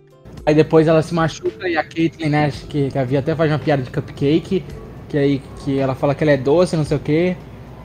Aí 0.45 0.53
depois 0.53 0.89
ela 0.89 1.01
se 1.01 1.15
machuca 1.15 1.69
e 1.69 1.77
a 1.77 1.85
Caitlyn, 1.85 2.29
né, 2.29 2.53
que, 2.69 2.91
que 2.91 2.99
a 2.99 3.05
Vi 3.05 3.17
até 3.17 3.37
faz 3.37 3.53
uma 3.53 3.59
piada 3.61 3.85
de 3.85 3.91
cupcake, 3.91 4.65
que 5.09 5.17
aí 5.17 5.41
que 5.65 5.79
ela 5.79 5.95
fala 5.95 6.13
que 6.13 6.25
ela 6.25 6.33
é 6.33 6.37
doce, 6.37 6.75
não 6.75 6.85
sei 6.85 6.97
o 6.97 7.01
que. 7.01 7.37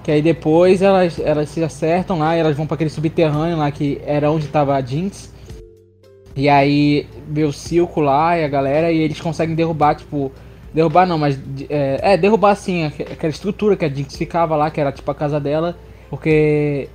Que 0.04 0.10
aí 0.10 0.22
depois 0.24 0.82
elas, 0.82 1.20
elas 1.20 1.48
se 1.50 1.64
acertam 1.64 2.18
lá 2.18 2.36
e 2.36 2.40
elas 2.40 2.58
vão 2.58 2.66
para 2.66 2.74
aquele 2.74 2.90
subterrâneo 2.90 3.56
lá 3.56 3.70
que 3.70 4.02
era 4.04 4.32
onde 4.32 4.48
tava 4.48 4.74
a 4.74 4.82
Jinx. 4.82 5.32
E 6.40 6.48
aí 6.48 7.06
vê 7.28 7.44
o 7.44 7.52
Silco 7.52 8.00
lá 8.00 8.38
e 8.38 8.46
a 8.46 8.48
galera 8.48 8.90
e 8.90 9.00
eles 9.00 9.20
conseguem 9.20 9.56
derrubar, 9.56 9.96
tipo. 9.96 10.32
Derrubar 10.74 11.06
não, 11.06 11.18
mas. 11.18 11.38
É, 11.70 12.14
é 12.14 12.18
derrubar 12.18 12.52
assim, 12.52 12.86
aquela 12.86 13.30
estrutura 13.30 13.76
que 13.76 13.84
a 13.84 13.90
Jinx 13.90 14.16
ficava 14.16 14.56
lá, 14.56 14.72
que 14.72 14.80
era 14.80 14.90
tipo 14.90 15.12
a 15.12 15.16
casa 15.16 15.38
dela. 15.38 15.78
Porque. 16.10 16.88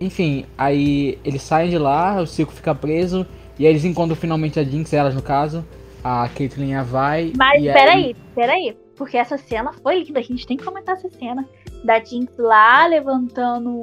Enfim, 0.00 0.44
aí 0.56 1.18
eles 1.24 1.42
saem 1.42 1.70
de 1.70 1.78
lá, 1.78 2.20
o 2.20 2.26
Silco 2.26 2.52
fica 2.52 2.72
preso. 2.72 3.26
E 3.58 3.66
aí 3.66 3.72
eles 3.72 3.84
encontram 3.84 4.14
finalmente 4.14 4.60
a 4.60 4.62
Jinx, 4.62 4.92
elas 4.92 5.12
no 5.12 5.22
caso. 5.22 5.64
A 6.04 6.28
Caitlyn 6.28 6.74
a 6.74 6.84
Vai. 6.84 7.32
Mas 7.36 7.60
peraí, 7.60 8.04
aí... 8.04 8.16
peraí. 8.32 8.76
Porque 8.94 9.16
essa 9.16 9.36
cena 9.36 9.72
foi 9.72 10.04
linda, 10.04 10.20
a 10.20 10.22
gente 10.22 10.46
tem 10.46 10.56
que 10.56 10.64
comentar 10.64 10.94
essa 10.94 11.08
cena. 11.08 11.44
Da 11.82 11.98
Jinx 11.98 12.32
lá 12.38 12.86
levantando 12.86 13.80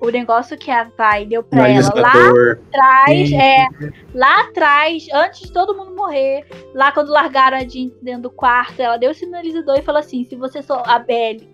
o 0.00 0.08
negócio 0.08 0.56
que 0.56 0.70
a 0.70 0.84
Vai 0.96 1.26
deu 1.26 1.42
pra 1.42 1.68
ela 1.68 1.92
lá 1.94 2.52
atrás, 2.52 3.28
Sim. 3.28 3.40
é, 3.40 3.68
lá 4.14 4.40
atrás, 4.42 5.06
antes 5.12 5.40
de 5.42 5.52
todo 5.52 5.76
mundo 5.76 5.94
morrer, 5.94 6.46
lá 6.74 6.90
quando 6.90 7.10
largaram 7.10 7.58
a 7.58 7.60
Jinx 7.60 7.94
dentro 8.00 8.22
do 8.22 8.30
quarto, 8.30 8.80
ela 8.80 8.96
deu 8.96 9.10
o 9.10 9.14
sinalizador 9.14 9.76
e 9.78 9.82
falou 9.82 10.00
assim: 10.00 10.24
se 10.24 10.34
você 10.36 10.62
sou 10.62 10.82
a 10.84 10.98
Belly 10.98 11.48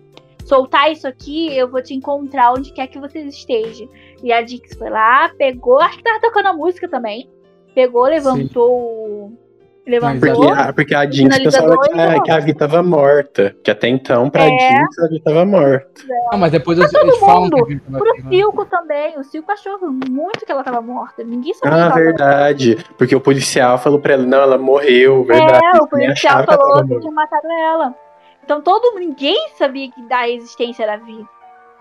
soltar 0.47 0.89
isso 0.91 1.05
aqui, 1.05 1.55
eu 1.55 1.69
vou 1.69 1.81
te 1.81 1.93
encontrar 1.93 2.53
onde 2.53 2.71
quer 2.71 2.87
que 2.87 2.99
vocês 2.99 3.25
estejam. 3.27 3.89
E 4.23 4.31
a 4.31 4.45
Jinx 4.45 4.75
foi 4.75 4.89
lá, 4.89 5.29
pegou, 5.37 5.79
acho 5.79 5.97
que 5.97 6.03
tava 6.03 6.21
tocando 6.21 6.47
a 6.47 6.53
música 6.53 6.87
também. 6.87 7.29
Pegou, 7.75 8.05
levantou 8.05 8.71
o. 8.71 9.46
Levantou. 9.87 10.35
Porque 10.35 10.51
a, 10.51 10.73
porque 10.73 10.95
a 10.95 11.09
Jinx 11.09 11.37
pensava 11.37 11.77
que 11.79 11.99
a, 11.99 12.21
que 12.21 12.31
a 12.31 12.39
Vi 12.39 12.53
tava 12.53 12.83
morta. 12.83 13.55
Que 13.63 13.71
até 13.71 13.87
então, 13.87 14.29
pra 14.29 14.43
É. 14.43 14.49
Jinx, 14.49 14.99
a 14.99 15.07
Vi 15.07 15.21
tava 15.21 15.45
morta. 15.45 15.87
Ah, 16.31 16.37
mas 16.37 16.51
depois 16.51 16.77
eles, 16.77 16.91
todo 16.91 17.07
eles 17.07 17.19
falam 17.19 17.43
mundo, 17.43 17.65
que 17.65 17.73
a 17.73 17.79
tava 17.79 17.97
Pro. 17.99 18.29
Silco 18.29 18.65
também. 18.65 19.17
O 19.17 19.23
Silco 19.23 19.51
achou 19.51 19.79
muito 20.09 20.45
que 20.45 20.51
ela 20.51 20.63
tava 20.63 20.81
morta. 20.81 21.23
Ninguém 21.23 21.53
sabia 21.53 21.71
Ah, 21.71 21.91
que 21.91 21.99
ela 21.99 22.05
verdade. 22.05 22.85
Porque 22.97 23.15
o 23.15 23.21
policial 23.21 23.77
falou 23.77 23.99
pra 23.99 24.13
ela, 24.13 24.25
não, 24.25 24.39
ela 24.39 24.57
morreu, 24.57 25.23
verdade. 25.23 25.65
É, 25.65 25.81
o 25.81 25.87
policial 25.87 26.39
que 26.41 26.45
falou 26.45 26.81
que 26.83 26.89
morta. 26.89 26.99
tinha 26.99 27.13
matado 27.13 27.47
ela. 27.49 27.95
Então 28.43 28.61
todo 28.61 28.99
ninguém 28.99 29.49
sabia 29.57 29.89
que 29.89 30.01
da 30.03 30.27
existência 30.27 30.85
da 30.85 30.97
Vi. 30.97 31.25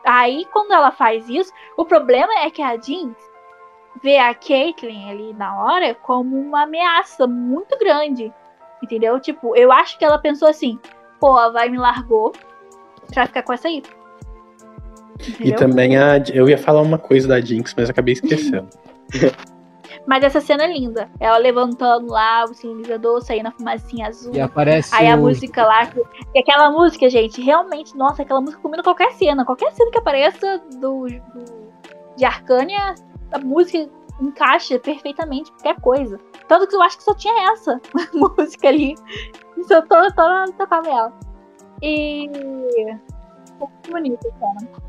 Aí 0.04 0.46
quando 0.52 0.72
ela 0.72 0.92
faz 0.92 1.28
isso, 1.28 1.52
o 1.76 1.84
problema 1.84 2.32
é 2.44 2.50
que 2.50 2.62
a 2.62 2.76
Jinx 2.76 3.16
vê 4.02 4.18
a 4.18 4.34
Caitlyn 4.34 5.10
ali 5.10 5.32
na 5.34 5.62
hora 5.62 5.94
como 5.94 6.36
uma 6.38 6.62
ameaça 6.62 7.26
muito 7.26 7.76
grande. 7.78 8.32
Entendeu? 8.82 9.18
Tipo, 9.20 9.56
eu 9.56 9.72
acho 9.72 9.98
que 9.98 10.04
ela 10.04 10.18
pensou 10.18 10.48
assim, 10.48 10.78
pô, 11.18 11.36
a 11.36 11.50
vai 11.50 11.68
me 11.68 11.78
largou 11.78 12.32
pra 13.12 13.26
ficar 13.26 13.42
com 13.42 13.52
essa 13.52 13.68
aí. 13.68 13.82
E 15.20 15.30
Entendeu? 15.30 15.56
também 15.56 15.96
a, 15.96 16.18
eu 16.32 16.48
ia 16.48 16.58
falar 16.58 16.82
uma 16.82 16.98
coisa 16.98 17.26
da 17.26 17.40
Jinx, 17.40 17.74
mas 17.76 17.88
acabei 17.88 18.12
esquecendo. 18.12 18.68
Mas 20.06 20.22
essa 20.22 20.40
cena 20.40 20.64
é 20.64 20.72
linda. 20.72 21.08
Ela 21.18 21.36
levantando 21.36 22.12
lá 22.12 22.44
o 22.44 22.54
sinalizador, 22.54 23.22
saindo 23.22 23.48
a 23.48 23.50
fumacinha 23.50 24.06
azul. 24.06 24.32
E 24.34 24.40
aparece 24.40 24.94
Aí 24.94 25.08
a 25.08 25.16
o- 25.16 25.20
música 25.20 25.64
lá, 25.66 25.84
que 25.86 26.38
aquela 26.38 26.70
música, 26.70 27.08
gente, 27.10 27.40
realmente, 27.42 27.96
nossa, 27.96 28.22
aquela 28.22 28.40
música 28.40 28.60
combina 28.62 28.84
qualquer 28.84 29.10
cena. 29.12 29.44
Qualquer 29.44 29.72
cena 29.72 29.90
que 29.90 29.98
apareça 29.98 30.58
do, 30.78 31.06
do- 31.06 31.70
de 32.16 32.24
Arcânia, 32.24 32.94
a 33.32 33.38
música 33.38 33.88
encaixa 34.20 34.78
perfeitamente 34.78 35.50
qualquer 35.52 35.80
coisa. 35.80 36.18
Tanto 36.48 36.66
que 36.66 36.76
eu 36.76 36.82
acho 36.82 36.98
que 36.98 37.04
só 37.04 37.14
tinha 37.14 37.52
essa 37.52 37.80
música 38.14 38.68
ali. 38.68 38.94
Só 39.66 39.82
tô, 39.82 39.96
tô 40.12 40.52
tocava 40.56 40.88
ela. 40.88 41.12
E. 41.82 42.28
Muito 43.58 43.90
bonita 43.90 44.28
a 44.28 44.58
cena. 44.58 44.86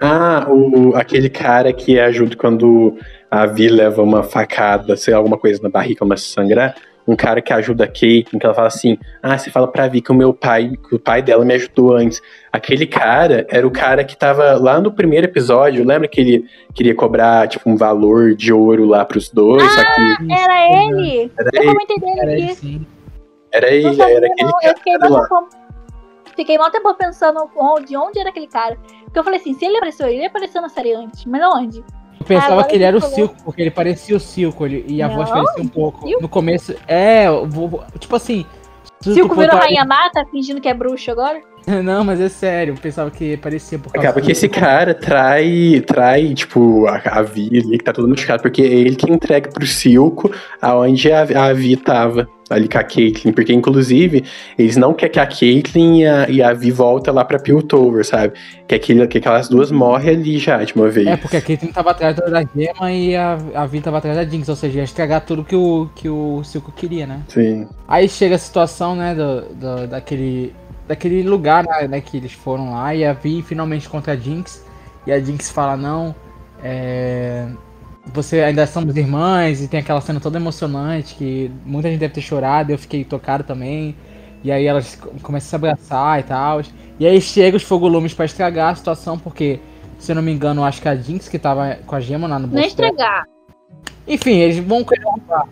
Ah, 0.00 0.46
o, 0.48 0.94
aquele 0.94 1.28
cara 1.28 1.72
que 1.72 1.98
ajuda 1.98 2.36
quando 2.36 2.96
a 3.30 3.46
Vi 3.46 3.68
leva 3.68 4.02
uma 4.02 4.22
facada, 4.22 4.96
sei 4.96 5.12
lá, 5.12 5.18
alguma 5.18 5.36
coisa 5.36 5.60
na 5.62 5.68
barriga, 5.68 5.98
começa 5.98 6.24
a 6.24 6.42
sangrar. 6.42 6.74
Um 7.08 7.16
cara 7.16 7.40
que 7.40 7.50
ajuda 7.54 7.84
a 7.84 7.86
Kate, 7.86 8.26
que 8.38 8.44
ela 8.44 8.52
fala 8.54 8.68
assim: 8.68 8.98
Ah, 9.22 9.38
você 9.38 9.50
fala 9.50 9.66
pra 9.66 9.88
Vi 9.88 10.02
que 10.02 10.12
o 10.12 10.14
meu 10.14 10.34
pai, 10.34 10.72
que 10.88 10.94
o 10.94 10.98
pai 10.98 11.22
dela 11.22 11.42
me 11.42 11.54
ajudou 11.54 11.96
antes. 11.96 12.20
Aquele 12.52 12.86
cara 12.86 13.46
era 13.48 13.66
o 13.66 13.70
cara 13.70 14.04
que 14.04 14.14
tava 14.14 14.52
lá 14.58 14.78
no 14.78 14.92
primeiro 14.92 15.26
episódio. 15.26 15.86
Lembra 15.86 16.06
que 16.06 16.20
ele 16.20 16.44
queria 16.74 16.94
cobrar, 16.94 17.48
tipo, 17.48 17.68
um 17.70 17.76
valor 17.76 18.34
de 18.34 18.52
ouro 18.52 18.84
lá 18.84 19.06
pros 19.06 19.30
dois? 19.30 19.62
que 19.74 20.32
Era 20.32 20.84
ele! 20.84 21.32
era 21.38 21.50
Eu 21.54 21.62
ele, 21.62 21.72
comentei 21.72 21.98
dele 21.98 22.20
Era 22.20 22.32
aqui. 22.32 22.42
ele 22.42 22.54
sim. 22.54 22.86
era 23.52 23.70
ele, 23.70 23.94
sabia, 23.94 24.16
era 24.18 24.26
aquele 24.26 24.50
não. 24.50 24.60
Eu 24.62 24.76
fiquei 24.76 24.98
cara 24.98 25.08
lá. 25.08 25.28
fiquei 26.36 26.58
mó 26.58 26.68
tempo 26.70 26.94
pensando 26.94 27.48
onde, 27.56 27.96
onde 27.96 28.20
era 28.20 28.28
aquele 28.28 28.48
cara. 28.48 28.76
Porque 29.04 29.18
eu 29.18 29.24
falei 29.24 29.40
assim, 29.40 29.54
se 29.54 29.64
ele 29.64 29.78
apareceu, 29.78 30.08
ele 30.08 30.26
apareceu 30.26 30.60
na 30.60 30.68
série 30.68 30.92
antes, 30.92 31.24
mas 31.24 31.42
onde? 31.54 31.82
Eu 32.20 32.26
pensava 32.26 32.52
Agora 32.54 32.66
que 32.68 32.74
ele 32.76 32.84
era 32.84 32.96
o 32.96 33.00
Silco, 33.00 33.34
porque 33.44 33.62
ele 33.62 33.70
parecia 33.70 34.16
o 34.16 34.20
Silco, 34.20 34.66
ele, 34.66 34.84
e 34.88 35.00
a 35.02 35.08
voz 35.08 35.28
Não, 35.30 35.36
parecia 35.44 35.62
um 35.62 35.68
pouco. 35.68 36.06
Silco? 36.06 36.22
No 36.22 36.28
começo, 36.28 36.74
é, 36.86 37.26
vou- 37.30 37.82
tipo 37.98 38.16
assim. 38.16 38.44
Silco 39.00 39.34
virou 39.36 39.52
botar- 39.52 39.64
Rainha 39.66 39.84
Mata, 39.84 40.24
fingindo 40.30 40.60
que 40.60 40.68
é 40.68 40.74
bruxo 40.74 41.10
agora? 41.10 41.40
Não, 41.84 42.04
mas 42.04 42.20
é 42.20 42.28
sério, 42.28 42.74
eu 42.74 42.78
pensava 42.80 43.10
que 43.10 43.36
parecia 43.36 43.78
por 43.78 43.92
causa 43.92 44.08
Acaba 44.08 44.24
que 44.24 44.32
esse 44.32 44.48
cara 44.48 44.94
trai, 44.94 45.82
trai 45.86 46.32
tipo, 46.34 46.86
a, 46.86 46.96
a 47.04 47.22
Vi 47.22 47.48
ali, 47.52 47.78
que 47.78 47.84
tá 47.84 47.92
todo 47.92 48.08
machucado, 48.08 48.42
porque 48.42 48.62
é 48.62 48.66
ele 48.66 48.96
que 48.96 49.10
entrega 49.10 49.50
pro 49.50 49.66
Silco 49.66 50.30
aonde 50.62 51.12
a, 51.12 51.22
a 51.22 51.52
Vi 51.52 51.76
tava, 51.76 52.28
ali 52.48 52.66
com 52.68 52.78
a 52.78 52.82
Caitlyn, 52.82 53.32
porque 53.32 53.52
inclusive 53.52 54.24
eles 54.58 54.76
não 54.76 54.94
querem 54.94 55.12
que 55.12 55.20
a 55.20 55.26
Caitlyn 55.26 56.00
e 56.00 56.06
a, 56.06 56.30
e 56.30 56.42
a 56.42 56.52
Vi 56.54 56.70
voltem 56.70 57.12
lá 57.12 57.24
pra 57.24 57.38
Piltover, 57.38 58.04
sabe? 58.04 58.32
Que, 58.66 58.74
aquele, 58.74 59.06
que 59.06 59.18
aquelas 59.18 59.48
duas 59.48 59.70
morrem 59.70 60.16
ali 60.16 60.38
já 60.38 60.62
de 60.64 60.74
uma 60.74 60.88
vez. 60.88 61.06
É, 61.06 61.16
porque 61.16 61.36
a 61.36 61.42
Caitlyn 61.42 61.70
tava 61.72 61.90
atrás 61.90 62.16
da 62.16 62.42
gema 62.42 62.90
e 62.90 63.14
a, 63.14 63.38
a 63.54 63.66
Vi 63.66 63.80
tava 63.82 63.98
atrás 63.98 64.16
da 64.16 64.24
Jinx, 64.24 64.48
ou 64.48 64.56
seja, 64.56 64.78
ia 64.78 64.84
estragar 64.84 65.20
tudo 65.26 65.44
que 65.44 65.54
o, 65.54 65.90
que 65.94 66.08
o 66.08 66.42
Silco 66.44 66.72
queria, 66.72 67.06
né? 67.06 67.20
Sim. 67.28 67.68
Aí 67.86 68.08
chega 68.08 68.36
a 68.36 68.38
situação, 68.38 68.96
né, 68.96 69.14
do, 69.14 69.42
do- 69.54 69.86
daquele, 69.86 70.54
daquele 70.88 71.22
lugar, 71.22 71.64
né, 71.64 71.86
né, 71.86 72.00
que 72.00 72.16
eles 72.16 72.32
foram 72.32 72.72
lá, 72.72 72.94
e 72.94 73.04
a 73.04 73.12
Vi 73.12 73.42
finalmente 73.42 73.88
contra 73.88 74.14
a 74.14 74.16
Jinx, 74.16 74.64
e 75.06 75.12
a 75.12 75.20
Jinx 75.20 75.50
fala, 75.50 75.76
não, 75.76 76.14
é, 76.62 77.46
você 78.12 78.40
ainda 78.40 78.66
somos 78.66 78.96
irmãs, 78.96 79.62
e 79.62 79.68
tem 79.68 79.80
aquela 79.80 80.00
cena 80.00 80.18
toda 80.18 80.38
emocionante, 80.38 81.14
que 81.14 81.50
muita 81.64 81.88
gente 81.90 82.00
deve 82.00 82.14
ter 82.14 82.20
chorado, 82.22 82.70
eu 82.72 82.78
fiquei 82.78 83.04
tocado 83.04 83.44
também, 83.44 83.94
e 84.42 84.50
aí 84.50 84.66
elas 84.66 84.94
co- 84.96 85.10
começam 85.22 85.46
a 85.46 85.50
se 85.50 85.54
abraçar 85.56 86.20
e 86.20 86.22
tal, 86.22 86.62
e 86.98 87.06
aí 87.06 87.20
chega 87.20 87.56
os 87.56 87.62
fogolumes 87.62 88.14
pra 88.14 88.24
estragar 88.24 88.72
a 88.72 88.74
situação, 88.74 89.18
porque, 89.18 89.60
se 89.98 90.10
eu 90.10 90.16
não 90.16 90.22
me 90.22 90.32
engano, 90.32 90.64
acho 90.64 90.80
que 90.82 90.88
a 90.88 90.96
Jinx 90.96 91.28
que 91.28 91.38
tava 91.38 91.76
com 91.86 91.94
a 91.94 92.00
gema 92.00 92.26
lá 92.26 92.38
no 92.38 92.46
Não 92.46 92.54
bolso 92.60 92.76
dela- 92.76 92.88
estragar. 92.90 93.24
Enfim, 94.08 94.38
eles 94.38 94.58
vão 94.58 94.84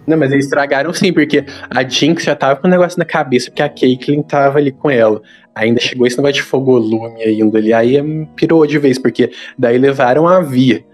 Não, 0.07 0.17
mas 0.17 0.33
eles 0.33 0.47
estragaram 0.47 0.93
sim, 0.93 1.13
porque 1.13 1.45
a 1.69 1.83
Jinx 1.87 2.25
já 2.25 2.35
tava 2.35 2.59
com 2.59 2.67
o 2.67 2.71
negócio 2.71 2.99
na 2.99 3.05
cabeça, 3.05 3.51
porque 3.51 3.63
a 3.63 3.69
Caitlyn 3.69 4.23
tava 4.23 4.59
ali 4.59 4.73
com 4.73 4.91
ela. 4.91 5.21
Ainda 5.55 5.79
chegou 5.79 6.07
esse 6.07 6.17
negócio 6.17 6.37
de 6.37 6.43
fogolume 6.43 7.23
ainda 7.23 7.59
ali, 7.59 7.73
aí 7.73 7.97
pirou 8.35 8.67
de 8.67 8.79
vez, 8.79 8.99
porque 8.99 9.31
daí 9.59 9.77
levaram 9.77 10.27
a 10.27 10.41
Vi, 10.41 10.85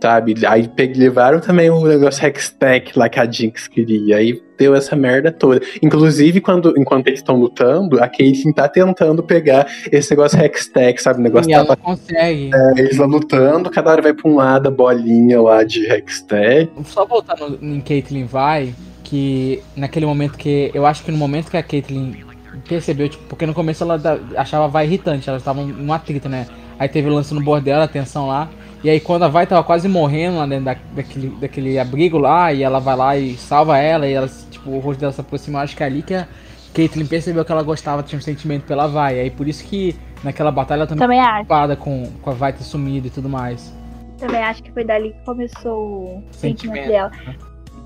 sabe? 0.00 0.34
Aí 0.46 0.70
levaram 0.94 1.40
também 1.40 1.70
o 1.70 1.84
negócio 1.86 2.26
Hextech 2.26 2.98
lá 2.98 3.08
que 3.08 3.18
a 3.18 3.30
Jinx 3.30 3.68
queria, 3.68 4.16
aí 4.16 4.40
deu 4.58 4.74
essa 4.74 4.96
merda 4.96 5.30
toda. 5.30 5.60
Inclusive, 5.82 6.40
quando, 6.40 6.74
enquanto 6.76 7.06
eles 7.06 7.20
estão 7.20 7.36
lutando, 7.36 8.02
a 8.02 8.08
Caitlyn 8.08 8.52
tá 8.52 8.68
tentando 8.68 9.22
pegar 9.22 9.66
esse 9.90 10.10
negócio 10.10 10.40
Hextech, 10.40 11.00
sabe? 11.00 11.20
O 11.20 11.22
negócio 11.22 11.48
e 11.48 11.54
ela 11.54 11.64
tava 11.64 11.78
não 11.78 11.96
consegue. 11.96 12.50
eles 12.76 12.96
lá 12.96 13.06
lutando, 13.06 13.70
cada 13.70 13.90
hora 13.90 14.02
vai 14.02 14.12
pra 14.12 14.28
um 14.28 14.36
lado 14.36 14.68
a 14.68 14.70
bolinha 14.70 15.40
lá 15.40 15.62
de 15.62 15.86
Hextech. 15.86 16.70
Só 16.84 17.06
voltar 17.06 17.36
no, 17.36 17.76
em 17.76 17.80
Caitlyn 17.80 18.24
vai, 18.24 18.74
que 19.04 19.62
naquele 19.76 20.06
momento 20.06 20.36
que. 20.36 20.70
Eu 20.74 20.84
acho 20.86 21.04
que 21.04 21.10
no 21.10 21.18
momento 21.18 21.50
que 21.50 21.56
a 21.56 21.62
Caitlyn 21.62 22.28
percebeu, 22.68 23.08
tipo, 23.08 23.24
porque 23.28 23.46
no 23.46 23.54
começo 23.54 23.84
ela 23.84 24.00
achava 24.36 24.68
Vai 24.68 24.86
irritante, 24.86 25.28
elas 25.28 25.42
estavam 25.42 25.64
um 25.64 25.92
atrito, 25.92 26.28
né? 26.28 26.46
Aí 26.78 26.88
teve 26.88 27.08
o 27.08 27.12
lance 27.12 27.32
no 27.34 27.40
bordel, 27.40 27.80
a 27.80 27.88
tensão 27.88 28.26
lá. 28.28 28.48
E 28.82 28.88
aí 28.90 29.00
quando 29.00 29.24
a 29.24 29.28
Vai 29.28 29.46
tava 29.46 29.64
quase 29.64 29.88
morrendo 29.88 30.38
lá 30.38 30.46
dentro 30.46 30.64
da- 30.66 30.76
daquele, 30.94 31.28
daquele 31.40 31.78
abrigo 31.78 32.16
lá, 32.18 32.52
e 32.52 32.62
ela 32.62 32.78
vai 32.78 32.96
lá 32.96 33.16
e 33.16 33.34
salva 33.36 33.76
ela, 33.78 34.06
e 34.06 34.12
ela, 34.12 34.28
tipo, 34.50 34.70
o 34.70 34.78
rosto 34.78 35.00
dela 35.00 35.12
se 35.12 35.20
aproxima, 35.20 35.60
acho 35.60 35.76
que 35.76 35.82
é 35.82 35.86
ali 35.86 36.02
que 36.02 36.14
a 36.14 36.26
Caitlyn 36.74 37.06
percebeu 37.06 37.44
que 37.44 37.50
ela 37.50 37.62
gostava, 37.62 38.02
tinha 38.02 38.18
um 38.18 38.22
sentimento 38.22 38.64
pela 38.66 38.86
Vai. 38.86 39.18
Aí 39.18 39.30
por 39.30 39.48
isso 39.48 39.64
que 39.64 39.96
naquela 40.22 40.52
batalha 40.52 40.80
ela 40.80 40.86
também 40.86 41.00
Também 41.02 41.20
acho. 41.20 41.30
preocupada 41.32 41.74
com, 41.76 42.04
com 42.22 42.30
a 42.30 42.34
Vai 42.34 42.52
ter 42.52 42.62
sumido 42.62 43.08
e 43.08 43.10
tudo 43.10 43.28
mais. 43.28 43.74
Também 44.18 44.42
acho 44.42 44.62
que 44.62 44.70
foi 44.72 44.84
dali 44.84 45.12
que 45.12 45.24
começou 45.24 45.78
o 45.78 46.22
sentimento, 46.32 46.76
Sentimento, 46.76 46.88
dela. 46.88 47.10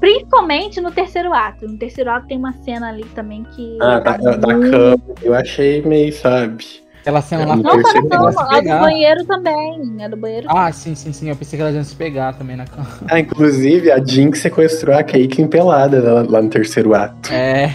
Principalmente 0.01 0.81
no 0.81 0.91
terceiro 0.91 1.33
ato. 1.33 1.67
No 1.69 1.79
terceiro 1.79 2.11
ato 2.11 2.27
tem 2.27 2.37
uma 2.37 2.53
cena 2.65 2.89
ali 2.89 3.05
também 3.15 3.45
que. 3.55 3.79
Ah, 3.81 3.99
da, 4.01 4.19
tá 4.19 4.37
da 4.37 4.49
muito- 4.57 4.71
cama. 4.71 4.99
Eu 5.23 5.35
achei 5.35 5.81
meio, 5.83 6.13
sabe? 6.13 6.82
Aquela 7.03 7.21
cena 7.21 7.45
lá 7.45 7.57
Não, 7.57 7.65
Não 7.65 7.83
cama, 7.83 8.63
de 8.63 8.71
a 8.71 8.77
do 8.77 8.81
banheiro 8.81 9.25
também. 9.25 10.05
A 10.05 10.09
do 10.09 10.17
banheiro 10.17 10.47
Ah, 10.49 10.71
sim, 10.71 10.95
sim, 10.95 11.13
sim. 11.13 11.29
Eu 11.29 11.35
pensei 11.35 11.57
que 11.57 11.63
elas 11.63 11.75
iam 11.75 11.83
se 11.83 11.97
pegar 11.97 12.33
também 12.35 12.57
na 12.57 12.65
cama. 12.65 12.87
Ah, 13.11 13.19
inclusive, 13.19 13.91
a 13.91 14.03
Jinx 14.03 14.39
sequestrou 14.39 14.97
a 14.97 15.03
Caitlyn 15.03 15.49
pelada 15.49 16.01
lá, 16.01 16.23
lá 16.23 16.41
no 16.41 16.49
terceiro 16.49 16.95
ato. 16.95 17.33
É. 17.33 17.75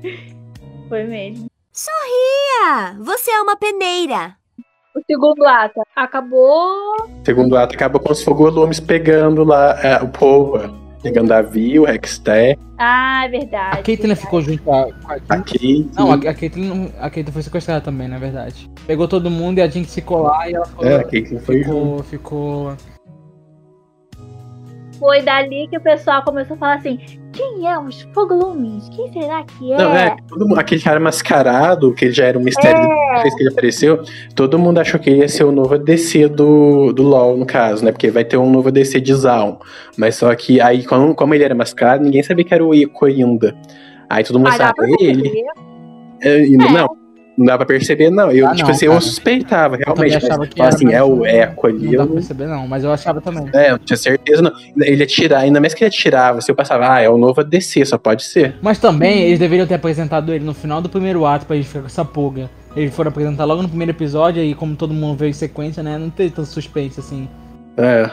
foi 0.88 1.04
mesmo. 1.04 1.46
Sorria! 1.70 2.96
Você 3.00 3.30
é 3.30 3.40
uma 3.42 3.54
peneira. 3.54 4.34
O 4.96 5.00
segundo 5.06 5.44
ato 5.44 5.82
acabou. 5.94 6.96
Segundo 7.24 7.54
ato, 7.54 7.74
acaba 7.74 7.98
com 7.98 8.10
os 8.10 8.22
fogolumes 8.22 8.80
pegando 8.80 9.44
lá 9.44 9.78
é, 9.82 10.02
o 10.02 10.08
povo. 10.08 10.87
Pegando 11.02 11.32
a 11.32 11.42
Vi, 11.42 11.78
o 11.78 11.86
Hextech, 11.88 12.58
Ah, 12.76 13.24
é 13.24 13.28
verdade. 13.28 13.78
A 13.80 13.82
Caitlyn 13.82 13.96
verdade. 14.08 14.20
ficou 14.20 14.40
junto 14.42 14.62
com 14.62 14.74
a, 14.74 14.84
com 14.92 15.12
a 15.12 15.14
a. 15.14 15.38
Kate. 15.38 15.90
Não, 15.96 16.10
a, 16.12 16.14
a 16.16 16.34
Caitlyn, 16.34 16.90
a 16.98 17.08
Caitlyn 17.10 17.32
foi 17.32 17.42
sequestrada 17.42 17.80
também, 17.80 18.08
na 18.08 18.18
verdade. 18.18 18.68
Pegou 18.86 19.06
todo 19.06 19.30
mundo 19.30 19.58
e 19.58 19.62
a 19.62 19.68
Jinx 19.68 19.94
ficou 19.94 20.22
lá 20.22 20.50
e 20.50 20.54
ela 20.54 20.66
ficou. 20.66 20.86
É, 20.86 20.96
a 20.96 21.04
Caitlyn 21.04 21.38
foi 21.40 21.62
junto. 21.62 22.02
ficou, 22.04 22.72
ficou. 22.74 22.76
Foi 24.98 25.22
dali 25.22 25.68
que 25.68 25.76
o 25.76 25.80
pessoal 25.80 26.22
começou 26.24 26.56
a 26.56 26.58
falar 26.58 26.74
assim: 26.74 26.98
quem 27.38 27.68
é 27.68 27.78
os 27.78 28.02
fogolumes? 28.12 28.88
Quem 28.90 29.12
será 29.12 29.44
que 29.44 29.72
é? 29.72 29.78
Não, 29.78 29.94
é, 29.94 30.16
mundo- 30.30 30.58
aquele 30.58 30.80
cara 30.82 30.98
mascarado, 30.98 31.94
que 31.94 32.06
ele 32.06 32.12
já 32.12 32.24
era 32.24 32.36
um 32.38 32.42
mistério 32.42 32.80
É. 32.82 33.22
desde 33.22 33.36
que 33.36 33.42
ele 33.44 33.50
apareceu, 33.52 34.02
todo 34.34 34.58
mundo 34.58 34.78
achou 34.78 34.98
que 34.98 35.08
ele 35.08 35.20
ia 35.20 35.28
ser 35.28 35.44
o 35.44 35.52
novo 35.52 35.74
ADC 35.74 36.28
do, 36.28 36.92
do 36.92 37.02
LoL, 37.02 37.36
no 37.36 37.46
caso, 37.46 37.84
né? 37.84 37.92
Porque 37.92 38.10
vai 38.10 38.24
ter 38.24 38.36
um 38.36 38.50
novo 38.50 38.68
ADC 38.68 39.00
de 39.00 39.14
Zaun. 39.14 39.56
Mas 39.96 40.16
só 40.16 40.34
que 40.34 40.60
aí, 40.60 40.84
como, 40.84 41.14
como 41.14 41.32
ele 41.34 41.44
era 41.44 41.54
mascarado, 41.54 42.02
ninguém 42.02 42.22
sabia 42.22 42.44
que 42.44 42.52
era 42.54 42.64
o 42.64 42.74
Ico 42.74 43.04
ainda. 43.06 43.54
Aí 44.10 44.24
todo 44.24 44.38
mundo 44.38 44.52
sabe, 44.52 44.72
é 45.00 45.04
ele. 45.04 45.42
É, 46.20 46.42
É. 46.42 46.48
Não, 46.48 46.88
não 47.38 47.46
dá 47.46 47.56
pra 47.56 47.64
perceber, 47.64 48.10
não. 48.10 48.30
Eu, 48.30 48.46
Ah, 48.48 48.54
tipo 48.54 48.68
não, 48.68 48.74
assim, 48.74 48.84
eu 48.86 48.92
cara. 48.92 49.00
suspeitava, 49.00 49.76
Eu 49.76 49.84
também 49.94 50.10
realmente. 50.10 50.14
Mas, 50.14 50.24
achava 50.24 50.46
que 50.46 50.56
falar 50.56 50.66
era, 50.66 50.74
assim, 50.76 50.84
mas 50.86 50.94
é 50.94 51.02
o 51.02 51.24
Eco 51.24 51.66
ali. 51.68 51.84
Não 51.84 51.90
dá 51.92 51.96
Eu, 52.02 52.06
pra 52.06 52.14
perceber, 52.14 52.46
não, 52.48 52.68
mas 52.68 52.84
eu 52.84 52.92
achava 52.92 53.20
também. 53.20 53.48
é, 53.54 53.70
eu 53.70 53.78
tinha 53.78 53.96
certeza, 53.96 54.42
não. 54.42 54.52
Ele 54.80 55.02
atirava, 55.04 55.42
ainda 55.44 55.60
mais 55.60 55.72
que 55.72 55.84
ele 55.84 55.88
atirava, 55.88 56.40
se 56.40 56.50
eu 56.50 56.54
passava, 56.56 56.92
ah, 56.92 57.00
é 57.00 57.08
o 57.08 57.16
novo 57.16 57.40
ADC, 57.40 57.84
só 57.86 57.96
pode 57.96 58.24
ser. 58.24 58.56
Mas 58.60 58.78
também 58.78 59.22
eles 59.22 59.38
deveriam 59.38 59.66
ter 59.66 59.74
apresentado 59.74 60.34
ele 60.34 60.44
no 60.44 60.52
final 60.52 60.82
do 60.82 60.88
primeiro 60.88 61.24
ato 61.24 61.46
pra 61.46 61.56
gente 61.56 61.68
ficar 61.68 61.80
com 61.80 61.86
essa 61.86 62.04
pulga. 62.04 62.50
Eles 62.76 62.94
foram 62.94 63.08
apresentar 63.10 63.44
logo 63.44 63.62
no 63.62 63.68
primeiro 63.68 63.92
episódio 63.92 64.42
e 64.42 64.54
como 64.54 64.76
todo 64.76 64.92
mundo 64.92 65.16
veio 65.16 65.30
em 65.30 65.32
sequência, 65.32 65.82
né? 65.82 65.96
Não 65.96 66.10
teve 66.10 66.30
tanto 66.30 66.48
suspense 66.48 67.00
assim. 67.00 67.28
É. 67.76 68.10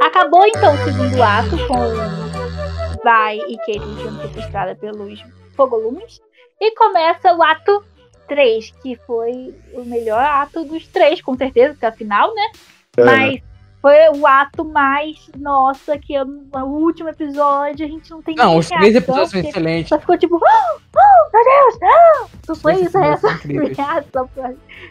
Acabou 0.00 0.46
então 0.46 0.74
o 0.74 0.78
segundo 0.78 1.22
ato 1.22 1.56
com 1.66 3.02
Vai 3.02 3.38
e 3.38 3.56
Caitlyn 3.58 3.96
sendo 3.96 4.22
sequestrada 4.22 4.74
pelos 4.74 5.24
fogolumes. 5.56 6.20
E 6.60 6.74
começa 6.76 7.34
o 7.34 7.42
ato 7.42 7.84
3, 8.28 8.70
que 8.82 8.96
foi 9.06 9.54
o 9.74 9.84
melhor 9.84 10.22
ato 10.22 10.64
dos 10.64 10.86
três, 10.86 11.20
com 11.20 11.36
certeza, 11.36 11.74
porque 11.74 11.86
afinal, 11.86 12.34
né? 12.34 12.52
É. 12.96 13.04
Mas 13.04 13.42
foi 13.82 14.08
o 14.16 14.26
ato 14.26 14.64
mais. 14.64 15.16
Nossa, 15.36 15.98
que 15.98 16.14
eu- 16.14 16.24
o 16.24 16.58
último 16.64 17.08
episódio 17.08 17.84
a 17.84 17.88
gente 17.88 18.10
não 18.10 18.22
tem 18.22 18.36
Não, 18.36 18.56
os 18.56 18.68
três 18.68 18.92
reação, 18.94 19.00
episódios 19.02 19.30
são 19.30 19.40
excelentes. 19.40 19.88
Só 19.88 19.98
ficou 19.98 20.16
tipo, 20.16 20.36
oh, 20.36 20.78
oh, 20.96 21.36
meu 21.36 21.44
Deus, 21.44 21.78
não! 21.80 22.28
Não 22.48 22.54
foi 22.54 22.74
isso 22.74 22.92
são 22.92 23.02
essa 23.04 23.28
reação, 23.28 24.30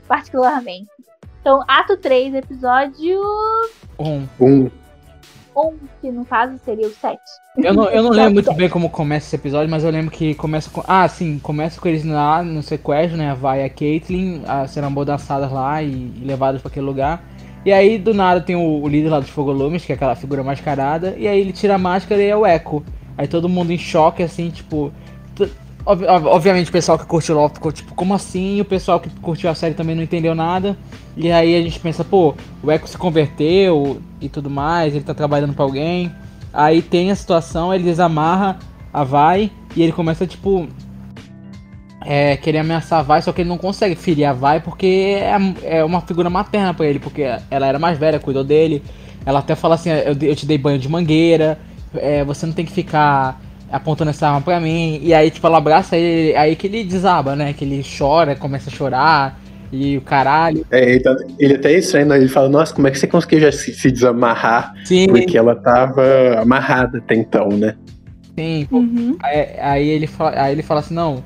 particularmente. 0.08 0.90
Então, 1.40 1.64
ato 1.68 1.98
3, 1.98 2.36
episódio 2.36 3.20
Um. 3.98 4.28
1. 4.40 4.70
1, 5.56 5.78
que 6.00 6.12
no 6.12 6.24
caso 6.24 6.58
seria 6.64 6.88
o 6.88 6.92
7. 6.92 7.20
Eu 7.58 7.74
não, 7.74 7.90
eu 7.90 8.04
não 8.04 8.12
lembro 8.16 8.34
muito 8.36 8.54
bem 8.54 8.70
como 8.70 8.90
começa 8.90 9.28
esse 9.28 9.36
episódio, 9.36 9.70
mas 9.70 9.84
eu 9.84 9.90
lembro 9.92 10.12
que 10.12 10.36
começa 10.36 10.70
com. 10.70 10.84
Ah, 10.88 11.08
sim, 11.08 11.40
começa 11.40 11.80
com 11.80 11.88
eles 11.88 12.06
lá 12.06 12.42
no 12.44 12.62
sequestro, 12.62 13.18
né? 13.18 13.34
Vai 13.34 13.64
a 13.66 13.70
Caitlyn, 13.70 14.44
a, 14.48 14.68
serão 14.68 14.88
amordaçadas 14.88 15.52
lá 15.52 15.82
e, 15.82 15.90
e 15.90 16.24
levadas 16.24 16.62
pra 16.62 16.70
aquele 16.70 16.86
lugar. 16.86 17.22
E 17.66 17.72
aí, 17.72 17.98
do 17.98 18.14
nada, 18.14 18.42
tem 18.42 18.56
o, 18.56 18.82
o 18.82 18.88
líder 18.88 19.10
lá 19.10 19.20
dos 19.20 19.30
Fogolumes, 19.30 19.86
que 19.86 19.92
é 19.92 19.96
aquela 19.96 20.16
figura 20.16 20.44
mascarada, 20.44 21.16
e 21.18 21.28
aí 21.28 21.40
ele 21.40 21.54
tira 21.54 21.76
a 21.76 21.78
máscara 21.78 22.22
e 22.22 22.28
é 22.28 22.36
o 22.36 22.46
Echo. 22.46 22.84
Aí 23.18 23.28
todo 23.28 23.48
mundo 23.48 23.72
em 23.72 23.78
choque, 23.78 24.24
assim, 24.24 24.50
tipo. 24.50 24.92
ob- 25.86 26.04
ob- 26.08 26.26
obviamente 26.28 26.70
o 26.70 26.72
pessoal 26.72 26.98
que 26.98 27.06
curtiu 27.06 27.36
LOL 27.36 27.50
ficou 27.50 27.72
tipo, 27.72 27.94
como 27.94 28.14
assim? 28.14 28.60
O 28.62 28.66
pessoal 28.66 29.00
que 29.00 29.10
curtiu 29.22 29.50
a 29.50 29.56
série 29.56 29.76
também 29.76 29.96
não 29.96 30.04
entendeu 30.04 30.34
nada. 30.34 30.78
E 31.16 31.32
aí 31.32 31.56
a 31.56 31.62
gente 31.62 31.80
pensa, 31.80 32.04
pô, 32.04 32.34
o 32.64 32.72
Echo 32.72 32.88
se 32.88 32.98
converteu 32.98 34.02
e 34.20 34.28
tudo 34.30 34.50
mais, 34.50 34.96
ele 34.96 35.04
tá 35.04 35.14
trabalhando 35.14 35.54
pra 35.54 35.64
alguém. 35.66 36.12
Aí 36.54 36.82
tem 36.82 37.12
a 37.12 37.16
situação, 37.16 37.74
ele 37.74 37.84
desamarra 37.84 38.58
a 38.94 39.04
Vai 39.04 39.52
e 39.76 39.84
ele 39.84 39.92
começa, 39.92 40.26
tipo, 40.28 40.68
é, 42.06 42.36
querer 42.38 42.60
ameaçar 42.60 43.00
a 43.00 43.04
Vai, 43.04 43.22
só 43.22 43.32
que 43.32 43.42
ele 43.42 43.50
não 43.50 43.58
consegue 43.58 43.96
ferir 43.96 44.26
a 44.26 44.34
Vai 44.34 44.60
porque 44.60 45.18
é, 45.20 45.78
é 45.80 45.84
uma 45.84 46.02
figura 46.02 46.30
materna 46.30 46.74
pra 46.74 46.86
ele, 46.86 47.00
porque 47.00 47.24
ela 47.50 47.68
era 47.68 47.80
mais 47.80 47.98
velha, 47.98 48.20
cuidou 48.20 48.44
dele. 48.44 48.84
Ela 49.26 49.40
até 49.40 49.56
fala 49.56 49.76
assim, 49.76 49.90
eu, 49.92 50.16
eu 50.22 50.36
te 50.36 50.46
dei 50.46 50.58
banho 50.58 50.80
de 50.80 50.90
mangueira, 50.90 51.60
é, 51.96 52.24
você 52.24 52.46
não 52.46 52.54
tem 52.54 52.66
que 52.66 52.72
ficar 52.72 53.40
apontando 53.72 54.10
essa 54.10 54.28
arma 54.28 54.42
pra 54.42 54.60
mim. 54.60 55.00
E 55.04 55.14
aí, 55.14 55.30
tipo, 55.30 55.46
ela 55.48 55.58
abraça 55.58 55.96
ele, 55.96 56.36
aí 56.36 56.56
que 56.56 56.68
ele 56.68 56.84
desaba, 56.84 57.36
né? 57.36 57.54
Que 57.54 57.64
ele 57.64 57.84
chora, 57.98 58.36
começa 58.36 58.70
a 58.70 58.74
chorar 58.74 59.40
e 59.72 59.98
o 59.98 60.02
caralho. 60.02 60.66
É, 60.72 60.82
ele, 60.90 61.00
tá- 61.00 61.16
ele 61.40 61.54
até 61.56 61.72
é 61.74 61.78
estranho, 61.80 62.08
né? 62.08 62.18
ele 62.18 62.28
fala, 62.28 62.50
nossa, 62.50 62.74
como 62.74 62.88
é 62.88 62.92
que 62.92 63.00
você 63.00 63.08
conseguiu 63.08 63.40
já 63.40 63.52
se, 63.52 63.74
se 63.74 63.92
desamarrar? 63.92 64.74
Sim, 64.84 65.08
Porque 65.08 65.38
ela 65.38 65.56
tava 65.56 66.04
amarrada 66.40 66.98
até 66.98 67.16
então, 67.16 67.48
né? 67.50 67.76
sim, 68.38 68.68
pô, 68.70 68.78
Uhum. 68.80 69.16
Aí, 69.22 69.60
aí 69.60 69.90
ele 69.90 70.08
fala, 70.08 70.42
aí 70.42 70.52
ele 70.54 70.64
fala 70.64 70.80
assim, 70.82 70.94
não. 70.94 71.24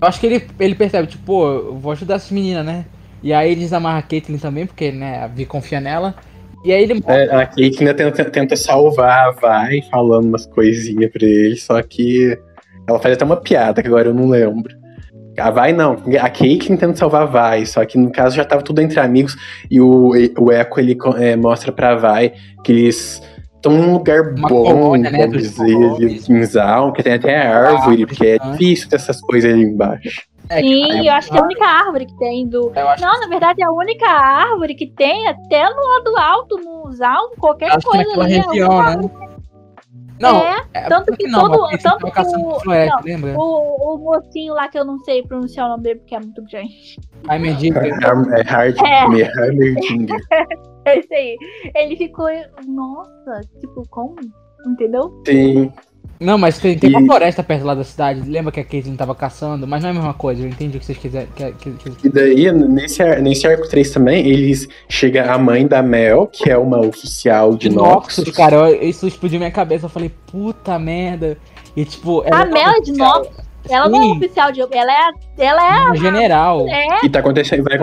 Eu 0.00 0.08
acho 0.08 0.18
que 0.18 0.26
ele, 0.26 0.46
ele 0.58 0.74
percebe, 0.74 1.06
tipo, 1.08 1.24
pô, 1.24 1.48
eu 1.48 1.76
vou 1.76 1.92
ajudar 1.92 2.14
essa 2.14 2.32
menina, 2.32 2.62
né? 2.62 2.84
E 3.22 3.32
aí 3.32 3.52
ele 3.52 3.60
desamarra 3.60 3.98
a 3.98 4.02
Caitlyn 4.02 4.38
também, 4.38 4.66
porque, 4.66 4.90
né, 4.90 5.24
a 5.24 5.26
Vi 5.26 5.44
confia 5.44 5.80
nela. 5.80 6.14
E 6.64 6.72
aí 6.72 6.82
ele 6.82 7.02
É, 7.06 7.24
a 7.34 7.50
ainda 7.56 7.94
tenta, 7.94 8.24
tenta 8.24 8.56
salvar 8.56 9.34
Vai, 9.34 9.82
falando 9.90 10.26
umas 10.26 10.46
coisinhas 10.46 11.10
pra 11.10 11.26
ele, 11.26 11.56
só 11.56 11.80
que 11.82 12.38
ela 12.88 12.98
faz 12.98 13.14
até 13.14 13.24
uma 13.24 13.36
piada, 13.36 13.82
que 13.82 13.88
agora 13.88 14.08
eu 14.08 14.14
não 14.14 14.28
lembro. 14.28 14.78
A 15.38 15.50
Vai 15.50 15.72
não, 15.72 15.92
a 15.92 16.28
Kate 16.28 16.76
tenta 16.76 16.96
salvar 16.96 17.22
a 17.22 17.26
Vai, 17.26 17.64
só 17.64 17.84
que 17.84 17.96
no 17.96 18.10
caso 18.10 18.36
já 18.36 18.44
tava 18.44 18.62
tudo 18.62 18.80
entre 18.80 19.00
amigos, 19.00 19.36
e 19.70 19.80
o, 19.80 20.12
o 20.38 20.52
Echo 20.52 20.80
ele 20.80 20.96
é, 21.18 21.36
mostra 21.36 21.72
pra 21.72 21.94
Vai 21.94 22.32
que 22.64 22.72
eles 22.72 23.22
estão 23.60 23.72
num 23.72 23.92
lugar 23.92 24.22
Uma 24.34 24.48
bom, 24.48 24.64
colônia, 24.64 25.10
né, 25.10 25.26
vamos 25.26 25.42
dizer, 25.42 26.46
Zaun, 26.46 26.92
que 26.92 27.02
tem 27.02 27.14
até 27.14 27.36
árvore, 27.46 27.76
Árvore, 27.76 28.06
porque 28.06 28.26
é 28.26 28.38
né? 28.44 28.52
difícil 28.52 28.88
ter 28.88 28.96
essas 28.96 29.20
coisas 29.20 29.52
ali 29.52 29.62
embaixo. 29.62 30.22
é, 30.48 30.60
Sim, 30.60 31.06
eu 31.06 31.12
acho 31.12 31.30
que 31.30 31.36
é 31.36 31.40
a 31.40 31.44
única 31.44 31.66
árvore 31.66 32.06
que 32.06 32.16
tem 32.18 32.48
do. 32.48 32.72
Não, 33.00 33.20
na 33.20 33.28
verdade 33.28 33.62
é 33.62 33.66
a 33.66 33.70
única 33.70 34.06
árvore 34.08 34.74
que 34.74 34.86
tem 34.86 35.28
até 35.28 35.62
no 35.68 35.82
lado 35.88 36.16
alto, 36.18 36.56
no 36.58 36.90
Zaun, 36.92 37.30
qualquer 37.38 37.72
acho 37.72 37.86
coisa 37.86 38.02
ali. 38.02 38.34
é 38.34 38.40
a 38.40 38.44
região, 38.46 38.70
única 38.78 38.96
né? 38.96 39.08
Não, 40.18 40.42
É, 40.44 40.60
é, 40.74 40.80
tanto 40.82 41.16
que 41.16 41.26
não, 41.26 41.48
todo- 41.48 41.78
tanto 41.82 42.04
que 42.12 42.20
o- 42.20 42.60
não, 42.66 43.00
lembra? 43.02 43.34
O, 43.38 43.94
o 43.94 43.98
mocinho 43.98 44.52
lá 44.52 44.68
que 44.68 44.78
eu 44.78 44.84
não 44.84 44.98
sei 44.98 45.22
pronunciar 45.22 45.64
o 45.66 45.70
nome 45.70 45.82
dele 45.82 46.00
porque 46.00 46.14
é 46.14 46.20
muito 46.20 46.42
grande. 46.44 46.98
Ai, 47.26 47.38
mendigo. 47.38 47.78
É 47.78 48.42
hard, 48.42 48.76
É. 50.86 50.98
Isso 50.98 51.12
aí. 51.12 51.36
Ele 51.74 51.96
ficou. 51.96 52.26
Nossa, 52.66 53.40
tipo, 53.60 53.82
como? 53.90 54.16
Entendeu? 54.66 55.22
Sim, 55.26 55.72
Não, 56.20 56.36
mas 56.36 56.58
tem, 56.58 56.78
tem 56.78 56.90
uma 56.90 57.00
E- 57.02 57.06
floresta 57.06 57.42
perto 57.42 57.64
lá 57.64 57.74
da 57.74 57.84
cidade. 57.84 58.28
Lembra 58.28 58.52
que 58.52 58.60
a 58.60 58.64
Caitlyn 58.64 58.94
tava 58.96 59.14
caçando? 59.14 59.66
Mas 59.66 59.82
não 59.82 59.88
é 59.88 59.92
a 59.92 59.94
mesma 59.94 60.12
coisa, 60.14 60.42
eu 60.42 60.48
entendi 60.48 60.76
o 60.76 60.80
que 60.80 60.84
vocês 60.86 60.98
quiserem. 60.98 61.28
Que, 61.34 61.52
que, 61.52 61.70
que- 61.72 62.06
E 62.06 62.10
daí, 62.10 62.52
nesse, 62.52 63.02
nesse 63.20 63.46
arco 63.46 63.66
3 63.68 63.90
também, 63.90 64.26
eles 64.26 64.68
chega 64.88 65.32
a 65.32 65.38
mãe 65.38 65.66
da 65.66 65.82
Mel, 65.82 66.26
que 66.26 66.50
é 66.50 66.58
uma 66.58 66.78
oficial 66.80 67.54
de 67.56 67.68
Noxus. 67.70 68.18
Noxus, 68.18 68.36
cara, 68.36 68.56
eu- 68.70 68.82
isso 68.82 69.06
explodiu 69.06 69.38
minha 69.38 69.50
cabeça. 69.50 69.86
Eu 69.86 69.90
falei, 69.90 70.10
puta 70.30 70.78
merda. 70.78 71.38
E 71.76 71.84
tipo. 71.84 72.22
ela 72.26 72.38
A 72.38 72.42
é 72.42 72.50
Mel 72.50 72.70
é 72.70 72.80
de. 72.80 72.92
Noxus. 72.92 73.49
Ela 73.70 73.88
não 73.88 73.98
é 73.98 74.02
Sim. 74.04 74.16
oficial 74.16 74.52
de. 74.52 74.60
Ela 74.60 74.92
é. 74.92 75.10
Ela 75.38 75.76
é. 75.76 75.84
Uma 75.86 75.96
general. 75.96 76.66
É. 76.68 77.04
E 77.04 77.08
tá 77.08 77.20
acontecendo, 77.20 77.62
vai, 77.62 77.78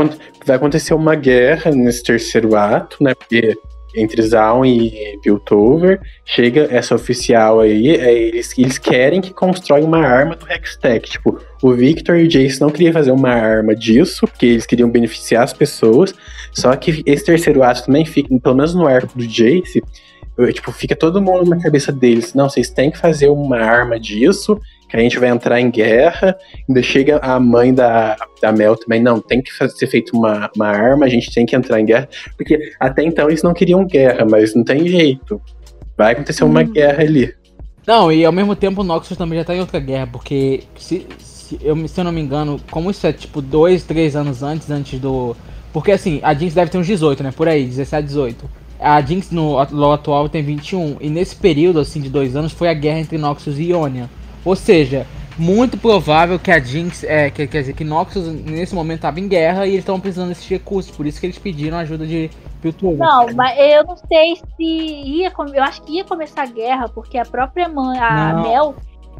vai 0.46 0.56
acontecer 0.56 0.94
uma 0.94 1.16
guerra 1.16 1.72
nesse 1.72 2.04
terceiro 2.04 2.56
ato, 2.56 2.98
né? 3.02 3.14
Porque 3.16 3.56
entre 3.96 4.22
Zaun 4.22 4.64
e 4.64 5.18
Piltover, 5.24 6.00
chega 6.24 6.68
essa 6.70 6.94
oficial 6.94 7.62
aí, 7.62 7.96
é, 7.96 8.14
eles, 8.14 8.54
eles 8.58 8.78
querem 8.78 9.20
que 9.20 9.34
constrói 9.34 9.82
uma 9.82 10.00
arma 10.06 10.36
do 10.36 10.48
Hextech. 10.48 11.10
Tipo, 11.10 11.40
o 11.64 11.74
Victor 11.74 12.18
e 12.18 12.26
o 12.26 12.28
Jace 12.28 12.62
não 12.62 12.70
queriam 12.70 12.94
fazer 12.94 13.12
uma 13.12 13.32
arma 13.32 13.76
disso, 13.76 14.28
porque 14.28 14.46
eles 14.46 14.68
queriam 14.68 14.90
beneficiar 14.90 15.44
as 15.44 15.54
pessoas. 15.54 16.14
Só 16.54 16.76
que 16.76 17.02
esse 17.08 17.26
terceiro 17.26 17.64
ato 17.64 17.86
também 17.86 18.06
fica, 18.06 18.30
pelo 18.40 18.56
menos 18.56 18.76
no 18.76 18.88
arco 18.88 19.18
do 19.18 19.26
Jace, 19.26 19.82
eu- 20.38 20.54
tipo, 20.54 20.72
fica 20.72 20.96
todo 20.96 21.22
mundo 21.22 21.50
na 21.50 21.60
cabeça 21.60 21.92
deles. 21.92 22.36
Não, 22.36 22.48
vocês 22.50 22.70
têm 22.70 22.92
que 22.92 22.98
fazer 23.00 23.30
uma 23.30 23.58
arma 23.58 24.00
disso, 24.00 24.60
que 24.88 24.96
a 24.96 25.00
gente 25.00 25.20
vai 25.20 25.30
entrar 25.30 25.60
em 25.60 25.70
guerra. 25.70 26.38
Ainda 26.68 26.82
chega 26.82 27.18
a 27.18 27.40
mãe 27.40 27.74
da, 27.74 28.16
da 28.42 28.52
Mel 28.52 28.76
também, 28.76 29.02
não, 29.02 29.20
tem 29.20 29.42
que 29.42 29.52
fazer, 29.54 29.76
ser 29.76 29.88
feita 29.88 30.16
uma, 30.16 30.50
uma 30.56 30.68
arma, 30.68 31.06
a 31.06 31.10
gente 31.10 31.34
tem 31.34 31.46
que 31.46 31.56
entrar 31.56 31.80
em 31.80 31.86
guerra. 31.86 32.08
Porque 32.36 32.74
até 32.80 33.04
então 33.04 33.28
eles 33.28 33.44
não 33.44 33.54
queriam 33.54 33.86
guerra, 33.86 34.26
mas 34.30 34.56
não 34.56 34.64
tem 34.64 34.88
jeito. 34.88 35.42
Vai 35.98 36.14
acontecer 36.14 36.44
uma 36.44 36.62
Hum. 36.62 36.72
guerra 36.72 37.04
ali. 37.04 37.34
Não, 37.86 38.12
e 38.12 38.26
ao 38.26 38.32
mesmo 38.32 38.56
tempo 38.56 38.82
o 38.82 38.84
Noxus 38.84 39.18
também 39.18 39.40
já 39.40 39.46
tá 39.46 39.56
em 39.56 39.62
outra 39.62 39.80
guerra, 39.80 40.08
porque 40.08 40.64
se, 40.78 41.08
se, 41.20 41.58
eu, 41.62 41.88
se 41.88 42.00
eu 42.00 42.04
não 42.04 42.12
me 42.12 42.20
engano, 42.20 42.60
como 42.70 42.92
isso 42.92 43.08
é 43.08 43.14
tipo 43.14 43.42
dois, 43.42 43.84
três 43.84 44.16
anos 44.16 44.44
antes, 44.44 44.70
antes 44.70 45.00
do. 45.00 45.36
Porque 45.72 45.92
assim, 45.92 46.20
a 46.22 46.34
Jinx 46.34 46.54
deve 46.54 46.70
ter 46.70 46.78
uns 46.78 46.88
18, 46.88 47.24
né? 47.24 47.32
Por 47.36 47.48
aí, 47.48 47.66
17, 47.66 48.06
18. 48.06 48.50
A 48.80 49.02
Jinx 49.02 49.32
no 49.32 49.54
LoL 49.72 49.94
atual 49.94 50.30
tem 50.30 50.44
21. 50.44 50.98
E 51.02 51.10
nesse 51.10 51.36
período, 51.36 51.80
assim, 51.80 52.02
de 52.02 52.10
dois 52.10 52.36
anos, 52.36 52.52
foi 52.52 52.68
a 52.70 52.74
guerra 52.74 53.00
entre 53.00 53.18
Noxus 53.18 53.58
e 53.58 53.70
Ionia. 53.70 54.10
Ou 54.48 54.56
seja, 54.56 55.06
muito 55.38 55.78
provável 55.78 56.40
que 56.40 56.50
a 56.50 56.58
Jinx, 56.58 57.04
é, 57.04 57.30
que, 57.30 57.46
quer 57.48 57.60
dizer, 57.60 57.74
que 57.74 57.84
Noxus 57.84 58.28
nesse 58.28 58.74
momento 58.74 59.02
tava 59.02 59.20
em 59.20 59.28
guerra 59.28 59.68
e 59.68 59.72
eles 59.72 59.80
estavam 59.80 60.00
precisando 60.00 60.30
desses 60.30 60.48
recursos. 60.48 60.90
Por 60.96 61.06
isso 61.06 61.20
que 61.20 61.26
eles 61.26 61.38
pediram 61.38 61.78
ajuda 61.78 62.08
de 62.08 62.30
Piltover. 62.62 62.98
Não, 62.98 63.28
mas 63.36 63.58
eu 63.60 63.84
não 63.84 63.98
sei 63.98 64.38
se 64.56 64.64
ia. 64.64 65.34
Eu 65.54 65.64
acho 65.64 65.82
que 65.82 65.98
ia 65.98 66.06
começar 66.06 66.44
a 66.44 66.46
guerra, 66.46 66.88
porque 66.88 67.18
a 67.18 67.26
própria 67.26 67.68
mãe, 67.68 68.00
a 68.00 68.34
Não. 68.34 68.44
Mel, 68.44 68.76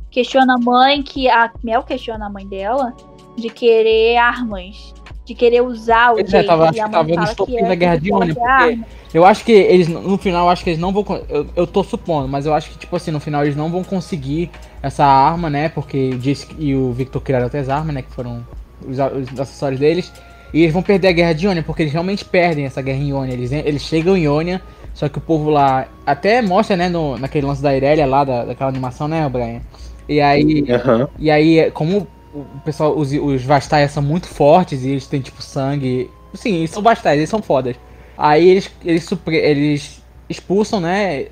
questiona 0.10 0.56
a 0.56 0.58
mãe 0.58 1.04
que. 1.04 1.30
A 1.30 1.52
Mel 1.62 1.84
questiona 1.84 2.28
a 2.28 2.30
mãe 2.30 2.48
dela 2.48 2.94
de 3.36 3.50
querer 3.50 4.16
armas. 4.16 4.94
De 5.28 5.36
querer 5.36 5.62
usar 5.62 6.14
o 6.14 6.16
Pois 6.16 6.34
é, 6.34 6.42
tava- 6.42 6.70
acho 6.70 6.80
a 6.82 6.86
que 6.86 6.90
tava 6.92 7.08
no 7.10 7.14
fala 7.16 7.28
estopim 7.28 7.52
que 7.52 7.60
é 7.60 7.68
da 7.68 7.76
Guerra 7.76 7.96
de 7.98 8.10
quer 8.10 8.18
porque- 8.18 8.40
arma. 8.40 8.86
Eu 9.14 9.26
acho 9.26 9.44
que 9.44 9.52
eles, 9.52 9.88
no 9.90 10.18
final, 10.18 10.46
eu 10.46 10.50
acho 10.50 10.64
que 10.64 10.70
eles 10.70 10.80
não 10.80 10.94
vão. 10.94 11.04
Eu, 11.28 11.46
eu 11.54 11.68
tô 11.68 11.84
supondo, 11.84 12.30
mas 12.30 12.46
eu 12.46 12.54
acho 12.54 12.70
que, 12.70 12.78
tipo 12.78 12.96
assim, 12.96 13.12
no 13.12 13.20
final 13.20 13.44
eles 13.44 13.56
não 13.56 13.70
vão 13.70 13.84
conseguir 13.84 14.50
essa 14.82 15.04
arma, 15.06 15.50
né? 15.50 15.68
Porque 15.68 16.12
o 16.12 16.62
e 16.64 16.74
o 16.76 16.94
Victor 16.94 17.22
criaram 17.22 17.46
outras 17.46 17.68
armas, 17.68 17.94
né? 17.94 18.02
Que 18.02 18.12
foram 18.12 18.46
os, 18.88 18.98
os 19.34 19.40
acessórios 19.40 19.80
deles. 19.82 20.12
E 20.54 20.62
eles 20.62 20.74
vão 20.74 20.82
perder 20.82 21.10
a 21.10 21.12
guerra 21.12 21.34
de 21.34 21.46
Ionia, 21.46 21.62
porque 21.64 21.82
eles 21.84 21.92
realmente 21.92 22.24
perdem 22.24 22.64
essa 22.66 22.82
guerra 22.82 23.00
em 23.00 23.10
Ionia. 23.10 23.34
Eles, 23.34 23.52
eles 23.52 23.82
chegam 23.82 24.16
em 24.16 24.24
Ionia, 24.24 24.62
só 24.94 25.10
que 25.10 25.18
o 25.18 25.22
povo 25.22 25.50
lá. 25.50 25.88
Até 26.06 26.42
mostra, 26.42 26.78
né? 26.78 26.88
No, 26.88 27.18
naquele 27.18 27.46
lance 27.48 27.62
da 27.62 27.76
Irelia 27.76 28.06
lá, 28.06 28.24
da, 28.24 28.46
daquela 28.46 28.70
animação, 28.70 29.10
né, 29.10 29.28
Brian? 29.28 29.60
E 30.08 30.22
aí. 30.22 30.66
Aham. 30.72 31.10
E 31.20 31.30
aí, 31.30 31.70
como 31.72 32.08
o 32.42 32.62
pessoal, 32.64 32.98
os, 32.98 33.12
os 33.12 33.44
Vastaias 33.44 33.92
são 33.92 34.04
muito 34.04 34.28
fortes 34.28 34.84
e 34.84 34.90
eles 34.90 35.08
têm, 35.08 35.22
tipo, 35.22 35.42
sangue. 35.42 36.10
Sim, 36.34 36.56
eles 36.58 36.72
são 36.72 36.82
Vastaias, 36.82 37.18
eles 37.20 37.30
são 37.30 37.42
fodas. 37.42 37.76
Aí 38.18 38.50
eles, 38.50 38.72
eles, 38.84 39.10
eles 39.28 40.04
expulsam, 40.30 40.80
né? 40.80 41.28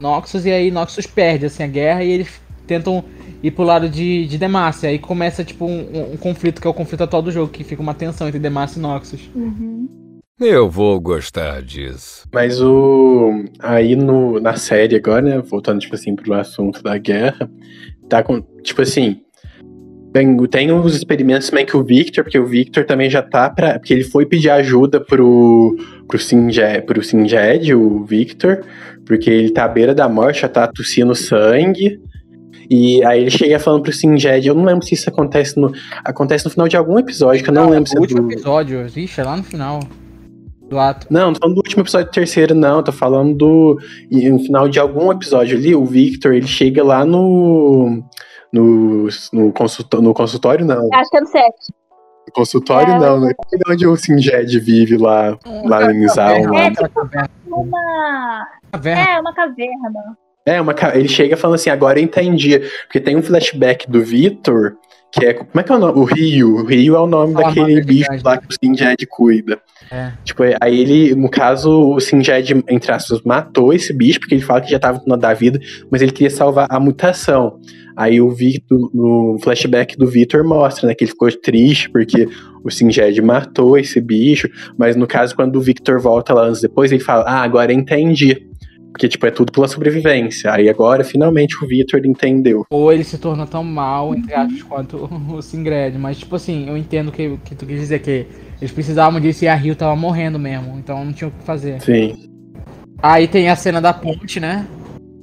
Noxus 0.00 0.46
e 0.46 0.50
aí 0.50 0.70
Noxus 0.70 1.06
perde, 1.06 1.46
assim, 1.46 1.62
a 1.62 1.66
guerra 1.66 2.02
e 2.02 2.10
eles 2.10 2.40
tentam 2.66 3.04
ir 3.42 3.50
pro 3.50 3.64
lado 3.64 3.88
de, 3.88 4.26
de 4.26 4.38
Demacia. 4.38 4.88
Aí 4.88 4.98
começa, 4.98 5.44
tipo, 5.44 5.66
um, 5.66 5.80
um- 5.92 6.12
um 6.14 6.16
conflito 6.16 6.60
que 6.60 6.66
é 6.66 6.70
o 6.70 6.74
conflito 6.74 7.02
atual 7.04 7.22
do 7.22 7.30
jogo, 7.30 7.52
que 7.52 7.64
fica 7.64 7.82
uma 7.82 7.94
tensão 7.94 8.26
entre 8.28 8.40
Demacia 8.40 8.78
e 8.78 8.82
Noxus. 8.82 9.28
Uhum. 9.34 9.88
Eu 10.40 10.70
vou 10.70 10.98
gostar 10.98 11.60
disso. 11.62 12.26
Mas 12.32 12.62
o. 12.62 13.44
Aí 13.58 13.94
no, 13.94 14.40
na 14.40 14.56
série 14.56 14.96
agora, 14.96 15.20
né? 15.20 15.38
Voltando, 15.38 15.80
tipo 15.80 15.94
assim, 15.94 16.16
pro 16.16 16.32
assunto 16.32 16.82
da 16.82 16.96
guerra, 16.96 17.50
tá 18.08 18.22
com. 18.22 18.40
Tipo 18.62 18.80
assim. 18.80 19.20
Tem, 20.12 20.36
tem 20.48 20.72
os 20.72 20.96
experimentos 20.96 21.48
também 21.48 21.64
que 21.64 21.76
o 21.76 21.84
Victor, 21.84 22.24
porque 22.24 22.38
o 22.38 22.46
Victor 22.46 22.84
também 22.84 23.08
já 23.08 23.22
tá 23.22 23.48
pra. 23.48 23.78
Porque 23.78 23.94
ele 23.94 24.02
foi 24.02 24.26
pedir 24.26 24.50
ajuda 24.50 25.00
pro, 25.00 25.76
pro, 26.08 26.18
Singed, 26.18 26.82
pro 26.82 27.02
Singed, 27.02 27.72
o 27.74 28.04
Victor, 28.04 28.62
porque 29.06 29.30
ele 29.30 29.50
tá 29.50 29.64
à 29.64 29.68
beira 29.68 29.94
da 29.94 30.08
morte, 30.08 30.40
já 30.40 30.48
tá 30.48 30.66
tossindo 30.66 31.14
sangue. 31.14 32.00
E 32.68 33.04
aí 33.04 33.20
ele 33.20 33.30
chega 33.30 33.58
falando 33.58 33.82
pro 33.82 33.92
Singed, 33.92 34.46
eu 34.46 34.54
não 34.54 34.64
lembro 34.64 34.84
se 34.84 34.94
isso 34.94 35.08
acontece 35.08 35.58
no. 35.58 35.72
Acontece 36.04 36.44
no 36.44 36.50
final 36.50 36.66
de 36.66 36.76
algum 36.76 36.98
episódio, 36.98 37.44
que 37.44 37.50
eu 37.50 37.54
não, 37.54 37.70
lembro 37.70 37.88
se 37.88 37.96
o 37.96 37.98
é 37.98 38.00
último 38.00 38.22
do... 38.22 38.32
episódio, 38.32 38.88
vixe, 38.88 39.20
é 39.20 39.24
lá 39.24 39.36
no 39.36 39.44
final 39.44 39.80
do 40.68 40.78
ato. 40.78 41.06
Não, 41.10 41.26
não 41.26 41.32
tô 41.34 41.40
falando 41.40 41.54
do 41.54 41.58
último 41.58 41.82
episódio 41.82 42.06
do 42.06 42.12
terceiro, 42.12 42.54
não. 42.54 42.82
Tô 42.82 42.92
falando 42.92 43.34
do. 43.34 43.78
No 44.10 44.38
final 44.40 44.68
de 44.68 44.80
algum 44.80 45.12
episódio 45.12 45.56
ali, 45.56 45.74
o 45.74 45.84
Victor, 45.84 46.34
ele 46.34 46.46
chega 46.48 46.82
lá 46.82 47.04
no. 47.04 48.02
No, 48.52 49.08
no, 49.32 49.52
consulto- 49.52 50.02
no 50.02 50.12
consultório, 50.14 50.64
não. 50.66 50.82
No 50.88 50.94
Acho 50.94 51.10
que 51.10 51.16
é 51.16 51.20
no 51.20 51.26
7. 51.26 51.48
consultório, 52.32 52.94
É, 52.94 52.98
não, 52.98 53.20
né? 53.20 53.32
Onde 53.68 53.86
o 53.86 53.96
Singed 53.96 54.58
vive 54.60 54.96
lá, 54.96 55.36
lá 55.64 55.92
em 55.92 56.06
Zaun. 56.08 56.42
Caverna, 56.44 56.50
lá. 56.52 56.66
aquela 56.66 56.88
caverna, 56.88 57.30
Uma. 57.46 58.46
caverna. 58.72 59.02
É, 59.12 59.20
uma 59.20 59.34
caverna. 59.34 60.16
É, 60.46 60.60
uma, 60.60 60.74
ca- 60.74 60.96
ele 60.96 61.08
chega 61.08 61.36
falando 61.36 61.56
assim, 61.56 61.70
agora 61.70 61.98
eu 62.00 62.04
entendi. 62.04 62.58
Porque 62.86 63.00
tem 63.00 63.16
um 63.16 63.22
flashback 63.22 63.88
do 63.90 64.02
Victor, 64.02 64.76
que 65.12 65.24
é. 65.26 65.34
Como 65.34 65.50
é 65.60 65.62
que 65.62 65.70
é 65.70 65.74
o 65.74 65.78
nome? 65.78 65.98
O 65.98 66.04
Rio. 66.04 66.56
O 66.56 66.64
Rio 66.64 66.96
é 66.96 67.00
o 67.00 67.06
nome 67.06 67.32
Salamandra 67.34 67.62
daquele 67.62 67.82
bicho 67.84 68.08
lá 68.24 68.36
que 68.38 68.46
o 68.48 68.52
Singed 68.64 69.06
cuida. 69.08 69.60
É. 69.92 70.12
Tipo, 70.24 70.42
aí 70.60 70.78
ele, 70.80 71.14
no 71.14 71.28
caso, 71.28 71.70
o 71.94 72.00
Singed, 72.00 72.64
entre 72.68 72.90
aspas, 72.92 73.20
matou 73.22 73.72
esse 73.72 73.92
bicho, 73.92 74.18
porque 74.20 74.34
ele 74.34 74.42
fala 74.42 74.60
que 74.60 74.70
já 74.70 74.78
tava 74.78 75.02
no 75.06 75.16
da 75.16 75.34
vida, 75.34 75.58
mas 75.90 76.00
ele 76.00 76.12
queria 76.12 76.30
salvar 76.30 76.66
a 76.70 76.80
mutação. 76.80 77.60
Aí 77.96 78.20
o 78.20 78.30
Victor, 78.30 78.90
no 78.94 79.38
flashback 79.42 79.96
do 79.96 80.06
Victor 80.06 80.44
mostra, 80.44 80.88
né, 80.88 80.94
que 80.94 81.04
ele 81.04 81.10
ficou 81.10 81.30
triste 81.30 81.90
porque 81.90 82.28
o 82.64 82.70
Singed 82.70 83.20
matou 83.22 83.78
esse 83.78 84.00
bicho, 84.00 84.48
mas 84.76 84.96
no 84.96 85.06
caso, 85.06 85.34
quando 85.34 85.56
o 85.56 85.60
Victor 85.60 86.00
volta 86.00 86.34
lá 86.34 86.42
anos 86.42 86.60
depois, 86.60 86.92
ele 86.92 87.02
fala, 87.02 87.24
ah, 87.24 87.42
agora 87.42 87.72
entendi. 87.72 88.46
Porque, 88.92 89.08
tipo, 89.08 89.24
é 89.24 89.30
tudo 89.30 89.52
pela 89.52 89.68
sobrevivência. 89.68 90.52
Aí 90.52 90.68
agora, 90.68 91.04
finalmente, 91.04 91.56
o 91.62 91.66
Victor 91.66 92.04
entendeu. 92.04 92.64
Ou 92.70 92.92
ele 92.92 93.04
se 93.04 93.18
tornou 93.18 93.46
tão 93.46 93.62
mal, 93.62 94.14
entre 94.14 94.34
aspas, 94.34 94.62
quanto 94.64 95.08
o 95.28 95.40
Singred. 95.40 95.96
Mas, 95.96 96.18
tipo 96.18 96.34
assim, 96.34 96.68
eu 96.68 96.76
entendo 96.76 97.08
o 97.08 97.12
que, 97.12 97.38
que 97.44 97.54
tu 97.54 97.64
quis 97.64 97.80
dizer, 97.80 98.00
que 98.00 98.26
eles 98.60 98.72
precisavam 98.72 99.20
disso 99.20 99.44
e 99.44 99.48
a 99.48 99.54
Rio 99.54 99.76
tava 99.76 99.94
morrendo 99.94 100.38
mesmo. 100.38 100.76
Então 100.78 101.04
não 101.04 101.12
tinha 101.12 101.28
o 101.28 101.30
que 101.30 101.44
fazer. 101.44 101.80
Sim. 101.80 102.28
Aí 103.02 103.28
tem 103.28 103.48
a 103.48 103.56
cena 103.56 103.80
da 103.80 103.92
ponte, 103.92 104.40
né? 104.40 104.66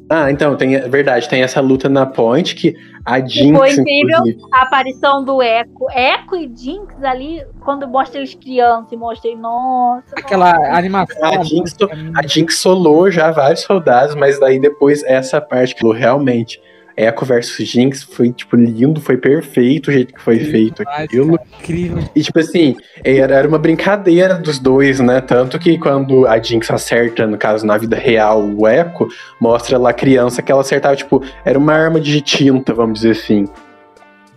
Ah, 0.09 0.31
então, 0.31 0.55
tem, 0.55 0.75
é 0.75 0.87
verdade, 0.87 1.27
tem 1.27 1.41
essa 1.41 1.59
luta 1.59 1.89
na 1.89 2.05
ponte 2.05 2.55
que 2.55 2.75
a 3.03 3.19
Jinx, 3.19 3.57
foi 3.57 3.71
incrível. 3.71 4.17
inclusive, 4.17 4.41
A 4.53 4.61
aparição 4.61 5.23
do 5.23 5.41
Echo. 5.41 5.89
Echo 5.91 6.35
e 6.35 6.51
Jinx 6.55 7.03
ali, 7.03 7.45
quando 7.59 7.87
mostra 7.87 8.19
eles 8.19 8.33
crianças, 8.33 8.91
e 8.91 8.95
mostrei, 8.95 9.35
nossa. 9.35 10.15
Aquela 10.17 10.51
animação. 10.77 11.23
A 11.23 11.43
Jinx, 11.43 11.75
a 12.15 12.25
Jinx 12.25 12.59
solou 12.59 13.11
já 13.11 13.31
vários 13.31 13.61
soldados, 13.61 14.15
mas 14.15 14.39
daí 14.39 14.59
depois 14.59 15.03
essa 15.03 15.41
parte 15.41 15.75
que 15.75 15.85
realmente 15.91 16.61
Echo 16.97 17.23
versus 17.23 17.67
Jinx 17.67 18.01
foi, 18.01 18.31
tipo, 18.31 18.55
lindo, 18.55 18.99
foi 18.99 19.15
perfeito 19.17 19.89
o 19.89 19.93
jeito 19.93 20.13
que 20.15 20.21
foi 20.21 20.39
feito 20.39 20.83
Demais, 20.83 21.03
aquilo. 21.03 21.37
cara, 21.37 21.47
incrível. 21.59 22.03
E, 22.15 22.21
tipo 22.23 22.39
assim, 22.39 22.75
era, 23.03 23.35
era 23.35 23.47
uma 23.47 23.59
brincadeira 23.59 24.33
dos 24.33 24.57
dois, 24.57 24.99
né? 24.99 25.21
Tanto 25.21 25.59
que 25.59 25.77
quando 25.77 26.25
a 26.27 26.41
Jinx 26.41 26.71
acerta, 26.71 27.27
no 27.27 27.37
caso, 27.37 27.65
na 27.65 27.77
vida 27.77 27.95
real, 27.95 28.43
o 28.43 28.67
Echo, 28.67 29.07
mostra 29.39 29.77
lá 29.77 29.91
a 29.91 29.93
criança 29.93 30.41
que 30.41 30.51
ela 30.51 30.61
acertava, 30.61 30.95
tipo, 30.95 31.23
era 31.45 31.59
uma 31.59 31.73
arma 31.73 32.01
de 32.01 32.19
tinta, 32.19 32.73
vamos 32.73 33.01
dizer 33.01 33.11
assim. 33.11 33.47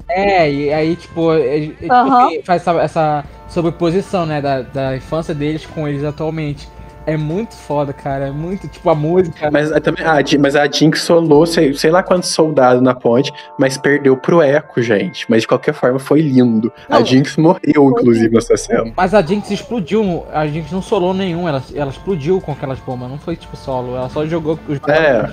É, 0.09 0.51
e 0.53 0.73
aí, 0.73 0.97
tipo, 0.97 1.33
é- 1.33 1.57
é- 1.57 1.67
tipo 1.69 1.93
assim, 1.93 2.43
faz 2.43 2.63
essa, 2.63 2.83
essa 2.83 3.25
sobreposição, 3.49 4.27
né, 4.27 4.41
da, 4.43 4.63
da 4.63 4.97
infância 4.97 5.35
deles 5.35 5.65
com 5.65 5.89
eles 5.89 6.05
atualmente. 6.05 6.69
É 7.07 7.17
muito 7.17 7.55
foda, 7.55 7.93
cara. 7.93 8.29
É 8.29 8.31
muito, 8.31 8.69
tipo, 8.69 8.89
a 8.91 8.95
música. 8.95 9.51
Mas 9.51 9.73
a, 9.73 9.81
também, 9.81 10.05
a, 10.05 10.23
Ji- 10.23 10.39
mas 10.39 10.55
a 10.55 10.67
Jinx 10.71 11.01
solou, 11.03 11.47
sei, 11.47 11.75
sei 11.75 11.91
lá 11.91 12.03
quantos 12.03 12.29
soldados 12.29 12.83
na 12.83 12.95
ponte, 12.95 13.33
mas 13.59 13.77
perdeu 13.79 14.17
pro 14.17 14.43
Echo, 14.43 14.83
gente. 14.83 15.25
Mas 15.29 15.43
de 15.43 15.49
qualquer 15.49 15.73
forma 15.75 15.99
foi 15.99 16.21
lindo. 16.21 16.73
a 16.89 16.99
Não. 16.99 17.07
Jinx 17.07 17.37
morreu, 17.37 17.91
inclusive, 17.91 18.33
nessa 18.35 18.57
cena. 18.57 18.93
Mas 18.97 19.15
a 19.15 19.23
Jinx 19.23 19.51
explodiu, 19.51 20.25
a 20.33 20.47
Jinx 20.47 20.71
não 20.71 20.83
solou 20.83 21.15
nenhum, 21.15 21.49
ela, 21.49 21.63
ela 21.75 21.91
explodiu 21.91 22.41
com 22.41 22.53
aquelas 22.53 22.79
bombas, 22.81 23.09
não 23.11 23.19
foi 23.19 23.35
tipo 23.37 23.57
solo, 23.57 23.97
ela 23.97 24.09
só 24.09 24.25
jogou 24.27 24.59
os 24.69 24.79
É. 24.89 25.29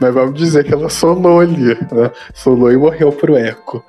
Mas 0.00 0.14
vamos 0.14 0.34
dizer 0.34 0.64
que 0.64 0.72
ela 0.74 0.88
solou 0.88 1.40
ali, 1.40 1.74
né? 1.92 2.10
Solou 2.34 2.72
e 2.72 2.76
morreu 2.76 3.12
pro 3.12 3.36
Echo. 3.36 3.82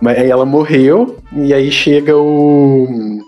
Mas 0.00 0.18
aí 0.18 0.30
ela 0.30 0.44
morreu, 0.44 1.16
e 1.32 1.52
aí 1.54 1.72
chega 1.72 2.16
o. 2.16 3.18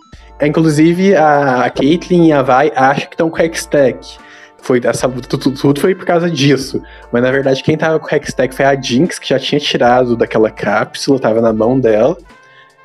Inclusive, 0.41 1.17
a 1.17 1.69
Caitlyn 1.71 2.29
e 2.29 2.33
a 2.33 2.43
Vai 2.43 2.71
acham 2.75 3.09
que 3.09 3.15
estão 3.15 3.29
com 3.29 3.39
o 3.39 3.43
Hextech. 3.43 4.19
foi 4.61 4.81
tudo, 4.81 5.51
tudo 5.53 5.81
foi 5.81 5.95
por 5.95 6.05
causa 6.07 6.31
disso. 6.31 6.81
Mas 7.13 7.23
na 7.23 7.31
verdade, 7.31 7.63
quem 7.63 7.77
tava 7.77 7.99
com 7.99 8.07
o 8.07 8.15
Hextech 8.15 8.55
foi 8.55 8.65
a 8.65 8.81
Jinx, 8.81 9.19
que 9.19 9.29
já 9.29 9.39
tinha 9.39 9.61
tirado 9.61 10.17
daquela 10.17 10.51
cápsula, 10.51 11.19
tava 11.19 11.41
na 11.41 11.53
mão 11.53 11.79
dela. 11.79 12.17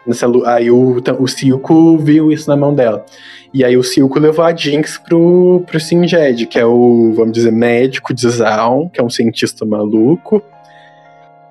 Nessa, 0.05 0.27
aí 0.45 0.69
o, 0.69 1.01
o 1.19 1.27
Silco 1.27 1.97
viu 1.97 2.31
isso 2.31 2.49
na 2.49 2.57
mão 2.57 2.73
dela. 2.73 3.05
E 3.53 3.63
aí 3.63 3.77
o 3.77 3.83
Silco 3.83 4.19
levou 4.19 4.43
a 4.43 4.53
Jinx 4.53 4.97
pro, 4.97 5.63
pro 5.65 5.79
Sinjed, 5.79 6.47
que 6.47 6.59
é 6.59 6.65
o, 6.65 7.13
vamos 7.15 7.33
dizer, 7.33 7.51
médico 7.51 8.13
de 8.13 8.27
Zaun, 8.27 8.89
que 8.89 8.99
é 8.99 9.03
um 9.03 9.09
cientista 9.09 9.63
maluco. 9.63 10.43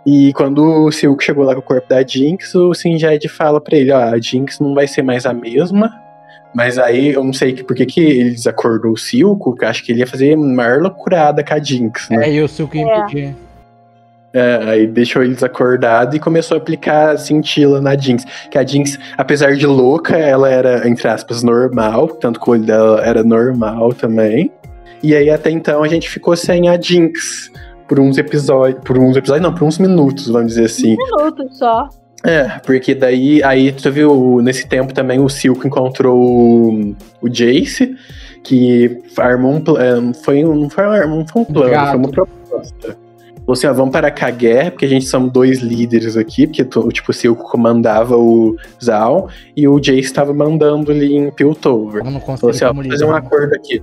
E 0.05 0.33
quando 0.33 0.65
o 0.65 0.91
Silco 0.91 1.23
chegou 1.23 1.45
lá 1.45 1.55
com 1.55 1.61
o 1.61 1.65
corpo 1.65 1.89
da 1.89 2.05
Jinx, 2.05 2.55
o 2.55 2.74
Sinjed 2.74 3.29
fala 3.29 3.61
pra 3.61 3.77
ele, 3.77 3.93
ó, 3.93 3.99
a 3.99 4.19
Jinx 4.19 4.59
não 4.59 4.74
vai 4.74 4.89
ser 4.89 5.03
mais 5.03 5.24
a 5.24 5.33
mesma, 5.33 5.93
mas 6.55 6.77
aí 6.79 7.11
eu 7.11 7.23
não 7.23 7.33
sei 7.33 7.62
por 7.62 7.74
que, 7.74 7.87
que 7.87 8.01
ele 8.01 8.31
desacordou 8.31 8.93
o 8.93 8.97
Silco, 8.97 9.55
que 9.55 9.65
acho 9.65 9.85
que 9.85 9.93
ele 9.93 10.01
ia 10.01 10.07
fazer 10.07 10.37
maior 10.37 10.81
loucurada 10.81 11.43
com 11.45 11.55
a 11.55 11.59
Jinx, 11.59 12.11
né? 12.11 12.29
É, 12.29 12.33
e 12.33 12.43
o 12.43 12.49
Silco 12.49 12.77
ia 12.77 12.83
impedir. 12.83 13.35
É, 14.35 14.61
aí 14.65 14.87
deixou 14.87 15.23
ele 15.23 15.35
desacordado 15.35 16.16
e 16.16 16.19
começou 16.19 16.57
a 16.57 16.59
aplicar 16.59 17.11
a 17.11 17.19
cintila 17.19 17.81
na 17.81 17.97
Jinx. 17.97 18.24
Que 18.51 18.59
a 18.59 18.65
Jinx, 18.65 18.99
apesar 19.16 19.57
de 19.57 19.66
louca, 19.66 20.16
ela 20.16 20.49
era, 20.49 20.89
entre 20.89 21.07
aspas, 21.07 21.43
normal, 21.43 22.09
tanto 22.09 22.41
que 22.41 22.49
o 22.49 22.53
olho 22.53 22.65
dela 22.65 23.05
era 23.05 23.23
normal 23.23 23.93
também. 23.93 24.51
E 25.03 25.15
aí 25.15 25.29
até 25.29 25.51
então 25.51 25.83
a 25.83 25.89
gente 25.89 26.09
ficou 26.09 26.35
sem 26.37 26.69
a 26.69 26.81
Jinx 26.81 27.51
por 27.93 28.01
uns 28.01 28.16
episódios. 28.16 28.82
Por 28.82 28.97
uns 28.97 29.19
episódios, 29.19 29.47
não, 29.47 29.55
por 29.55 29.64
uns 29.66 29.78
minutos, 29.78 30.27
vamos 30.28 30.48
dizer 30.48 30.64
assim. 30.64 30.94
Um 30.94 31.19
minuto 31.19 31.47
só. 31.52 31.90
É, 32.24 32.59
porque 32.64 32.94
daí, 32.94 33.43
aí 33.43 33.70
tu 33.70 33.90
viu, 33.93 34.40
nesse 34.43 34.66
tempo 34.66 34.94
também 34.94 35.20
o 35.20 35.28
Silco 35.28 35.66
encontrou 35.66 36.19
o, 36.19 36.97
o 37.20 37.28
Jace, 37.28 37.94
que 38.43 39.02
armou 39.19 39.52
um 39.52 39.60
plano, 39.60 40.14
foi 40.14 40.43
um, 40.43 40.55
não 40.55 40.70
foi 40.70 40.85
um, 41.06 41.27
foi 41.27 41.43
um 41.43 41.44
plano, 41.44 41.70
Gato. 41.70 41.90
foi 41.90 41.98
uma 41.98 42.09
proposta. 42.09 42.97
Falou 43.40 43.52
assim, 43.52 43.66
ó, 43.66 43.73
vamos 43.74 43.93
parar 43.93 44.12
com 44.12 44.24
a 44.24 44.31
guerra, 44.31 44.70
porque 44.70 44.86
a 44.86 44.89
gente 44.89 45.05
somos 45.05 45.31
dois 45.31 45.59
líderes 45.59 46.16
aqui, 46.16 46.47
porque 46.47 46.64
tipo, 46.64 47.10
o 47.10 47.12
Silco 47.12 47.43
comandava 47.43 48.16
o 48.16 48.56
Zal, 48.82 49.28
e 49.55 49.69
o 49.69 49.78
Jace 49.81 49.98
estava 49.98 50.32
mandando 50.32 50.93
ali 50.93 51.14
em 51.14 51.31
Piltover. 51.31 52.02
Falou 52.05 52.51
assim, 52.51 52.64
ó, 52.64 52.73
fazer 52.73 53.05
um 53.05 53.14
acordo 53.14 53.55
aqui. 53.55 53.82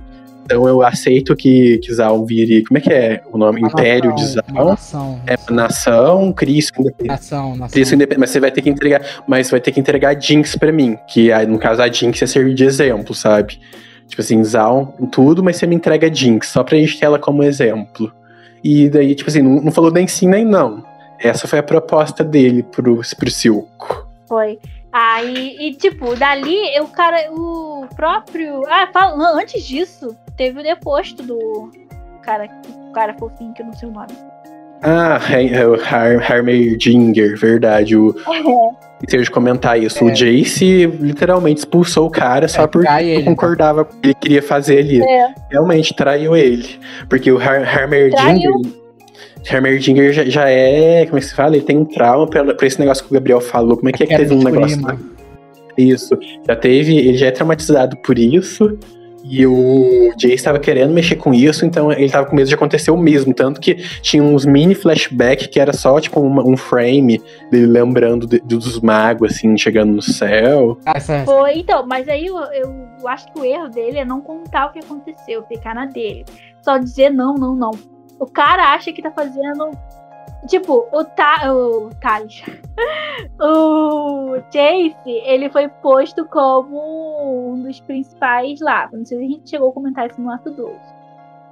Então 0.50 0.66
eu 0.66 0.82
aceito 0.82 1.36
que, 1.36 1.78
que 1.78 1.94
Zal 1.94 2.26
vire, 2.26 2.64
como 2.64 2.76
é 2.76 2.80
que 2.80 2.92
é 2.92 3.22
o 3.32 3.38
nome? 3.38 3.60
Império 3.60 4.12
de 4.16 4.26
Zal. 4.26 4.42
Nação. 4.52 5.20
É 5.24 5.36
uma 5.36 5.62
nação, 5.62 6.32
cria 6.32 6.60
sua 6.60 6.80
independência. 6.80 7.12
Nação, 7.12 7.56
nação. 7.56 7.80
Mas 8.18 8.30
você 8.30 8.40
vai 8.40 8.50
ter 8.50 8.60
que 8.60 8.68
entregar, 8.68 9.00
mas 9.28 9.46
você 9.46 9.50
vai 9.52 9.60
ter 9.60 9.70
que 9.70 9.78
entregar 9.78 10.16
a 10.16 10.18
Jinx 10.18 10.56
pra 10.56 10.72
mim, 10.72 10.98
que 11.06 11.30
aí, 11.30 11.46
no 11.46 11.56
caso 11.56 11.80
a 11.80 11.86
Jinx 11.86 12.20
ia 12.20 12.26
servir 12.26 12.54
de 12.54 12.64
exemplo, 12.64 13.14
sabe? 13.14 13.60
Tipo 14.08 14.22
assim, 14.22 14.42
Zal 14.42 14.92
tudo, 15.12 15.40
mas 15.40 15.54
você 15.54 15.68
me 15.68 15.76
entrega 15.76 16.08
a 16.08 16.12
Jinx, 16.12 16.48
só 16.48 16.64
pra 16.64 16.76
gente 16.76 16.98
ter 16.98 17.06
ela 17.06 17.18
como 17.20 17.44
exemplo. 17.44 18.12
E 18.64 18.88
daí, 18.88 19.14
tipo 19.14 19.30
assim, 19.30 19.42
não, 19.42 19.62
não 19.62 19.70
falou 19.70 19.92
nem 19.92 20.08
sim 20.08 20.26
nem 20.26 20.44
não. 20.44 20.84
Essa 21.20 21.46
foi 21.46 21.60
a 21.60 21.62
proposta 21.62 22.24
dele 22.24 22.64
pro, 22.64 23.00
pro 23.16 23.30
Silco. 23.30 24.08
Foi. 24.26 24.58
Aí, 24.92 25.56
e 25.60 25.74
tipo, 25.74 26.16
dali 26.16 26.56
o 26.80 26.88
cara, 26.88 27.30
o 27.32 27.86
próprio. 27.94 28.62
Ah, 28.68 28.88
fala, 28.92 29.40
antes 29.40 29.64
disso, 29.64 30.16
teve 30.36 30.60
o 30.60 30.62
deposto 30.62 31.22
do 31.22 31.70
cara, 32.22 32.48
o 32.88 32.92
cara 32.92 33.14
fofinho, 33.14 33.52
que 33.54 33.62
eu 33.62 33.66
não 33.66 33.72
sei 33.72 33.88
o 33.88 33.92
nome. 33.92 34.08
Ah, 34.82 35.20
é, 35.30 35.46
é 35.46 35.66
o 35.66 35.74
Har 35.74 36.32
Harmerdinger, 36.32 37.36
verdade. 37.38 37.96
O, 37.96 38.14
Esqueci 39.02 39.24
de 39.24 39.30
comentar 39.30 39.78
isso. 39.78 40.04
O 40.04 40.10
Jace 40.10 40.86
literalmente 40.86 41.58
expulsou 41.58 42.06
o 42.06 42.10
cara 42.10 42.48
só 42.48 42.62
É, 42.62 42.66
porque 42.66 42.88
ele. 42.88 43.22
concordava 43.24 43.84
com 43.84 43.94
o 43.96 44.00
que 44.00 44.08
ele 44.08 44.14
queria 44.14 44.42
fazer 44.42 44.78
ali. 44.78 45.02
É. 45.02 45.34
Realmente 45.50 45.94
traiu 45.94 46.34
ele. 46.34 46.80
Porque 47.08 47.30
o 47.30 47.36
Har 47.38 47.62
Harmerdinger. 47.62 48.22
Traiu. 48.24 48.79
Harmerdinger 49.48 50.12
já, 50.12 50.24
já 50.24 50.48
é. 50.48 51.04
Como 51.06 51.18
é 51.18 51.20
que 51.20 51.26
se 51.26 51.34
fala? 51.34 51.56
Ele 51.56 51.64
tem 51.64 51.76
um 51.78 51.84
trauma 51.84 52.26
pra, 52.26 52.54
pra 52.54 52.66
esse 52.66 52.78
negócio 52.80 53.04
que 53.04 53.10
o 53.10 53.14
Gabriel 53.14 53.40
falou. 53.40 53.76
Como 53.76 53.88
é 53.88 53.92
que 53.92 54.02
é 54.02 54.06
que 54.06 54.16
teve 54.16 54.34
um 54.34 54.42
negócio. 54.42 54.78
Isso. 55.76 56.18
Já 56.46 56.56
teve. 56.56 56.96
Ele 56.96 57.16
já 57.16 57.26
é 57.26 57.30
traumatizado 57.30 57.96
por 57.98 58.18
isso. 58.18 58.78
E 59.22 59.46
o 59.46 60.12
Jay 60.18 60.32
estava 60.32 60.58
querendo 60.58 60.92
mexer 60.94 61.14
com 61.14 61.32
isso, 61.32 61.64
então 61.66 61.92
ele 61.92 62.06
estava 62.06 62.26
com 62.26 62.34
medo 62.34 62.48
de 62.48 62.54
acontecer 62.54 62.90
o 62.90 62.96
mesmo. 62.96 63.34
Tanto 63.34 63.60
que 63.60 63.74
tinha 64.00 64.22
uns 64.22 64.46
mini 64.46 64.74
flashback 64.74 65.46
que 65.48 65.60
era 65.60 65.74
só 65.74 66.00
tipo 66.00 66.18
uma- 66.20 66.42
um 66.42 66.56
frame 66.56 67.20
dele 67.50 67.66
lembrando 67.66 68.26
de- 68.26 68.40
dos 68.40 68.80
magos, 68.80 69.32
assim, 69.34 69.56
chegando 69.58 69.92
no 69.92 70.00
céu. 70.02 70.78
Ah, 70.86 70.94
essa, 70.96 71.22
Foi, 71.24 71.58
então, 71.58 71.86
mas 71.86 72.08
aí 72.08 72.26
eu, 72.26 72.36
eu 72.38 72.72
acho 73.08 73.30
que 73.32 73.38
o 73.38 73.44
erro 73.44 73.68
dele 73.68 73.98
é 73.98 74.04
não 74.06 74.22
contar 74.22 74.66
o 74.66 74.72
que 74.72 74.78
aconteceu, 74.78 75.42
ficar 75.44 75.74
na 75.74 75.84
dele. 75.84 76.24
Só 76.62 76.78
dizer 76.78 77.10
não, 77.10 77.34
não, 77.34 77.54
não. 77.54 77.70
O 78.20 78.26
cara 78.26 78.74
acha 78.74 78.92
que 78.92 79.02
tá 79.02 79.10
fazendo. 79.10 79.70
Tipo, 80.46 80.86
o, 80.92 81.04
Ta, 81.04 81.52
o 81.52 81.90
Thales. 82.00 82.42
o 83.40 84.36
Chase, 84.52 84.94
ele 85.06 85.50
foi 85.50 85.68
posto 85.68 86.24
como 86.26 87.52
um 87.52 87.62
dos 87.62 87.80
principais 87.80 88.60
lá. 88.60 88.88
Não 88.92 89.04
sei 89.04 89.18
se 89.18 89.24
a 89.24 89.28
gente 89.28 89.50
chegou 89.50 89.70
a 89.70 89.72
comentar 89.72 90.08
isso 90.08 90.20
no 90.20 90.30
ato 90.30 90.50
2. 90.50 90.70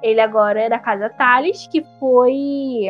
Ele 0.03 0.21
agora 0.21 0.61
é 0.61 0.69
da 0.69 0.79
casa 0.79 1.09
Thales, 1.11 1.67
que 1.67 1.85
foi. 1.99 2.89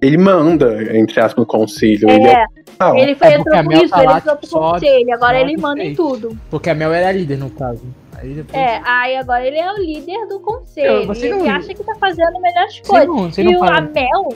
Ele 0.00 0.16
manda, 0.16 0.96
entre 0.96 1.20
aspas, 1.20 1.36
no 1.36 1.46
conselho. 1.46 2.08
Ele 2.08 2.26
é 2.28 2.32
É, 2.42 2.46
tal. 2.78 2.96
ele 2.96 3.14
foi 3.16 3.28
É 3.28 3.34
entrou 3.34 3.64
por 3.64 3.72
isso, 3.74 3.90
tá 3.90 4.04
ele 4.04 4.12
entrou 4.12 4.36
tipo, 4.36 4.50
pro 4.50 4.60
conselho. 4.72 5.14
Agora 5.14 5.40
ele 5.40 5.56
manda 5.56 5.82
em 5.82 5.94
tudo. 5.94 6.38
Porque 6.48 6.70
a 6.70 6.74
Mel 6.74 6.92
era 6.92 7.10
líder, 7.12 7.38
no 7.38 7.50
caso. 7.50 7.82
Aí 8.18 8.34
depois. 8.34 8.56
É, 8.58 8.80
aí 8.84 9.16
agora 9.16 9.46
ele 9.46 9.58
é 9.58 9.72
o 9.72 9.76
líder 9.78 10.26
do 10.26 10.40
conselho. 10.40 10.86
Eu- 11.02 11.06
você 11.06 11.26
e 11.26 11.30
ele 11.30 11.38
não- 11.42 11.50
acha 11.50 11.72
que 11.74 11.84
tá 11.84 11.94
fazendo 11.96 12.40
melhores 12.40 12.74
Você 12.82 12.82
coisas. 12.90 13.08
não, 13.08 13.30
você 13.30 13.42
E 13.42 13.44
não 13.44 13.60
o, 13.60 13.64
a. 13.64 13.80
Mel. 13.80 14.28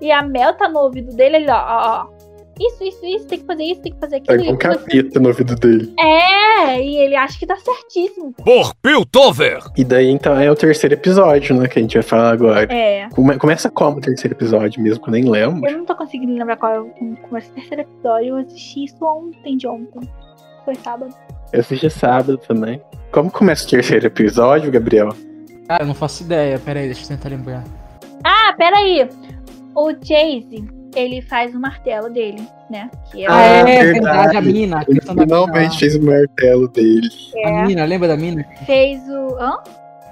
E 0.00 0.10
a 0.10 0.22
Mel 0.22 0.54
tá 0.54 0.68
no 0.68 0.78
ouvido 0.80 1.14
dele, 1.14 1.36
ele, 1.36 1.50
ó, 1.50 1.54
ó, 1.56 2.06
ó. 2.06 2.20
Isso, 2.62 2.84
isso, 2.84 3.06
isso, 3.06 3.26
tem 3.26 3.38
que 3.38 3.46
fazer 3.46 3.62
isso, 3.64 3.80
tem 3.80 3.92
que 3.92 3.98
fazer 3.98 4.20
Tá 4.20 4.34
aquilo. 4.34 4.48
com 4.48 4.52
um 4.54 4.58
capeta 4.58 5.18
no 5.18 5.28
ouvido 5.28 5.56
dele. 5.56 5.94
É, 5.98 6.78
e 6.82 6.96
ele 6.98 7.16
acha 7.16 7.38
que 7.38 7.46
tá 7.46 7.56
certíssimo. 7.56 8.34
Por 8.34 8.74
Piltover! 8.82 9.60
E 9.78 9.82
daí, 9.82 10.10
então, 10.10 10.38
é 10.38 10.50
o 10.50 10.54
terceiro 10.54 10.94
episódio, 10.94 11.56
né, 11.56 11.66
que 11.68 11.78
a 11.78 11.82
gente 11.82 11.94
vai 11.94 12.02
falar 12.02 12.30
agora. 12.32 12.70
É. 12.70 13.08
Come- 13.14 13.38
começa 13.38 13.70
como 13.70 13.96
o 13.96 14.00
terceiro 14.02 14.34
episódio 14.36 14.82
mesmo, 14.82 15.02
que 15.02 15.08
eu 15.08 15.12
nem 15.12 15.24
lembro. 15.24 15.70
Eu 15.70 15.78
não 15.78 15.86
tô 15.86 15.94
conseguindo 15.96 16.34
lembrar 16.34 16.56
qual 16.58 16.72
é 16.74 16.80
o 16.80 16.90
como 16.90 17.38
esse 17.38 17.50
terceiro 17.50 17.80
episódio. 17.82 18.28
Eu 18.28 18.36
assisti 18.36 18.84
isso 18.84 18.96
ontem 19.06 19.56
de 19.56 19.66
ontem. 19.66 20.00
Foi 20.66 20.74
sábado. 20.74 21.14
Eu 21.52 21.60
assisti 21.60 21.90
sábado 21.90 22.38
também. 22.38 22.80
Como 23.12 23.30
começa 23.30 23.66
o 23.66 23.70
terceiro 23.70 24.06
episódio, 24.06 24.70
Gabriel? 24.70 25.08
Cara, 25.66 25.82
eu 25.82 25.86
não 25.86 25.94
faço 25.94 26.22
ideia. 26.22 26.58
Pera 26.58 26.80
aí, 26.80 26.86
deixa 26.86 27.04
eu 27.04 27.08
tentar 27.08 27.28
lembrar. 27.28 27.64
Ah, 28.24 28.52
peraí. 28.56 29.08
O 29.74 29.90
Chase, 29.92 30.64
ele 30.94 31.22
faz 31.22 31.54
o 31.54 31.60
martelo 31.60 32.10
dele, 32.10 32.42
né? 32.70 32.90
Que 33.10 33.24
é, 33.24 33.30
Ah, 33.30 33.40
é, 33.42 33.64
verdade. 33.64 33.92
verdade, 33.92 34.36
a 34.36 34.40
mina. 34.42 34.78
A 34.78 34.84
Ele 34.88 35.00
finalmente 35.00 35.78
fez 35.78 35.96
o 35.96 36.02
martelo 36.04 36.68
dele. 36.68 37.08
é, 37.36 37.48
A 37.62 37.66
mina, 37.66 37.84
lembra 37.84 38.08
da 38.08 38.16
mina? 38.16 38.44
fez 38.66 39.00
o. 39.08 39.36
Hã? 39.38 39.58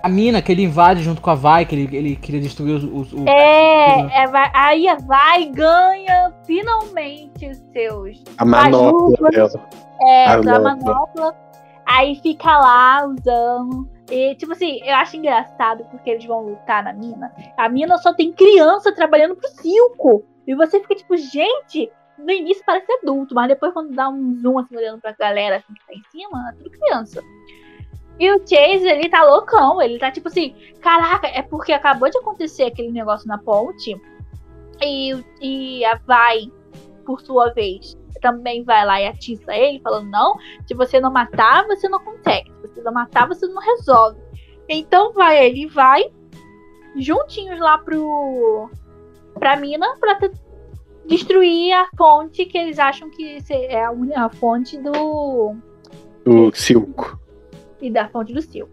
A 0.00 0.08
mina 0.08 0.40
que 0.40 0.52
ele 0.52 0.62
invade 0.62 1.02
junto 1.02 1.20
com 1.20 1.28
a 1.30 1.34
Vai, 1.34 1.64
que 1.66 1.74
ele, 1.74 1.96
ele 1.96 2.16
queria 2.16 2.40
destruir 2.40 2.76
os. 2.76 2.84
os- 2.84 3.12
o- 3.12 3.28
É, 3.28 4.22
é 4.22 4.26
vai, 4.28 4.48
aí 4.54 4.88
a 4.88 4.94
vai 4.94 5.44
ganha 5.46 6.32
finalmente 6.46 7.48
os 7.48 7.58
seus. 7.72 8.22
A 8.38 8.44
manopla 8.44 9.28
Ajuda. 9.28 9.30
dela. 9.30 9.68
É, 10.00 10.26
A 10.26 10.40
da 10.40 10.60
manopla. 10.60 10.94
manopla. 10.94 11.48
Aí 11.86 12.16
fica 12.16 12.58
lá 12.58 13.06
usando. 13.06 13.88
E, 14.10 14.34
tipo 14.36 14.52
assim, 14.52 14.80
eu 14.84 14.94
acho 14.96 15.16
engraçado 15.16 15.84
porque 15.90 16.10
eles 16.10 16.24
vão 16.24 16.46
lutar 16.46 16.82
na 16.82 16.92
mina. 16.92 17.32
A 17.56 17.68
mina 17.68 17.98
só 17.98 18.12
tem 18.12 18.32
criança 18.32 18.94
trabalhando 18.94 19.36
pro 19.36 19.48
circo. 19.48 20.24
E 20.46 20.54
você 20.54 20.80
fica 20.80 20.94
tipo, 20.94 21.16
gente, 21.16 21.90
no 22.18 22.30
início 22.30 22.62
parece 22.64 22.90
adulto, 22.92 23.34
mas 23.34 23.48
depois 23.48 23.72
quando 23.72 23.94
dá 23.94 24.08
um 24.08 24.34
zoom 24.40 24.58
assim, 24.58 24.76
olhando 24.76 25.00
pra 25.00 25.12
galera 25.12 25.56
assim, 25.56 25.74
que 25.74 25.86
tá 25.86 25.92
em 25.94 26.02
cima, 26.10 26.50
é 26.50 26.52
tudo 26.56 26.70
criança. 26.70 27.22
E 28.18 28.30
o 28.32 28.38
Chase, 28.38 28.88
ele 28.88 29.08
tá 29.08 29.22
loucão, 29.22 29.80
ele 29.80 29.98
tá 29.98 30.10
tipo 30.10 30.28
assim, 30.28 30.54
caraca, 30.80 31.28
é 31.28 31.42
porque 31.42 31.72
acabou 31.72 32.10
de 32.10 32.18
acontecer 32.18 32.64
aquele 32.64 32.90
negócio 32.90 33.28
na 33.28 33.38
ponte. 33.38 34.00
E, 34.80 35.24
e 35.40 35.84
a 35.84 35.96
Vai, 36.06 36.50
por 37.04 37.20
sua 37.20 37.52
vez, 37.52 37.97
também 38.20 38.62
vai 38.64 38.84
lá 38.84 39.00
e 39.00 39.06
atiça 39.06 39.54
ele, 39.54 39.80
falando: 39.80 40.10
não, 40.10 40.34
se 40.66 40.74
você 40.74 41.00
não 41.00 41.10
matar, 41.12 41.66
você 41.66 41.88
não 41.88 42.00
consegue. 42.00 42.50
Se 42.62 42.68
você 42.68 42.82
não 42.82 42.92
matar, 42.92 43.26
você 43.28 43.46
não 43.46 43.60
resolve. 43.60 44.18
Então 44.68 45.12
vai, 45.12 45.46
ele 45.46 45.66
vai 45.66 46.04
juntinhos 46.96 47.60
lá 47.60 47.78
pro 47.78 48.68
pra 49.34 49.56
mina 49.56 49.86
pra 50.00 50.18
destruir 51.06 51.72
a 51.72 51.88
fonte 51.96 52.44
que 52.44 52.58
eles 52.58 52.78
acham 52.78 53.08
que 53.10 53.38
é 53.50 53.84
a, 53.84 53.90
a 54.16 54.28
fonte 54.28 54.76
do 54.78 55.56
O 56.26 56.52
Silco. 56.52 57.18
e 57.80 57.90
da 57.90 58.08
fonte 58.08 58.32
do 58.32 58.42
Silco. 58.42 58.72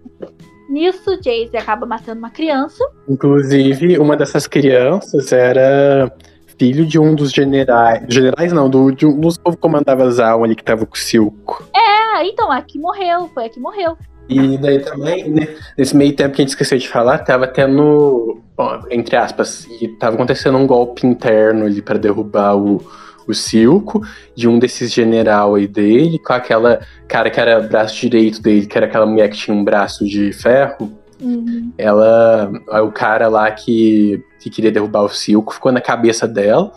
Nisso, 0.67 1.15
Jace 1.21 1.55
acaba 1.55 1.85
matando 1.85 2.17
uma 2.19 2.31
criança. 2.31 2.83
Inclusive, 3.07 3.99
uma 3.99 4.17
dessas 4.17 4.47
crianças 4.47 5.31
era 5.31 6.11
filho 6.57 6.85
de 6.85 6.99
um 6.99 7.13
dos 7.15 7.31
generais. 7.31 8.03
Generais 8.07 8.51
não, 8.51 8.69
do, 8.69 8.91
de 8.91 9.05
um 9.05 9.19
dos 9.19 9.37
que 9.37 9.57
comandava 9.57 10.09
Zaun 10.09 10.43
ali 10.43 10.55
que 10.55 10.63
tava 10.63 10.85
com 10.85 10.95
o 10.95 10.97
Silco. 10.97 11.67
Ah, 11.75 12.23
então, 12.23 12.51
a 12.51 12.61
que 12.61 12.79
morreu, 12.79 13.29
foi 13.33 13.45
a 13.45 13.49
que 13.49 13.59
morreu. 13.59 13.97
E 14.27 14.57
daí 14.57 14.79
também, 14.79 15.29
né, 15.29 15.47
nesse 15.77 15.95
meio 15.95 16.15
tempo 16.15 16.35
que 16.35 16.41
a 16.41 16.43
gente 16.43 16.49
esqueceu 16.49 16.77
de 16.77 16.89
falar, 16.89 17.19
tava 17.19 17.47
tendo, 17.47 18.41
ó, 18.57 18.81
entre 18.89 19.15
aspas, 19.15 19.67
e 19.79 19.87
tava 19.87 20.15
acontecendo 20.15 20.57
um 20.57 20.65
golpe 20.65 21.05
interno 21.05 21.65
ali 21.65 21.81
para 21.81 21.99
derrubar 21.99 22.57
o, 22.57 22.81
o 23.27 23.33
Silco, 23.33 24.01
de 24.35 24.47
um 24.47 24.57
desses 24.57 24.91
general 24.91 25.55
aí 25.55 25.67
dele, 25.67 26.17
com 26.17 26.33
aquela 26.33 26.79
cara 27.07 27.29
que 27.29 27.39
era 27.39 27.59
braço 27.59 27.95
direito 28.01 28.41
dele, 28.41 28.65
que 28.65 28.75
era 28.75 28.87
aquela 28.87 29.05
mulher 29.05 29.29
que 29.29 29.37
tinha 29.37 29.55
um 29.55 29.63
braço 29.63 30.03
de 30.05 30.33
ferro. 30.33 30.91
Uhum. 31.19 31.71
Ela, 31.77 32.51
o 32.83 32.91
cara 32.91 33.27
lá 33.27 33.49
que, 33.51 34.23
que 34.39 34.49
queria 34.49 34.71
derrubar 34.71 35.03
o 35.03 35.09
Silco 35.09 35.53
ficou 35.53 35.71
na 35.71 35.81
cabeça 35.81 36.27
dela. 36.27 36.71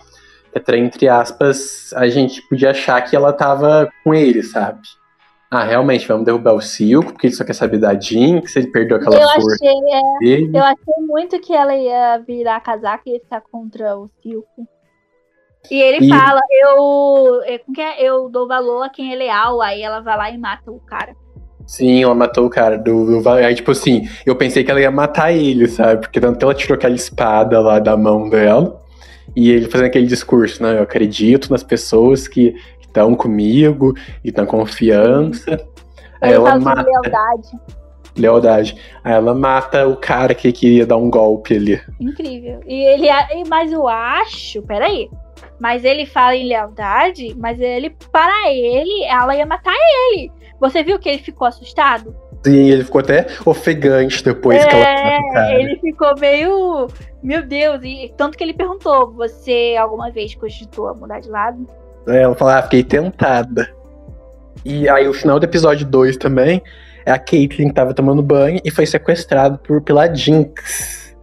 Até 0.55 0.77
entre 0.78 1.09
aspas, 1.09 1.93
a 1.94 2.09
gente 2.09 2.40
podia 2.48 2.70
achar 2.70 3.01
que 3.02 3.15
ela 3.15 3.32
tava 3.32 3.89
com 4.02 4.15
ele, 4.15 4.43
sabe? 4.43 4.81
Ah, 5.51 5.65
realmente, 5.65 6.06
vamos 6.06 6.24
derrubar 6.27 6.55
o 6.55 6.60
Silco, 6.60 7.12
porque 7.12 7.27
ele 7.28 7.35
só 7.35 7.44
quer 7.44 7.55
saber 7.55 7.78
da 7.78 7.98
Jinx, 7.98 8.55
ele 8.56 8.66
perdeu 8.70 8.97
aquela 8.97 9.16
Eu 9.16 9.28
força 9.28 9.55
achei, 9.55 9.69
é, 9.70 10.19
dele. 10.20 10.51
eu 10.59 10.62
achei 10.65 11.06
muito 11.06 11.40
que 11.40 11.55
ela 11.55 11.74
ia 11.74 12.19
virar 12.19 12.60
casaca 12.60 13.02
e 13.06 13.15
ia 13.15 13.20
ficar 13.20 13.40
contra 13.40 13.97
o 13.97 14.09
Silco. 14.23 14.66
E 15.70 15.81
ele 15.81 16.06
E- 16.06 16.09
fala, 16.09 16.40
eu, 16.62 17.43
é, 17.44 17.59
que 17.59 17.81
é? 17.81 18.02
eu 18.02 18.28
dou 18.28 18.47
valor 18.47 18.82
a 18.82 18.89
quem 18.90 19.12
é 19.12 19.16
leal, 19.16 19.60
aí 19.60 19.82
ela 19.82 20.01
vai 20.01 20.16
lá 20.16 20.31
e 20.31 20.39
mata 20.39 20.70
o 20.70 20.81
cara. 20.81 21.15
Sim, 21.69 22.03
ela 22.03 22.15
matou 22.15 22.47
o 22.47 22.51
cara 22.51 22.78
do, 22.78 23.20
do 23.20 23.28
Aí, 23.28 23.55
tipo 23.55 23.73
assim, 23.73 24.09
eu 24.24 24.35
pensei 24.35 24.65
que 24.65 24.70
ela 24.70 24.81
ia 24.81 24.90
matar 24.90 25.32
ele, 25.32 25.69
sabe? 25.69 26.01
Porque 26.01 26.19
tanto 26.19 26.39
que 26.39 26.45
ela 26.45 26.55
tirou 26.55 26.74
aquela 26.74 26.95
espada 26.95 27.61
lá 27.61 27.78
da 27.78 27.95
mão 27.95 28.31
dela. 28.31 28.81
E 29.36 29.51
ele 29.51 29.69
fazendo 29.69 29.89
aquele 29.89 30.07
discurso, 30.07 30.62
né? 30.62 30.78
Eu 30.78 30.82
acredito 30.85 31.51
nas 31.51 31.62
pessoas 31.62 32.27
que 32.27 32.55
estão 32.81 33.15
comigo 33.15 33.95
e 34.24 34.32
dão 34.32 34.47
confiança. 34.47 35.61
Aí 36.23 36.32
ela 36.32 36.59
mata. 36.59 36.82
lealdade. 36.82 37.49
Lealdade. 38.16 38.77
Aí 39.05 39.12
ela 39.12 39.35
mata 39.35 39.86
o 39.86 39.95
cara 39.95 40.35
que 40.35 40.51
queria 40.51 40.86
dar 40.86 40.97
um 40.97 41.11
golpe 41.11 41.55
ali. 41.55 41.78
Incrível. 42.01 42.61
E 42.66 42.82
ele, 42.82 43.09
mas 43.47 43.70
eu 43.70 43.86
acho, 43.86 44.62
peraí. 44.62 45.11
Mas 45.61 45.85
ele 45.85 46.07
fala 46.07 46.35
em 46.35 46.49
lealdade, 46.49 47.36
mas 47.36 47.61
ele, 47.61 47.95
para 48.11 48.51
ele, 48.51 49.05
ela 49.05 49.36
ia 49.36 49.45
matar 49.45 49.74
ele. 50.15 50.32
Você 50.60 50.82
viu 50.82 50.98
que 50.98 51.09
ele 51.09 51.18
ficou 51.18 51.47
assustado? 51.47 52.14
Sim, 52.44 52.70
ele 52.70 52.85
ficou 52.85 53.01
até 53.01 53.26
ofegante 53.44 54.22
depois 54.22 54.64
que 54.64 54.70
ela 54.70 54.86
É, 54.86 55.60
ele 55.60 55.76
ficou 55.78 56.16
meio. 56.18 56.89
Meu 57.22 57.43
Deus, 57.44 57.80
e 57.82 58.12
tanto 58.16 58.39
que 58.39 58.44
ele 58.44 58.55
perguntou: 58.55 59.12
você 59.12 59.76
alguma 59.78 60.10
vez 60.10 60.35
cogitou 60.35 60.89
a 60.89 60.94
mudar 60.94 61.20
de 61.20 61.28
lado? 61.28 61.66
É, 62.06 62.22
Ela 62.22 62.35
fala, 62.35 62.59
ah, 62.59 62.62
fiquei 62.62 62.82
tentada. 62.82 63.68
E 64.64 64.89
aí 64.89 65.06
o 65.09 65.12
final 65.12 65.39
do 65.39 65.44
episódio 65.44 65.86
2 65.86 66.16
também 66.16 66.62
é 67.05 67.12
a 67.12 67.18
Caitlyn 67.18 67.68
que 67.68 67.74
tava 67.74 67.94
tomando 67.94 68.22
banho 68.22 68.60
e 68.64 68.70
foi 68.70 68.86
sequestrado 68.86 69.59
por, 69.59 69.80
pela 69.82 70.12
Jinx. 70.12 71.14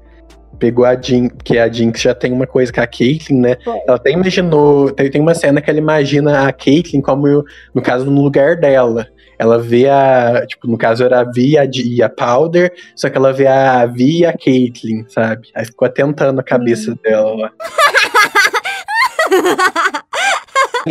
Pegou 0.59 0.85
a 0.85 0.99
Jinx, 0.99 1.35
porque 1.35 1.57
a 1.57 1.67
Jinx 1.67 2.01
já 2.01 2.15
tem 2.15 2.31
uma 2.31 2.47
coisa 2.47 2.71
com 2.71 2.79
a 2.79 2.87
Caitlyn, 2.87 3.39
né? 3.39 3.57
Ela 3.65 3.97
até 3.97 4.11
imaginou, 4.11 4.89
tem, 4.91 5.11
tem 5.11 5.21
uma 5.21 5.33
cena 5.33 5.61
que 5.61 5.69
ela 5.69 5.79
imagina 5.79 6.47
a 6.47 6.53
Caitlyn 6.53 7.01
como, 7.01 7.43
no 7.73 7.81
caso, 7.81 8.09
no 8.09 8.21
lugar 8.21 8.55
dela. 8.55 9.07
Ela 9.37 9.59
vê 9.59 9.89
a, 9.89 10.45
tipo, 10.47 10.67
no 10.67 10.77
caso 10.77 11.03
era 11.03 11.19
a 11.19 11.23
Vi 11.23 11.55
e 11.73 12.01
a, 12.01 12.09
Powder, 12.09 12.73
só 12.95 13.09
que 13.09 13.17
ela 13.17 13.33
vê 13.33 13.47
a 13.47 13.85
Vi 13.85 14.19
e 14.19 14.25
a 14.25 14.33
Caitlyn, 14.33 15.05
sabe? 15.07 15.49
Aí 15.53 15.65
ficou 15.65 15.85
atentando 15.85 16.39
a 16.39 16.43
cabeça 16.43 16.97
dela 17.03 17.35
lá. 17.35 17.51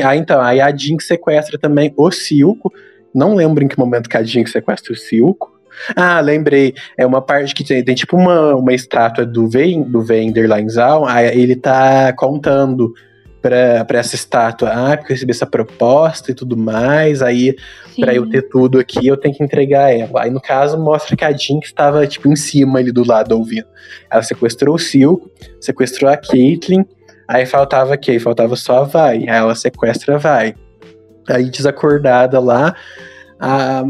Ah, 0.02 0.16
então, 0.16 0.40
aí 0.40 0.60
a 0.60 0.74
Jinx 0.74 1.06
sequestra 1.06 1.56
também 1.56 1.94
o 1.96 2.10
Silco. 2.10 2.72
Não 3.14 3.34
lembro 3.34 3.62
em 3.62 3.68
que 3.68 3.78
momento 3.78 4.08
que 4.08 4.16
a 4.16 4.24
Jinx 4.24 4.50
sequestra 4.50 4.92
o 4.92 4.96
Silco. 4.96 5.52
Ah, 5.94 6.20
lembrei. 6.20 6.74
É 6.96 7.06
uma 7.06 7.22
parte 7.22 7.54
que 7.54 7.64
tem, 7.64 7.84
tem 7.84 7.94
tipo 7.94 8.16
uma, 8.16 8.56
uma 8.56 8.72
estátua 8.72 9.24
do, 9.24 9.48
Ven, 9.48 9.82
do 9.82 10.02
Vender 10.02 10.48
lá 10.48 10.60
em 10.60 10.68
Zaun. 10.68 11.06
Aí 11.06 11.40
ele 11.40 11.56
tá 11.56 12.12
contando 12.12 12.92
pra, 13.44 13.84
pra 13.84 13.98
essa 13.98 14.14
estátua. 14.14 14.70
Ah, 14.70 14.96
porque 14.96 15.12
eu 15.12 15.14
recebi 15.14 15.30
essa 15.30 15.44
proposta 15.44 16.30
e 16.30 16.34
tudo 16.34 16.56
mais. 16.56 17.20
Aí, 17.20 17.54
pra 18.00 18.14
eu 18.14 18.26
ter 18.26 18.48
tudo 18.48 18.78
aqui, 18.78 19.06
eu 19.06 19.18
tenho 19.18 19.34
que 19.34 19.44
entregar 19.44 19.94
ela. 19.94 20.22
Aí, 20.22 20.30
no 20.30 20.40
caso, 20.40 20.78
mostra 20.78 21.14
que 21.14 21.22
a 21.22 21.30
Jinx 21.30 21.66
estava, 21.66 22.06
tipo, 22.06 22.26
em 22.32 22.36
cima 22.36 22.78
ali 22.78 22.90
do 22.90 23.06
lado 23.06 23.36
ouvindo. 23.36 23.66
Ela 24.10 24.22
sequestrou 24.22 24.76
o 24.76 24.78
Silco, 24.78 25.30
sequestrou 25.60 26.10
a 26.10 26.16
Caitlyn. 26.16 26.86
Aí 27.28 27.44
faltava 27.44 27.98
quem? 27.98 28.18
Faltava 28.18 28.56
só 28.56 28.78
a 28.78 28.84
Vai. 28.84 29.18
Aí 29.18 29.36
ela 29.36 29.54
sequestra 29.54 30.14
a 30.14 30.18
Vai. 30.18 30.54
Aí 31.28 31.50
desacordada 31.50 32.40
lá, 32.40 32.74
a, 33.38 33.84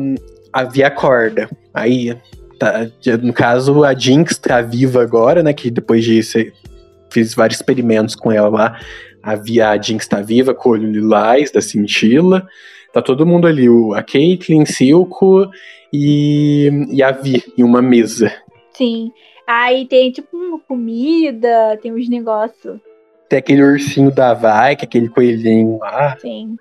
a 0.53 0.65
Vi 0.65 0.83
acorda. 0.83 1.49
Aí, 1.73 2.17
tá, 2.59 2.89
no 3.23 3.33
caso, 3.33 3.85
a 3.85 3.95
Jinx 3.95 4.37
tá 4.37 4.61
viva 4.61 5.01
agora, 5.01 5.45
né? 5.45 5.53
Que 5.53 5.71
depois 5.71 6.05
de 6.05 6.21
ser, 6.25 6.53
fiz 7.09 7.35
vários 7.35 7.59
experimentos 7.59 8.17
com 8.17 8.33
ela 8.33 8.49
lá. 8.49 8.81
A, 9.25 9.35
Vi, 9.37 9.61
a 9.61 9.81
Jinx 9.81 10.07
tá 10.07 10.21
viva 10.21 10.55
com 10.55 10.69
o 10.69 10.73
olho 10.73 10.91
lilás 10.91 11.51
da 11.51 11.61
cintila. 11.61 12.47
Tá 12.93 13.01
todo 13.01 13.27
mundo 13.27 13.47
ali, 13.47 13.69
o, 13.69 13.95
a 13.95 14.03
Caitlyn, 14.03 14.67
Silco 14.67 15.51
e, 15.93 16.71
e 16.91 17.03
a 17.03 17.11
Vi 17.11 17.43
em 17.57 17.63
uma 17.63 17.81
mesa. 17.81 18.33
Sim. 18.73 19.11
Aí 19.47 19.87
tem 19.87 20.11
tipo 20.11 20.37
uma 20.37 20.59
comida, 20.61 21.79
tem 21.83 21.93
uns 21.93 22.09
negócios. 22.09 22.79
Tem 23.29 23.39
aquele 23.39 23.63
ursinho 23.63 24.11
da 24.11 24.35
Vai, 24.35 24.77
que 24.77 24.85
é 24.85 24.87
aquele 24.87 25.09
coelhinho 25.09 25.79
lá. 25.79 26.17
Sim. 26.19 26.57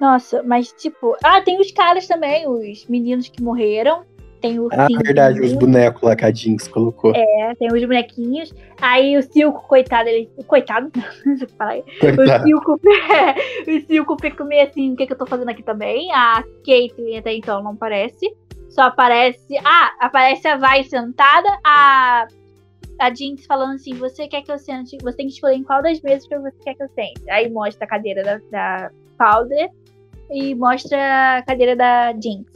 Nossa, 0.00 0.42
mas 0.42 0.72
tipo. 0.72 1.16
Ah, 1.24 1.40
tem 1.40 1.60
os 1.60 1.72
caras 1.72 2.06
também, 2.06 2.46
os 2.48 2.86
meninos 2.86 3.28
que 3.28 3.42
morreram. 3.42 4.04
Tem 4.40 4.58
o 4.60 4.68
Ah, 4.70 4.86
verdade, 5.02 5.40
os 5.40 5.52
bonecos 5.54 6.02
lá 6.02 6.14
que 6.14 6.24
a 6.24 6.32
Jinx 6.32 6.68
colocou. 6.68 7.12
É, 7.14 7.54
tem 7.56 7.68
os 7.68 7.80
bonequinhos. 7.80 8.54
Aí 8.80 9.16
o 9.16 9.22
Silco, 9.22 9.66
coitado, 9.66 10.08
ele. 10.08 10.30
Coitado, 10.46 10.90
não 11.26 11.36
sei 11.36 11.46
o 11.46 11.50
falar 11.50 11.70
aí. 11.72 11.80
O 11.80 12.16
Coitado. 12.16 12.44
Silco, 12.44 12.80
o 13.66 13.86
Silco 13.86 14.16
fica 14.20 14.44
meio 14.44 14.68
assim, 14.68 14.92
o 14.92 14.96
que, 14.96 15.06
que 15.06 15.12
eu 15.12 15.18
tô 15.18 15.26
fazendo 15.26 15.48
aqui 15.48 15.62
também? 15.62 16.12
A 16.12 16.44
Caitlyn 16.64 17.18
até 17.18 17.34
então 17.34 17.62
não 17.62 17.72
aparece. 17.72 18.32
Só 18.68 18.82
aparece. 18.82 19.58
Ah, 19.64 19.92
aparece 20.00 20.46
a 20.46 20.56
Vai 20.56 20.84
sentada, 20.84 21.48
a. 21.64 22.26
A 23.00 23.14
Jinx 23.14 23.46
falando 23.46 23.74
assim, 23.74 23.94
você 23.94 24.26
quer 24.26 24.42
que 24.42 24.50
eu 24.50 24.58
sente? 24.58 24.98
Você 25.00 25.16
tem 25.18 25.28
que 25.28 25.32
escolher 25.34 25.54
em 25.54 25.62
qual 25.62 25.80
das 25.80 26.00
mesas 26.00 26.26
que 26.26 26.36
você 26.36 26.56
quer 26.64 26.74
que 26.74 26.82
eu 26.82 26.88
sente. 26.88 27.30
Aí 27.30 27.48
mostra 27.48 27.84
a 27.84 27.88
cadeira 27.88 28.24
da, 28.24 28.40
da 28.50 28.90
Powder 29.16 29.70
e 30.28 30.52
mostra 30.56 31.38
a 31.38 31.42
cadeira 31.42 31.76
da 31.76 32.12
Jinx. 32.12 32.50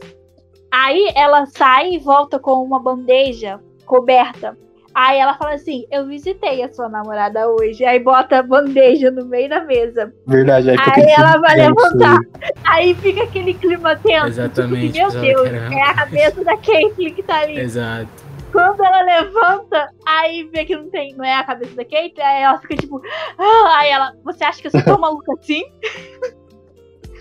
Aí 0.73 1.13
ela 1.15 1.45
sai 1.45 1.91
e 1.91 1.99
volta 1.99 2.39
com 2.39 2.53
uma 2.63 2.81
bandeja 2.81 3.59
coberta. 3.85 4.57
Aí 4.91 5.19
ela 5.19 5.35
fala 5.35 5.53
assim: 5.53 5.85
Eu 5.91 6.07
visitei 6.07 6.63
a 6.63 6.73
sua 6.73 6.89
namorada 6.89 7.47
hoje. 7.47 7.85
Aí 7.85 7.99
bota 7.99 8.39
a 8.39 8.43
bandeja 8.43 9.11
no 9.11 9.23
meio 9.23 9.47
da 9.49 9.63
mesa. 9.63 10.11
Verdade, 10.25 10.71
aí, 10.71 10.77
Aí 10.79 11.11
ela 11.15 11.39
vai 11.39 11.57
levantar. 11.57 12.17
aí. 12.17 12.53
Aí 12.65 12.95
fica 12.95 13.21
aquele 13.21 13.53
clima 13.53 13.95
tenso. 13.97 14.27
Exatamente, 14.27 14.93
Tipo, 14.93 15.11
Meu 15.11 15.21
Deus, 15.21 15.51
é 15.71 15.81
a 15.83 15.93
cabeça 15.93 16.43
da 16.43 16.57
Caitlyn 16.57 17.13
que 17.13 17.21
tá 17.21 17.41
ali. 17.41 17.59
Exato. 17.59 18.09
Quando 18.51 18.83
ela 18.83 19.01
levanta, 19.03 19.89
aí 20.07 20.49
vê 20.51 20.65
que 20.65 20.75
não 20.75 20.89
tem, 20.89 21.15
não 21.15 21.25
é 21.25 21.35
a 21.35 21.43
cabeça 21.43 21.75
da 21.75 21.85
Caitlyn, 21.85 22.23
aí 22.23 22.43
ela 22.43 22.59
fica 22.59 22.75
tipo, 22.75 23.01
ah, 23.37 23.77
aí 23.77 23.89
ela, 23.89 24.13
você 24.23 24.43
acha 24.43 24.59
que 24.61 24.67
eu 24.67 24.71
sou 24.71 24.83
tão 24.83 24.99
maluca 24.99 25.33
assim? 25.33 25.63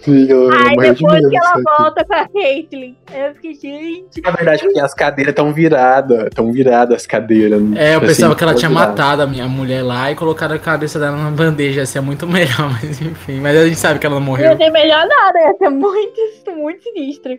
Sim, 0.02 0.26
eu, 0.28 0.50
de 0.50 0.58
depois 0.76 1.00
medo 1.00 1.30
que 1.30 1.36
ela 1.36 1.54
volta 1.78 2.04
com 2.04 2.14
a 2.14 2.28
Caitlyn, 2.28 2.96
eu 3.12 3.34
fiquei, 3.36 3.54
gente. 3.54 4.20
Na 4.20 4.30
verdade, 4.32 4.62
porque 4.62 4.80
as 4.80 4.92
cadeiras 4.94 5.32
estão 5.32 5.52
viradas, 5.52 6.24
estão 6.26 6.52
viradas 6.52 6.96
as 6.96 7.06
cadeiras. 7.06 7.60
É, 7.76 7.94
eu 7.94 7.98
assim, 7.98 8.06
pensava 8.08 8.34
que 8.34 8.42
ela 8.42 8.54
tinha 8.54 8.68
viradas. 8.68 8.90
matado 8.96 9.22
a 9.22 9.26
minha 9.26 9.46
mulher 9.46 9.82
lá 9.82 10.10
e 10.10 10.16
colocado 10.16 10.52
a 10.52 10.58
cabeça 10.58 10.98
dela 10.98 11.16
na 11.16 11.30
bandeja. 11.30 11.80
Ia 11.80 11.86
ser 11.86 12.00
muito 12.00 12.26
melhor, 12.26 12.68
mas 12.82 13.00
enfim. 13.00 13.40
Mas 13.40 13.56
a 13.56 13.64
gente 13.66 13.78
sabe 13.78 13.98
que 14.00 14.06
ela 14.06 14.16
não 14.16 14.20
Não 14.20 14.26
morreu. 14.26 14.50
ia 14.50 14.56
ter 14.58 14.70
melhor 14.70 15.06
nada, 15.06 15.38
ia 15.38 15.54
ser 15.56 15.68
muito, 15.70 16.20
muito 16.56 16.82
sinistro. 16.82 17.38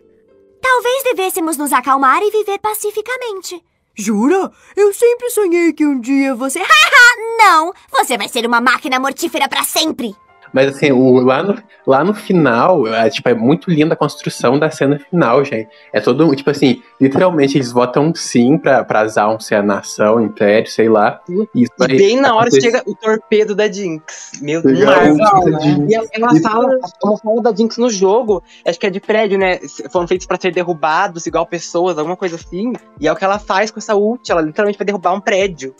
Talvez 0.62 1.02
devêssemos 1.04 1.58
nos 1.58 1.72
acalmar 1.72 2.22
e 2.22 2.30
viver 2.30 2.58
pacificamente. 2.58 3.60
Jura? 3.96 4.50
Eu 4.76 4.92
sempre 4.92 5.28
sonhei 5.30 5.72
que 5.72 5.84
um 5.86 6.00
dia 6.00 6.34
você. 6.34 6.58
Haha, 6.58 7.38
não! 7.38 7.72
Você 7.92 8.16
vai 8.16 8.28
ser 8.28 8.46
uma 8.46 8.60
máquina 8.60 8.98
mortífera 8.98 9.48
pra 9.48 9.62
sempre! 9.62 10.14
Mas 10.54 10.68
assim, 10.76 10.92
o, 10.92 11.14
lá, 11.20 11.42
no, 11.42 11.56
lá 11.84 12.04
no 12.04 12.14
final, 12.14 12.86
é, 12.86 13.10
tipo, 13.10 13.28
é 13.28 13.34
muito 13.34 13.68
linda 13.70 13.94
a 13.94 13.96
construção 13.96 14.56
da 14.58 14.70
cena 14.70 14.98
final, 15.00 15.44
gente. 15.44 15.68
É 15.92 16.00
todo, 16.00 16.34
tipo 16.36 16.48
assim, 16.48 16.80
literalmente 17.00 17.58
eles 17.58 17.72
votam 17.72 18.14
sim 18.14 18.56
pra, 18.56 18.84
pra 18.84 19.06
Zaun 19.08 19.40
ser 19.40 19.56
a 19.56 19.62
nação, 19.62 20.20
império, 20.24 20.70
sei 20.70 20.88
lá. 20.88 21.20
Isso 21.54 21.72
E 21.80 21.84
aí 21.92 21.98
bem 21.98 22.20
na 22.20 22.34
hora 22.36 22.46
acontece- 22.48 22.60
chega 22.62 22.82
o 22.86 22.94
torpedo 22.94 23.54
da 23.54 23.70
Jinx. 23.70 24.32
Meu 24.40 24.62
Deus. 24.62 24.78
Jinx. 24.78 25.90
E 25.90 25.94
ela, 25.94 26.06
ela 26.12 26.40
fala, 26.40 26.70
ela 27.04 27.16
fala 27.18 27.42
da 27.42 27.52
Jinx 27.52 27.76
no 27.76 27.90
jogo, 27.90 28.42
acho 28.64 28.78
que 28.78 28.86
é 28.86 28.90
de 28.90 29.00
prédio, 29.00 29.36
né? 29.38 29.58
Foram 29.90 30.06
feitos 30.06 30.26
pra 30.26 30.38
ser 30.40 30.52
derrubados, 30.52 31.26
igual 31.26 31.44
pessoas, 31.46 31.98
alguma 31.98 32.16
coisa 32.16 32.36
assim. 32.36 32.72
E 33.00 33.08
é 33.08 33.12
o 33.12 33.16
que 33.16 33.24
ela 33.24 33.40
faz 33.40 33.72
com 33.72 33.80
essa 33.80 33.96
ult, 33.96 34.30
ela 34.30 34.40
literalmente 34.40 34.78
vai 34.78 34.84
derrubar 34.86 35.12
um 35.14 35.20
prédio. 35.20 35.74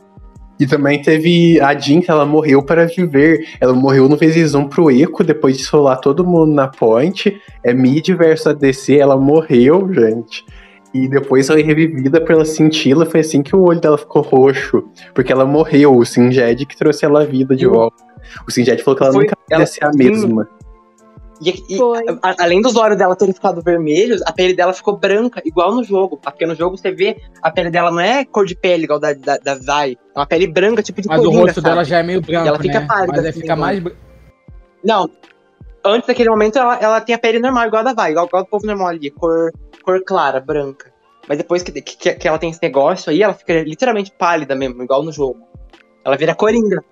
E 0.58 0.66
também 0.66 1.02
teve 1.02 1.60
a 1.60 1.76
Jinx, 1.76 2.08
ela 2.08 2.24
morreu 2.24 2.62
para 2.62 2.86
viver. 2.86 3.44
Ela 3.60 3.72
morreu 3.72 4.08
no 4.08 4.16
vezes 4.16 4.54
um 4.54 4.68
pro 4.68 4.90
Eco, 4.90 5.24
depois 5.24 5.56
de 5.58 5.64
solar 5.64 5.96
todo 5.96 6.24
mundo 6.24 6.52
na 6.54 6.68
point. 6.68 7.40
É 7.64 7.74
mid 7.74 8.08
versus 8.10 8.46
ADC, 8.46 8.96
ela 8.98 9.16
morreu, 9.16 9.92
gente. 9.92 10.44
E 10.94 11.08
depois 11.08 11.48
foi 11.48 11.60
revivida 11.60 12.20
pela 12.20 12.44
cintila, 12.44 13.04
foi 13.04 13.18
assim 13.18 13.42
que 13.42 13.56
o 13.56 13.62
olho 13.62 13.80
dela 13.80 13.98
ficou 13.98 14.22
roxo. 14.22 14.84
Porque 15.12 15.32
ela 15.32 15.44
morreu, 15.44 15.96
o 15.96 16.04
Sinjed 16.06 16.64
que 16.66 16.76
trouxe 16.76 17.04
ela 17.04 17.22
à 17.22 17.24
vida 17.24 17.56
de 17.56 17.66
volta. 17.66 17.96
O 18.46 18.50
Sinjed 18.52 18.80
falou 18.82 18.96
que 18.96 19.02
ela 19.02 19.12
Foi- 19.12 19.24
nunca 19.24 19.36
ia 19.50 19.66
ser 19.66 19.84
a 19.84 19.90
mesma. 19.92 20.48
E, 21.42 21.50
e, 21.68 21.78
a- 22.22 22.36
além 22.44 22.60
dos 22.62 22.76
olhos 22.76 22.96
dela 22.96 23.16
terem 23.16 23.34
ficado 23.34 23.60
vermelhos, 23.62 24.22
a 24.22 24.32
pele 24.32 24.54
dela 24.54 24.72
ficou 24.72 24.96
branca, 24.96 25.42
igual 25.44 25.74
no 25.74 25.82
jogo. 25.82 26.16
Porque 26.16 26.46
no 26.46 26.54
jogo 26.54 26.76
você 26.76 26.90
vê 26.90 27.20
a 27.42 27.50
pele 27.50 27.70
dela 27.70 27.90
não 27.90 28.00
é 28.00 28.24
cor 28.24 28.46
de 28.46 28.54
pele 28.54 28.84
igual 28.84 29.00
da, 29.00 29.12
da, 29.12 29.36
da 29.38 29.56
Zai. 29.56 29.96
É 30.14 30.18
uma 30.18 30.26
pele 30.26 30.46
branca, 30.46 30.82
tipo 30.82 31.00
de 31.02 31.08
Mas 31.08 31.22
o 31.24 31.30
rosto 31.30 31.54
sabe? 31.56 31.68
dela 31.68 31.84
já 31.84 31.98
é 31.98 32.02
meio 32.02 32.20
branco, 32.20 32.46
ela 32.48 32.58
fica 32.58 32.80
né? 32.80 32.86
pálida, 32.86 33.12
Mas 33.16 33.26
assim, 33.26 33.40
fica 33.40 33.52
agora. 33.52 33.80
mais... 33.80 33.96
Não. 34.84 35.10
Antes 35.84 36.06
daquele 36.06 36.30
momento, 36.30 36.58
ela, 36.58 36.76
ela 36.78 37.00
tem 37.00 37.14
a 37.14 37.18
pele 37.18 37.38
normal, 37.38 37.66
igual 37.66 37.80
a 37.80 37.84
da 37.84 37.92
Vai, 37.92 38.12
igual, 38.12 38.26
igual 38.26 38.44
do 38.44 38.48
povo 38.48 38.66
normal 38.66 38.88
ali, 38.88 39.10
cor, 39.10 39.50
cor 39.82 40.02
clara, 40.04 40.40
branca. 40.40 40.92
Mas 41.28 41.38
depois 41.38 41.62
que, 41.62 41.72
que, 41.72 42.14
que 42.14 42.28
ela 42.28 42.38
tem 42.38 42.50
esse 42.50 42.62
negócio 42.62 43.10
aí, 43.10 43.22
ela 43.22 43.34
fica 43.34 43.62
literalmente 43.62 44.12
pálida 44.12 44.54
mesmo, 44.54 44.82
igual 44.82 45.02
no 45.02 45.10
jogo. 45.12 45.40
Ela 46.04 46.16
vira 46.16 46.34
coringa. 46.34 46.82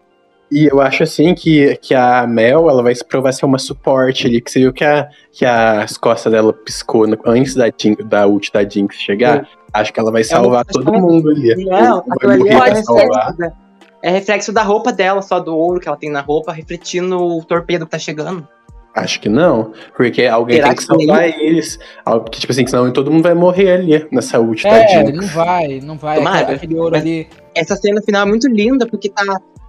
E 0.53 0.67
eu 0.71 0.81
acho 0.81 1.03
assim 1.03 1.35
que, 1.35 1.77
que 1.77 1.95
a 1.95 2.27
Mel 2.27 2.69
ela 2.69 2.83
vai 2.83 2.95
se 2.95 3.05
provar 3.05 3.33
ser 3.33 3.47
uma 3.47 3.59
suporte 3.59 4.27
ali, 4.27 4.41
que 4.41 4.51
você 4.51 4.61
viu 4.61 4.73
que, 4.73 4.85
a, 4.85 5.09
que 5.33 5.47
as 5.47 5.97
costas 5.97 6.31
dela 6.33 6.53
piscou 6.53 7.07
no- 7.07 7.19
antes 7.25 7.55
da, 7.55 7.71
Jin- 7.77 7.97
da 8.05 8.27
ult 8.27 8.53
da 8.53 8.63
Jinx 8.69 8.97
chegar. 8.97 9.49
Acho 9.73 9.93
que 9.93 9.99
ela 9.99 10.13
vai 10.13 10.23
salvar 10.23 10.61
acho 10.69 10.73
todo 10.79 10.93
que- 10.93 11.01
mundo 11.01 11.31
ali. 11.31 11.65
Não, 11.65 12.05
Vai 12.07 12.17
aquilo 12.17 12.33
ali 12.33 12.51
morrer 12.53 12.71
é 12.73 12.83
salvar. 12.83 13.33
da, 13.37 13.53
é 14.03 14.11
reflexo 14.11 14.53
da 14.53 14.63
roupa 14.63 14.93
dela, 14.93 15.23
só 15.23 15.41
do 15.41 15.57
ouro 15.57 15.81
que 15.81 15.89
ela 15.89 15.97
tem 15.97 16.11
na 16.11 16.21
roupa, 16.21 16.53
refletindo 16.53 17.17
o 17.19 17.43
torpedo 17.45 17.87
que 17.87 17.93
tá 17.93 17.99
chegando. 17.99 18.47
Acho 18.95 19.21
que 19.21 19.29
não, 19.31 19.73
porque 19.97 20.27
alguém 20.27 20.57
Será 20.57 20.69
tem 20.69 20.77
que 20.77 20.83
que 20.83 20.87
salvar 20.87 21.27
eles. 21.27 21.79
Algo 22.05 22.29
que, 22.29 22.39
tipo 22.41 22.53
assim, 22.53 22.67
senão 22.67 22.93
todo 22.93 23.11
mundo 23.11 23.23
vai 23.23 23.33
morrer 23.33 23.73
ali 23.73 24.07
nessa 24.13 24.39
ult 24.39 24.63
da 24.65 24.69
É, 24.69 24.87
Jinx. 25.07 25.17
não 25.17 25.27
vai, 25.29 25.81
não 25.83 25.97
vai. 25.97 26.19
Tomara. 26.19 26.41
Aquele, 26.41 26.57
aquele 26.57 26.75
ouro 26.79 26.95
ali... 26.97 27.27
Essa 27.55 27.75
cena 27.77 28.03
final 28.03 28.23
é 28.27 28.27
muito 28.29 28.47
linda, 28.49 28.87
porque 28.87 29.09
tá. 29.09 29.23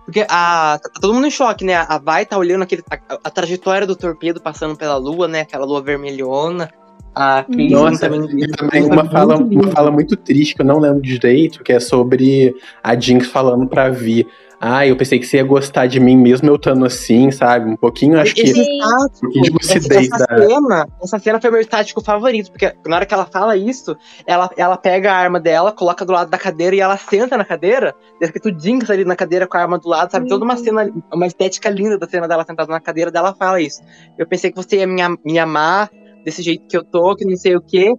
Porque 0.06 0.26
a, 0.30 0.80
tá 0.82 0.90
todo 1.00 1.14
mundo 1.14 1.28
em 1.28 1.32
choque, 1.32 1.64
né? 1.64 1.76
A 1.76 1.98
Vai 1.98 2.26
tá 2.26 2.38
olhando 2.38 2.64
aquele, 2.64 2.84
a, 2.90 3.20
a 3.24 3.30
trajetória 3.30 3.88
do 3.88 3.96
torpedo 3.96 4.42
passando 4.42 4.76
pela 4.76 4.98
lua, 4.98 5.28
né? 5.28 5.42
Aquela 5.42 5.66
lua 5.66 5.82
vermelhona. 5.82 6.70
A 7.16 7.46
Nossa, 7.48 8.10
também. 8.10 8.44
E 8.44 8.48
também 8.48 8.84
uma 8.86 9.10
fala, 9.10 9.38
muito 9.38 9.66
uma 9.66 9.72
fala 9.72 9.92
muito 9.92 10.18
triste, 10.18 10.56
que 10.56 10.62
eu 10.62 10.66
não 10.66 10.80
lembro 10.80 11.02
direito, 11.02 11.64
que 11.64 11.72
é 11.72 11.80
sobre 11.80 12.56
a 12.84 13.00
Jinx 13.00 13.28
falando 13.28 13.68
pra 13.68 13.90
Vi. 13.90 14.28
Ah, 14.66 14.88
eu 14.88 14.96
pensei 14.96 15.20
que 15.20 15.26
você 15.28 15.36
ia 15.36 15.44
gostar 15.44 15.88
de 15.88 16.00
mim 16.00 16.16
mesmo 16.16 16.48
eu 16.48 16.56
estando 16.56 16.86
assim, 16.86 17.30
sabe? 17.32 17.70
Um 17.70 17.76
pouquinho, 17.76 18.18
acho 18.18 18.34
que. 18.34 18.44
Esse 18.44 18.62
estático, 18.62 19.18
Um 19.18 19.20
pouquinho 19.20 19.44
de 19.44 19.50
essa, 19.62 19.74
lucidez 19.74 20.10
essa 20.10 20.26
da. 20.26 20.48
cena, 20.48 20.88
essa 21.04 21.20
cena 21.20 21.42
foi 21.42 21.52
meu 21.52 21.60
estático 21.60 22.02
favorito, 22.02 22.50
porque 22.50 22.74
na 22.88 22.96
hora 22.96 23.06
que 23.06 23.14
ela 23.14 23.26
fala 23.26 23.58
isso, 23.58 23.94
ela, 24.26 24.50
ela 24.56 24.78
pega 24.78 25.12
a 25.12 25.18
arma 25.18 25.38
dela, 25.38 25.74
coloca 25.74 26.06
do 26.06 26.14
lado 26.14 26.30
da 26.30 26.38
cadeira 26.38 26.74
e 26.74 26.80
ela 26.80 26.96
senta 26.96 27.36
na 27.36 27.44
cadeira, 27.44 27.92
tá 27.92 28.26
escrito 28.26 28.58
Jinx 28.58 28.90
ali 28.90 29.04
na 29.04 29.18
cadeira 29.18 29.46
com 29.46 29.58
a 29.58 29.62
arma 29.62 29.78
do 29.78 29.90
lado, 29.90 30.10
sabe? 30.10 30.30
Toda 30.30 30.46
uma 30.46 30.54
Uhum. 30.56 30.64
cena, 30.64 30.94
uma 31.14 31.28
estética 31.28 31.70
linda 31.70 31.98
da 31.98 32.08
cena 32.08 32.26
dela 32.26 32.46
sentada 32.46 32.72
na 32.72 32.80
cadeira 32.80 33.12
dela 33.12 33.36
fala 33.38 33.60
isso. 33.60 33.82
Eu 34.18 34.26
pensei 34.26 34.50
que 34.50 34.56
você 34.56 34.78
ia 34.78 34.88
me, 34.88 35.02
me 35.26 35.40
amar 35.40 35.92
desse 36.24 36.42
jeito 36.42 36.66
que 36.70 36.78
eu 36.78 36.86
tô, 36.86 37.14
que 37.18 37.26
não 37.26 37.36
sei 37.36 37.58
o 37.58 37.62
quê, 37.62 37.92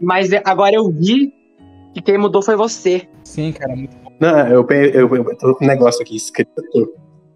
mas 0.00 0.30
agora 0.44 0.74
eu 0.74 0.90
vi 0.90 1.32
que 1.94 2.02
quem 2.02 2.18
mudou 2.18 2.42
foi 2.42 2.56
você. 2.56 3.08
Sim, 3.22 3.52
cara, 3.52 3.76
muito 3.76 4.01
Não, 4.22 4.46
eu, 4.46 4.64
pe- 4.64 4.92
eu, 4.94 5.12
eu 5.12 5.36
tô 5.36 5.52
com 5.56 5.64
um 5.64 5.66
negócio 5.66 6.00
aqui 6.00 6.14
escrito. 6.14 6.52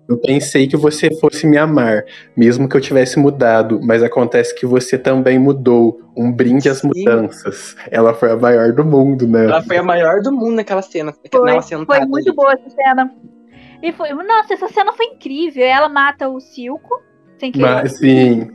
Eu 0.08 0.16
pensei 0.18 0.68
que 0.68 0.76
você 0.76 1.12
fosse 1.18 1.48
me 1.48 1.58
amar, 1.58 2.04
mesmo 2.36 2.68
que 2.68 2.76
eu 2.76 2.80
tivesse 2.80 3.18
mudado, 3.18 3.80
mas 3.82 4.04
acontece 4.04 4.54
que 4.54 4.64
você 4.64 4.96
também 4.96 5.36
mudou. 5.36 6.00
Um 6.16 6.30
brinde 6.30 6.68
às 6.68 6.78
Sim. 6.78 6.92
mudanças. 6.94 7.74
Ela 7.90 8.14
foi 8.14 8.30
a 8.30 8.36
maior 8.36 8.72
do 8.72 8.84
mundo, 8.84 9.26
né? 9.26 9.46
Ela 9.46 9.62
foi 9.64 9.78
a 9.78 9.82
maior 9.82 10.20
do 10.22 10.30
mundo 10.30 10.54
naquela 10.54 10.80
cena, 10.80 11.12
Foi, 11.12 11.60
sentada. 11.60 11.84
foi 11.86 12.06
muito 12.06 12.28
ali. 12.28 12.36
boa 12.36 12.52
essa 12.52 12.70
cena. 12.70 13.12
E 13.82 13.92
foi, 13.92 14.12
nossa, 14.12 14.54
essa 14.54 14.68
cena 14.68 14.92
foi 14.92 15.06
incrível. 15.06 15.64
Ela 15.64 15.88
mata 15.88 16.28
o 16.28 16.38
Silco, 16.38 17.02
sem 17.40 17.50
querer. 17.50 17.64
Mas, 17.64 17.98
sim. 17.98 18.48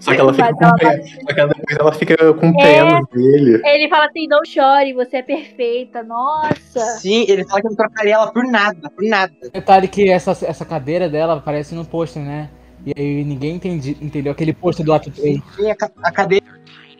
Só 0.00 0.14
que 0.14 0.20
ela 0.20 0.32
fica 0.32 0.50
Mas 0.50 0.58
com 0.58 0.64
ela 0.64 0.74
pena. 0.74 1.04
Só 1.04 1.26
que 1.26 1.34
depois 1.34 1.78
ela 1.78 1.92
fica 1.92 2.34
com 2.34 2.52
pena 2.54 3.02
dele. 3.12 3.62
Ele 3.64 3.88
fala 3.88 4.06
assim: 4.06 4.26
não 4.26 4.44
chore, 4.44 4.92
você 4.92 5.18
é 5.18 5.22
perfeita. 5.22 6.02
Nossa. 6.02 6.80
Sim, 7.00 7.24
ele 7.28 7.44
fala 7.44 7.60
que 7.60 7.68
não 7.68 7.76
trocaria 7.76 8.14
ela 8.14 8.32
por 8.32 8.44
nada, 8.44 8.90
por 8.90 9.04
nada. 9.04 9.32
Detalhe 9.52 9.88
que 9.88 10.08
essa, 10.10 10.30
essa 10.30 10.64
cadeira 10.64 11.08
dela 11.08 11.34
aparece 11.34 11.74
no 11.74 11.84
pôster, 11.84 12.22
né? 12.22 12.50
E 12.86 12.92
aí 12.96 13.24
ninguém 13.24 13.56
entendi, 13.56 13.96
entendeu 14.00 14.32
aquele 14.32 14.52
pôster 14.52 14.84
do 14.84 14.92
ato 14.92 15.10
3. 15.10 15.40
Sim, 15.56 15.70
a, 15.70 15.76
a 16.04 16.12
cadeira 16.12 16.46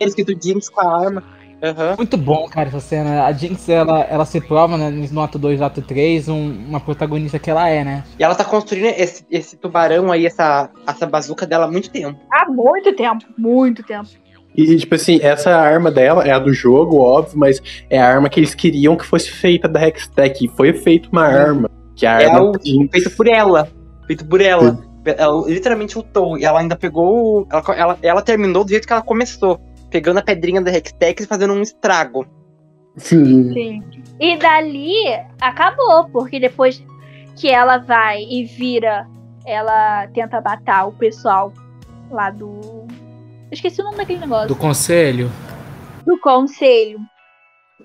escrito 0.01 0.37
Jinx 0.41 0.69
com 0.69 0.81
a 0.81 1.07
arma. 1.07 1.38
Aham. 1.63 1.97
Muito 1.97 2.17
bom, 2.17 2.47
cara, 2.49 2.69
essa 2.69 2.81
cena. 2.81 3.25
A 3.25 3.33
Jinx, 3.33 3.69
ela, 3.69 4.03
ela 4.05 4.25
se 4.25 4.41
prova 4.41 4.77
né, 4.77 4.91
no 5.11 5.21
ato 5.23 5.39
2 5.39 5.61
e 5.61 5.63
ato 5.65 5.83
3 5.83 6.29
um- 6.29 6.53
uma 6.69 6.79
protagonista 6.81 7.39
que 7.39 7.51
ela 7.51 7.69
é, 7.69 7.83
né? 7.85 8.05
E 8.19 8.23
ela 8.23 8.35
tá 8.35 8.45
construindo 8.45 8.87
esse, 8.97 9.25
esse 9.31 9.57
tubarão 9.57 10.13
aí, 10.13 10.25
essa, 10.25 10.71
essa 10.87 11.07
bazuca 11.07 11.45
dela 11.47 11.65
há 11.67 11.71
muito 11.71 11.91
tempo. 11.91 12.19
Há 12.33 12.49
muito 12.49 12.95
tempo, 12.95 13.25
muito 13.37 13.83
tempo. 13.83 14.09
E, 14.57 14.77
tipo 14.77 14.95
assim, 14.95 15.19
essa 15.23 15.51
arma 15.57 15.91
dela 15.91 16.25
é 16.27 16.31
a 16.33 16.39
do 16.39 16.53
jogo, 16.53 16.99
óbvio, 16.99 17.39
mas 17.39 17.61
é 17.91 17.99
a 18.01 18.09
arma 18.09 18.29
que 18.29 18.41
eles 18.41 18.55
queriam 18.55 18.97
que 18.97 19.05
fosse 19.07 19.31
feita 19.31 19.69
da 19.69 19.87
Hextech. 19.87 20.45
E 20.45 20.49
foi 20.49 20.73
feita 20.73 21.09
uma 21.13 21.25
arma. 21.25 21.71
Que 21.95 22.07
a 22.07 22.21
É 22.21 22.27
arma 22.27 22.43
o-. 22.51 22.53
Feito 22.91 23.11
por 23.17 23.29
ela. 23.29 23.69
Feito 24.07 24.25
por 24.25 24.41
ela. 24.41 24.79
Ela 25.05 25.49
literalmente 25.49 25.97
lutou. 25.97 26.37
E 26.39 26.45
ela 26.45 26.61
ainda 26.61 26.77
pegou. 26.77 27.47
Ela, 27.51 27.63
ela, 27.77 27.99
ela 28.03 28.23
terminou 28.23 28.65
do 28.65 28.71
jeito 28.71 28.87
que 28.87 28.93
ela 28.93 29.03
começou. 29.03 29.61
Pegando 29.91 30.19
a 30.19 30.23
pedrinha 30.23 30.61
da 30.61 30.71
Hextech 30.71 31.23
e 31.23 31.27
fazendo 31.27 31.55
um 31.55 31.63
estrago. 31.63 32.27
Sim. 32.97 33.53
Sim. 33.53 33.83
E 34.21 34.37
dali 34.37 34.93
acabou, 35.41 36.09
porque 36.11 36.41
depois 36.41 36.83
que 37.37 37.49
ela 37.49 37.79
vai 37.79 38.23
e 38.23 38.45
vira, 38.45 39.07
ela 39.47 40.07
tenta 40.09 40.41
matar 40.41 40.87
o 40.87 40.93
pessoal 40.93 41.53
lá 42.11 42.31
do. 42.31 42.61
Eu 42.61 43.53
esqueci 43.53 43.81
o 43.81 43.85
nome 43.85 43.97
daquele 43.97 44.21
negócio. 44.21 44.49
Do 44.49 44.57
conselho. 44.57 45.31
do 46.05 46.19
conselho. 46.21 46.99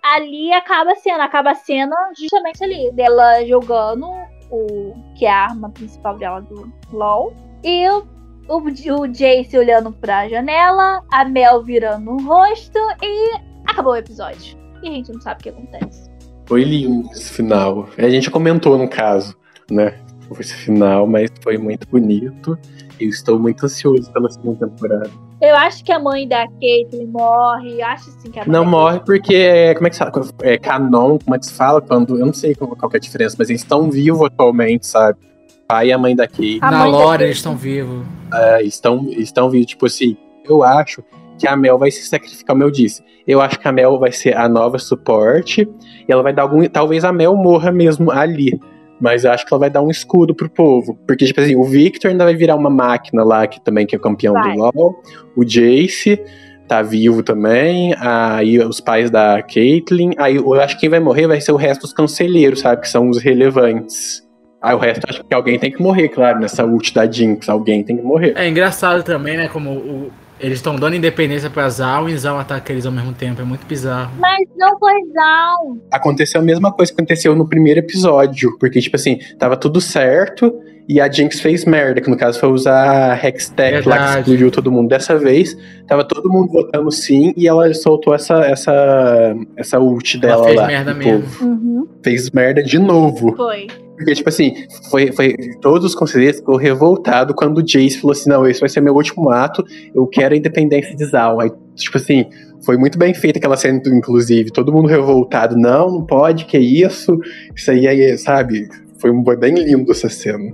Ali 0.04 0.52
acaba 0.52 0.92
a 0.92 0.96
cena, 0.96 1.24
acaba 1.26 1.52
a 1.52 1.56
cena 1.56 1.96
justamente 2.20 2.64
ali, 2.64 2.92
dela 2.94 3.46
jogando 3.46 4.08
o 4.50 4.94
que 5.16 5.26
é 5.26 5.32
a 5.32 5.46
arma 5.46 5.70
principal 5.70 6.18
dela 6.18 6.42
do 6.42 6.72
LoL. 6.92 7.34
E 7.64 7.88
o, 7.90 8.06
o, 8.48 8.58
o 8.58 9.08
Jace 9.08 9.58
olhando 9.58 9.92
pra 9.92 10.28
janela, 10.28 11.02
a 11.12 11.26
Mel 11.26 11.64
virando 11.64 12.12
o 12.12 12.24
rosto 12.24 12.78
e 13.02 13.40
acabou 13.66 13.94
o 13.94 13.98
episódio. 13.98 14.58
E 14.82 14.90
a 14.90 14.92
gente 14.92 15.12
não 15.12 15.22
sabe 15.22 15.40
o 15.40 15.44
que 15.44 15.50
acontece. 15.50 16.12
Foi 16.46 16.64
lindo 16.64 17.10
esse 17.12 17.32
final. 17.32 17.88
A 17.98 18.10
gente 18.10 18.30
comentou 18.30 18.78
no 18.78 18.90
caso, 18.90 19.36
né? 19.72 19.98
Esse 20.40 20.56
final, 20.56 21.06
mas 21.06 21.30
foi 21.42 21.58
muito 21.58 21.88
bonito. 21.88 22.58
Eu 23.00 23.10
estou 23.10 23.40
muito 23.40 23.66
ansioso 23.66 24.12
pela 24.12 24.30
segunda 24.30 24.68
temporada. 24.68 25.10
Eu 25.42 25.56
acho 25.58 25.84
que 25.84 25.92
a 25.92 26.00
mãe 26.00 26.28
da 26.28 26.48
Caitlyn 26.48 27.08
morre. 27.08 27.82
Eu 27.82 27.86
acho 27.86 28.10
sim 28.20 28.32
que 28.32 28.40
a 28.40 28.46
mãe 28.46 28.52
Não 28.52 28.66
morre 28.66 29.00
porque, 29.02 29.74
como 29.76 29.88
é 29.88 29.90
que 29.90 29.96
se 29.96 30.04
fala? 30.04 30.26
É 30.42 30.58
canon, 30.58 31.20
como 31.20 31.36
é 31.36 31.40
que 31.40 31.46
se 31.46 31.54
fala? 31.54 31.82
Quando, 31.82 32.18
eu 32.18 32.26
não 32.26 32.34
sei 32.34 32.56
qual, 32.56 32.76
qual 32.76 32.92
é 32.94 32.98
a 32.98 33.00
diferença, 33.00 33.36
mas 33.38 33.50
eles 33.50 33.62
estão 33.62 33.92
vivos 33.92 34.26
atualmente, 34.26 34.88
sabe? 34.88 35.20
Pai 35.68 35.88
e 35.88 35.92
a 35.94 35.98
mãe 35.98 36.16
da 36.16 36.28
Kate 36.28 36.60
A 36.62 36.72
Na 36.72 36.86
lore 36.86 37.24
eles 37.24 37.38
estão 37.38 37.56
vivos. 37.56 38.06
é, 38.34 38.64
estão, 38.64 39.08
estão 39.10 39.50
vivos. 39.50 39.68
Tipo 39.68 39.86
assim, 39.86 40.18
eu 40.48 40.64
acho 40.64 41.04
que 41.38 41.48
a 41.48 41.56
Mel 41.56 41.78
vai 41.78 41.90
se 41.92 42.04
sacrificar, 42.06 42.56
como 42.56 42.64
eu 42.64 42.72
disse. 42.72 43.04
Eu 43.28 43.42
acho 43.42 43.60
que 43.60 43.68
a 43.68 43.72
Mel 43.72 43.98
vai 43.98 44.12
ser 44.12 44.36
a 44.38 44.48
nova 44.50 44.78
suporte 44.78 45.68
e 46.08 46.12
ela 46.12 46.22
vai 46.22 46.34
dar 46.34 46.44
algum. 46.44 46.64
Talvez 46.68 47.04
a 47.04 47.12
Mel 47.14 47.36
morra 47.36 47.72
mesmo 47.72 48.12
ali. 48.12 48.60
Mas 49.02 49.26
eu 49.26 49.32
acho 49.32 49.46
que 49.46 49.54
ela 49.54 49.60
vai 49.60 49.70
dar 49.70 49.82
um 49.82 49.90
escudo 49.90 50.34
pro 50.34 50.50
povo. 50.50 50.98
Porque, 51.08 51.26
tipo 51.26 51.42
assim, 51.42 51.56
o 51.56 51.64
Victor 51.64 52.12
ainda 52.12 52.24
vai 52.24 52.36
virar 52.36 52.56
uma 52.56 52.70
máquina 52.70 53.24
lá, 53.24 53.46
que 53.48 53.60
também 53.60 53.86
que 53.86 53.96
é 53.96 54.00
campeão 54.00 54.34
Vai. 54.34 54.54
do 54.54 54.60
LoL. 54.60 55.02
O 55.36 55.44
Jace 55.44 56.22
tá 56.68 56.82
vivo 56.82 57.22
também. 57.24 57.94
Aí 58.00 58.60
os 58.60 58.80
pais 58.80 59.10
da 59.10 59.42
Caitlyn. 59.42 60.12
Aí 60.18 60.38
eu 60.38 60.54
acho 60.54 60.76
que 60.76 60.82
quem 60.82 60.90
vai 60.90 61.00
morrer 61.02 61.28
vai 61.28 61.42
ser 61.42 61.52
o 61.52 61.58
resto 61.58 61.82
dos 61.82 61.92
conselheiros, 61.94 62.62
sabe? 62.62 62.82
Que 62.82 62.88
são 62.90 63.10
os 63.10 63.18
relevantes. 63.20 64.23
Aí 64.64 64.74
o 64.74 64.78
resto 64.80 65.06
acho 65.10 65.24
que 65.24 65.34
alguém 65.36 65.60
tem 65.60 65.70
que 65.72 65.82
morrer, 65.82 66.08
claro, 66.08 66.40
nessa 66.40 66.64
ult 66.66 66.94
da 66.94 67.06
Jinx. 67.06 67.50
Alguém 67.50 67.84
tem 67.84 67.98
que 67.98 68.02
morrer. 68.02 68.34
É 68.38 68.48
engraçado 68.48 69.04
também, 69.04 69.36
né? 69.36 69.50
Como 69.50 69.72
o- 69.72 70.12
eles 70.40 70.58
estão 70.60 70.76
dando 70.76 70.96
independência 70.96 71.50
pra 71.50 71.68
Zal 71.70 72.08
e 72.10 72.18
Zal 72.18 72.38
ataca 72.40 72.72
eles 72.72 72.86
ao 72.86 72.92
mesmo 72.92 73.14
tempo. 73.14 73.42
É 73.42 73.46
muito 73.46 73.66
bizarro. 73.68 74.12
Mas 74.20 74.48
não 74.58 74.80
foi 74.80 74.94
Zal. 75.14 75.78
aconteceu 75.92 76.40
a 76.42 76.44
mesma 76.44 76.72
coisa 76.72 76.92
que 76.94 77.00
aconteceu 77.00 77.36
no 77.36 77.48
primeiro 77.48 77.80
episódio. 77.82 78.58
Porque, 78.58 78.80
tipo 78.80 78.96
assim, 78.96 79.20
tava 79.38 79.56
tudo 79.58 79.80
certo 79.82 80.54
e 80.88 81.00
a 81.00 81.10
Jinx 81.10 81.40
fez 81.40 81.64
merda, 81.66 82.02
que 82.02 82.10
no 82.10 82.18
caso 82.18 82.40
foi 82.40 82.50
usar 82.50 83.14
a 83.14 83.16
Hextech 83.28 83.88
lá 83.88 84.14
que 84.16 84.20
explodiu 84.20 84.52
todo 84.52 84.72
mundo. 84.72 84.90
Dessa 84.90 85.18
vez, 85.18 85.58
tava 85.88 86.04
todo 86.04 86.30
mundo 86.30 86.52
votando 86.52 86.92
sim 86.92 87.34
e 87.38 87.48
ela 87.48 87.74
soltou 87.74 88.14
essa, 88.14 88.36
essa, 88.46 89.36
essa 89.56 89.80
ult 89.80 90.18
dela 90.18 90.44
fez 90.46 90.56
lá. 90.58 90.68
merda 90.68 90.96
pro 90.96 91.04
mesmo. 91.06 91.26
Uhum. 91.42 91.88
Fez 92.04 92.32
merda 92.32 92.62
de 92.64 92.80
novo. 92.80 93.34
Foi. 93.36 93.68
Porque, 93.96 94.14
tipo 94.14 94.30
assim, 94.30 94.54
foi, 94.90 95.12
foi, 95.12 95.36
todos 95.62 95.86
os 95.86 95.96
conselheiros 95.96 96.40
ficou 96.40 96.58
revoltados 96.58 97.36
quando 97.36 97.60
o 97.60 97.64
Jace 97.64 98.00
falou 98.00 98.14
assim: 98.14 98.30
não, 98.30 98.48
esse 98.48 98.60
vai 98.60 98.70
ser 98.70 98.82
meu 98.82 98.96
último 98.96 99.30
ato, 99.30 99.64
eu 99.94 100.08
quero 100.08 100.34
a 100.34 100.38
independência 100.38 100.96
de 100.96 101.06
Zal. 101.06 101.40
Aí, 101.40 101.52
tipo 101.76 101.98
assim, 101.98 102.26
foi 102.66 102.78
muito 102.78 102.98
bem 102.98 103.14
feita 103.14 103.38
aquela 103.38 103.58
cena, 103.58 103.82
inclusive, 103.88 104.52
todo 104.52 104.72
mundo 104.72 104.88
revoltado, 104.88 105.56
não, 105.56 105.92
não 105.92 106.06
pode, 106.06 106.46
que 106.46 106.58
isso, 106.58 107.20
isso 107.56 107.70
aí, 107.72 107.88
aí 107.88 108.18
sabe? 108.18 108.68
Foi 109.00 109.36
bem 109.36 109.54
lindo 109.54 109.92
essa 109.92 110.10
cena. 110.10 110.54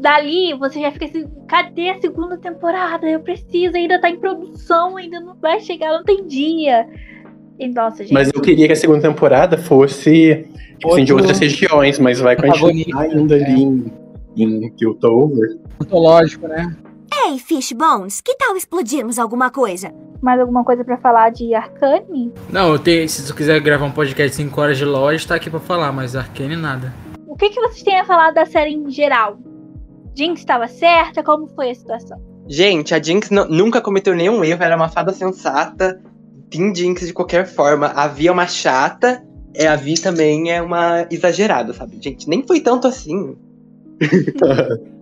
Dali 0.00 0.54
você 0.54 0.80
já 0.80 0.92
fica 0.92 1.06
assim, 1.06 1.26
cadê 1.48 1.90
a 1.90 2.00
segunda 2.00 2.38
temporada? 2.38 3.08
Eu 3.08 3.20
preciso, 3.20 3.76
ainda 3.76 4.00
tá 4.00 4.08
em 4.08 4.18
produção, 4.18 4.96
ainda 4.96 5.18
não 5.18 5.34
vai 5.34 5.58
chegar, 5.58 5.92
não 5.92 6.04
tem 6.04 6.24
dia. 6.24 6.86
E, 7.58 7.68
nossa, 7.68 8.02
gente. 8.02 8.12
Mas 8.12 8.30
eu 8.32 8.40
queria 8.40 8.66
que 8.66 8.72
a 8.72 8.76
segunda 8.76 9.00
temporada 9.00 9.58
fosse 9.58 10.46
tipo, 10.78 10.92
assim, 10.92 11.04
de 11.04 11.12
outras 11.12 11.38
regiões, 11.38 11.98
mas 11.98 12.20
vai 12.20 12.36
continuar 12.36 13.02
ainda 13.02 13.36
é. 13.36 13.44
ali 13.44 13.62
em, 13.62 13.92
em 14.36 14.70
Piltover. 14.72 15.58
Antológico, 15.80 16.46
né? 16.46 16.76
Ei, 17.26 17.38
Fishbones, 17.38 18.20
que 18.20 18.34
tal 18.36 18.56
explodirmos 18.56 19.18
alguma 19.18 19.50
coisa? 19.50 19.92
Mais 20.20 20.40
alguma 20.40 20.64
coisa 20.64 20.84
pra 20.84 20.96
falar 20.98 21.30
de 21.30 21.54
Arcane? 21.54 22.32
Não, 22.50 22.72
eu 22.72 22.78
tenho, 22.78 23.08
se 23.08 23.26
tu 23.26 23.34
quiser 23.34 23.60
gravar 23.60 23.86
um 23.86 23.90
podcast 23.90 24.30
de 24.30 24.36
5 24.36 24.60
horas 24.60 24.78
de 24.78 24.84
loja, 24.84 25.28
tá 25.28 25.34
aqui 25.34 25.48
pra 25.48 25.60
falar, 25.60 25.92
mas 25.92 26.14
Arcane 26.14 26.56
nada. 26.56 26.92
O 27.26 27.36
que, 27.36 27.50
que 27.50 27.60
vocês 27.60 27.82
têm 27.82 27.98
a 27.98 28.04
falar 28.04 28.32
da 28.32 28.44
série 28.44 28.72
em 28.72 28.90
geral? 28.90 29.38
Jinx 30.14 30.40
estava 30.40 30.66
certa? 30.66 31.22
Como 31.22 31.46
foi 31.48 31.70
a 31.70 31.74
situação? 31.74 32.20
Gente, 32.48 32.94
a 32.94 33.02
Jinx 33.02 33.30
nu- 33.30 33.48
nunca 33.48 33.80
cometeu 33.80 34.14
nenhum 34.14 34.42
erro, 34.42 34.62
era 34.62 34.74
uma 34.74 34.88
fada 34.88 35.12
sensata. 35.12 36.00
Team 36.50 36.74
Jinx 36.74 37.06
de 37.06 37.12
qualquer 37.12 37.46
forma. 37.46 37.88
A 37.88 38.08
Vi 38.08 38.28
é 38.28 38.32
uma 38.32 38.46
chata, 38.46 39.22
é, 39.54 39.66
a 39.66 39.76
Vi 39.76 39.94
também 39.94 40.50
é 40.50 40.62
uma 40.62 41.06
exagerada, 41.10 41.72
sabe? 41.72 41.98
Gente, 42.00 42.28
nem 42.28 42.46
foi 42.46 42.60
tanto 42.60 42.86
assim. 42.86 43.36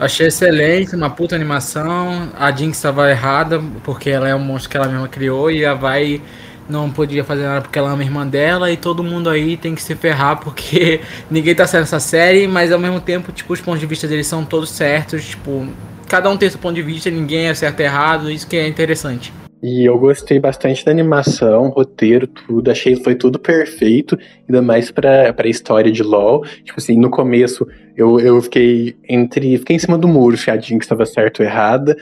Achei 0.00 0.28
excelente, 0.28 0.96
uma 0.96 1.10
puta 1.10 1.36
animação. 1.36 2.30
A 2.34 2.50
Jinx 2.50 2.78
estava 2.78 3.10
errada, 3.10 3.62
porque 3.84 4.08
ela 4.08 4.26
é 4.26 4.34
um 4.34 4.38
monstro 4.38 4.70
que 4.70 4.76
ela 4.78 4.88
mesma 4.88 5.06
criou 5.08 5.50
e 5.50 5.62
a 5.66 5.74
Vai 5.74 6.22
não 6.70 6.90
podia 6.90 7.24
fazer 7.24 7.42
nada 7.42 7.60
porque 7.62 7.78
ela 7.78 7.90
ama 7.90 8.00
a 8.00 8.04
irmã 8.04 8.26
dela 8.26 8.70
e 8.70 8.76
todo 8.76 9.02
mundo 9.02 9.28
aí 9.28 9.56
tem 9.56 9.74
que 9.74 9.82
se 9.82 9.94
ferrar 9.94 10.38
porque 10.40 11.00
ninguém 11.30 11.54
tá 11.54 11.66
certo 11.66 11.82
nessa 11.82 12.00
série, 12.00 12.46
mas 12.46 12.72
ao 12.72 12.78
mesmo 12.78 13.00
tempo, 13.00 13.32
tipo, 13.32 13.52
os 13.52 13.60
pontos 13.60 13.80
de 13.80 13.86
vista 13.86 14.06
deles 14.06 14.26
são 14.26 14.44
todos 14.44 14.70
certos, 14.70 15.24
tipo, 15.26 15.68
cada 16.08 16.30
um 16.30 16.36
tem 16.36 16.48
seu 16.48 16.58
ponto 16.58 16.74
de 16.74 16.82
vista, 16.82 17.10
ninguém 17.10 17.48
é 17.48 17.54
certo 17.54 17.80
e 17.80 17.82
errado, 17.82 18.30
isso 18.30 18.46
que 18.46 18.56
é 18.56 18.66
interessante. 18.66 19.32
E 19.62 19.84
eu 19.84 19.98
gostei 19.98 20.40
bastante 20.40 20.84
da 20.84 20.90
animação, 20.90 21.68
roteiro, 21.68 22.26
tudo. 22.26 22.70
Achei 22.70 22.96
que 22.96 23.04
foi 23.04 23.14
tudo 23.14 23.38
perfeito, 23.38 24.18
ainda 24.48 24.62
mais 24.62 24.90
pra, 24.90 25.32
pra 25.34 25.48
história 25.48 25.92
de 25.92 26.02
LoL. 26.02 26.42
Tipo 26.64 26.78
assim, 26.78 26.96
no 26.96 27.10
começo 27.10 27.66
eu, 27.94 28.18
eu 28.18 28.40
fiquei 28.40 28.96
entre. 29.06 29.58
Fiquei 29.58 29.76
em 29.76 29.78
cima 29.78 29.98
do 29.98 30.08
muro 30.08 30.36
a 30.48 30.56
Jinx 30.56 30.84
estava 30.84 31.04
certa 31.04 31.42
ou 31.42 31.48
errada. 31.48 31.96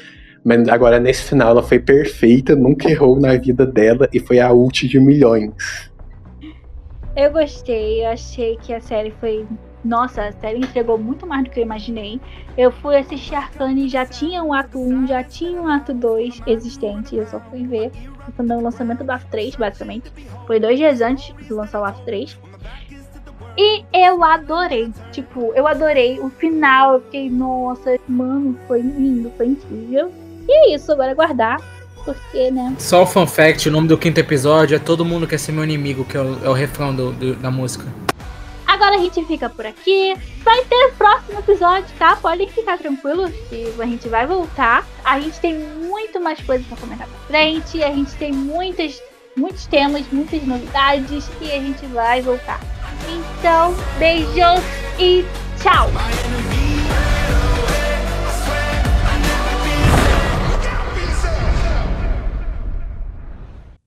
Mas 0.44 0.68
agora 0.68 1.00
nesse 1.00 1.24
final 1.24 1.50
ela 1.50 1.62
foi 1.62 1.80
perfeita, 1.80 2.54
nunca 2.54 2.88
errou 2.88 3.18
na 3.18 3.36
vida 3.36 3.66
dela 3.66 4.08
e 4.12 4.20
foi 4.20 4.38
a 4.38 4.52
ult 4.52 4.86
de 4.86 5.00
milhões. 5.00 5.52
Eu 7.16 7.32
gostei, 7.32 8.04
eu 8.04 8.10
achei 8.10 8.56
que 8.58 8.72
a 8.72 8.80
série 8.80 9.12
foi. 9.18 9.44
Nossa, 9.84 10.22
a 10.22 10.32
série 10.32 10.58
entregou 10.58 10.98
muito 10.98 11.26
mais 11.26 11.44
do 11.44 11.50
que 11.50 11.60
eu 11.60 11.64
imaginei. 11.64 12.20
Eu 12.56 12.70
fui 12.72 12.96
assistir 12.96 13.34
Arcane, 13.36 13.88
já 13.88 14.04
tinha 14.04 14.42
um 14.42 14.52
ato 14.52 14.78
1, 14.78 15.06
já 15.06 15.22
tinha 15.22 15.60
um 15.62 15.68
ato 15.68 15.94
2 15.94 16.42
existente. 16.46 17.14
Eu 17.16 17.26
só 17.26 17.40
fui 17.48 17.64
ver 17.66 17.92
no 18.38 18.60
lançamento 18.60 19.04
do 19.04 19.10
ato 19.10 19.26
3, 19.30 19.54
basicamente. 19.56 20.12
Foi 20.46 20.58
dois 20.58 20.76
dias 20.78 21.00
antes 21.00 21.32
de 21.46 21.52
lançar 21.52 21.80
o 21.80 21.84
ato 21.84 22.00
3. 22.04 22.36
E 23.56 23.84
eu 23.92 24.22
adorei. 24.22 24.92
Tipo, 25.12 25.52
eu 25.54 25.66
adorei 25.66 26.18
o 26.20 26.28
final. 26.28 26.94
Eu 26.94 27.00
fiquei, 27.02 27.30
nossa, 27.30 27.98
mano, 28.08 28.58
foi 28.66 28.80
lindo, 28.82 29.32
foi 29.36 29.46
incrível. 29.46 30.12
E 30.48 30.52
é 30.52 30.74
isso, 30.74 30.90
agora 30.92 31.12
aguardar. 31.12 31.60
Porque, 32.04 32.50
né? 32.50 32.74
Só 32.78 33.02
o 33.02 33.06
fun 33.06 33.26
fact, 33.26 33.68
o 33.68 33.72
nome 33.72 33.86
do 33.88 33.98
quinto 33.98 34.18
episódio 34.18 34.74
é 34.74 34.78
Todo 34.78 35.04
Mundo 35.04 35.26
Quer 35.26 35.38
Ser 35.38 35.52
Meu 35.52 35.62
Inimigo, 35.64 36.04
que 36.04 36.16
é 36.16 36.20
o, 36.20 36.44
é 36.44 36.48
o 36.48 36.52
refrão 36.52 36.94
do- 36.94 37.12
do- 37.12 37.36
da 37.36 37.50
música. 37.50 37.84
Agora 38.68 38.96
a 38.96 38.98
gente 38.98 39.24
fica 39.24 39.48
por 39.48 39.64
aqui. 39.64 40.14
Vai 40.44 40.62
ter 40.66 40.92
próximo 40.98 41.38
episódio, 41.38 41.88
tá? 41.98 42.16
Podem 42.16 42.46
ficar 42.50 42.76
tranquilos 42.76 43.32
que 43.48 43.74
a 43.80 43.86
gente 43.86 44.06
vai 44.10 44.26
voltar. 44.26 44.86
A 45.02 45.18
gente 45.18 45.40
tem 45.40 45.58
muito 45.58 46.20
mais 46.20 46.38
coisas 46.42 46.66
pra 46.66 46.76
comentar 46.76 47.08
pra 47.08 47.18
frente. 47.20 47.82
A 47.82 47.90
gente 47.90 48.14
tem 48.16 48.30
muitas, 48.30 49.02
muitos 49.34 49.66
temas, 49.66 50.04
muitas 50.12 50.42
novidades 50.42 51.30
e 51.40 51.50
a 51.50 51.58
gente 51.58 51.86
vai 51.86 52.20
voltar. 52.20 52.60
Então, 53.08 53.74
beijos 53.98 54.62
e 54.98 55.24
tchau! 55.62 55.88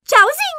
Tchauzinho! 0.08 0.51